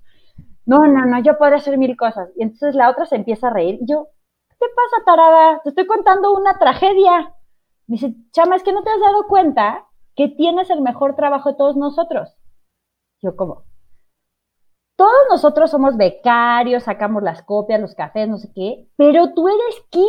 No, 0.66 0.87
no, 0.87 1.07
no, 1.07 1.22
yo 1.22 1.39
podría 1.39 1.57
hacer 1.57 1.78
mil 1.78 1.97
cosas. 1.97 2.28
Y 2.37 2.43
entonces 2.43 2.74
la 2.74 2.91
otra 2.91 3.07
se 3.07 3.16
empieza 3.16 3.49
a 3.49 3.55
reír 3.55 3.78
y 3.80 3.87
yo, 3.91 4.09
¿qué 4.61 4.66
pasa, 4.74 5.05
tarada? 5.07 5.61
Te 5.62 5.70
estoy 5.70 5.87
contando 5.87 6.34
una 6.34 6.59
tragedia. 6.59 7.34
Me 7.87 7.95
dice, 7.95 8.14
chama, 8.32 8.57
es 8.57 8.62
que 8.62 8.72
no 8.72 8.82
te 8.82 8.91
has 8.91 9.01
dado 9.01 9.26
cuenta 9.28 9.87
que 10.14 10.28
tienes 10.28 10.68
el 10.70 10.82
mejor 10.82 11.16
trabajo 11.16 11.51
de 11.51 11.57
todos 11.57 11.76
nosotros. 11.76 12.37
Yo, 13.22 13.34
¿cómo? 13.34 13.66
Todos 14.97 15.12
nosotros 15.30 15.70
somos 15.70 15.97
becarios, 15.97 16.84
sacamos 16.84 17.22
las 17.22 17.42
copias, 17.42 17.80
los 17.80 17.94
cafés, 17.94 18.28
no 18.28 18.38
sé 18.38 18.51
qué, 18.55 18.86
pero 18.97 19.34
tú 19.34 19.47
eres 19.49 19.84
key 19.90 20.07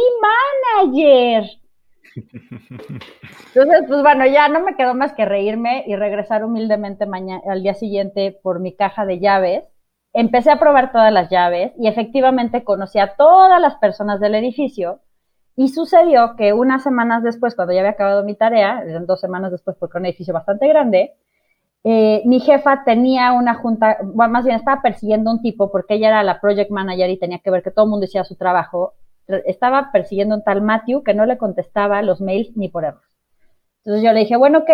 manager. 0.81 1.43
Entonces, 3.53 3.83
pues 3.88 4.01
bueno, 4.01 4.25
ya 4.25 4.47
no 4.47 4.61
me 4.61 4.75
quedó 4.75 4.95
más 4.95 5.13
que 5.13 5.25
reírme 5.25 5.83
y 5.88 5.95
regresar 5.95 6.43
humildemente 6.43 7.05
mañana, 7.05 7.41
al 7.49 7.63
día 7.63 7.73
siguiente 7.73 8.39
por 8.41 8.59
mi 8.59 8.75
caja 8.75 9.05
de 9.05 9.19
llaves. 9.19 9.65
Empecé 10.13 10.51
a 10.51 10.59
probar 10.59 10.91
todas 10.91 11.12
las 11.12 11.29
llaves 11.29 11.74
y 11.78 11.87
efectivamente 11.87 12.63
conocí 12.63 12.97
a 12.97 13.16
todas 13.16 13.62
las 13.62 13.75
personas 13.75 14.20
del 14.20 14.36
edificio. 14.36 15.01
Y 15.55 15.70
sucedió 15.70 16.36
que 16.37 16.53
unas 16.53 16.83
semanas 16.83 17.24
después, 17.24 17.55
cuando 17.55 17.74
ya 17.74 17.79
había 17.82 17.91
acabado 17.91 18.24
mi 18.24 18.36
tarea, 18.36 18.83
dos 19.05 19.20
semanas 19.20 19.51
después 19.51 19.75
porque 19.79 19.97
era 19.97 20.01
un 20.01 20.05
edificio 20.05 20.33
bastante 20.33 20.67
grande, 20.67 21.16
eh, 21.89 22.22
mi 22.26 22.42
jefa 22.42 22.84
tenía 22.84 23.32
una 23.32 23.54
junta, 23.54 23.97
más 24.14 24.43
bien 24.43 24.58
estaba 24.58 24.82
persiguiendo 24.82 25.32
un 25.32 25.42
tipo 25.42 25.72
porque 25.72 25.93
ella 25.93 26.09
era 26.09 26.22
la 26.22 26.42
project 26.42 26.70
manager 26.70 27.09
y 27.09 27.18
tenía 27.18 27.39
que 27.39 27.50
ver 27.50 27.64
que 27.64 27.72
todo 27.72 27.86
el 27.86 27.92
mundo 27.92 28.04
hiciera 28.04 28.26
su 28.26 28.36
trabajo. 28.36 28.96
Estaba 29.46 29.89
persiguiendo 29.93 30.36
un 30.36 30.43
tal 30.43 30.62
Matthew 30.62 31.04
que 31.04 31.14
no 31.14 31.26
le 31.26 31.38
contestaba 31.38 32.01
los 32.01 32.20
mails 32.20 32.58
ni 32.58 32.68
por 32.68 32.84
error. 32.84 33.04
Entonces 33.86 34.04
yo 34.04 34.12
le 34.12 34.20
dije, 34.20 34.36
bueno, 34.36 34.59
ok, 34.59 34.70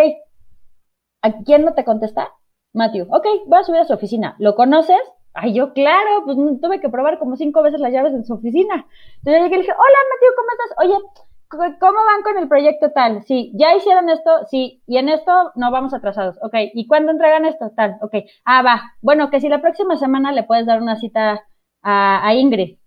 ¿a 1.22 1.34
quién 1.44 1.66
no 1.66 1.76
te 1.76 1.86
contesta? 1.86 2.30
Matthew, 2.74 3.06
ok, 3.12 3.28
voy 3.46 3.60
a 3.60 3.64
subir 3.64 3.82
a 3.82 3.86
su 3.86 3.94
oficina. 3.94 4.36
¿Lo 4.40 4.56
conoces? 4.56 5.02
Ay, 5.36 5.54
yo, 5.54 5.74
claro, 5.74 6.24
pues 6.26 6.36
tuve 6.62 6.82
que 6.82 6.90
probar 6.90 7.20
como 7.20 7.36
cinco 7.36 7.62
veces 7.62 7.80
las 7.80 7.94
llaves 7.94 8.14
en 8.16 8.26
su 8.26 8.34
oficina. 8.34 8.88
Entonces 9.18 9.44
yo 9.44 9.50
le 9.50 9.62
dije, 9.62 9.72
hola 9.72 10.00
Matthew, 10.10 10.32
¿cómo 10.36 10.50
estás? 10.52 10.78
Oye, 10.84 11.24
¿Cómo 11.50 12.00
van 12.06 12.24
con 12.24 12.38
el 12.38 12.48
proyecto 12.48 12.92
tal? 12.92 13.24
Sí, 13.24 13.52
ya 13.56 13.76
hicieron 13.76 14.10
esto, 14.10 14.46
sí, 14.50 14.82
y 14.88 14.98
en 14.98 15.10
esto 15.10 15.52
no 15.56 15.72
vamos 15.72 15.94
atrasados, 15.94 16.38
ok. 16.42 16.54
¿Y 16.74 16.88
cuándo 16.88 17.12
entregan 17.12 17.46
esto? 17.46 17.72
Tal, 17.76 17.98
ok. 18.02 18.16
Ah, 18.44 18.64
va. 18.64 18.82
Bueno, 19.02 19.30
que 19.30 19.40
si 19.40 19.50
la 19.50 19.62
próxima 19.62 19.96
semana 19.98 20.32
le 20.32 20.44
puedes 20.44 20.66
dar 20.66 20.82
una 20.82 20.96
cita 20.96 21.44
a, 21.84 22.34
Ingrid. 22.34 22.78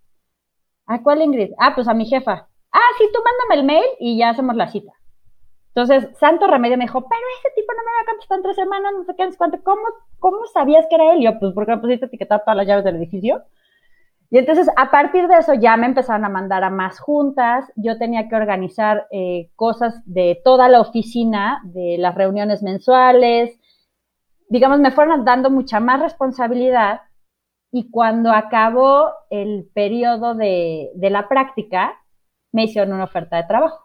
¿A 0.86 1.02
cuál 1.02 1.22
Ingrid? 1.22 1.52
Ah, 1.58 1.74
pues 1.74 1.86
a 1.88 1.94
mi 1.94 2.06
jefa. 2.06 2.48
Ah, 2.72 2.88
sí, 2.98 3.04
tú 3.12 3.20
mándame 3.24 3.60
el 3.60 3.66
mail 3.66 3.84
y 4.00 4.18
ya 4.18 4.30
hacemos 4.30 4.56
la 4.56 4.68
cita. 4.68 4.92
Entonces, 5.68 6.08
Santo 6.18 6.46
Remedio 6.46 6.78
me 6.78 6.84
dijo, 6.84 7.06
pero 7.06 7.20
ese 7.38 7.54
tipo 7.54 7.72
no 7.72 7.82
me 7.84 7.92
va 7.92 8.00
a 8.02 8.06
contestar 8.06 8.38
en 8.38 8.42
tres 8.42 8.56
semanas, 8.56 8.92
no 8.96 9.04
sé 9.04 9.14
qué, 9.16 9.24
no 9.26 9.30
sé 9.30 9.38
cuánto. 9.38 9.62
¿Cómo, 9.62 9.82
¿Cómo 10.18 10.46
sabías 10.46 10.86
que 10.88 10.94
era 10.94 11.12
él? 11.12 11.22
Yo, 11.22 11.38
pues, 11.38 11.52
porque 11.54 11.72
me 11.72 11.78
pusiste 11.78 12.06
etiquetar 12.06 12.40
todas 12.40 12.56
las 12.56 12.66
llaves 12.66 12.84
del 12.84 12.96
edificio? 12.96 13.42
Y 14.30 14.38
entonces 14.38 14.68
a 14.76 14.90
partir 14.90 15.28
de 15.28 15.38
eso 15.38 15.54
ya 15.54 15.76
me 15.76 15.86
empezaron 15.86 16.24
a 16.24 16.28
mandar 16.28 16.64
a 16.64 16.70
más 16.70 16.98
juntas, 16.98 17.70
yo 17.76 17.96
tenía 17.96 18.28
que 18.28 18.34
organizar 18.34 19.06
eh, 19.10 19.50
cosas 19.54 20.02
de 20.04 20.40
toda 20.44 20.68
la 20.68 20.80
oficina, 20.80 21.60
de 21.64 21.96
las 21.98 22.14
reuniones 22.14 22.62
mensuales, 22.62 23.58
digamos, 24.48 24.80
me 24.80 24.90
fueron 24.90 25.24
dando 25.24 25.50
mucha 25.50 25.80
más 25.80 26.00
responsabilidad. 26.00 27.00
Y 27.72 27.90
cuando 27.90 28.32
acabó 28.32 29.10
el 29.30 29.68
periodo 29.74 30.34
de, 30.34 30.90
de 30.94 31.10
la 31.10 31.28
práctica, 31.28 31.94
me 32.52 32.64
hicieron 32.64 32.92
una 32.92 33.04
oferta 33.04 33.36
de 33.36 33.44
trabajo. 33.44 33.80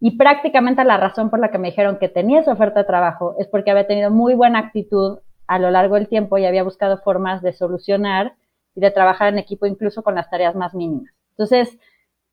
Y 0.00 0.16
prácticamente 0.16 0.84
la 0.84 0.96
razón 0.96 1.30
por 1.30 1.38
la 1.38 1.50
que 1.50 1.58
me 1.58 1.68
dijeron 1.68 1.98
que 1.98 2.08
tenía 2.08 2.40
esa 2.40 2.52
oferta 2.52 2.80
de 2.80 2.86
trabajo 2.86 3.36
es 3.38 3.46
porque 3.48 3.70
había 3.70 3.86
tenido 3.86 4.10
muy 4.10 4.34
buena 4.34 4.58
actitud 4.58 5.18
a 5.46 5.58
lo 5.58 5.70
largo 5.70 5.96
del 5.96 6.08
tiempo 6.08 6.38
y 6.38 6.46
había 6.46 6.64
buscado 6.64 6.98
formas 6.98 7.42
de 7.42 7.52
solucionar 7.52 8.34
y 8.74 8.80
de 8.80 8.90
trabajar 8.90 9.28
en 9.28 9.38
equipo 9.38 9.66
incluso 9.66 10.02
con 10.02 10.14
las 10.14 10.30
tareas 10.30 10.54
más 10.54 10.74
mínimas. 10.74 11.12
Entonces, 11.30 11.78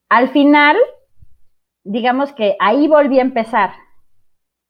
al 0.10 0.30
final, 0.30 0.78
digamos 1.84 2.34
que 2.34 2.56
ahí 2.60 2.88
volví 2.88 3.20
a 3.20 3.24
empezar. 3.24 3.72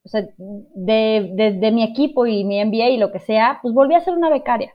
O 0.03 0.09
sea, 0.09 0.27
de, 0.37 1.69
mi 1.73 1.83
equipo 1.83 2.25
y 2.25 2.43
mi 2.43 2.63
MBA 2.63 2.89
y 2.89 2.97
lo 2.97 3.11
que 3.11 3.19
sea, 3.19 3.59
pues 3.61 3.73
volví 3.73 3.95
a 3.95 4.01
ser 4.01 4.13
una 4.13 4.29
becaria. 4.29 4.73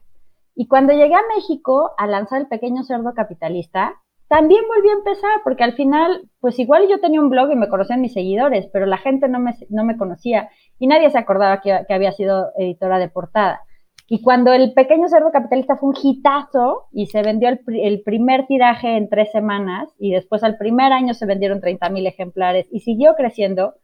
Y 0.54 0.68
cuando 0.68 0.92
llegué 0.92 1.14
a 1.14 1.34
México 1.34 1.92
a 1.98 2.06
lanzar 2.06 2.42
el 2.42 2.48
pequeño 2.48 2.84
cerdo 2.84 3.14
capitalista, 3.14 3.94
también 4.28 4.62
volví 4.68 4.88
a 4.88 4.92
empezar, 4.92 5.40
porque 5.42 5.64
al 5.64 5.74
final, 5.74 6.28
pues 6.40 6.58
igual 6.58 6.88
yo 6.88 7.00
tenía 7.00 7.20
un 7.20 7.30
blog 7.30 7.50
y 7.52 7.56
me 7.56 7.68
conocían 7.68 8.00
mis 8.00 8.12
seguidores, 8.12 8.66
pero 8.72 8.86
la 8.86 8.98
gente 8.98 9.28
no 9.28 9.38
me, 9.38 9.54
no 9.68 9.84
me 9.84 9.96
conocía 9.96 10.50
y 10.78 10.86
nadie 10.86 11.10
se 11.10 11.18
acordaba 11.18 11.60
que, 11.60 11.84
había 11.88 12.12
sido 12.12 12.50
editora 12.56 12.98
de 12.98 13.08
portada. 13.08 13.62
Y 14.06 14.20
cuando 14.20 14.52
el 14.52 14.74
pequeño 14.74 15.08
cerdo 15.08 15.30
capitalista 15.32 15.76
fue 15.76 15.88
un 15.88 15.96
hitazo 16.02 16.88
y 16.92 17.06
se 17.06 17.22
vendió 17.22 17.48
el, 17.48 17.60
el 17.66 18.02
primer 18.02 18.46
tiraje 18.46 18.96
en 18.96 19.08
tres 19.08 19.32
semanas 19.32 19.88
y 19.98 20.12
después 20.12 20.44
al 20.44 20.58
primer 20.58 20.92
año 20.92 21.14
se 21.14 21.24
vendieron 21.24 21.60
30 21.60 21.88
mil 21.88 22.06
ejemplares 22.06 22.66
y 22.70 22.80
siguió 22.80 23.14
creciendo, 23.14 23.74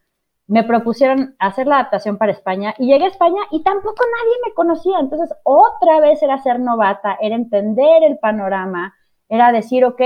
me 0.47 0.65
propusieron 0.65 1.37
hacer 1.39 1.67
la 1.67 1.77
adaptación 1.77 2.19
para 2.19 2.33
España 2.33 2.75
y 2.77 2.89
llegué 2.89 3.05
a 3.05 3.09
España 3.09 3.41
y 3.51 3.63
tampoco 3.63 4.03
nadie 4.03 4.37
me 4.45 4.53
conocía. 4.53 4.99
Entonces 5.01 5.35
otra 5.43 6.01
vez 6.01 6.23
era 6.23 6.37
ser 6.39 6.61
novata, 6.61 7.17
era 7.21 7.37
entender 7.37 8.03
el 8.03 8.19
panorama, 8.19 8.95
era 9.29 9.53
decir, 9.53 9.85
ok, 9.85 10.03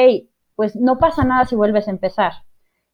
pues 0.55 0.77
no 0.77 0.99
pasa 0.99 1.25
nada 1.25 1.45
si 1.45 1.57
vuelves 1.57 1.89
a 1.89 1.91
empezar. 1.91 2.33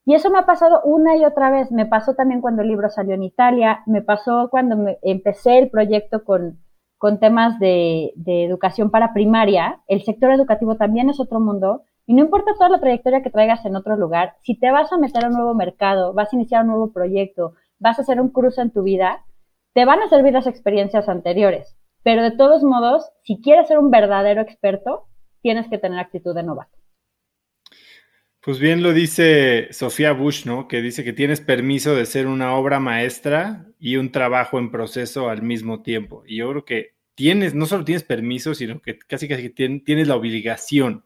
Y 0.07 0.15
eso 0.15 0.31
me 0.31 0.39
ha 0.39 0.47
pasado 0.47 0.81
una 0.85 1.17
y 1.17 1.25
otra 1.25 1.51
vez. 1.51 1.71
Me 1.71 1.87
pasó 1.87 2.15
también 2.15 2.41
cuando 2.41 2.63
el 2.63 2.69
libro 2.69 2.89
salió 2.89 3.15
en 3.15 3.25
Italia, 3.25 3.83
me 3.85 4.01
pasó 4.01 4.49
cuando 4.51 4.77
me 4.77 4.99
empecé 5.03 5.59
el 5.59 5.71
proyecto 5.71 6.25
con, 6.25 6.61
con 7.01 7.19
temas 7.19 7.59
de, 7.59 8.13
de, 8.15 8.45
educación 8.45 8.91
para 8.91 9.15
primaria. 9.15 9.81
El 9.89 10.03
sector 10.03 10.33
educativo 10.33 10.77
también 10.77 11.09
es 11.09 11.19
otro 11.19 11.41
mundo. 11.41 11.85
Y 12.05 12.13
no 12.13 12.21
importa 12.21 12.53
toda 12.53 12.69
la 12.69 12.79
trayectoria 12.79 13.23
que 13.23 13.31
traigas 13.31 13.65
en 13.65 13.75
otro 13.75 13.97
lugar, 13.97 14.35
si 14.43 14.55
te 14.55 14.71
vas 14.71 14.93
a 14.93 14.99
meter 14.99 15.25
a 15.25 15.29
un 15.29 15.35
nuevo 15.35 15.55
mercado, 15.55 16.13
vas 16.13 16.31
a 16.31 16.37
iniciar 16.37 16.61
un 16.61 16.69
nuevo 16.69 16.93
proyecto, 16.93 17.55
vas 17.79 17.99
a 17.99 18.03
hacer 18.03 18.21
un 18.21 18.29
cruce 18.29 18.61
en 18.61 18.71
tu 18.71 18.83
vida, 18.83 19.25
te 19.73 19.87
van 19.87 20.03
a 20.03 20.09
servir 20.09 20.35
las 20.35 20.47
experiencias 20.47 21.09
anteriores. 21.09 21.75
Pero 22.03 22.23
de 22.23 22.33
todos 22.33 22.63
modos, 22.63 23.11
si 23.23 23.41
quieres 23.41 23.69
ser 23.69 23.79
un 23.79 23.91
verdadero 23.91 24.43
experto, 24.43 25.07
tienes 25.41 25.69
que 25.69 25.79
tener 25.79 25.99
actitud 25.99 26.35
de 26.35 26.43
novato. 26.43 26.80
Pues 28.43 28.59
bien 28.59 28.83
lo 28.83 28.95
dice 28.95 29.69
Sofía 29.73 30.13
Bush, 30.13 30.47
¿no? 30.47 30.67
Que 30.67 30.81
dice 30.81 31.05
que 31.05 31.13
tienes 31.13 31.43
permiso 31.43 31.95
de 31.95 32.07
ser 32.07 32.27
una 32.27 32.55
obra 32.55 32.81
maestra 32.81 33.67
y 33.79 33.97
un 33.97 34.13
trabajo 34.13 34.59
en 34.59 34.71
proceso 34.71 35.29
al 35.29 35.43
mismo 35.43 35.83
tiempo. 35.83 36.23
Y 36.27 36.39
yo 36.39 36.49
creo 36.51 36.65
que 36.65 36.95
tienes, 37.15 37.55
no 37.55 37.67
solo 37.67 37.85
tienes 37.85 38.03
permiso, 38.03 38.55
sino 38.55 38.81
que 38.81 38.99
casi 38.99 39.29
casi 39.29 39.51
tienes 39.51 40.09
la 40.09 40.17
obligación. 40.17 41.05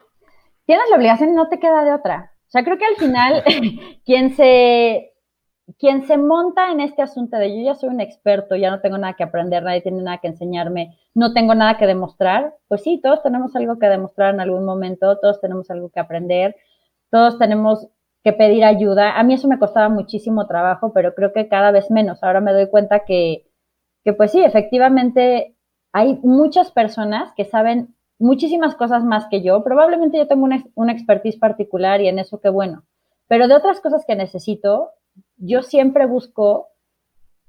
Tienes 0.64 0.88
la 0.90 0.96
obligación 0.96 1.30
y 1.30 1.34
no 1.34 1.48
te 1.48 1.58
queda 1.58 1.84
de 1.84 1.92
otra. 1.92 2.32
O 2.46 2.50
sea, 2.50 2.62
creo 2.62 2.78
que 2.78 2.84
al 2.84 2.96
final 2.96 3.42
quien 4.04 4.36
se 4.36 5.10
quien 5.78 6.06
se 6.06 6.18
monta 6.18 6.70
en 6.70 6.80
este 6.80 7.02
asunto 7.02 7.38
de 7.38 7.56
yo 7.56 7.64
ya 7.64 7.74
soy 7.74 7.88
un 7.88 8.00
experto, 8.00 8.54
ya 8.54 8.70
no 8.70 8.80
tengo 8.80 8.98
nada 8.98 9.14
que 9.14 9.24
aprender, 9.24 9.62
nadie 9.62 9.80
tiene 9.80 10.02
nada 10.02 10.18
que 10.18 10.28
enseñarme, 10.28 10.98
no 11.14 11.32
tengo 11.32 11.54
nada 11.54 11.78
que 11.78 11.86
demostrar, 11.86 12.54
pues 12.68 12.82
sí, 12.82 13.00
todos 13.02 13.22
tenemos 13.22 13.56
algo 13.56 13.78
que 13.78 13.86
demostrar 13.86 14.34
en 14.34 14.40
algún 14.40 14.66
momento, 14.66 15.18
todos 15.18 15.40
tenemos 15.40 15.70
algo 15.70 15.88
que 15.88 16.00
aprender, 16.00 16.54
todos 17.14 17.38
tenemos 17.38 17.86
que 18.24 18.32
pedir 18.32 18.64
ayuda. 18.64 19.16
A 19.16 19.22
mí 19.22 19.34
eso 19.34 19.46
me 19.46 19.60
costaba 19.60 19.88
muchísimo 19.88 20.48
trabajo, 20.48 20.92
pero 20.92 21.14
creo 21.14 21.32
que 21.32 21.46
cada 21.46 21.70
vez 21.70 21.88
menos. 21.88 22.24
Ahora 22.24 22.40
me 22.40 22.52
doy 22.52 22.68
cuenta 22.68 23.04
que, 23.04 23.46
que 24.02 24.12
pues 24.14 24.32
sí, 24.32 24.42
efectivamente 24.42 25.54
hay 25.92 26.18
muchas 26.24 26.72
personas 26.72 27.32
que 27.36 27.44
saben 27.44 27.94
muchísimas 28.18 28.74
cosas 28.74 29.04
más 29.04 29.28
que 29.30 29.42
yo. 29.42 29.62
Probablemente 29.62 30.18
yo 30.18 30.26
tengo 30.26 30.42
una, 30.42 30.64
una 30.74 30.90
expertise 30.90 31.38
particular 31.38 32.00
y 32.00 32.08
en 32.08 32.18
eso 32.18 32.40
qué 32.40 32.48
bueno. 32.48 32.82
Pero 33.28 33.46
de 33.46 33.54
otras 33.54 33.80
cosas 33.80 34.04
que 34.04 34.16
necesito, 34.16 34.90
yo 35.36 35.62
siempre 35.62 36.06
busco 36.06 36.70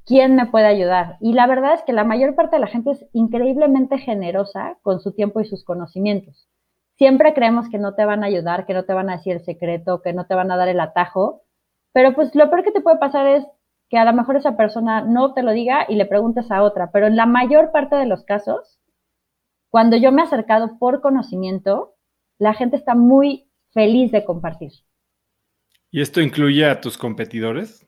quién 0.06 0.36
me 0.36 0.46
puede 0.46 0.68
ayudar. 0.68 1.18
Y 1.22 1.34
la 1.34 1.48
verdad 1.48 1.74
es 1.74 1.82
que 1.82 1.94
la 1.94 2.04
mayor 2.04 2.36
parte 2.36 2.58
de 2.58 2.60
la 2.60 2.68
gente 2.68 2.92
es 2.92 3.04
increíblemente 3.14 3.98
generosa 3.98 4.78
con 4.84 5.00
su 5.00 5.12
tiempo 5.14 5.42
y 5.42 5.46
sus 5.46 5.64
conocimientos. 5.64 6.48
Siempre 6.98 7.34
creemos 7.34 7.70
que 7.70 7.78
no 7.78 7.94
te 7.94 8.06
van 8.06 8.24
a 8.24 8.28
ayudar, 8.28 8.66
que 8.66 8.74
no 8.74 8.86
te 8.86 8.94
van 8.94 9.10
a 9.10 9.18
decir 9.18 9.34
el 9.34 9.44
secreto, 9.44 10.02
que 10.02 10.14
no 10.14 10.26
te 10.26 10.36
van 10.36 10.52
a 10.52 10.58
dar 10.58 10.70
el 10.70 10.80
atajo, 10.80 11.44
pero 11.94 12.14
pues 12.14 12.34
lo 12.36 12.50
peor 12.50 12.64
que 12.64 12.72
te 12.72 12.82
puede 12.82 12.98
pasar 12.98 13.28
es 13.28 13.46
que 13.90 13.98
a 13.98 14.06
lo 14.06 14.14
mejor 14.14 14.36
esa 14.36 14.58
persona 14.58 15.02
no 15.02 15.34
te 15.34 15.44
lo 15.44 15.52
diga 15.52 15.86
y 15.88 15.96
le 15.96 16.06
preguntes 16.06 16.52
a 16.52 16.64
otra, 16.64 16.92
pero 16.92 17.08
en 17.08 17.16
la 17.16 17.26
mayor 17.26 17.72
parte 17.72 17.96
de 17.96 18.06
los 18.06 18.24
casos, 18.24 18.80
cuando 19.70 19.98
yo 19.98 20.12
me 20.12 20.22
he 20.22 20.26
acercado 20.26 20.78
por 20.80 21.02
conocimiento, 21.02 21.96
la 22.38 22.54
gente 22.54 22.76
está 22.76 22.96
muy 22.96 23.50
feliz 23.72 24.12
de 24.12 24.26
compartir. 24.26 24.72
¿Y 25.92 26.02
esto 26.02 26.22
incluye 26.22 26.66
a 26.66 26.82
tus 26.82 26.98
competidores? 26.98 27.88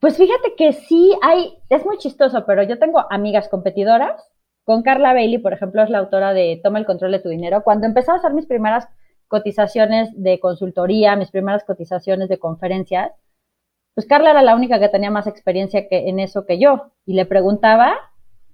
Pues 0.00 0.16
fíjate 0.16 0.54
que 0.56 0.72
sí 0.72 1.12
hay, 1.22 1.58
es 1.68 1.84
muy 1.84 1.98
chistoso, 1.98 2.44
pero 2.46 2.62
yo 2.62 2.78
tengo 2.78 3.04
amigas 3.10 3.48
competidoras. 3.48 4.31
Con 4.64 4.82
Carla 4.82 5.12
Bailey, 5.12 5.38
por 5.38 5.52
ejemplo, 5.52 5.82
es 5.82 5.90
la 5.90 5.98
autora 5.98 6.32
de 6.32 6.60
Toma 6.62 6.78
el 6.78 6.86
control 6.86 7.12
de 7.12 7.18
tu 7.18 7.28
dinero. 7.28 7.62
Cuando 7.64 7.86
empecé 7.86 8.12
a 8.12 8.16
hacer 8.16 8.32
mis 8.32 8.46
primeras 8.46 8.88
cotizaciones 9.28 10.10
de 10.14 10.38
consultoría, 10.40 11.16
mis 11.16 11.30
primeras 11.30 11.64
cotizaciones 11.64 12.28
de 12.28 12.38
conferencias, 12.38 13.12
pues 13.94 14.06
Carla 14.06 14.30
era 14.30 14.42
la 14.42 14.54
única 14.54 14.78
que 14.78 14.88
tenía 14.88 15.10
más 15.10 15.26
experiencia 15.26 15.88
que, 15.88 16.08
en 16.08 16.20
eso 16.20 16.46
que 16.46 16.58
yo. 16.58 16.92
Y 17.06 17.14
le 17.14 17.26
preguntaba 17.26 17.94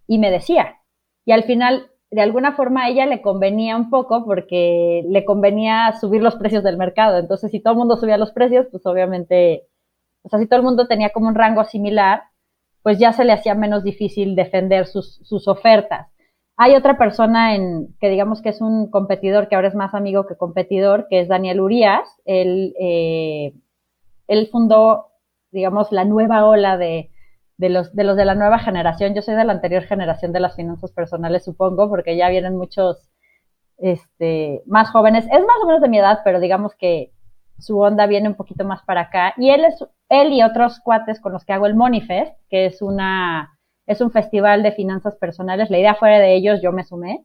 y 0.07 0.19
me 0.19 0.31
decía. 0.31 0.79
Y 1.25 1.33
al 1.33 1.45
final 1.45 1.91
de 2.11 2.23
alguna 2.23 2.53
forma 2.53 2.85
a 2.85 2.89
ella 2.89 3.07
le 3.07 3.21
convenía 3.21 3.77
un 3.77 3.91
poco 3.91 4.25
porque 4.25 5.05
le 5.09 5.25
convenía 5.25 5.93
subir 6.01 6.23
los 6.23 6.37
precios 6.37 6.65
del 6.65 6.79
mercado. 6.79 7.19
Entonces, 7.19 7.51
si 7.51 7.61
todo 7.61 7.73
el 7.73 7.79
mundo 7.79 7.97
subía 7.97 8.17
los 8.17 8.33
precios, 8.33 8.67
pues 8.71 8.85
obviamente, 8.87 9.67
o 10.23 10.29
sea, 10.29 10.39
si 10.39 10.47
todo 10.47 10.61
el 10.61 10.65
mundo 10.65 10.87
tenía 10.87 11.11
como 11.11 11.29
un 11.29 11.35
rango 11.35 11.65
similar, 11.65 12.23
pues 12.83 12.99
ya 12.99 13.13
se 13.13 13.25
le 13.25 13.33
hacía 13.33 13.55
menos 13.55 13.85
difícil 13.85 14.35
defender 14.35 14.87
sus, 14.87 15.21
sus 15.23 15.49
ofertas. 15.49 16.09
Hay 16.57 16.75
otra 16.75 16.99
persona 16.99 17.55
en, 17.55 17.95
que 18.01 18.09
digamos 18.09 18.43
que 18.43 18.49
es 18.49 18.61
un 18.61 18.91
competidor, 18.91 19.49
que 19.49 19.55
ahora 19.55 19.69
es 19.69 19.75
más 19.75 19.95
amigo 19.95 20.27
que 20.27 20.37
competidor, 20.37 21.07
que 21.09 21.21
es 21.21 21.29
Daniel 21.29 21.61
Urias. 21.61 22.09
Él, 22.25 22.75
eh, 22.81 23.53
él 24.27 24.49
fundó, 24.51 25.07
digamos, 25.53 25.93
la 25.93 26.05
nueva 26.05 26.47
ola 26.47 26.77
de, 26.77 27.11
de 27.59 27.69
los, 27.69 27.95
de 27.95 28.05
los 28.05 28.17
de 28.17 28.25
la 28.25 28.35
nueva 28.35 28.59
generación. 28.59 29.15
Yo 29.15 29.23
soy 29.23 29.37
de 29.37 29.45
la 29.45 29.53
anterior 29.53 29.85
generación 29.85 30.33
de 30.33 30.41
las 30.41 30.57
finanzas 30.57 30.91
personales, 30.93 31.45
supongo, 31.45 31.89
porque 31.89 32.17
ya 32.17 32.29
vienen 32.29 32.57
muchos 32.57 33.09
este, 33.77 34.63
más 34.67 34.91
jóvenes. 34.91 35.27
Es 35.27 35.41
más 35.41 35.57
o 35.63 35.67
menos 35.67 35.83
de 35.83 35.89
mi 35.89 35.99
edad, 35.99 36.21
pero 36.25 36.41
digamos 36.41 36.75
que 36.75 37.13
su 37.59 37.79
onda 37.79 38.07
viene 38.07 38.29
un 38.29 38.35
poquito 38.35 38.65
más 38.65 38.83
para 38.83 39.03
acá. 39.03 39.35
Y 39.37 39.51
él 39.51 39.65
es, 39.65 39.85
él 40.09 40.33
y 40.33 40.43
otros 40.43 40.81
cuates 40.81 41.21
con 41.21 41.33
los 41.33 41.45
que 41.45 41.53
hago 41.53 41.67
el 41.67 41.75
Monifest, 41.75 42.37
que 42.49 42.67
es 42.67 42.83
una, 42.83 43.59
es 43.87 44.01
un 44.01 44.11
festival 44.11 44.63
de 44.63 44.73
finanzas 44.73 45.17
personales. 45.17 45.71
La 45.71 45.79
idea 45.79 45.95
fuera 45.95 46.19
de 46.19 46.35
ellos, 46.35 46.61
yo 46.63 46.73
me 46.73 46.85
sumé. 46.85 47.25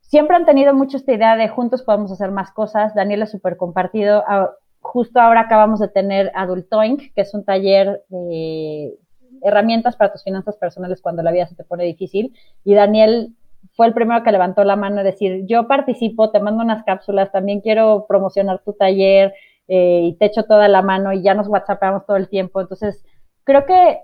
Siempre 0.00 0.36
han 0.36 0.46
tenido 0.46 0.72
mucho 0.72 0.96
esta 0.96 1.12
idea 1.12 1.36
de 1.36 1.48
juntos 1.48 1.82
podemos 1.82 2.12
hacer 2.12 2.30
más 2.30 2.52
cosas. 2.52 2.94
Daniel 2.94 3.22
es 3.22 3.30
súper 3.30 3.56
compartido. 3.56 4.22
Ah, 4.26 4.50
justo 4.80 5.20
ahora 5.20 5.40
acabamos 5.40 5.80
de 5.80 5.88
tener 5.88 6.30
Adultoink, 6.34 7.12
que 7.14 7.20
es 7.20 7.34
un 7.34 7.44
taller 7.44 8.04
de 8.08 8.96
herramientas 9.42 9.96
para 9.96 10.12
tus 10.12 10.24
finanzas 10.24 10.56
personales 10.56 11.02
cuando 11.02 11.22
la 11.22 11.32
vida 11.32 11.46
se 11.46 11.56
te 11.56 11.64
pone 11.64 11.84
difícil. 11.84 12.34
Y 12.64 12.74
Daniel 12.74 13.34
fue 13.74 13.86
el 13.86 13.94
primero 13.94 14.22
que 14.22 14.32
levantó 14.32 14.64
la 14.64 14.76
mano 14.76 15.00
y 15.00 15.04
decir, 15.04 15.44
yo 15.46 15.66
participo, 15.66 16.30
te 16.30 16.40
mando 16.40 16.62
unas 16.62 16.84
cápsulas, 16.84 17.32
también 17.32 17.60
quiero 17.60 18.06
promocionar 18.08 18.62
tu 18.64 18.72
taller 18.72 19.34
eh, 19.68 20.02
y 20.04 20.16
te 20.16 20.26
echo 20.26 20.44
toda 20.44 20.68
la 20.68 20.82
mano 20.82 21.12
y 21.12 21.22
ya 21.22 21.34
nos 21.34 21.48
whatsappamos 21.48 22.06
todo 22.06 22.16
el 22.16 22.28
tiempo. 22.28 22.60
Entonces, 22.60 23.04
creo 23.44 23.66
que 23.66 24.00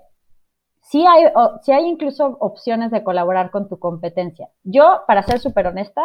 sí 0.81 1.05
hay, 1.05 1.25
sí 1.61 1.71
hay 1.71 1.85
incluso 1.85 2.37
opciones 2.39 2.91
de 2.91 3.03
colaborar 3.03 3.51
con 3.51 3.69
tu 3.69 3.79
competencia. 3.79 4.49
Yo, 4.63 5.01
para 5.07 5.23
ser 5.23 5.39
súper 5.39 5.67
honesta, 5.67 6.03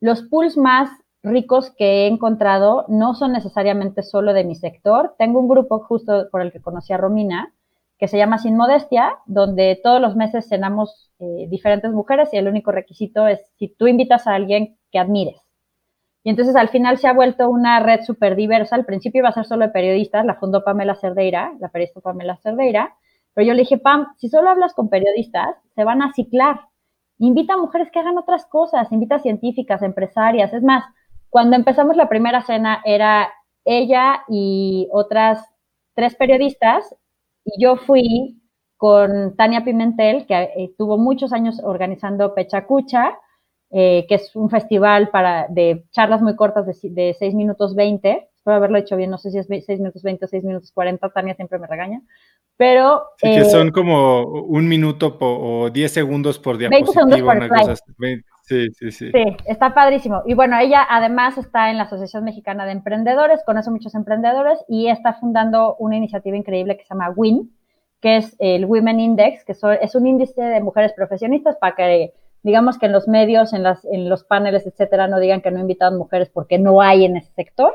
los 0.00 0.22
pools 0.22 0.56
más 0.56 0.90
ricos 1.22 1.70
que 1.76 2.04
he 2.04 2.06
encontrado 2.06 2.84
no 2.88 3.14
son 3.14 3.32
necesariamente 3.32 4.02
solo 4.02 4.32
de 4.32 4.44
mi 4.44 4.54
sector. 4.54 5.14
Tengo 5.18 5.40
un 5.40 5.48
grupo 5.48 5.80
justo 5.80 6.28
por 6.30 6.40
el 6.40 6.52
que 6.52 6.60
conocí 6.60 6.92
a 6.92 6.98
Romina, 6.98 7.52
que 7.98 8.08
se 8.08 8.18
llama 8.18 8.38
Sin 8.38 8.56
Modestia, 8.56 9.12
donde 9.26 9.80
todos 9.82 10.00
los 10.00 10.16
meses 10.16 10.48
cenamos 10.48 11.10
eh, 11.18 11.46
diferentes 11.48 11.92
mujeres 11.92 12.28
y 12.32 12.36
el 12.36 12.48
único 12.48 12.72
requisito 12.72 13.26
es 13.26 13.40
si 13.56 13.68
tú 13.68 13.86
invitas 13.86 14.26
a 14.26 14.34
alguien 14.34 14.78
que 14.90 14.98
admires. 14.98 15.40
Y 16.22 16.30
entonces 16.30 16.56
al 16.56 16.68
final 16.68 16.98
se 16.98 17.06
ha 17.06 17.12
vuelto 17.12 17.48
una 17.48 17.78
red 17.80 18.02
súper 18.02 18.34
diversa. 18.34 18.74
Al 18.74 18.84
principio 18.84 19.20
iba 19.20 19.28
a 19.28 19.32
ser 19.32 19.44
solo 19.44 19.64
de 19.64 19.70
periodistas, 19.70 20.26
la 20.26 20.34
fundó 20.34 20.64
Pamela 20.64 20.96
Cerdeira, 20.96 21.52
la 21.60 21.68
periodista 21.68 22.00
Pamela 22.00 22.36
Cerdeira. 22.38 22.96
Pero 23.32 23.46
yo 23.46 23.54
le 23.54 23.60
dije, 23.60 23.78
Pam, 23.78 24.08
si 24.16 24.28
solo 24.28 24.50
hablas 24.50 24.74
con 24.74 24.88
periodistas, 24.88 25.56
se 25.74 25.84
van 25.84 26.02
a 26.02 26.12
ciclar. 26.12 26.62
Invita 27.18 27.54
a 27.54 27.58
mujeres 27.58 27.90
que 27.92 28.00
hagan 28.00 28.18
otras 28.18 28.44
cosas, 28.46 28.90
invita 28.90 29.16
a 29.16 29.20
científicas, 29.20 29.82
empresarias. 29.82 30.52
Es 30.52 30.62
más, 30.62 30.84
cuando 31.30 31.54
empezamos 31.54 31.96
la 31.96 32.08
primera 32.08 32.42
cena 32.42 32.82
era 32.84 33.32
ella 33.64 34.24
y 34.28 34.88
otras 34.92 35.44
tres 35.94 36.16
periodistas 36.16 36.94
y 37.46 37.62
yo 37.62 37.76
fui 37.76 38.42
con 38.76 39.36
Tania 39.36 39.64
Pimentel, 39.64 40.26
que 40.26 40.34
eh, 40.34 40.74
tuvo 40.76 40.98
muchos 40.98 41.32
años 41.32 41.60
organizando 41.62 42.34
Pechacucha, 42.34 43.18
eh, 43.70 44.04
que 44.08 44.16
es 44.16 44.34
un 44.36 44.50
festival 44.50 45.10
para, 45.10 45.46
de 45.48 45.84
charlas 45.92 46.20
muy 46.20 46.36
cortas 46.36 46.66
de, 46.66 46.90
de 46.90 47.16
6 47.18 47.34
minutos 47.34 47.74
20. 47.74 48.28
Espero 48.36 48.56
haberlo 48.56 48.78
hecho 48.78 48.96
bien, 48.96 49.10
no 49.10 49.18
sé 49.18 49.30
si 49.30 49.38
es 49.38 49.46
6 49.48 49.66
minutos 49.78 50.02
20 50.02 50.24
o 50.24 50.28
6 50.28 50.44
minutos 50.44 50.72
40, 50.72 51.08
Tania 51.10 51.34
siempre 51.34 51.58
me 51.58 51.66
regaña. 51.66 52.02
Pero. 52.56 53.04
Sí, 53.18 53.30
que 53.30 53.44
son 53.44 53.68
eh, 53.68 53.72
como 53.72 54.22
un 54.22 54.68
minuto 54.68 55.16
o 55.20 55.70
10 55.70 55.92
segundos 55.92 56.38
por 56.38 56.58
diapositiva. 56.58 57.04
una 57.04 57.48
cosa 57.48 57.76
Sí, 58.46 58.68
sí, 58.70 58.92
sí. 58.92 59.10
Sí, 59.10 59.36
está 59.46 59.74
padrísimo. 59.74 60.22
Y 60.24 60.34
bueno, 60.34 60.56
ella 60.58 60.86
además 60.88 61.36
está 61.36 61.70
en 61.70 61.78
la 61.78 61.84
Asociación 61.84 62.22
Mexicana 62.22 62.64
de 62.64 62.72
Emprendedores, 62.72 63.42
conoce 63.44 63.70
muchos 63.72 63.94
emprendedores 63.96 64.64
y 64.68 64.86
está 64.86 65.14
fundando 65.14 65.74
una 65.80 65.96
iniciativa 65.96 66.36
increíble 66.36 66.76
que 66.76 66.84
se 66.84 66.94
llama 66.94 67.10
WIN, 67.10 67.52
que 68.00 68.18
es 68.18 68.36
el 68.38 68.64
Women 68.66 69.00
Index, 69.00 69.44
que 69.44 69.52
es 69.52 69.94
un 69.96 70.06
índice 70.06 70.40
de 70.40 70.60
mujeres 70.60 70.92
profesionistas 70.92 71.56
para 71.56 71.74
que 71.74 72.12
digamos 72.44 72.78
que 72.78 72.86
en 72.86 72.92
los 72.92 73.08
medios, 73.08 73.52
en, 73.52 73.64
las, 73.64 73.84
en 73.86 74.08
los 74.08 74.22
paneles, 74.22 74.64
etcétera, 74.64 75.08
no 75.08 75.18
digan 75.18 75.40
que 75.40 75.50
no 75.50 75.58
invitan 75.58 75.98
mujeres 75.98 76.30
porque 76.32 76.60
no 76.60 76.80
hay 76.80 77.04
en 77.04 77.16
ese 77.16 77.32
sector. 77.32 77.74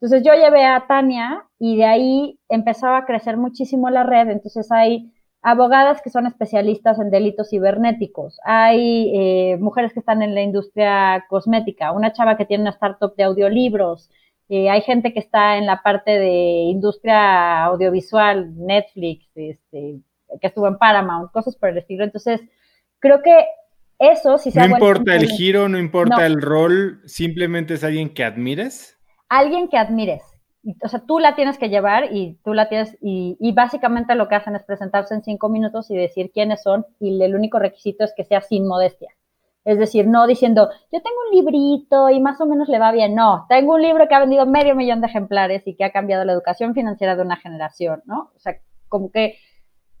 Entonces 0.00 0.24
yo 0.24 0.34
llevé 0.34 0.64
a 0.64 0.88
Tania 0.88 1.44
y 1.60 1.76
de 1.76 1.84
ahí 1.84 2.40
empezaba 2.48 2.98
a 2.98 3.04
crecer 3.04 3.36
muchísimo 3.36 3.88
la 3.88 4.02
red. 4.02 4.28
Entonces 4.30 4.72
hay 4.72 5.12
abogadas 5.42 6.00
que 6.02 6.10
son 6.10 6.26
especialistas 6.26 6.98
en 6.98 7.10
delitos 7.10 7.50
cibernéticos, 7.50 8.38
hay 8.44 9.12
eh, 9.14 9.56
mujeres 9.58 9.92
que 9.92 10.00
están 10.00 10.22
en 10.22 10.34
la 10.34 10.42
industria 10.42 11.24
cosmética, 11.28 11.92
una 11.92 12.12
chava 12.12 12.36
que 12.36 12.46
tiene 12.46 12.62
una 12.62 12.70
startup 12.70 13.14
de 13.16 13.24
audiolibros, 13.24 14.10
eh, 14.48 14.68
hay 14.68 14.82
gente 14.82 15.12
que 15.12 15.18
está 15.20 15.56
en 15.56 15.66
la 15.66 15.82
parte 15.82 16.18
de 16.18 16.28
industria 16.68 17.64
audiovisual, 17.64 18.52
Netflix, 18.56 19.26
este, 19.34 20.00
que 20.40 20.46
estuvo 20.46 20.68
en 20.68 20.76
Paramount, 20.76 21.32
cosas 21.32 21.56
por 21.56 21.70
el 21.70 21.78
estilo. 21.78 22.04
Entonces, 22.04 22.40
creo 22.98 23.22
que 23.22 23.46
eso 23.98 24.36
sí 24.36 24.50
se 24.50 24.60
No 24.60 24.74
importa 24.74 25.16
el 25.16 25.26
giro, 25.26 25.68
no 25.68 25.78
importa 25.78 26.26
el 26.26 26.42
rol, 26.42 27.00
simplemente 27.06 27.74
es 27.74 27.84
alguien 27.84 28.12
que 28.12 28.24
admires. 28.24 28.98
Alguien 29.28 29.68
que 29.68 29.78
admires. 29.78 30.22
O 30.82 30.88
sea, 30.88 31.00
tú 31.00 31.18
la 31.18 31.34
tienes 31.34 31.58
que 31.58 31.68
llevar 31.68 32.12
y 32.12 32.38
tú 32.44 32.54
la 32.54 32.68
tienes, 32.68 32.96
y, 33.00 33.52
básicamente 33.52 34.14
lo 34.14 34.28
que 34.28 34.36
hacen 34.36 34.54
es 34.54 34.62
presentarse 34.62 35.14
en 35.14 35.22
cinco 35.24 35.48
minutos 35.48 35.90
y 35.90 35.96
decir 35.96 36.30
quiénes 36.32 36.62
son, 36.62 36.86
y 37.00 37.20
el 37.22 37.34
único 37.34 37.58
requisito 37.58 38.04
es 38.04 38.12
que 38.16 38.24
sea 38.24 38.40
sin 38.40 38.66
modestia. 38.68 39.10
Es 39.64 39.78
decir, 39.78 40.08
no 40.08 40.26
diciendo, 40.26 40.70
yo 40.92 41.00
tengo 41.02 41.16
un 41.28 41.36
librito 41.36 42.10
y 42.10 42.20
más 42.20 42.40
o 42.40 42.46
menos 42.46 42.68
le 42.68 42.78
va 42.78 42.90
bien. 42.90 43.14
No, 43.14 43.46
tengo 43.48 43.74
un 43.74 43.82
libro 43.82 44.08
que 44.08 44.14
ha 44.14 44.20
vendido 44.20 44.44
medio 44.44 44.74
millón 44.74 45.00
de 45.00 45.06
ejemplares 45.06 45.66
y 45.66 45.76
que 45.76 45.84
ha 45.84 45.92
cambiado 45.92 46.24
la 46.24 46.32
educación 46.32 46.74
financiera 46.74 47.14
de 47.14 47.22
una 47.22 47.36
generación, 47.36 48.02
¿no? 48.04 48.30
O 48.34 48.38
sea, 48.38 48.56
como 48.88 49.10
que 49.10 49.36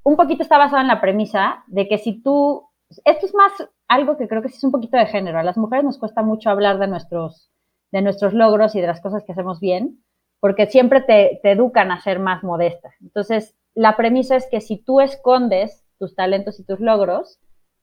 un 0.02 0.16
poquito 0.16 0.42
está 0.42 0.58
basado 0.58 0.82
en 0.82 0.88
la 0.88 1.00
premisa 1.00 1.62
de 1.68 1.86
que 1.86 1.98
si 1.98 2.22
tú, 2.22 2.68
esto 3.04 3.26
es 3.26 3.34
más 3.34 3.52
algo 3.88 4.16
que 4.16 4.26
creo 4.26 4.42
que 4.42 4.48
sí 4.48 4.56
es 4.56 4.64
un 4.64 4.72
poquito 4.72 4.96
de 4.96 5.06
género. 5.06 5.38
A 5.38 5.44
las 5.44 5.56
mujeres 5.56 5.84
nos 5.84 5.98
cuesta 5.98 6.22
mucho 6.22 6.50
hablar 6.50 6.78
de 6.78 6.88
nuestros, 6.88 7.50
de 7.92 8.02
nuestros 8.02 8.34
logros 8.34 8.74
y 8.74 8.80
de 8.80 8.88
las 8.88 9.00
cosas 9.00 9.22
que 9.24 9.32
hacemos 9.32 9.60
bien, 9.60 10.02
porque 10.42 10.66
siempre 10.66 11.00
te, 11.00 11.38
te 11.40 11.52
educan 11.52 11.92
a 11.92 12.00
ser 12.00 12.18
más 12.18 12.42
modesta. 12.42 12.90
Entonces, 13.00 13.54
la 13.74 13.96
premisa 13.96 14.34
es 14.34 14.48
que 14.50 14.60
si 14.60 14.76
tú 14.76 15.00
escondes 15.00 15.86
tus 16.00 16.16
talentos 16.16 16.58
y 16.58 16.64
tus 16.64 16.80
logros, 16.80 17.38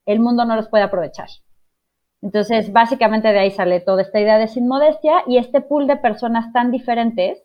el 0.05 0.19
mundo 0.19 0.43
no 0.43 0.57
los 0.57 0.67
puede 0.67 0.83
aprovechar. 0.83 1.29
Entonces, 2.21 2.73
básicamente 2.73 3.29
de 3.29 3.39
ahí 3.39 3.51
sale 3.51 3.79
toda 3.79 4.01
esta 4.01 4.19
idea 4.19 4.37
de 4.37 4.49
sin 4.49 4.67
modestia 4.67 5.23
y 5.25 5.37
este 5.37 5.61
pool 5.61 5.87
de 5.87 5.95
personas 5.95 6.51
tan 6.51 6.69
diferentes, 6.69 7.41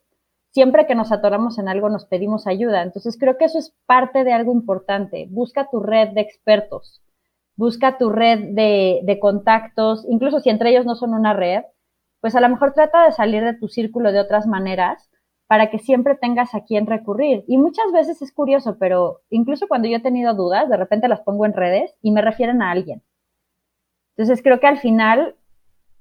siempre 0.51 0.85
que 0.85 0.97
nos 0.97 1.12
atoramos 1.12 1.61
en 1.61 1.69
algo 1.69 1.89
nos 1.91 2.07
pedimos 2.07 2.49
ayuda. 2.49 2.82
Entonces, 2.82 3.16
creo 3.16 3.39
que 3.39 3.45
eso 3.45 3.61
es 3.61 3.73
parte 3.86 4.24
de 4.24 4.32
algo 4.32 4.53
importante. 4.53 5.28
Busca 5.31 5.69
tu 5.70 5.78
red 5.78 6.09
de 6.09 6.23
expertos 6.23 7.05
busca 7.57 7.99
tu 7.99 8.11
red 8.11 8.55
de, 8.55 9.19
contactos, 9.20 10.05
incluso 10.09 10.41
si 10.41 10.51
entre 10.51 10.70
ellos 10.70 10.86
no 10.86 10.95
son 10.95 11.15
una 11.15 11.32
red, 11.35 11.62
pues 12.25 12.35
a 12.35 12.41
lo 12.41 12.49
mejor 12.49 12.73
trata 12.73 13.05
de 13.05 13.13
salir 13.13 13.45
de 13.45 13.53
tu 13.53 13.69
círculo 13.69 14.11
de 14.11 14.19
otras 14.19 14.47
maneras 14.47 15.11
para 15.47 15.69
que 15.69 15.79
siempre 15.79 16.15
tengas 16.15 16.55
a 16.55 16.65
quién 16.65 16.87
recurrir. 16.87 17.45
Y 17.47 17.59
muchas 17.59 17.93
veces 17.93 18.23
es 18.23 18.33
curioso, 18.33 18.79
pero 18.81 19.21
incluso 19.29 19.69
cuando 19.69 19.89
yo 19.89 19.99
he 19.99 20.01
tenido 20.01 20.33
dudas, 20.33 20.71
de 20.71 20.79
repente 20.79 21.07
las 21.07 21.21
pongo 21.21 21.45
en 21.45 21.53
redes 21.53 21.95
y 22.01 22.13
me 22.13 22.23
refieren 22.23 22.63
a 22.63 22.71
alguien. 22.71 23.03
Entonces 24.17 24.43
creo 24.43 24.59
que 24.59 24.67
al 24.67 24.79
final, 24.79 25.37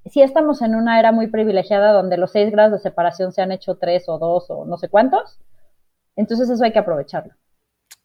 si 0.05 0.21
estamos 0.21 0.61
en 0.61 0.75
una 0.75 0.97
era 0.97 1.11
muy 1.11 1.27
privilegiada 1.27 1.91
donde 1.91 2.15
los 2.15 2.31
seis 2.31 2.49
grados 2.51 2.71
de 2.71 2.89
separación 2.89 3.33
se 3.33 3.41
han 3.41 3.51
hecho 3.51 3.75
tres 3.75 4.07
o 4.07 4.17
dos 4.17 4.45
o 4.47 4.63
no 4.63 4.77
sé 4.77 4.87
cuántos, 4.87 5.41
entonces 6.15 6.49
eso 6.49 6.63
hay 6.63 6.71
que 6.71 6.79
aprovecharlo. 6.79 7.33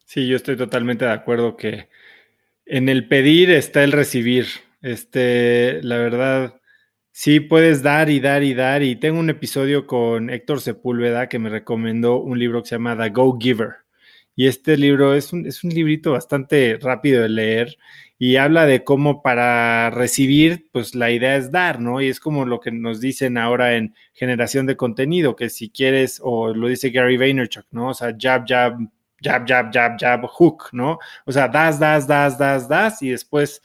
Sí, 0.07 0.27
yo 0.27 0.35
estoy 0.35 0.57
totalmente 0.57 1.05
de 1.05 1.13
acuerdo 1.13 1.57
que 1.57 1.89
en 2.67 2.89
el 2.89 3.07
pedir 3.07 3.53
está 3.53 3.85
el 3.85 3.93
recibir. 3.93 4.47
Este, 4.83 5.81
la 5.85 5.99
verdad, 5.99 6.58
sí 7.19 7.41
puedes 7.41 7.83
dar 7.83 8.11
y 8.11 8.21
dar 8.21 8.45
y 8.45 8.55
dar. 8.55 8.85
Y 8.85 8.95
tengo 8.95 9.19
un 9.19 9.29
episodio 9.29 9.89
con 9.89 10.31
Héctor 10.31 10.61
Sepúlveda 10.61 11.29
que 11.29 11.41
me 11.41 11.51
recomendó 11.51 12.19
un 12.21 12.39
libro 12.39 12.63
que 12.63 12.69
se 12.69 12.75
llama 12.77 12.97
The 12.97 13.11
Go 13.11 13.37
Giver. 13.41 13.79
Y 14.37 14.47
este 14.47 14.77
libro 14.77 15.15
es 15.15 15.33
un, 15.33 15.45
es 15.45 15.65
un 15.65 15.71
librito 15.71 16.13
bastante 16.13 16.79
rápido 16.81 17.23
de 17.23 17.29
leer 17.29 17.77
y 18.21 18.37
habla 18.37 18.67
de 18.67 18.85
cómo 18.85 19.21
para 19.21 19.91
recibir, 19.91 20.69
pues 20.71 20.95
la 20.95 21.11
idea 21.11 21.35
es 21.35 21.51
dar, 21.51 21.81
¿no? 21.81 22.01
Y 22.01 22.07
es 22.07 22.21
como 22.21 22.47
lo 22.47 22.61
que 22.61 22.71
nos 22.71 23.01
dicen 23.01 23.37
ahora 23.37 23.75
en 23.75 23.97
generación 24.13 24.67
de 24.67 24.77
contenido, 24.77 25.35
que 25.35 25.51
si 25.51 25.71
quieres, 25.71 26.21
o 26.23 26.55
lo 26.55 26.69
dice 26.69 26.91
Gary 26.91 27.17
Vaynerchuk, 27.17 27.67
¿no? 27.73 27.89
O 27.89 27.95
sea, 27.95 28.15
jab, 28.17 28.47
jab, 28.47 28.79
jab, 29.21 29.45
jab, 29.45 29.73
jab, 29.73 29.99
jab, 29.99 30.25
hook, 30.25 30.69
¿no? 30.71 31.01
O 31.27 31.33
sea, 31.33 31.49
das, 31.49 31.81
das, 31.81 32.07
das, 32.07 32.39
das, 32.39 32.69
das 32.69 33.03
y 33.03 33.11
después 33.11 33.61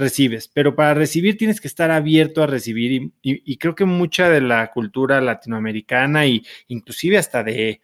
recibes. 0.00 0.48
Pero 0.48 0.74
para 0.74 0.94
recibir 0.94 1.36
tienes 1.36 1.60
que 1.60 1.68
estar 1.68 1.90
abierto 1.90 2.42
a 2.42 2.46
recibir 2.46 3.12
y, 3.22 3.56
creo 3.58 3.74
que 3.74 3.84
mucha 3.84 4.28
de 4.28 4.40
la 4.40 4.70
cultura 4.72 5.20
latinoamericana 5.20 6.26
y 6.26 6.44
inclusive 6.68 7.18
hasta 7.18 7.44
de, 7.44 7.80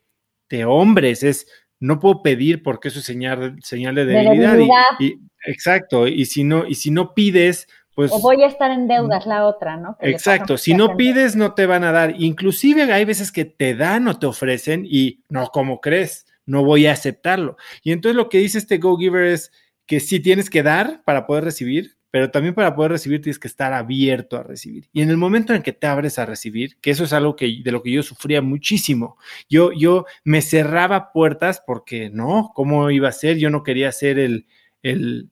de 0.49 0.65
hombres 0.65 1.23
es 1.23 1.47
no 1.79 2.01
puedo 2.01 2.23
pedir 2.23 2.63
porque 2.63 2.89
eso 2.89 2.99
es 2.99 3.05
señal, 3.05 3.57
señal 3.63 3.95
de 3.95 4.07
debilidad. 4.07 4.59
Y, 4.99 5.21
exacto, 5.45 6.09
y 6.09 6.25
si 6.25 6.43
no, 6.43 6.67
y 6.67 6.75
si 6.75 6.91
no 6.91 7.15
pides, 7.15 7.69
pues... 7.95 8.11
O 8.13 8.21
voy 8.21 8.43
a 8.43 8.47
estar 8.47 8.71
en 8.71 8.89
deudas, 8.89 9.27
la 9.27 9.47
otra, 9.47 9.77
¿no? 9.77 9.97
exacto, 10.01 10.59
si 10.59 10.75
no 10.75 10.97
pides, 10.97 11.37
no 11.37 11.55
te 11.55 11.67
van 11.67 11.85
a 11.85 11.93
dar. 11.93 12.15
Inclusive 12.19 12.91
hay 12.93 13.05
veces 13.05 13.31
que 13.31 13.45
te 13.45 13.75
dan 13.75 14.09
o 14.09 14.19
te 14.19 14.27
ofrecen 14.27 14.87
y 14.89 15.21
no, 15.29 15.49
como 15.49 15.81
crees? 15.81 16.27
no 16.47 16.65
voy 16.65 16.87
a 16.87 16.93
aceptarlo. 16.93 17.57
Y 17.83 17.93
entonces 17.93 18.17
lo 18.17 18.29
que 18.29 18.39
dice 18.39 18.59
este 18.59 18.79
Go 18.79 18.97
Giver 18.97 19.25
es 19.25 19.53
que 19.85 20.01
sí 20.01 20.21
tienes 20.21 20.49
que 20.49 20.63
dar 20.63 21.03
para 21.05 21.27
poder 21.27 21.45
recibir, 21.45 21.96
pero 22.17 22.31
también 22.31 22.55
para 22.55 22.75
poder 22.75 22.93
recibir 22.93 23.21
tienes 23.21 23.39
que 23.39 23.47
estar 23.47 23.75
abierto 23.75 24.39
a 24.39 24.43
recibir. 24.43 24.89
Y 24.91 25.03
en 25.03 25.11
el 25.11 25.19
momento 25.19 25.53
en 25.53 25.61
que 25.61 25.75
te 25.75 25.87
abres 25.87 26.19
a 26.19 26.25
recibir, 26.25 26.79
que 26.81 26.91
eso 26.91 27.05
es 27.05 27.13
algo 27.13 27.37
que, 27.37 27.61
de 27.63 27.71
lo 27.71 27.83
que 27.83 27.91
yo 27.91 28.03
sufría 28.03 28.41
muchísimo, 28.41 29.19
yo, 29.51 29.71
yo 29.73 30.07
me 30.25 30.41
cerraba 30.41 31.13
puertas 31.13 31.63
porque 31.67 32.09
no, 32.09 32.53
¿cómo 32.55 32.91
iba 32.91 33.11
a 33.11 33.13
ser? 33.13 33.37
Yo 33.37 33.51
no 33.51 33.63
quería 33.63 33.93
ser 33.93 34.19
el, 34.19 34.47
el, 34.83 35.29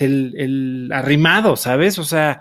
el, 0.00 0.90
arrimado, 0.92 1.54
¿sabes? 1.54 2.00
O 2.00 2.04
sea, 2.04 2.40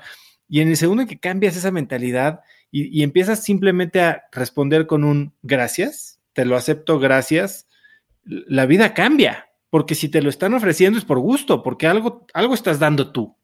y 0.49 0.61
en 0.61 0.69
el 0.69 0.77
segundo 0.77 1.03
en 1.03 1.07
que 1.07 1.19
cambias 1.19 1.55
esa 1.55 1.69
mentalidad 1.69 2.39
y, 2.71 2.99
y 2.99 3.03
empiezas 3.03 3.43
simplemente 3.43 4.01
a 4.01 4.23
responder 4.31 4.87
con 4.87 5.03
un 5.03 5.35
gracias, 5.43 6.19
te 6.33 6.45
lo 6.45 6.55
acepto, 6.55 6.97
gracias, 6.97 7.67
la 8.23 8.65
vida 8.65 8.95
cambia, 8.95 9.51
porque 9.69 9.93
si 9.93 10.09
te 10.09 10.23
lo 10.23 10.31
están 10.31 10.55
ofreciendo 10.55 10.97
es 10.97 11.05
por 11.05 11.19
gusto, 11.19 11.61
porque 11.61 11.85
algo, 11.85 12.25
algo 12.33 12.55
estás 12.55 12.79
dando 12.79 13.11
tú. 13.11 13.36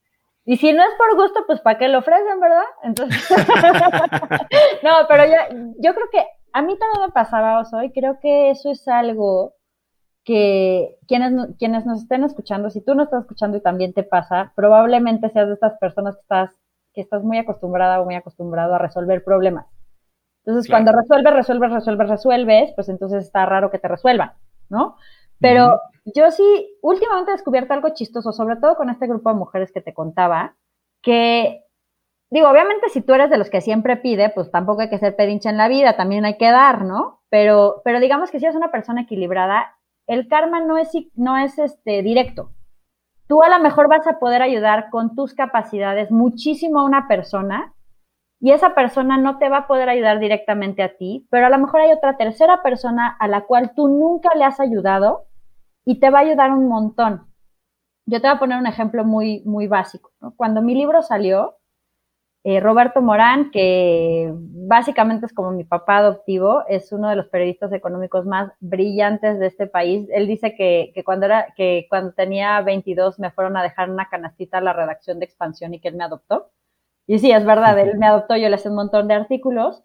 Y 0.45 0.57
si 0.57 0.74
no 0.74 0.84
es 0.84 0.90
por 0.98 1.15
gusto, 1.15 1.45
pues 1.48 1.61
¿para 1.61 1.78
qué 1.78 1.88
lo 1.88 1.99
ofrecen, 1.99 2.40
verdad? 2.40 2.64
Entonces, 2.84 3.30
no, 4.84 4.91
pero 5.07 5.26
yo, 5.26 5.74
yo 5.80 5.94
creo 5.94 6.10
que 6.11 6.26
a 6.52 6.61
mí 6.61 6.78
también 6.78 7.07
me 7.07 7.11
pasaba 7.11 7.64
hoy, 7.74 7.91
creo 7.91 8.20
que 8.20 8.49
eso 8.49 8.70
es 8.70 8.88
algo 8.88 9.53
que 10.26 10.98
quienes, 11.07 11.34
quienes 11.57 11.86
nos 11.86 12.03
estén 12.03 12.24
escuchando, 12.24 12.70
si 12.70 12.82
tú 12.82 12.94
no 12.94 13.03
estás 13.03 13.22
escuchando 13.22 13.57
y 13.57 13.61
también 13.61 13.94
te 13.94 14.03
pasa, 14.03 14.53
probablemente 14.56 15.30
seas 15.30 15.48
de 15.48 15.53
estas 15.53 15.78
personas 15.80 16.15
que 16.15 16.22
estás, 16.22 16.52
que 16.94 17.02
estás 17.02 17.24
muy 17.24 17.38
acostumbrada 17.38 18.02
o 18.02 18.06
muy 18.06 18.15
acostumbrado 18.15 18.76
a 18.76 18.80
resolver 18.80 19.24
problemas. 19.24 19.65
Entonces, 20.45 20.70
cuando 20.70 20.91
resuelves, 20.91 21.34
resuelves, 21.34 21.72
resuelves, 21.72 22.10
resuelves, 22.10 22.74
pues 22.76 22.90
entonces 22.90 23.24
está 23.24 23.45
raro 23.45 23.72
que 23.72 23.80
te 23.80 23.88
resuelvan. 23.88 24.34
¿no? 24.70 24.98
Pero 25.44 25.82
yo 26.06 26.32
sí, 26.32 26.78
últimamente 26.82 27.32
he 27.32 27.34
descubierto 27.34 27.74
algo 27.74 27.90
chistoso, 27.90 28.32
sobre 28.32 28.56
todo 28.56 28.78
con 28.78 28.90
este 28.90 29.07
grupo 29.07 29.30
de 29.30 29.36
mujeres 29.36 29.74
que 29.74 29.82
te 29.82 29.94
contaba, 29.94 30.56
que 31.02 31.65
digo, 32.32 32.49
obviamente 32.49 32.88
si 32.88 33.02
tú 33.02 33.14
eres 33.14 33.30
de 33.30 33.38
los 33.38 33.49
que 33.49 33.60
siempre 33.60 33.98
pide, 33.98 34.30
pues 34.30 34.49
tampoco 34.52 34.82
hay 34.82 34.90
que 34.90 34.99
ser 34.99 35.18
pedinche 35.18 35.49
en 35.49 35.57
la 35.57 35.68
vida, 35.68 35.98
también 35.98 36.24
hay 36.24 36.38
que 36.38 36.49
dar, 36.49 36.86
¿no? 36.86 37.22
Pero, 37.30 37.82
pero 37.84 37.99
digamos 37.99 38.32
que 38.32 38.40
si 38.40 38.45
eres 38.45 38.56
una 38.56 38.72
persona 38.72 39.02
equilibrada, 39.02 39.76
el 40.07 40.30
karma 40.30 40.61
no 40.61 40.78
es, 40.78 40.91
no 41.15 41.38
es 41.38 41.60
este, 41.60 42.03
directo. 42.03 42.52
Tú 43.28 43.44
a 43.44 43.49
lo 43.49 43.60
mejor 43.60 43.90
vas 43.90 44.07
a 44.07 44.20
poder 44.20 44.41
ayudar 44.41 44.90
con 44.91 45.14
tus 45.14 45.34
capacidades 45.34 46.10
muchísimo 46.10 46.80
a 46.80 46.86
una 46.86 47.10
persona 47.10 47.74
y 48.40 48.52
esa 48.52 48.76
persona 48.76 49.18
no 49.18 49.40
te 49.40 49.49
va 49.49 49.57
a 49.57 49.68
poder 49.68 49.90
ayudar 49.90 50.20
directamente 50.20 50.84
a 50.84 50.95
ti, 50.95 51.28
pero 51.30 51.48
a 51.48 51.49
lo 51.49 51.57
mejor 51.57 51.82
hay 51.82 51.91
otra 51.91 52.15
tercera 52.15 52.64
persona 52.64 53.18
a 53.20 53.28
la 53.28 53.41
cual 53.41 53.74
tú 53.76 53.90
nunca 53.90 54.30
le 54.36 54.45
has 54.45 54.61
ayudado 54.61 55.28
y 55.86 56.00
te 56.00 56.10
va 56.10 56.20
a 56.20 56.22
ayudar 56.24 56.52
un 56.52 56.68
montón. 56.68 57.28
Yo 58.06 58.22
te 58.22 58.28
voy 58.28 58.36
a 58.36 58.40
poner 58.40 58.60
un 58.60 58.68
ejemplo 58.68 59.06
muy, 59.06 59.42
muy 59.46 59.68
básico. 59.68 60.12
Cuando 60.36 60.62
mi 60.62 60.76
libro 60.76 61.02
salió, 61.02 61.58
eh, 62.46 62.60
Roberto 62.60 63.02
Morán, 63.02 63.52
que 63.52 64.30
básicamente 64.36 65.26
es 65.26 65.34
como 65.34 65.52
mi 65.52 65.64
papá 65.64 66.00
adoptivo, 66.00 66.64
es 66.68 66.92
uno 66.92 67.10
de 67.10 67.16
los 67.16 67.28
periodistas 67.30 67.72
económicos 67.72 68.26
más 68.26 68.52
brillantes 68.60 69.40
de 69.40 69.48
este 69.48 69.66
país. 69.68 70.10
Él 70.12 70.28
dice 70.28 70.54
que, 70.56 70.92
cuando, 71.06 71.28
era, 71.28 71.54
que 71.56 71.88
cuando 71.90 72.12
tenía 72.12 72.60
22 72.62 73.18
me 73.20 73.32
fueron 73.32 73.56
a 73.56 73.64
dejar 73.64 73.90
una 73.90 74.10
canastita 74.10 74.58
a 74.58 74.62
la 74.62 74.74
redacción 74.74 75.20
de 75.20 75.26
Expansión 75.26 75.74
y 75.74 75.80
que 75.80 75.88
él 75.88 75.96
me 75.96 76.04
adoptó. 76.04 76.52
Y 77.08 77.20
sí, 77.20 77.32
es 77.32 77.46
verdad, 77.46 77.80
él 77.80 77.98
me 77.98 78.08
adoptó, 78.08 78.36
yo 78.36 78.50
le 78.50 78.56
hice 78.56 78.70
un 78.70 78.76
montón 78.76 79.08
de 79.08 79.14
artículos. 79.14 79.82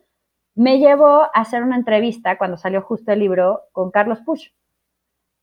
Me 0.57 0.79
llevó 0.79 1.23
a 1.23 1.31
hacer 1.35 1.62
una 1.62 1.77
entrevista 1.77 2.39
cuando 2.39 2.57
salió 2.57 2.83
justo 2.83 3.12
el 3.12 3.20
libro 3.20 3.62
con 3.73 3.93
Carlos 3.93 4.19
Push. 4.27 4.49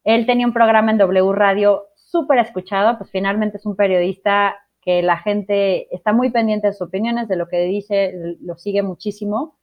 Él 0.06 0.26
tenía 0.26 0.48
un 0.48 0.54
programa 0.54 0.92
en 0.92 0.98
W 0.98 1.34
Radio 1.34 1.88
súper 1.96 2.40
escuchado, 2.40 2.98
pues 2.98 3.12
finalmente 3.12 3.58
es 3.58 3.66
un 3.66 3.76
periodista 3.76 4.56
que 4.82 5.02
la 5.02 5.18
gente 5.18 5.94
está 5.94 6.14
muy 6.14 6.30
pendiente 6.30 6.68
de 6.68 6.74
sus 6.74 6.88
opiniones, 6.88 7.28
de 7.28 7.36
lo 7.36 7.48
que 7.48 7.64
dice, 7.64 8.14
lo 8.40 8.56
sigue 8.56 8.84
muchísimo. 8.84 9.58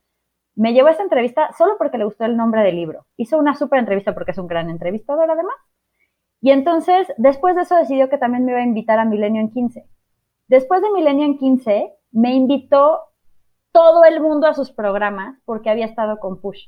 Me 0.57 0.75
llevó 0.75 0.89
a 0.89 0.91
esa 0.91 1.05
entrevista 1.05 1.51
solo 1.57 1.77
porque 1.79 1.97
le 1.97 2.05
gustó 2.05 2.25
el 2.25 2.37
nombre 2.37 2.63
del 2.63 2.75
libro. 2.75 3.07
Hizo 3.17 3.39
una 3.39 3.55
súper 3.55 3.79
entrevista 3.79 4.15
porque 4.15 4.33
es 4.33 4.39
un 4.39 4.49
gran 4.49 4.69
entrevistador 4.69 5.31
además. 5.31 5.55
Y 6.41 6.51
entonces, 6.51 7.07
después 7.19 7.55
de 7.55 7.63
eso, 7.63 7.77
decidió 7.77 8.11
que 8.11 8.19
también 8.19 8.45
me 8.45 8.51
iba 8.51 8.61
a 8.61 8.65
invitar 8.65 8.99
a 8.99 9.05
Milenio 9.05 9.41
en 9.41 9.51
15. 9.51 9.87
Después 10.49 10.83
de 10.83 10.91
Milenio 10.91 11.25
en 11.25 11.39
15, 11.39 11.93
me 12.11 12.35
invitó 12.35 12.99
todo 13.71 14.05
el 14.05 14.21
mundo 14.21 14.49
a 14.49 14.55
sus 14.55 14.73
programas 14.73 15.39
porque 15.45 15.71
había 15.71 15.87
estado 15.87 16.19
con 16.19 16.41
Push. 16.41 16.67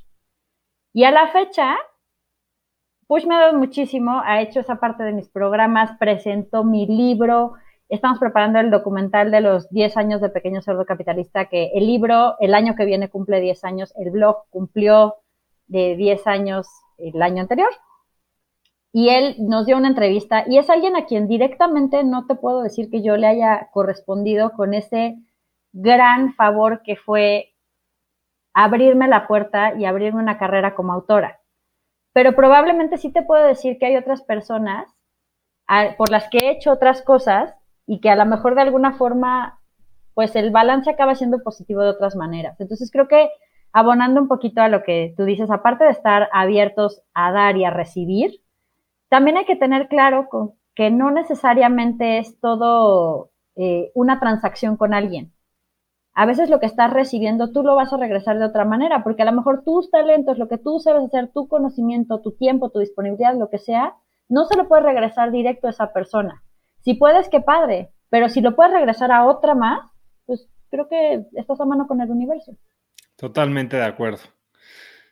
Y 0.93 1.03
a 1.03 1.11
la 1.11 1.27
fecha, 1.27 1.75
Push 3.07 3.25
me 3.25 3.35
ha 3.35 3.39
dado 3.39 3.57
muchísimo, 3.57 4.21
ha 4.23 4.41
hecho 4.41 4.59
esa 4.59 4.79
parte 4.79 5.03
de 5.03 5.13
mis 5.13 5.29
programas, 5.29 5.97
presentó 5.99 6.63
mi 6.63 6.87
libro, 6.87 7.53
Estamos 7.87 8.17
preparando 8.17 8.59
el 8.59 8.71
documental 8.71 9.29
de 9.29 9.41
los 9.41 9.69
10 9.69 9.97
años 9.97 10.19
de 10.19 10.29
Pequeño 10.29 10.61
Cerdo 10.63 10.85
Capitalista, 10.85 11.45
que 11.45 11.69
el 11.75 11.85
libro 11.85 12.35
el 12.39 12.55
año 12.55 12.75
que 12.75 12.83
viene 12.83 13.09
cumple 13.09 13.39
10 13.39 13.63
años, 13.63 13.93
el 13.97 14.09
blog 14.09 14.49
cumplió 14.49 15.17
de 15.67 15.95
10 15.95 16.25
años 16.25 16.67
el 16.97 17.21
año 17.21 17.43
anterior. 17.43 17.69
Y 18.91 19.09
él 19.09 19.35
nos 19.37 19.67
dio 19.67 19.77
una 19.77 19.89
entrevista 19.89 20.45
y 20.47 20.57
es 20.57 20.69
alguien 20.69 20.95
a 20.95 21.05
quien 21.05 21.27
directamente 21.27 22.03
no 22.03 22.25
te 22.25 22.35
puedo 22.35 22.63
decir 22.63 22.89
que 22.89 23.03
yo 23.03 23.17
le 23.17 23.27
haya 23.27 23.69
correspondido 23.71 24.51
con 24.53 24.73
ese 24.73 25.17
gran 25.71 26.33
favor 26.33 26.81
que 26.81 26.95
fue 26.95 27.53
abrirme 28.53 29.07
la 29.07 29.27
puerta 29.27 29.75
y 29.75 29.85
abrirme 29.85 30.23
una 30.23 30.39
carrera 30.39 30.73
como 30.73 30.93
autora. 30.93 31.39
Pero 32.15 32.33
probablemente 32.33 32.97
sí 32.97 33.11
te 33.11 33.23
puedo 33.23 33.45
decir 33.45 33.77
que 33.77 33.87
hay 33.87 33.97
otras 33.97 34.21
personas 34.21 34.87
por 35.97 36.09
las 36.09 36.29
que 36.29 36.37
he 36.37 36.51
hecho 36.51 36.71
otras 36.71 37.01
cosas 37.01 37.53
y 37.85 37.99
que 37.99 38.09
a 38.09 38.15
lo 38.15 38.25
mejor 38.25 38.55
de 38.55 38.61
alguna 38.61 38.93
forma, 38.93 39.59
pues 40.13 40.33
el 40.37 40.49
balance 40.49 40.89
acaba 40.89 41.15
siendo 41.15 41.43
positivo 41.43 41.81
de 41.81 41.89
otras 41.89 42.15
maneras. 42.15 42.57
Entonces 42.61 42.89
creo 42.89 43.09
que 43.09 43.31
abonando 43.73 44.21
un 44.21 44.29
poquito 44.29 44.61
a 44.61 44.69
lo 44.69 44.81
que 44.83 45.13
tú 45.17 45.25
dices, 45.25 45.51
aparte 45.51 45.83
de 45.83 45.89
estar 45.89 46.29
abiertos 46.31 47.01
a 47.13 47.33
dar 47.33 47.57
y 47.57 47.65
a 47.65 47.69
recibir, 47.69 48.41
también 49.09 49.35
hay 49.35 49.45
que 49.45 49.57
tener 49.57 49.89
claro 49.89 50.29
que 50.73 50.91
no 50.91 51.11
necesariamente 51.11 52.19
es 52.19 52.39
todo 52.39 53.31
eh, 53.57 53.91
una 53.93 54.21
transacción 54.21 54.77
con 54.77 54.93
alguien. 54.93 55.34
A 56.17 56.25
veces 56.25 56.49
lo 56.49 56.61
que 56.61 56.65
estás 56.65 56.91
recibiendo 56.91 57.51
tú 57.51 57.61
lo 57.61 57.75
vas 57.75 57.91
a 57.91 57.97
regresar 57.97 58.39
de 58.39 58.45
otra 58.45 58.63
manera, 58.63 59.03
porque 59.03 59.23
a 59.23 59.25
lo 59.25 59.33
mejor 59.33 59.63
tus 59.65 59.91
talentos, 59.91 60.37
lo 60.37 60.47
que 60.47 60.57
tú 60.57 60.79
sabes 60.79 61.03
hacer, 61.03 61.29
tu 61.33 61.49
conocimiento, 61.49 62.21
tu 62.21 62.31
tiempo, 62.31 62.69
tu 62.69 62.79
disponibilidad, 62.79 63.35
lo 63.37 63.49
que 63.49 63.57
sea, 63.57 63.95
no 64.29 64.45
se 64.45 64.55
lo 64.55 64.69
puedes 64.69 64.85
regresar 64.85 65.31
directo 65.31 65.67
a 65.67 65.71
esa 65.71 65.91
persona. 65.91 66.41
Si 66.79 66.93
puedes, 66.93 67.27
qué 67.27 67.41
padre, 67.41 67.91
pero 68.09 68.29
si 68.29 68.39
lo 68.39 68.55
puedes 68.55 68.71
regresar 68.71 69.11
a 69.11 69.25
otra 69.25 69.55
más, 69.55 69.81
pues 70.25 70.47
creo 70.71 70.87
que 70.87 71.25
estás 71.33 71.59
a 71.59 71.65
mano 71.65 71.85
con 71.85 71.99
el 71.99 72.09
universo. 72.09 72.55
Totalmente 73.17 73.75
de 73.75 73.83
acuerdo. 73.83 74.19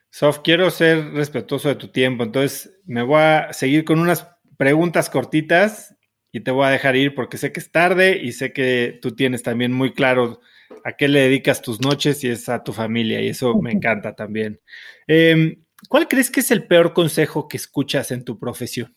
Sof, 0.10 0.40
quiero 0.40 0.70
ser 0.70 1.12
respetuoso 1.12 1.68
de 1.68 1.76
tu 1.76 1.90
tiempo, 1.90 2.24
entonces 2.24 2.80
me 2.86 3.04
voy 3.04 3.20
a 3.20 3.52
seguir 3.52 3.84
con 3.84 4.00
unas 4.00 4.32
preguntas 4.56 5.10
cortitas 5.10 5.98
y 6.32 6.42
te 6.42 6.52
voy 6.52 6.66
a 6.66 6.70
dejar 6.70 6.96
ir 6.96 7.14
porque 7.14 7.38
sé 7.38 7.52
que 7.52 7.60
es 7.60 7.72
tarde 7.74 8.20
y 8.24 8.32
sé 8.32 8.54
que 8.54 9.00
tú 9.02 9.16
tienes 9.16 9.44
también 9.44 9.74
muy 9.74 9.94
claro 9.94 10.40
a 10.84 10.94
qué 10.94 11.08
le 11.08 11.22
dedicas 11.22 11.62
tus 11.62 11.82
noches 11.82 12.24
y 12.24 12.30
es 12.30 12.50
a 12.50 12.64
tu 12.64 12.74
familia 12.74 13.22
y 13.22 13.30
eso 13.30 13.56
me 13.62 13.72
encanta 13.72 14.16
también. 14.16 14.60
Em, 15.08 15.64
¿Cuál 15.90 16.08
crees 16.08 16.32
que 16.32 16.40
es 16.40 16.52
el 16.52 16.66
peor 16.68 16.94
consejo 16.94 17.48
que 17.48 17.58
escuchas 17.58 18.12
en 18.12 18.24
tu 18.24 18.40
profesión? 18.40 18.96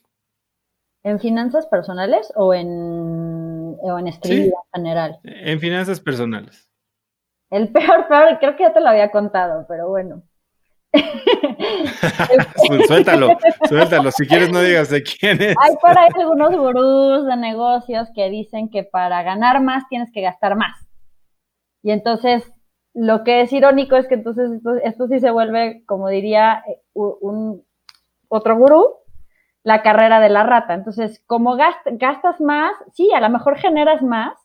¿En 1.03 1.21
finanzas 1.21 1.67
personales 1.67 2.33
o 2.35 2.53
en, 2.53 3.77
o 3.81 3.99
en 3.99 4.09
en 4.09 4.53
general? 4.75 5.19
En 5.23 5.61
finanzas 5.61 6.01
personales. 6.01 6.69
El 7.51 7.69
peor, 7.71 8.09
peor, 8.09 8.39
creo 8.41 8.57
que 8.57 8.65
ya 8.65 8.73
te 8.73 8.81
lo 8.81 8.89
había 8.89 9.11
contado, 9.11 9.67
pero 9.69 9.89
bueno. 9.89 10.23
suéltalo, 12.87 13.37
suéltalo. 13.69 14.11
Si 14.11 14.27
quieres, 14.27 14.51
no 14.51 14.61
digas 14.61 14.91
de 14.91 15.03
quién 15.03 15.41
es. 15.41 15.57
Hay 15.61 15.77
por 15.81 15.97
ahí 15.97 16.09
algunos 16.15 16.57
gurús 16.57 17.27
de 17.27 17.37
negocios 17.37 18.09
que 18.15 18.31
dicen 18.31 18.69
que 18.71 18.83
para 18.83 19.23
ganar 19.23 19.63
más 19.63 19.85
tienes 19.89 20.11
que 20.13 20.23
gastar 20.23 20.57
más. 20.57 20.86
Y 21.87 21.93
entonces, 21.93 22.53
lo 22.95 23.23
que 23.23 23.43
es 23.43 23.53
irónico 23.53 23.95
es 23.95 24.09
que 24.09 24.17
entonces 24.17 24.51
esto, 24.83 25.07
sí 25.07 25.21
se 25.21 25.31
vuelve, 25.31 25.85
como 25.87 26.09
diría 26.09 26.65
eh, 26.67 26.81
un 26.95 27.65
otro 28.27 28.59
gurú, 28.59 28.95
la 29.63 29.83
carrera 29.83 30.19
de 30.19 30.29
la 30.29 30.43
rata. 30.43 30.75
Entonces, 30.75 31.23
como 31.27 31.55
gastas 31.55 32.41
más, 32.41 32.73
sí, 32.93 33.13
a 33.15 33.21
lo 33.21 33.31
mejor 33.31 33.57
generas 33.57 34.03
más, 34.03 34.37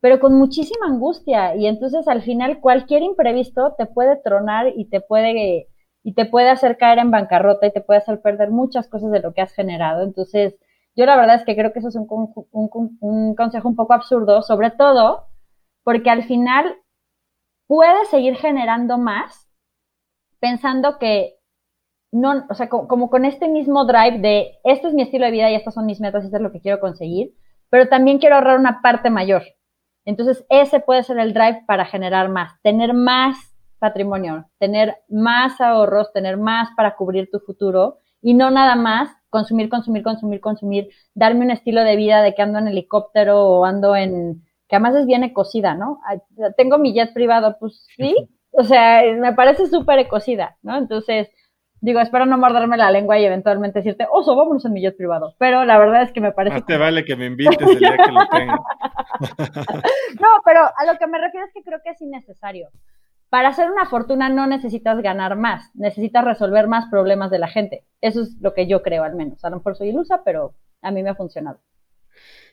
pero 0.00 0.18
con 0.18 0.36
muchísima 0.36 0.86
angustia. 0.88 1.54
Y 1.54 1.68
entonces 1.68 2.08
al 2.08 2.22
final 2.22 2.58
cualquier 2.58 3.02
imprevisto 3.02 3.76
te 3.78 3.86
puede 3.86 4.16
tronar 4.16 4.72
y 4.74 4.86
te 4.86 5.00
puede, 5.00 5.68
y 6.02 6.14
te 6.14 6.24
puede 6.24 6.50
hacer 6.50 6.76
caer 6.76 6.98
en 6.98 7.12
bancarrota 7.12 7.68
y 7.68 7.72
te 7.72 7.82
puede 7.82 7.98
hacer 7.98 8.20
perder 8.20 8.50
muchas 8.50 8.88
cosas 8.88 9.12
de 9.12 9.20
lo 9.20 9.32
que 9.32 9.42
has 9.42 9.52
generado. 9.52 10.02
Entonces, 10.02 10.56
yo 10.96 11.06
la 11.06 11.14
verdad 11.14 11.36
es 11.36 11.44
que 11.44 11.54
creo 11.54 11.72
que 11.72 11.78
eso 11.78 11.88
es 11.88 11.94
un, 11.94 12.08
un 12.10 13.34
consejo 13.36 13.68
un 13.68 13.76
poco 13.76 13.92
absurdo, 13.92 14.42
sobre 14.42 14.72
todo 14.72 15.30
porque 15.84 16.10
al 16.10 16.24
final 16.24 16.76
puedes 17.70 18.08
seguir 18.08 18.34
generando 18.34 18.98
más 18.98 19.48
pensando 20.40 20.98
que 20.98 21.36
no, 22.10 22.44
o 22.50 22.54
sea, 22.54 22.68
como, 22.68 23.08
con 23.08 23.24
este 23.24 23.46
mismo 23.46 23.84
drive 23.84 24.18
de 24.18 24.58
esto 24.64 24.88
es 24.88 24.94
mi 24.94 25.02
estilo 25.02 25.26
de 25.26 25.30
vida 25.30 25.48
y 25.48 25.54
estas 25.54 25.74
son 25.74 25.86
mis 25.86 26.00
metas 26.00 26.24
esto 26.24 26.36
es 26.36 26.42
lo 26.42 26.50
que 26.50 26.60
quiero 26.60 26.80
conseguir, 26.80 27.32
pero 27.68 27.88
también 27.88 28.18
quiero 28.18 28.34
ahorrar 28.34 28.58
una 28.58 28.82
parte 28.82 29.08
mayor. 29.08 29.44
Entonces, 30.04 30.44
ese 30.48 30.80
puede 30.80 31.04
ser 31.04 31.20
el 31.20 31.32
drive 31.32 31.62
para 31.68 31.84
generar 31.84 32.28
más, 32.28 32.60
tener 32.62 32.92
más 32.92 33.36
patrimonio, 33.78 34.50
tener 34.58 34.96
más 35.08 35.60
ahorros, 35.60 36.12
tener 36.12 36.38
más 36.38 36.70
para 36.76 36.96
cubrir 36.96 37.30
tu 37.30 37.38
futuro 37.38 37.98
y 38.20 38.34
no 38.34 38.50
nada 38.50 38.74
más 38.74 39.10
consumir, 39.28 39.68
consumir, 39.68 40.02
consumir, 40.02 40.40
consumir, 40.40 40.88
darme 41.14 41.44
un 41.44 41.52
estilo 41.52 41.84
de 41.84 41.94
vida 41.94 42.20
de 42.20 42.34
que 42.34 42.42
ando 42.42 42.58
en 42.58 42.66
helicóptero 42.66 43.46
o 43.46 43.64
ando 43.64 43.94
en, 43.94 44.42
que 44.70 44.76
además 44.76 44.94
es 44.94 45.06
bien 45.06 45.24
ecocida, 45.24 45.74
¿no? 45.74 46.00
Tengo 46.56 46.78
mi 46.78 46.94
jet 46.94 47.12
privado, 47.12 47.56
pues 47.58 47.84
sí, 47.96 48.14
o 48.52 48.64
sea, 48.64 49.02
me 49.18 49.34
parece 49.34 49.66
súper 49.66 49.98
ecocida, 49.98 50.56
¿no? 50.62 50.78
Entonces, 50.78 51.28
Digo, 51.82 51.98
espero 52.00 52.26
no 52.26 52.36
morderme 52.36 52.76
la 52.76 52.90
lengua 52.90 53.18
y 53.18 53.24
eventualmente 53.24 53.78
decirte, 53.78 54.06
oso, 54.10 54.36
vámonos 54.36 54.64
en 54.66 54.74
mi 54.74 54.82
jet 54.82 54.96
privado. 54.96 55.34
Pero 55.38 55.64
la 55.64 55.78
verdad 55.78 56.02
es 56.02 56.12
que 56.12 56.20
me 56.20 56.32
parece. 56.32 56.56
No 56.56 56.66
te 56.66 56.76
vale 56.76 57.04
que 57.04 57.16
me 57.16 57.24
invites 57.24 57.58
el 57.58 57.78
día 57.78 57.96
que 57.96 58.12
lo 58.12 58.28
tenga. 58.28 58.60
no, 60.20 60.28
pero 60.44 60.60
a 60.60 60.84
lo 60.84 60.98
que 60.98 61.06
me 61.06 61.18
refiero 61.18 61.46
es 61.46 61.52
que 61.54 61.62
creo 61.62 61.80
que 61.82 61.90
es 61.90 62.02
innecesario. 62.02 62.68
Para 63.30 63.48
hacer 63.48 63.70
una 63.70 63.86
fortuna 63.86 64.28
no 64.28 64.46
necesitas 64.46 65.00
ganar 65.00 65.36
más, 65.36 65.70
necesitas 65.74 66.24
resolver 66.24 66.66
más 66.66 66.90
problemas 66.90 67.30
de 67.30 67.38
la 67.38 67.48
gente. 67.48 67.86
Eso 68.02 68.22
es 68.22 68.36
lo 68.40 68.52
que 68.52 68.66
yo 68.66 68.82
creo, 68.82 69.02
al 69.02 69.14
menos. 69.14 69.42
A 69.44 69.50
lo 69.50 69.56
mejor 69.56 69.76
soy 69.76 69.88
ilusa, 69.88 70.22
pero 70.22 70.52
a 70.82 70.90
mí 70.90 71.02
me 71.02 71.10
ha 71.10 71.14
funcionado. 71.14 71.60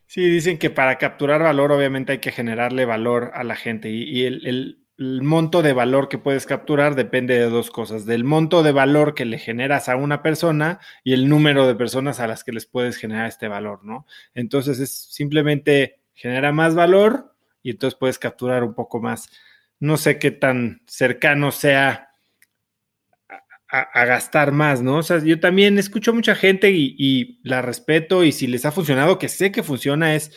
Sí, 0.10 0.28
dicen 0.30 0.58
que 0.58 0.70
para 0.70 0.98
capturar 0.98 1.44
valor, 1.44 1.72
obviamente 1.74 2.14
hay 2.14 2.20
que 2.20 2.32
generarle 2.32 2.86
valor 2.86 3.32
a 3.34 3.44
la 3.44 3.56
gente. 3.58 3.90
Y, 3.90 4.24
el 4.24 4.80
el 4.98 5.22
monto 5.22 5.62
de 5.62 5.74
valor 5.74 6.10
que 6.10 6.18
puedes 6.18 6.48
capturar 6.48 6.96
depende 6.96 7.38
de 7.38 7.50
dos 7.50 7.70
cosas, 7.70 8.06
del 8.08 8.24
monto 8.24 8.64
de 8.64 8.72
valor 8.72 9.14
que 9.14 9.26
le 9.26 9.38
generas 9.38 9.90
a 9.90 9.96
una 9.96 10.24
persona 10.24 10.80
y 11.04 11.14
el 11.14 11.30
número 11.30 11.68
de 11.68 11.76
personas 11.76 12.20
a 12.20 12.26
las 12.26 12.44
que 12.44 12.52
les 12.52 12.66
puedes 12.66 12.98
generar 12.98 13.28
este 13.28 13.48
valor, 13.48 13.84
¿no? 13.84 14.08
Entonces 14.34 14.80
es 14.80 14.92
simplemente 14.92 16.00
genera 16.16 16.52
más 16.52 16.74
valor 16.74 17.36
y 17.62 17.72
entonces 17.72 17.98
puedes 18.00 18.18
capturar 18.18 18.64
un 18.64 18.74
poco 18.74 19.00
más. 19.00 19.30
No 19.80 19.98
sé 19.98 20.18
qué 20.18 20.32
tan 20.32 20.82
cercano 20.88 21.52
sea 21.52 22.07
a, 23.70 24.06
gastar 24.06 24.52
más, 24.52 24.82
¿no? 24.82 24.98
O 24.98 25.04
sea, 25.04 25.20
yo 25.20 25.40
también 25.40 25.78
escucho 25.78 26.12
a 26.12 26.14
mucha 26.14 26.36
gente 26.36 26.72
y, 26.72 26.96
y, 26.98 27.40
la 27.44 27.62
respeto 27.62 28.24
y 28.24 28.32
si 28.32 28.48
les 28.48 28.66
ha 28.66 28.72
funcionado, 28.72 29.20
que 29.20 29.28
sé 29.28 29.52
que 29.52 29.64
funciona, 29.64 30.16
es 30.16 30.32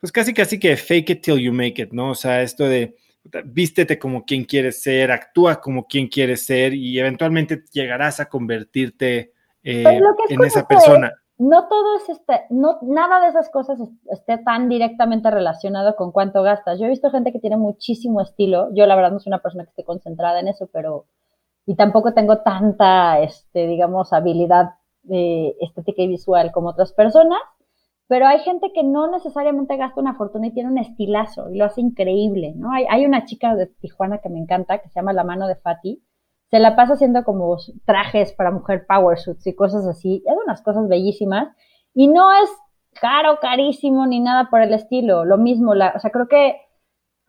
pues 0.00 0.12
casi 0.12 0.32
casi 0.32 0.58
que 0.58 0.76
fake 0.76 1.10
it 1.10 1.22
till 1.22 1.38
you 1.38 1.52
make 1.52 1.80
it, 1.80 1.92
¿no? 1.92 2.10
O 2.10 2.14
sea, 2.14 2.42
esto 2.42 2.64
de 2.64 2.96
vístete 3.44 3.98
como 3.98 4.24
quien 4.24 4.44
quieres 4.44 4.82
ser, 4.82 5.12
actúa 5.12 5.60
como 5.60 5.86
quien 5.86 6.08
quieres 6.08 6.46
ser 6.46 6.72
y 6.72 6.98
eventualmente 6.98 7.64
llegarás 7.70 8.18
a 8.18 8.28
convertirte 8.28 9.32
eh, 9.62 10.00
en 10.30 10.44
esa 10.44 10.66
persona. 10.66 11.12
no 11.36 11.68
todo 11.68 11.98
es 11.98 12.08
este, 12.08 12.44
no, 12.48 12.78
nada 12.80 13.20
de 13.20 13.28
esas 13.28 13.50
cosas 13.50 13.78
esté 14.10 14.38
tan 14.38 14.70
directamente 14.70 15.30
relacionado 15.30 15.96
con 15.96 16.12
cuánto 16.12 16.42
gastas. 16.42 16.78
Yo 16.78 16.86
he 16.86 16.90
visto 16.90 17.10
gente 17.10 17.30
que 17.30 17.40
tiene 17.40 17.58
muchísimo 17.58 18.22
estilo. 18.22 18.70
Yo 18.74 18.86
la 18.86 18.96
verdad 18.96 19.12
no 19.12 19.20
soy 19.20 19.30
una 19.30 19.42
persona 19.42 19.64
que 19.64 19.70
esté 19.70 19.84
concentrada 19.84 20.40
en 20.40 20.48
eso, 20.48 20.70
pero 20.72 21.06
y 21.66 21.76
tampoco 21.76 22.14
tengo 22.14 22.38
tanta, 22.38 23.20
este, 23.20 23.66
digamos, 23.66 24.12
habilidad 24.12 24.70
eh, 25.08 25.56
estética 25.60 26.02
y 26.02 26.08
visual 26.08 26.52
como 26.52 26.70
otras 26.70 26.92
personas, 26.92 27.40
pero 28.10 28.26
hay 28.26 28.40
gente 28.40 28.72
que 28.74 28.82
no 28.82 29.08
necesariamente 29.08 29.76
gasta 29.76 30.00
una 30.00 30.14
fortuna 30.14 30.48
y 30.48 30.52
tiene 30.52 30.68
un 30.68 30.78
estilazo 30.78 31.48
y 31.48 31.56
lo 31.56 31.64
hace 31.64 31.80
increíble, 31.80 32.54
¿no? 32.56 32.72
Hay, 32.72 33.06
una 33.06 33.24
chica 33.24 33.54
de 33.54 33.66
Tijuana 33.66 34.18
que 34.18 34.28
me 34.28 34.40
encanta, 34.40 34.78
que 34.78 34.88
se 34.88 34.96
llama 34.96 35.12
La 35.12 35.22
Mano 35.22 35.46
de 35.46 35.54
Fati, 35.54 36.02
se 36.50 36.58
la 36.58 36.74
pasa 36.74 36.94
haciendo 36.94 37.22
como 37.22 37.56
trajes 37.84 38.32
para 38.32 38.50
mujer 38.50 38.84
power 38.88 39.16
suits 39.16 39.46
y 39.46 39.54
cosas 39.54 39.86
así, 39.86 40.24
es 40.26 40.34
unas 40.44 40.60
cosas 40.60 40.88
bellísimas, 40.88 41.54
y 41.94 42.08
no 42.08 42.32
es 42.32 42.50
caro, 43.00 43.38
carísimo, 43.40 44.06
ni 44.08 44.18
nada 44.18 44.50
por 44.50 44.60
el 44.60 44.74
estilo, 44.74 45.24
lo 45.24 45.38
mismo, 45.38 45.76
la, 45.76 45.92
o 45.94 46.00
sea, 46.00 46.10
creo 46.10 46.26
que 46.26 46.56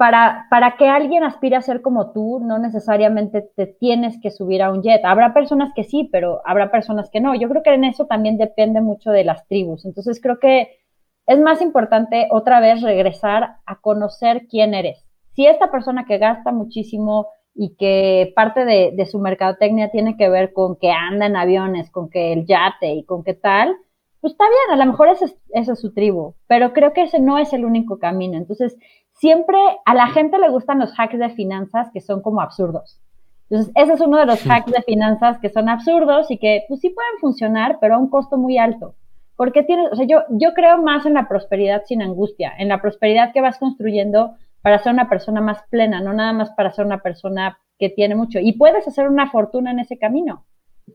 para, 0.01 0.47
para 0.49 0.77
que 0.77 0.89
alguien 0.89 1.23
aspire 1.23 1.55
a 1.55 1.61
ser 1.61 1.83
como 1.83 2.11
tú, 2.11 2.39
no 2.39 2.57
necesariamente 2.57 3.47
te 3.55 3.67
tienes 3.67 4.19
que 4.19 4.31
subir 4.31 4.63
a 4.63 4.71
un 4.71 4.81
jet. 4.81 5.05
Habrá 5.05 5.31
personas 5.31 5.71
que 5.75 5.83
sí, 5.83 6.09
pero 6.11 6.41
habrá 6.43 6.71
personas 6.71 7.11
que 7.11 7.21
no. 7.21 7.35
Yo 7.35 7.47
creo 7.47 7.61
que 7.61 7.75
en 7.75 7.83
eso 7.83 8.07
también 8.07 8.39
depende 8.39 8.81
mucho 8.81 9.11
de 9.11 9.23
las 9.23 9.47
tribus. 9.47 9.85
Entonces 9.85 10.19
creo 10.19 10.39
que 10.39 10.79
es 11.27 11.39
más 11.39 11.61
importante 11.61 12.27
otra 12.31 12.59
vez 12.61 12.81
regresar 12.81 13.57
a 13.67 13.79
conocer 13.79 14.47
quién 14.49 14.73
eres. 14.73 15.05
Si 15.35 15.45
esta 15.45 15.69
persona 15.69 16.05
que 16.07 16.17
gasta 16.17 16.51
muchísimo 16.51 17.27
y 17.53 17.75
que 17.75 18.33
parte 18.35 18.65
de, 18.65 19.05
su 19.05 19.19
mercadotecnia 19.19 19.91
tiene 19.91 20.17
que 20.17 20.29
ver 20.29 20.51
con 20.51 20.77
que 20.77 20.89
anda 20.89 21.27
en 21.27 21.35
aviones, 21.35 21.91
con 21.91 22.09
que 22.09 22.33
el 22.33 22.47
yate 22.47 22.91
y 22.91 23.03
con 23.03 23.23
qué 23.23 23.35
tal, 23.35 23.77
pues 24.21 24.33
está 24.33 24.45
bien, 24.45 24.79
a 24.79 24.85
lo 24.85 24.91
mejor 24.91 25.09
esa 25.09 25.25
es 25.49 25.79
su 25.79 25.93
tribu, 25.93 26.35
pero 26.47 26.73
creo 26.73 26.93
que 26.93 27.01
ese 27.01 27.19
no 27.19 27.39
es 27.39 27.53
el 27.53 27.65
único 27.65 27.97
camino. 27.97 28.37
Entonces, 28.37 28.77
siempre 29.13 29.57
a 29.85 29.95
la 29.95 30.07
gente 30.07 30.37
le 30.37 30.49
gustan 30.49 30.79
los 30.79 30.93
hacks 30.97 31.17
de 31.17 31.29
finanzas 31.31 31.89
que 31.91 32.01
son 32.01 32.21
como 32.21 32.41
absurdos. 32.41 33.01
Entonces, 33.49 33.73
ese 33.75 33.93
es 33.93 34.01
uno 34.01 34.17
de 34.17 34.27
los 34.27 34.45
hacks 34.47 34.71
de 34.71 34.81
finanzas 34.83 35.39
que 35.39 35.49
son 35.49 35.69
absurdos 35.69 36.29
y 36.29 36.37
que 36.37 36.63
pues 36.67 36.79
sí 36.79 36.89
pueden 36.89 37.19
funcionar, 37.19 37.79
pero 37.81 37.95
a 37.95 37.97
un 37.97 38.09
costo 38.09 38.37
muy 38.37 38.59
alto. 38.59 38.95
Porque 39.35 39.63
tienes, 39.63 39.91
o 39.91 39.95
sea, 39.95 40.05
yo, 40.05 40.19
yo 40.29 40.53
creo 40.53 40.77
más 40.81 41.07
en 41.07 41.15
la 41.15 41.27
prosperidad 41.27 41.83
sin 41.85 42.03
angustia, 42.03 42.53
en 42.59 42.69
la 42.69 42.79
prosperidad 42.79 43.33
que 43.33 43.41
vas 43.41 43.57
construyendo 43.57 44.35
para 44.61 44.77
ser 44.77 44.93
una 44.93 45.09
persona 45.09 45.41
más 45.41 45.63
plena, 45.71 45.99
no 45.99 46.13
nada 46.13 46.31
más 46.31 46.51
para 46.51 46.71
ser 46.71 46.85
una 46.85 46.99
persona 46.99 47.57
que 47.79 47.89
tiene 47.89 48.13
mucho. 48.13 48.37
Y 48.39 48.53
puedes 48.53 48.87
hacer 48.87 49.09
una 49.09 49.31
fortuna 49.31 49.71
en 49.71 49.79
ese 49.79 49.97
camino. 49.97 50.45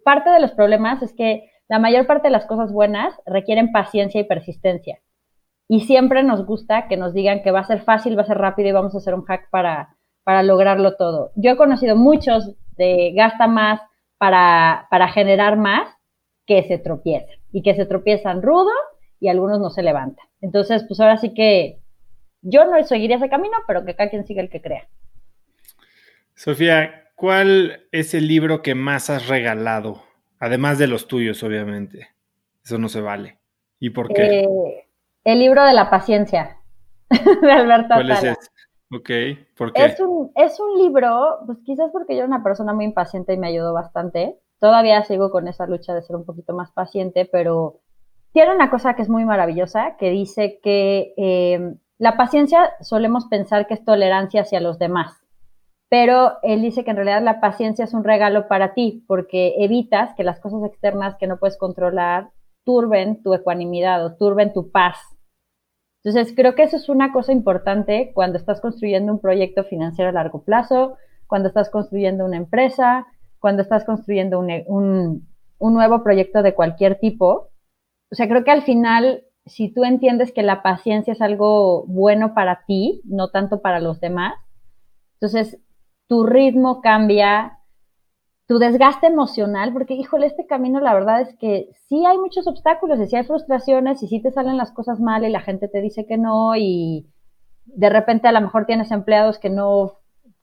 Parte 0.04 0.30
de 0.30 0.38
los 0.38 0.52
problemas 0.52 1.02
es 1.02 1.12
que 1.12 1.50
la 1.68 1.78
mayor 1.78 2.06
parte 2.06 2.28
de 2.28 2.32
las 2.32 2.46
cosas 2.46 2.72
buenas 2.72 3.14
requieren 3.26 3.72
paciencia 3.72 4.20
y 4.20 4.24
persistencia 4.24 5.00
y 5.68 5.80
siempre 5.80 6.22
nos 6.22 6.46
gusta 6.46 6.86
que 6.88 6.96
nos 6.96 7.12
digan 7.12 7.42
que 7.42 7.50
va 7.50 7.60
a 7.60 7.64
ser 7.64 7.82
fácil, 7.82 8.16
va 8.16 8.22
a 8.22 8.26
ser 8.26 8.38
rápido 8.38 8.68
y 8.68 8.72
vamos 8.72 8.94
a 8.94 8.98
hacer 8.98 9.14
un 9.14 9.24
hack 9.24 9.50
para, 9.50 9.96
para 10.22 10.42
lograrlo 10.42 10.96
todo. 10.96 11.32
Yo 11.34 11.52
he 11.52 11.56
conocido 11.56 11.96
muchos 11.96 12.54
de 12.76 13.12
gasta 13.14 13.46
más 13.46 13.80
para, 14.18 14.86
para 14.90 15.08
generar 15.08 15.56
más 15.56 15.88
que 16.46 16.62
se 16.64 16.78
tropiezan 16.78 17.36
y 17.52 17.62
que 17.62 17.74
se 17.74 17.86
tropiezan 17.86 18.42
rudo 18.42 18.70
y 19.18 19.28
algunos 19.28 19.58
no 19.58 19.70
se 19.70 19.82
levantan. 19.82 20.26
Entonces, 20.40 20.84
pues 20.86 21.00
ahora 21.00 21.16
sí 21.16 21.34
que 21.34 21.80
yo 22.42 22.64
no 22.64 22.80
seguiría 22.84 23.16
ese 23.16 23.28
camino, 23.28 23.56
pero 23.66 23.84
que 23.84 23.96
cada 23.96 24.10
quien 24.10 24.24
siga 24.24 24.42
el 24.42 24.50
que 24.50 24.62
crea. 24.62 24.86
Sofía, 26.34 27.08
¿cuál 27.16 27.88
es 27.90 28.14
el 28.14 28.28
libro 28.28 28.62
que 28.62 28.76
más 28.76 29.10
has 29.10 29.26
regalado? 29.26 30.05
Además 30.38 30.78
de 30.78 30.86
los 30.86 31.06
tuyos, 31.06 31.42
obviamente. 31.42 32.08
Eso 32.64 32.78
no 32.78 32.88
se 32.88 33.00
vale. 33.00 33.38
¿Y 33.78 33.90
por 33.90 34.12
qué? 34.12 34.40
Eh, 34.40 34.88
el 35.24 35.38
libro 35.38 35.64
de 35.64 35.72
la 35.72 35.90
paciencia, 35.90 36.58
de 37.10 37.52
Alberto 37.52 37.94
¿Cuál 37.94 38.10
es 38.10 38.24
ese? 38.24 38.50
Ok, 38.92 39.10
¿por 39.56 39.72
qué? 39.72 39.84
Es 39.84 40.00
un, 40.00 40.30
es 40.36 40.60
un 40.60 40.78
libro, 40.78 41.38
pues 41.46 41.58
quizás 41.64 41.90
porque 41.90 42.14
yo 42.14 42.18
era 42.18 42.28
una 42.28 42.42
persona 42.42 42.72
muy 42.72 42.84
impaciente 42.84 43.34
y 43.34 43.36
me 43.36 43.48
ayudó 43.48 43.72
bastante. 43.72 44.36
Todavía 44.60 45.02
sigo 45.04 45.30
con 45.30 45.48
esa 45.48 45.66
lucha 45.66 45.94
de 45.94 46.02
ser 46.02 46.16
un 46.16 46.24
poquito 46.24 46.54
más 46.54 46.70
paciente, 46.70 47.28
pero 47.30 47.80
tiene 48.32 48.54
una 48.54 48.70
cosa 48.70 48.94
que 48.94 49.02
es 49.02 49.08
muy 49.08 49.24
maravillosa, 49.24 49.96
que 49.96 50.10
dice 50.10 50.60
que 50.62 51.14
em, 51.16 51.78
la 51.98 52.16
paciencia 52.16 52.70
solemos 52.80 53.26
pensar 53.26 53.66
que 53.66 53.74
es 53.74 53.84
tolerancia 53.84 54.42
hacia 54.42 54.60
los 54.60 54.78
demás, 54.78 55.25
pero 55.88 56.38
él 56.42 56.62
dice 56.62 56.84
que 56.84 56.90
en 56.90 56.96
realidad 56.96 57.22
la 57.22 57.40
paciencia 57.40 57.84
es 57.84 57.94
un 57.94 58.04
regalo 58.04 58.48
para 58.48 58.74
ti, 58.74 59.04
porque 59.06 59.54
evitas 59.58 60.14
que 60.14 60.24
las 60.24 60.40
cosas 60.40 60.64
externas 60.64 61.16
que 61.18 61.26
no 61.26 61.38
puedes 61.38 61.56
controlar 61.56 62.30
turben 62.64 63.22
tu 63.22 63.34
ecuanimidad 63.34 64.04
o 64.04 64.16
turben 64.16 64.52
tu 64.52 64.70
paz 64.70 64.98
entonces, 66.06 66.36
creo 66.36 66.54
que 66.54 66.62
eso 66.62 66.76
es 66.76 66.88
una 66.88 67.12
cosa 67.12 67.32
importante 67.32 68.12
cuando 68.14 68.38
estás 68.38 68.60
construyendo 68.60 69.12
un 69.12 69.20
proyecto 69.20 69.64
financiero 69.64 70.08
a 70.08 70.12
largo 70.12 70.44
plazo, 70.44 70.98
cuando 71.26 71.48
estás 71.48 71.68
construyendo 71.68 72.24
una 72.24 72.36
empresa, 72.36 73.08
cuando 73.40 73.62
estás 73.62 73.84
construyendo 73.84 74.38
un, 74.38 75.26
nuevo 75.58 76.04
proyecto 76.04 76.44
de 76.44 76.54
cualquier 76.54 77.00
tipo. 77.00 77.50
O 78.12 78.14
sea, 78.14 78.28
creo 78.28 78.44
que 78.44 78.52
al 78.52 78.62
final, 78.62 79.24
si 79.46 79.68
tú 79.74 79.82
entiendes 79.82 80.30
que 80.30 80.44
la 80.44 80.62
paciencia 80.62 81.12
es 81.12 81.20
algo 81.20 81.84
bueno 81.88 82.34
para 82.34 82.62
ti, 82.68 83.02
no 83.04 83.30
tanto 83.30 83.60
para 83.60 83.80
los 83.80 83.98
demás, 83.98 84.34
entonces 85.14 85.58
tu 86.08 86.24
ritmo 86.24 86.80
cambia, 86.80 87.58
tu 88.46 88.58
desgaste 88.58 89.08
emocional, 89.08 89.72
porque 89.72 89.94
híjole, 89.94 90.26
este 90.26 90.46
camino 90.46 90.80
la 90.80 90.94
verdad 90.94 91.20
es 91.20 91.36
que 91.38 91.68
sí 91.88 92.04
hay 92.06 92.18
muchos 92.18 92.46
obstáculos 92.46 93.00
y 93.00 93.06
sí 93.06 93.16
hay 93.16 93.24
frustraciones 93.24 94.02
y 94.02 94.08
sí 94.08 94.20
te 94.20 94.30
salen 94.30 94.56
las 94.56 94.70
cosas 94.72 95.00
mal 95.00 95.24
y 95.24 95.30
la 95.30 95.40
gente 95.40 95.68
te 95.68 95.80
dice 95.80 96.06
que 96.06 96.16
no 96.16 96.54
y 96.56 97.06
de 97.64 97.90
repente 97.90 98.28
a 98.28 98.32
lo 98.32 98.40
mejor 98.40 98.66
tienes 98.66 98.92
empleados 98.92 99.38
que 99.38 99.50
no, 99.50 99.94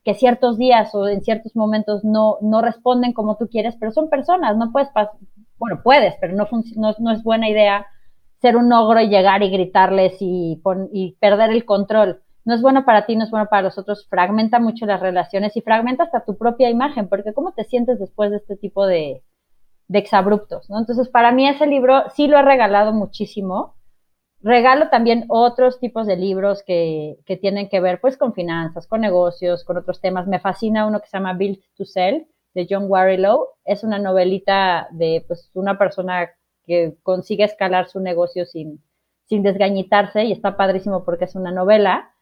que 0.04 0.14
ciertos 0.14 0.58
días 0.58 0.94
o 0.94 1.08
en 1.08 1.22
ciertos 1.22 1.56
momentos 1.56 2.04
no, 2.04 2.38
no 2.42 2.62
responden 2.62 3.14
como 3.14 3.38
tú 3.38 3.48
quieres, 3.48 3.76
pero 3.80 3.92
son 3.92 4.10
personas, 4.10 4.58
no 4.58 4.72
puedes, 4.72 4.90
bueno, 5.58 5.80
puedes, 5.82 6.16
pero 6.20 6.36
no, 6.36 6.48
no, 7.00 7.12
es 7.12 7.24
buena 7.24 7.50
idea 7.50 7.86
ser 8.42 8.58
un 8.58 8.72
ogro 8.74 9.00
y 9.00 9.08
llegar 9.08 9.44
y 9.44 9.50
gritarles 9.50 10.18
y, 10.20 10.62
y 10.92 11.14
perder 11.22 11.52
el 11.52 11.64
control 11.64 12.22
no 12.46 12.56
es 12.56 12.62
bueno 12.62 12.86
para 12.86 13.06
ti, 13.06 13.16
no 13.16 13.24
es 13.24 13.32
bueno 13.32 13.48
para 13.50 13.62
los 13.62 13.78
otros, 13.78 14.08
fragmenta 14.10 14.60
mucho 14.60 14.86
las 14.86 15.00
relaciones 15.00 15.56
y 15.56 15.62
fragmenta 15.62 16.04
hasta 16.04 16.26
tu 16.26 16.38
propia 16.38 16.70
imagen, 16.70 17.08
porque 17.08 17.34
¿cómo 17.34 17.54
te 17.54 17.64
sientes 17.64 18.00
después 18.00 18.32
de 18.32 18.38
este 18.38 18.58
tipo 18.58 18.86
de, 18.86 19.24
de 19.88 20.00
exabruptos? 20.00 20.70
¿no? 20.70 20.80
Entonces, 20.80 21.10
para 21.10 21.32
mí 21.32 21.48
ese 21.48 21.68
libro 21.68 22.04
sí 22.16 22.28
lo 22.28 22.38
he 22.38 22.42
regalado 22.42 22.92
muchísimo. 22.94 23.76
Regalo 24.42 24.90
también 24.90 25.24
otros 25.30 25.80
tipos 25.80 26.06
de 26.06 26.18
libros 26.18 26.64
que, 26.64 27.18
que 27.26 27.38
tienen 27.38 27.70
que 27.70 27.80
ver 27.80 28.02
pues 28.02 28.18
con 28.18 28.34
finanzas, 28.34 28.88
con 28.88 29.00
negocios, 29.00 29.64
con 29.64 29.78
otros 29.78 30.02
temas. 30.02 30.28
Me 30.28 30.42
fascina 30.42 30.86
uno 30.86 31.00
que 31.00 31.08
se 31.08 31.18
llama 31.18 31.34
Build 31.34 31.60
to 31.78 31.86
Sell 31.86 32.28
de 32.54 32.68
John 32.70 32.88
Warrilow. 32.90 33.48
Es 33.64 33.86
una 33.86 34.00
novelita 34.00 34.90
de 34.92 35.24
pues 35.26 35.50
una 35.54 35.78
persona 35.78 36.30
que 36.66 36.98
consigue 37.04 37.46
escalar 37.46 37.88
su 37.88 38.02
negocio 38.02 38.46
sin, 38.46 38.84
sin 39.28 39.44
desgañitarse 39.44 40.26
y 40.26 40.34
está 40.34 40.58
padrísimo 40.58 41.06
porque 41.06 41.24
es 41.24 41.36
una 41.36 41.52
novela 41.52 42.13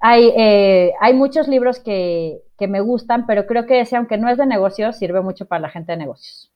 hay, 0.00 0.32
eh, 0.36 0.92
hay 1.00 1.14
muchos 1.14 1.48
libros 1.48 1.80
que, 1.80 2.42
me 2.68 2.80
gustan, 2.80 3.26
pero 3.26 3.46
creo 3.46 3.66
que 3.66 3.80
ese, 3.80 3.96
aunque 3.96 4.16
no 4.16 4.30
es 4.30 4.38
de 4.38 4.46
negocios, 4.46 4.98
sirve 4.98 5.20
mucho 5.20 5.46
para 5.46 5.60
la 5.60 5.68
gente 5.68 5.92
de 5.92 5.98
negocios. 5.98 6.52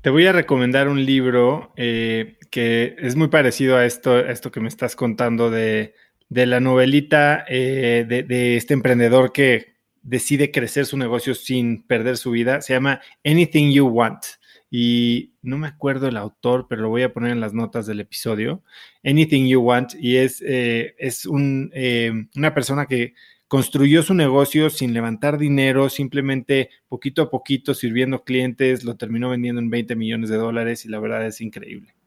Te 0.00 0.10
voy 0.10 0.26
a 0.26 0.32
recomendar 0.32 0.88
un 0.88 1.04
libro 1.04 1.72
eh, 1.76 2.38
que 2.50 2.96
es 2.98 3.16
muy 3.16 3.28
parecido 3.28 3.76
a 3.76 3.84
esto, 3.84 4.18
esto 4.18 4.50
que 4.50 4.60
me 4.60 4.68
estás 4.68 4.96
contando 4.96 5.50
de, 5.50 5.94
la 6.30 6.60
novelita 6.60 7.44
eh, 7.48 8.06
de, 8.08 8.22
de, 8.22 8.56
este 8.56 8.74
emprendedor 8.74 9.32
que 9.32 9.74
decide 10.02 10.50
crecer 10.50 10.86
su 10.86 10.96
negocio 10.96 11.34
sin 11.34 11.86
perder 11.86 12.16
su 12.16 12.30
vida. 12.30 12.62
Se 12.62 12.72
llama 12.72 13.00
Anything 13.24 13.72
You 13.72 13.88
Want 13.88 14.24
y 14.70 15.32
no 15.42 15.58
me 15.58 15.68
acuerdo 15.68 16.08
el 16.08 16.16
autor, 16.16 16.66
pero 16.68 16.82
lo 16.82 16.88
voy 16.88 17.02
a 17.02 17.12
poner 17.12 17.32
en 17.32 17.40
las 17.40 17.54
notas 17.54 17.86
del 17.86 18.00
episodio, 18.00 18.62
Anything 19.04 19.46
You 19.46 19.60
Want, 19.60 19.94
y 19.98 20.16
es, 20.16 20.42
eh, 20.46 20.94
es 20.98 21.26
un, 21.26 21.70
eh, 21.74 22.12
una 22.36 22.54
persona 22.54 22.86
que 22.86 23.14
construyó 23.48 24.02
su 24.02 24.14
negocio 24.14 24.68
sin 24.68 24.92
levantar 24.92 25.38
dinero, 25.38 25.88
simplemente 25.88 26.70
poquito 26.88 27.22
a 27.22 27.30
poquito 27.30 27.72
sirviendo 27.74 28.24
clientes, 28.24 28.84
lo 28.84 28.96
terminó 28.96 29.30
vendiendo 29.30 29.60
en 29.60 29.70
20 29.70 29.96
millones 29.96 30.28
de 30.30 30.36
dólares 30.36 30.84
y 30.84 30.88
la 30.90 31.00
verdad 31.00 31.26
es 31.26 31.40
increíble. 31.40 31.97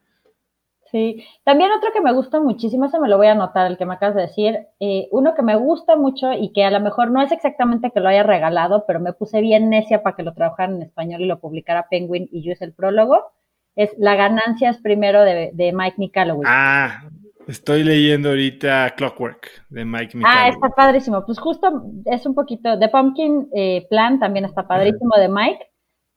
Sí, 0.92 1.24
también 1.42 1.70
otro 1.72 1.90
que 1.90 2.02
me 2.02 2.12
gusta 2.12 2.38
muchísimo, 2.38 2.84
ese 2.84 3.00
me 3.00 3.08
lo 3.08 3.16
voy 3.16 3.28
a 3.28 3.32
anotar, 3.32 3.66
el 3.66 3.78
que 3.78 3.86
me 3.86 3.94
acabas 3.94 4.14
de 4.14 4.22
decir, 4.22 4.58
eh, 4.78 5.08
uno 5.10 5.34
que 5.34 5.40
me 5.40 5.56
gusta 5.56 5.96
mucho 5.96 6.32
y 6.34 6.52
que 6.52 6.64
a 6.64 6.70
lo 6.70 6.80
mejor 6.80 7.10
no 7.10 7.22
es 7.22 7.32
exactamente 7.32 7.90
que 7.90 8.00
lo 8.00 8.10
haya 8.10 8.22
regalado, 8.22 8.84
pero 8.86 9.00
me 9.00 9.14
puse 9.14 9.40
bien 9.40 9.70
necia 9.70 10.02
para 10.02 10.16
que 10.16 10.22
lo 10.22 10.34
trabajaran 10.34 10.76
en 10.76 10.82
español 10.82 11.22
y 11.22 11.26
lo 11.26 11.40
publicara 11.40 11.88
Penguin 11.88 12.28
y 12.30 12.42
yo 12.42 12.52
es 12.52 12.60
el 12.60 12.74
prólogo, 12.74 13.32
es 13.74 13.94
La 13.96 14.16
ganancia 14.16 14.68
es 14.68 14.82
primero 14.82 15.22
de, 15.22 15.52
de 15.54 15.72
Mike 15.72 15.96
Micalloway. 15.96 16.42
Ah, 16.44 17.04
estoy 17.48 17.84
leyendo 17.84 18.28
ahorita 18.28 18.90
Clockwork 18.94 19.48
de 19.70 19.86
Mike 19.86 20.18
Micalloway. 20.18 20.44
Ah, 20.44 20.48
está 20.48 20.68
padrísimo, 20.68 21.24
pues 21.24 21.38
justo 21.38 21.84
es 22.04 22.26
un 22.26 22.34
poquito, 22.34 22.78
The 22.78 22.90
Pumpkin 22.90 23.48
eh, 23.54 23.86
Plan 23.88 24.20
también 24.20 24.44
está 24.44 24.68
padrísimo 24.68 25.16
de 25.16 25.30
Mike. 25.30 25.70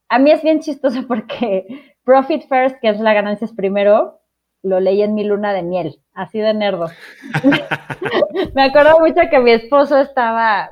A 0.10 0.20
mí 0.20 0.32
es 0.32 0.44
bien 0.44 0.60
chistoso 0.60 1.00
porque 1.08 1.96
Profit 2.04 2.42
First, 2.50 2.82
que 2.82 2.90
es 2.90 3.00
la 3.00 3.14
ganancia 3.14 3.46
es 3.46 3.54
primero, 3.54 4.20
lo 4.66 4.80
leí 4.80 5.02
en 5.02 5.14
mi 5.14 5.24
luna 5.24 5.54
de 5.54 5.62
miel, 5.62 6.00
así 6.14 6.40
de 6.40 6.54
nerdo. 6.54 6.88
me 8.56 8.64
acuerdo 8.64 9.00
mucho 9.00 9.22
que 9.30 9.40
mi 9.40 9.52
esposo 9.52 10.00
estaba, 10.00 10.72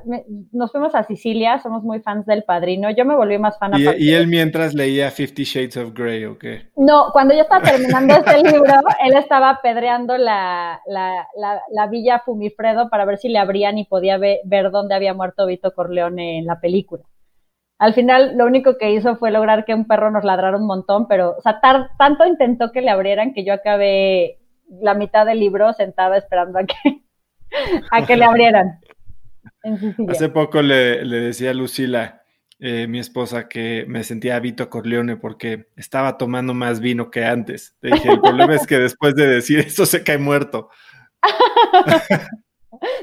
nos 0.51 0.71
fuimos 0.71 0.95
a 0.95 1.03
Sicilia, 1.03 1.59
somos 1.59 1.83
muy 1.83 1.99
fans 2.01 2.25
del 2.25 2.43
padrino, 2.43 2.89
yo 2.89 3.05
me 3.05 3.15
volví 3.15 3.37
más 3.37 3.57
fan. 3.59 3.73
¿Y, 3.75 3.87
¿y 4.03 4.13
él 4.13 4.27
mientras 4.27 4.73
leía 4.73 5.11
Fifty 5.11 5.43
Shades 5.43 5.77
of 5.77 5.93
Grey 5.93 6.25
o 6.25 6.37
qué? 6.39 6.69
No, 6.75 7.11
cuando 7.13 7.35
yo 7.35 7.41
estaba 7.41 7.63
terminando 7.63 8.15
este 8.15 8.37
libro, 8.51 8.73
él 9.05 9.15
estaba 9.15 9.51
apedreando 9.51 10.17
la, 10.17 10.81
la, 10.87 11.27
la, 11.71 11.87
villa 11.87 12.19
Fumifredo 12.25 12.89
para 12.89 13.05
ver 13.05 13.19
si 13.19 13.29
le 13.29 13.37
abrían 13.37 13.77
y 13.77 13.85
podía 13.85 14.17
ver, 14.17 14.39
ver 14.45 14.71
dónde 14.71 14.95
había 14.95 15.13
muerto 15.13 15.45
Vito 15.45 15.73
Corleone 15.73 16.39
en 16.39 16.45
la 16.45 16.59
película. 16.59 17.03
Al 17.83 17.93
final, 17.93 18.37
lo 18.37 18.45
único 18.45 18.77
que 18.77 18.93
hizo 18.93 19.17
fue 19.17 19.29
lograr 19.29 19.65
que 19.65 19.73
un 19.73 19.85
perro 19.85 20.09
nos 20.09 20.23
ladrara 20.23 20.55
un 20.55 20.65
montón, 20.65 21.05
pero, 21.05 21.35
o 21.37 21.41
sea, 21.41 21.59
tanto 21.59 22.25
intentó 22.25 22.71
que 22.71 22.79
le 22.79 22.89
abrieran 22.89 23.33
que 23.33 23.43
yo 23.43 23.51
acabé 23.51 24.39
la 24.69 24.93
mitad 24.93 25.25
del 25.25 25.41
libro 25.41 25.73
sentada 25.73 26.15
esperando 26.15 26.59
a 26.59 26.63
que, 26.63 27.01
a 27.91 28.05
que 28.05 28.15
le 28.15 28.23
abrieran. 28.23 28.79
Hace 30.07 30.29
poco 30.29 30.61
le, 30.61 31.03
decía 31.03 31.51
a 31.51 31.53
Lucila, 31.53 32.21
eh, 32.57 32.87
mi 32.87 32.99
esposa, 32.99 33.49
que 33.49 33.83
me 33.85 34.05
sentía 34.05 34.39
Vito 34.39 34.69
Corleone 34.69 35.17
porque 35.17 35.67
estaba 35.75 36.17
tomando 36.17 36.53
más 36.53 36.79
vino 36.79 37.11
que 37.11 37.25
antes. 37.25 37.75
Le 37.81 37.95
dije, 37.95 38.11
el 38.11 38.21
problema 38.21 38.55
es 38.55 38.65
que 38.65 38.79
después 38.79 39.13
de 39.15 39.27
decir 39.27 39.59
eso 39.59 39.85
se 39.85 40.05
cae 40.05 40.19
muerto. 40.19 40.69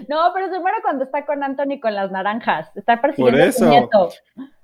No, 0.09 0.31
pero 0.35 0.51
se 0.51 0.59
muere 0.61 0.79
cuando 0.83 1.05
está 1.05 1.25
con 1.25 1.43
Anthony 1.43 1.81
con 1.81 1.95
las 1.95 2.11
naranjas. 2.11 2.71
Está 2.75 3.01
persiguiendo 3.01 3.43
a 3.43 3.53
su 3.53 3.69
nieto. 3.69 4.11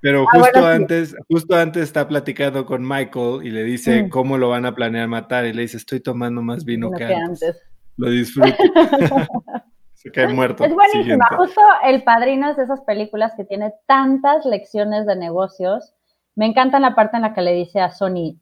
Pero 0.01 0.23
ah, 0.23 0.37
justo 0.39 0.65
antes, 0.65 1.15
justo 1.29 1.55
antes 1.55 1.83
está 1.83 2.07
platicando 2.07 2.65
con 2.65 2.87
Michael 2.87 3.41
y 3.43 3.51
le 3.51 3.63
dice 3.63 4.03
mm. 4.03 4.09
cómo 4.09 4.37
lo 4.37 4.49
van 4.49 4.65
a 4.65 4.75
planear 4.75 5.07
matar. 5.07 5.45
Y 5.45 5.53
le 5.53 5.63
dice, 5.63 5.77
estoy 5.77 5.99
tomando 5.99 6.41
más 6.41 6.65
vino 6.65 6.91
que, 6.91 7.05
antes. 7.05 7.61
Lo 7.97 8.09
disfruto. 8.09 8.55
se 9.93 10.11
cae 10.11 10.27
muerto. 10.27 10.63
Es 10.63 10.73
buenísima. 10.73 11.25
Justo 11.35 11.61
El 11.83 12.03
Padrino 12.03 12.49
es 12.49 12.57
de 12.57 12.63
esas 12.63 12.81
películas 12.81 13.33
que 13.35 13.45
tiene 13.45 13.73
tantas 13.87 14.45
lecciones 14.45 15.05
de 15.05 15.15
negocios. 15.15 15.95
Me 16.35 16.45
encanta 16.45 16.79
la 16.79 16.95
parte 16.95 17.17
en 17.17 17.23
la 17.23 17.33
que 17.33 17.41
le 17.41 17.53
dice 17.53 17.79
a 17.79 17.89
Sony, 17.89 18.39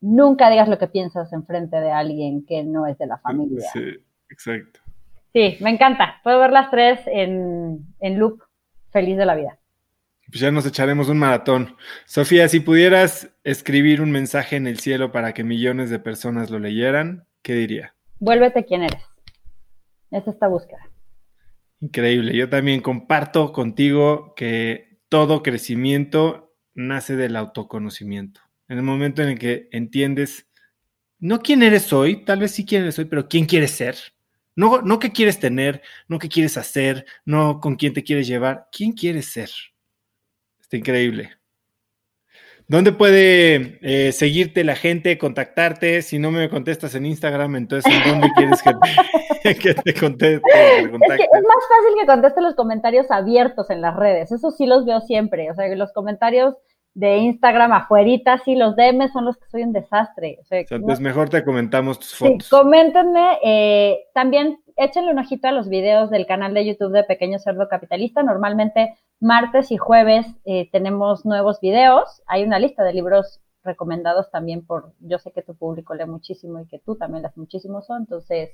nunca 0.00 0.48
digas 0.50 0.68
lo 0.68 0.78
que 0.78 0.88
piensas 0.88 1.32
en 1.32 1.44
frente 1.44 1.76
de 1.76 1.90
alguien 1.90 2.44
que 2.46 2.64
no 2.64 2.86
es 2.86 2.96
de 2.98 3.06
la 3.06 3.18
familia. 3.18 3.68
Sí, 3.72 3.84
exacto. 4.30 4.80
Sí, 5.38 5.56
me 5.60 5.70
encanta. 5.70 6.20
Puedo 6.24 6.40
ver 6.40 6.50
las 6.50 6.68
tres 6.68 6.98
en, 7.06 7.94
en 8.00 8.18
loop. 8.18 8.42
Feliz 8.90 9.16
de 9.16 9.24
la 9.24 9.36
vida. 9.36 9.56
Pues 10.26 10.40
ya 10.40 10.50
nos 10.50 10.66
echaremos 10.66 11.08
un 11.08 11.16
maratón. 11.16 11.76
Sofía, 12.06 12.48
si 12.48 12.58
pudieras 12.58 13.30
escribir 13.44 14.02
un 14.02 14.10
mensaje 14.10 14.56
en 14.56 14.66
el 14.66 14.80
cielo 14.80 15.12
para 15.12 15.34
que 15.34 15.44
millones 15.44 15.90
de 15.90 16.00
personas 16.00 16.50
lo 16.50 16.58
leyeran, 16.58 17.24
¿qué 17.42 17.54
diría? 17.54 17.94
Vuélvete 18.18 18.64
quien 18.64 18.82
eres. 18.82 19.00
Es 20.10 20.26
esta 20.26 20.48
búsqueda. 20.48 20.90
Increíble. 21.80 22.36
Yo 22.36 22.48
también 22.48 22.80
comparto 22.80 23.52
contigo 23.52 24.34
que 24.34 24.98
todo 25.08 25.44
crecimiento 25.44 26.52
nace 26.74 27.14
del 27.14 27.36
autoconocimiento. 27.36 28.40
En 28.66 28.78
el 28.78 28.82
momento 28.82 29.22
en 29.22 29.28
el 29.28 29.38
que 29.38 29.68
entiendes 29.70 30.48
no 31.20 31.38
quién 31.38 31.62
eres 31.62 31.92
hoy, 31.92 32.24
tal 32.24 32.40
vez 32.40 32.50
sí 32.50 32.66
quién 32.66 32.82
eres 32.82 32.98
hoy, 32.98 33.04
pero 33.04 33.28
quién 33.28 33.46
quieres 33.46 33.70
ser 33.70 33.94
no, 34.58 34.82
no 34.82 34.98
qué 34.98 35.12
quieres 35.12 35.38
tener, 35.38 35.82
no 36.08 36.18
qué 36.18 36.28
quieres 36.28 36.56
hacer, 36.56 37.06
no 37.24 37.60
con 37.60 37.76
quién 37.76 37.94
te 37.94 38.02
quieres 38.02 38.26
llevar, 38.26 38.66
quién 38.72 38.90
quieres 38.90 39.26
ser. 39.26 39.50
Está 40.60 40.76
increíble. 40.76 41.30
¿Dónde 42.66 42.90
puede 42.90 43.78
eh, 43.82 44.10
seguirte 44.10 44.64
la 44.64 44.74
gente, 44.74 45.16
contactarte? 45.16 46.02
Si 46.02 46.18
no 46.18 46.32
me 46.32 46.50
contestas 46.50 46.96
en 46.96 47.06
Instagram, 47.06 47.54
entonces 47.54 47.94
¿en 47.94 48.10
dónde 48.10 48.30
quieres 48.34 48.60
que 48.60 49.74
te, 49.74 49.94
conteste? 50.00 50.42
Es, 50.50 50.90
más 50.90 51.64
fácil 51.68 52.00
que 52.00 52.06
conteste 52.06 52.40
los 52.40 52.56
comentarios 52.56 53.12
abiertos 53.12 53.70
en 53.70 53.80
las 53.80 53.94
redes. 53.94 54.32
Eso 54.32 54.50
sí 54.50 54.66
los 54.66 54.84
veo 54.84 55.00
siempre. 55.02 55.52
O 55.52 55.54
sea, 55.54 55.68
los 55.76 55.92
comentarios 55.92 56.56
de 56.94 57.18
Instagram 57.18 57.72
afuerita, 57.72 58.38
sí, 58.38 58.56
los 58.56 58.74
DM 58.74 59.08
son 59.12 59.24
los 59.24 59.36
que 59.36 59.48
soy 59.48 59.62
un 59.62 59.72
desastre. 59.72 60.38
O 60.40 60.44
sea, 60.44 60.64
pues 60.84 61.00
mejor 61.00 61.28
te 61.28 61.44
comentamos 61.44 61.98
tus 61.98 62.14
fotos. 62.14 62.44
Sí, 62.44 62.50
coméntenme, 62.50 63.38
eh, 63.44 64.06
también 64.14 64.58
échenle 64.76 65.12
un 65.12 65.18
ojito 65.18 65.48
a 65.48 65.52
los 65.52 65.68
videos 65.68 66.10
del 66.10 66.26
canal 66.26 66.54
de 66.54 66.66
YouTube 66.66 66.92
de 66.92 67.04
Pequeño 67.04 67.38
Cerdo 67.38 67.68
Capitalista. 67.68 68.22
Normalmente 68.22 68.96
martes 69.20 69.70
y 69.70 69.76
jueves 69.76 70.26
eh, 70.44 70.68
tenemos 70.70 71.24
nuevos 71.24 71.60
videos. 71.60 72.22
Hay 72.26 72.44
una 72.44 72.58
lista 72.58 72.84
de 72.84 72.94
libros 72.94 73.40
recomendados 73.64 74.30
también 74.30 74.66
por, 74.66 74.92
yo 75.00 75.18
sé 75.18 75.32
que 75.32 75.42
tu 75.42 75.54
público 75.54 75.94
lee 75.94 76.06
muchísimo 76.06 76.60
y 76.60 76.66
que 76.66 76.78
tú 76.78 76.96
también 76.96 77.22
lees 77.22 77.36
muchísimo 77.36 77.82
son, 77.82 78.02
entonces 78.02 78.50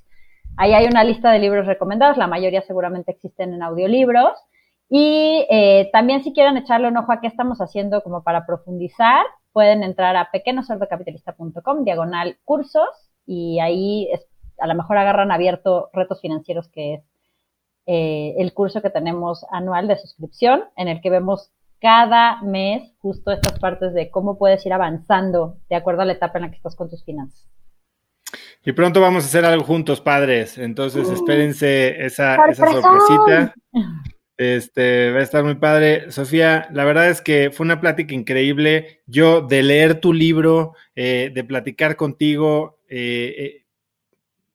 ahí 0.56 0.72
hay 0.74 0.86
una 0.86 1.04
lista 1.04 1.30
de 1.30 1.38
libros 1.38 1.66
recomendados, 1.66 2.16
la 2.16 2.26
mayoría 2.26 2.62
seguramente 2.62 3.12
existen 3.12 3.54
en 3.54 3.62
audiolibros. 3.62 4.32
Y 4.88 5.46
eh, 5.50 5.90
también 5.92 6.22
si 6.22 6.32
quieren 6.32 6.56
echarle 6.56 6.88
un 6.88 6.96
ojo 6.96 7.12
a 7.12 7.20
qué 7.20 7.26
estamos 7.26 7.58
haciendo 7.60 8.02
como 8.02 8.22
para 8.22 8.46
profundizar, 8.46 9.24
pueden 9.52 9.82
entrar 9.82 10.16
a 10.16 10.30
pequeñosordocapitalista.com, 10.30 11.84
diagonal 11.84 12.38
cursos, 12.44 12.88
y 13.26 13.60
ahí 13.60 14.08
a 14.58 14.66
lo 14.66 14.74
mejor 14.74 14.98
agarran 14.98 15.32
abierto 15.32 15.90
retos 15.92 16.20
financieros, 16.20 16.68
que 16.68 16.94
es 16.94 17.02
eh, 17.86 18.34
el 18.38 18.52
curso 18.52 18.82
que 18.82 18.90
tenemos 18.90 19.44
anual 19.50 19.88
de 19.88 19.96
suscripción, 19.96 20.64
en 20.76 20.88
el 20.88 21.00
que 21.00 21.10
vemos 21.10 21.50
cada 21.80 22.40
mes 22.42 22.94
justo 22.98 23.30
estas 23.30 23.58
partes 23.58 23.92
de 23.92 24.10
cómo 24.10 24.38
puedes 24.38 24.64
ir 24.64 24.72
avanzando 24.72 25.58
de 25.68 25.76
acuerdo 25.76 26.02
a 26.02 26.06
la 26.06 26.14
etapa 26.14 26.38
en 26.38 26.44
la 26.44 26.50
que 26.50 26.56
estás 26.56 26.76
con 26.76 26.88
tus 26.88 27.04
finanzas. 27.04 27.46
Y 28.64 28.72
pronto 28.72 29.00
vamos 29.00 29.24
a 29.24 29.26
hacer 29.26 29.44
algo 29.44 29.64
juntos, 29.64 30.00
padres. 30.00 30.56
Entonces, 30.56 31.10
espérense 31.10 32.04
esa, 32.04 32.36
esa 32.46 32.66
sorpresita. 32.72 33.54
Este, 34.36 35.12
va 35.12 35.20
a 35.20 35.22
estar 35.22 35.44
muy 35.44 35.54
padre. 35.54 36.10
Sofía, 36.10 36.68
la 36.72 36.84
verdad 36.84 37.08
es 37.08 37.20
que 37.20 37.50
fue 37.52 37.64
una 37.64 37.80
plática 37.80 38.14
increíble. 38.14 39.02
Yo, 39.06 39.42
de 39.42 39.62
leer 39.62 40.00
tu 40.00 40.12
libro, 40.12 40.74
eh, 40.96 41.30
de 41.32 41.44
platicar 41.44 41.96
contigo, 41.96 42.80
eh, 42.88 43.34
eh, 43.38 43.64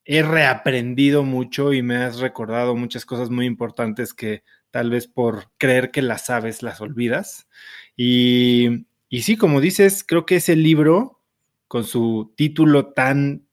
he 0.05 0.23
reaprendido 0.23 1.23
mucho 1.23 1.71
y 1.71 1.81
me 1.81 1.97
has 1.97 2.19
recordado 2.19 2.75
muchas 2.75 3.05
cosas 3.05 3.29
muy 3.29 3.45
importantes 3.45 4.13
que 4.13 4.43
tal 4.71 4.89
vez 4.89 5.07
por 5.07 5.51
creer 5.57 5.91
que 5.91 6.01
las 6.01 6.25
sabes, 6.25 6.61
las 6.61 6.81
olvidas. 6.81 7.47
Y, 7.95 8.85
y 9.07 9.21
sí, 9.21 9.37
como 9.37 9.61
dices, 9.61 10.03
creo 10.05 10.25
que 10.25 10.37
ese 10.37 10.55
libro, 10.55 11.21
con 11.67 11.85
su 11.85 12.33
título 12.35 12.87
tan 12.93 13.47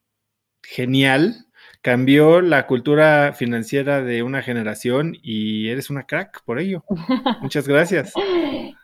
genial, 0.63 1.46
cambió 1.87 2.41
la 2.41 2.67
cultura 2.67 3.33
financiera 3.33 4.03
de 4.03 4.25
una 4.25 4.43
generación 4.43 5.15
y 5.23 5.71
eres 5.71 5.89
una 5.89 6.03
crack 6.03 6.43
por 6.45 6.59
ello. 6.59 6.83
Muchas 7.41 7.69
gracias. 7.69 8.13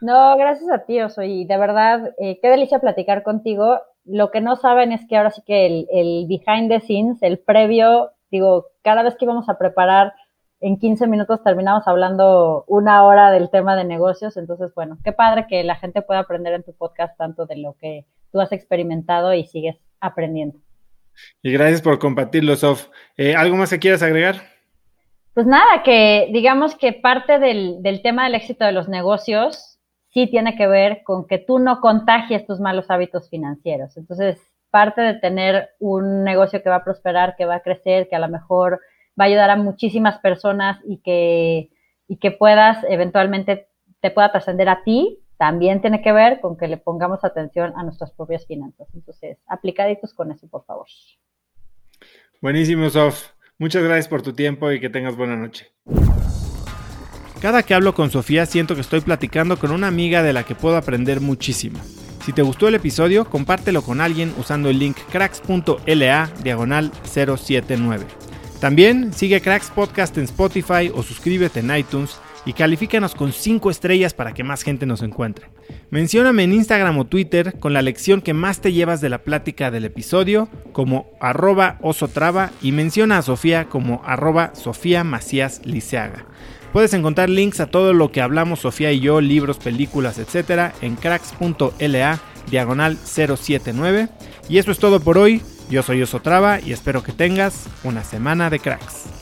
No, 0.00 0.36
gracias 0.36 0.70
a 0.70 0.84
ti, 0.84 0.98
soy 1.12 1.44
de 1.44 1.58
verdad, 1.58 2.12
eh, 2.20 2.38
qué 2.40 2.48
delicia 2.48 2.78
platicar 2.78 3.24
contigo. 3.24 3.80
Lo 4.04 4.30
que 4.30 4.40
no 4.40 4.54
saben 4.54 4.92
es 4.92 5.04
que 5.08 5.16
ahora 5.16 5.32
sí 5.32 5.42
que 5.44 5.66
el, 5.66 5.88
el 5.90 6.26
behind 6.28 6.70
the 6.70 6.78
scenes, 6.78 7.18
el 7.22 7.40
previo, 7.40 8.12
digo, 8.30 8.66
cada 8.84 9.02
vez 9.02 9.16
que 9.16 9.24
íbamos 9.24 9.48
a 9.48 9.58
preparar 9.58 10.12
en 10.60 10.78
15 10.78 11.08
minutos 11.08 11.42
terminamos 11.42 11.88
hablando 11.88 12.64
una 12.68 13.04
hora 13.04 13.32
del 13.32 13.50
tema 13.50 13.74
de 13.74 13.82
negocios. 13.82 14.36
Entonces, 14.36 14.72
bueno, 14.76 14.98
qué 15.02 15.10
padre 15.10 15.46
que 15.48 15.64
la 15.64 15.74
gente 15.74 16.02
pueda 16.02 16.20
aprender 16.20 16.54
en 16.54 16.62
tu 16.62 16.72
podcast 16.72 17.18
tanto 17.18 17.46
de 17.46 17.56
lo 17.56 17.72
que 17.72 18.06
tú 18.30 18.40
has 18.40 18.52
experimentado 18.52 19.34
y 19.34 19.44
sigues 19.44 19.76
aprendiendo. 19.98 20.60
Y 21.42 21.52
gracias 21.52 21.82
por 21.82 21.98
compartirlo, 21.98 22.56
Sof. 22.56 22.88
Eh, 23.16 23.34
¿Algo 23.34 23.56
más 23.56 23.70
que 23.70 23.78
quieras 23.78 24.02
agregar? 24.02 24.36
Pues 25.34 25.46
nada, 25.46 25.82
que 25.82 26.28
digamos 26.32 26.76
que 26.76 26.92
parte 26.92 27.38
del, 27.38 27.82
del, 27.82 28.02
tema 28.02 28.24
del 28.24 28.34
éxito 28.34 28.64
de 28.64 28.72
los 28.72 28.88
negocios 28.88 29.78
sí 30.08 30.26
tiene 30.26 30.56
que 30.56 30.66
ver 30.66 31.02
con 31.04 31.26
que 31.26 31.38
tú 31.38 31.58
no 31.58 31.80
contagies 31.80 32.46
tus 32.46 32.60
malos 32.60 32.90
hábitos 32.90 33.30
financieros. 33.30 33.96
Entonces, 33.96 34.38
parte 34.70 35.00
de 35.00 35.14
tener 35.14 35.70
un 35.78 36.24
negocio 36.24 36.62
que 36.62 36.68
va 36.68 36.76
a 36.76 36.84
prosperar, 36.84 37.34
que 37.36 37.46
va 37.46 37.56
a 37.56 37.62
crecer, 37.62 38.08
que 38.08 38.16
a 38.16 38.18
lo 38.18 38.28
mejor 38.28 38.80
va 39.18 39.24
a 39.24 39.28
ayudar 39.28 39.50
a 39.50 39.56
muchísimas 39.56 40.18
personas 40.18 40.80
y 40.84 40.98
que, 40.98 41.70
y 42.08 42.16
que 42.16 42.30
puedas 42.30 42.84
eventualmente 42.88 43.68
te 44.00 44.10
pueda 44.10 44.32
trascender 44.32 44.68
a 44.68 44.82
ti, 44.82 45.21
también 45.42 45.80
tiene 45.80 46.02
que 46.02 46.12
ver 46.12 46.38
con 46.40 46.56
que 46.56 46.68
le 46.68 46.76
pongamos 46.76 47.24
atención 47.24 47.72
a 47.74 47.82
nuestras 47.82 48.12
propias 48.12 48.46
finanzas. 48.46 48.86
Entonces, 48.94 49.38
aplicaditos 49.48 50.14
con 50.14 50.30
eso, 50.30 50.46
por 50.46 50.64
favor. 50.64 50.86
Buenísimo, 52.40 52.88
Sof. 52.90 53.30
Muchas 53.58 53.82
gracias 53.82 54.06
por 54.06 54.22
tu 54.22 54.34
tiempo 54.34 54.70
y 54.70 54.78
que 54.78 54.88
tengas 54.88 55.16
buena 55.16 55.34
noche. 55.34 55.72
Cada 57.40 57.64
que 57.64 57.74
hablo 57.74 57.92
con 57.92 58.12
Sofía 58.12 58.46
siento 58.46 58.76
que 58.76 58.82
estoy 58.82 59.00
platicando 59.00 59.56
con 59.56 59.72
una 59.72 59.88
amiga 59.88 60.22
de 60.22 60.32
la 60.32 60.44
que 60.44 60.54
puedo 60.54 60.76
aprender 60.76 61.20
muchísimo. 61.20 61.80
Si 62.24 62.32
te 62.32 62.42
gustó 62.42 62.68
el 62.68 62.76
episodio, 62.76 63.24
compártelo 63.24 63.82
con 63.82 64.00
alguien 64.00 64.32
usando 64.38 64.70
el 64.70 64.78
link 64.78 64.96
cracks.la 65.10 66.30
diagonal 66.44 66.92
079. 67.02 68.06
También 68.60 69.12
sigue 69.12 69.40
Cracks 69.40 69.70
Podcast 69.70 70.16
en 70.18 70.24
Spotify 70.24 70.92
o 70.94 71.02
suscríbete 71.02 71.58
en 71.58 71.76
iTunes 71.76 72.20
y 72.44 72.52
califícanos 72.52 73.14
con 73.14 73.32
5 73.32 73.70
estrellas 73.70 74.14
para 74.14 74.34
que 74.34 74.44
más 74.44 74.62
gente 74.62 74.86
nos 74.86 75.02
encuentre. 75.02 75.48
Mencióname 75.90 76.44
en 76.44 76.52
Instagram 76.52 76.98
o 76.98 77.06
Twitter 77.06 77.58
con 77.58 77.72
la 77.72 77.82
lección 77.82 78.20
que 78.20 78.34
más 78.34 78.60
te 78.60 78.72
llevas 78.72 79.00
de 79.00 79.08
la 79.08 79.18
plática 79.18 79.70
del 79.70 79.84
episodio 79.84 80.48
como 80.72 81.10
arroba 81.20 81.78
osotrava 81.82 82.50
y 82.60 82.72
menciona 82.72 83.18
a 83.18 83.22
Sofía 83.22 83.66
como 83.68 84.02
arroba 84.04 84.54
Sofía 84.54 85.04
Macías 85.04 85.60
Liceaga. 85.64 86.26
Puedes 86.72 86.94
encontrar 86.94 87.28
links 87.28 87.60
a 87.60 87.66
todo 87.66 87.92
lo 87.92 88.10
que 88.10 88.22
hablamos 88.22 88.60
Sofía 88.60 88.92
y 88.92 89.00
yo, 89.00 89.20
libros, 89.20 89.58
películas, 89.58 90.18
etc. 90.18 90.72
en 90.80 90.96
cracks.la 90.96 92.20
diagonal 92.50 92.96
079. 92.96 94.08
Y 94.48 94.58
eso 94.58 94.72
es 94.72 94.78
todo 94.78 95.00
por 95.00 95.18
hoy. 95.18 95.42
Yo 95.70 95.82
soy 95.82 96.02
Osotrava 96.02 96.60
y 96.60 96.72
espero 96.72 97.02
que 97.02 97.12
tengas 97.12 97.66
una 97.84 98.04
semana 98.04 98.50
de 98.50 98.58
cracks. 98.58 99.21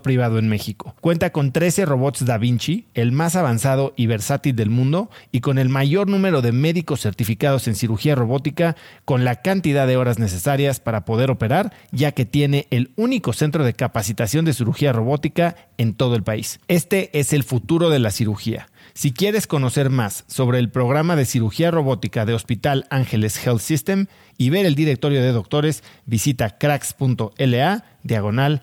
privado 0.00 0.38
en 0.38 0.48
México. 0.48 0.94
Cuenta 1.00 1.30
con 1.30 1.52
13 1.52 1.84
robots 1.84 2.24
Da 2.24 2.38
Vinci, 2.38 2.86
el 2.94 3.12
más 3.12 3.36
avanzado 3.36 3.92
y 3.96 4.06
versátil 4.06 4.56
del 4.56 4.70
mundo, 4.70 5.10
y 5.32 5.40
con 5.40 5.58
el 5.58 5.68
mayor 5.68 6.08
número 6.08 6.40
de 6.40 6.52
médicos 6.52 7.00
certificados 7.00 7.68
en 7.68 7.74
cirugía 7.74 8.14
robótica, 8.14 8.76
con 9.04 9.24
la 9.24 9.42
cantidad 9.42 9.86
de 9.86 9.96
horas 9.96 10.18
necesarias 10.18 10.80
para 10.80 11.04
poder 11.04 11.30
operar, 11.30 11.72
ya 11.90 12.12
que 12.12 12.24
tiene 12.24 12.68
el 12.70 12.92
único 12.96 13.32
centro 13.32 13.64
de 13.64 13.74
capacitación 13.74 14.44
de 14.44 14.54
cirugía 14.54 14.92
robótica 14.92 15.56
en 15.76 15.94
todo 15.94 16.14
el 16.14 16.22
país. 16.22 16.60
Este 16.68 17.10
es 17.18 17.32
el 17.32 17.42
futuro 17.42 17.90
de 17.90 17.98
la 17.98 18.10
cirugía. 18.10 18.68
Si 18.94 19.12
quieres 19.12 19.46
conocer 19.46 19.90
más 19.90 20.24
sobre 20.26 20.58
el 20.58 20.70
programa 20.70 21.16
de 21.16 21.24
cirugía 21.24 21.70
robótica 21.70 22.26
de 22.26 22.34
Hospital 22.34 22.86
Ángeles 22.90 23.44
Health 23.44 23.60
System 23.60 24.06
y 24.36 24.50
ver 24.50 24.66
el 24.66 24.74
directorio 24.74 25.22
de 25.22 25.32
doctores, 25.32 25.82
visita 26.04 26.58
cracks.la 26.58 27.84
diagonal 28.02 28.62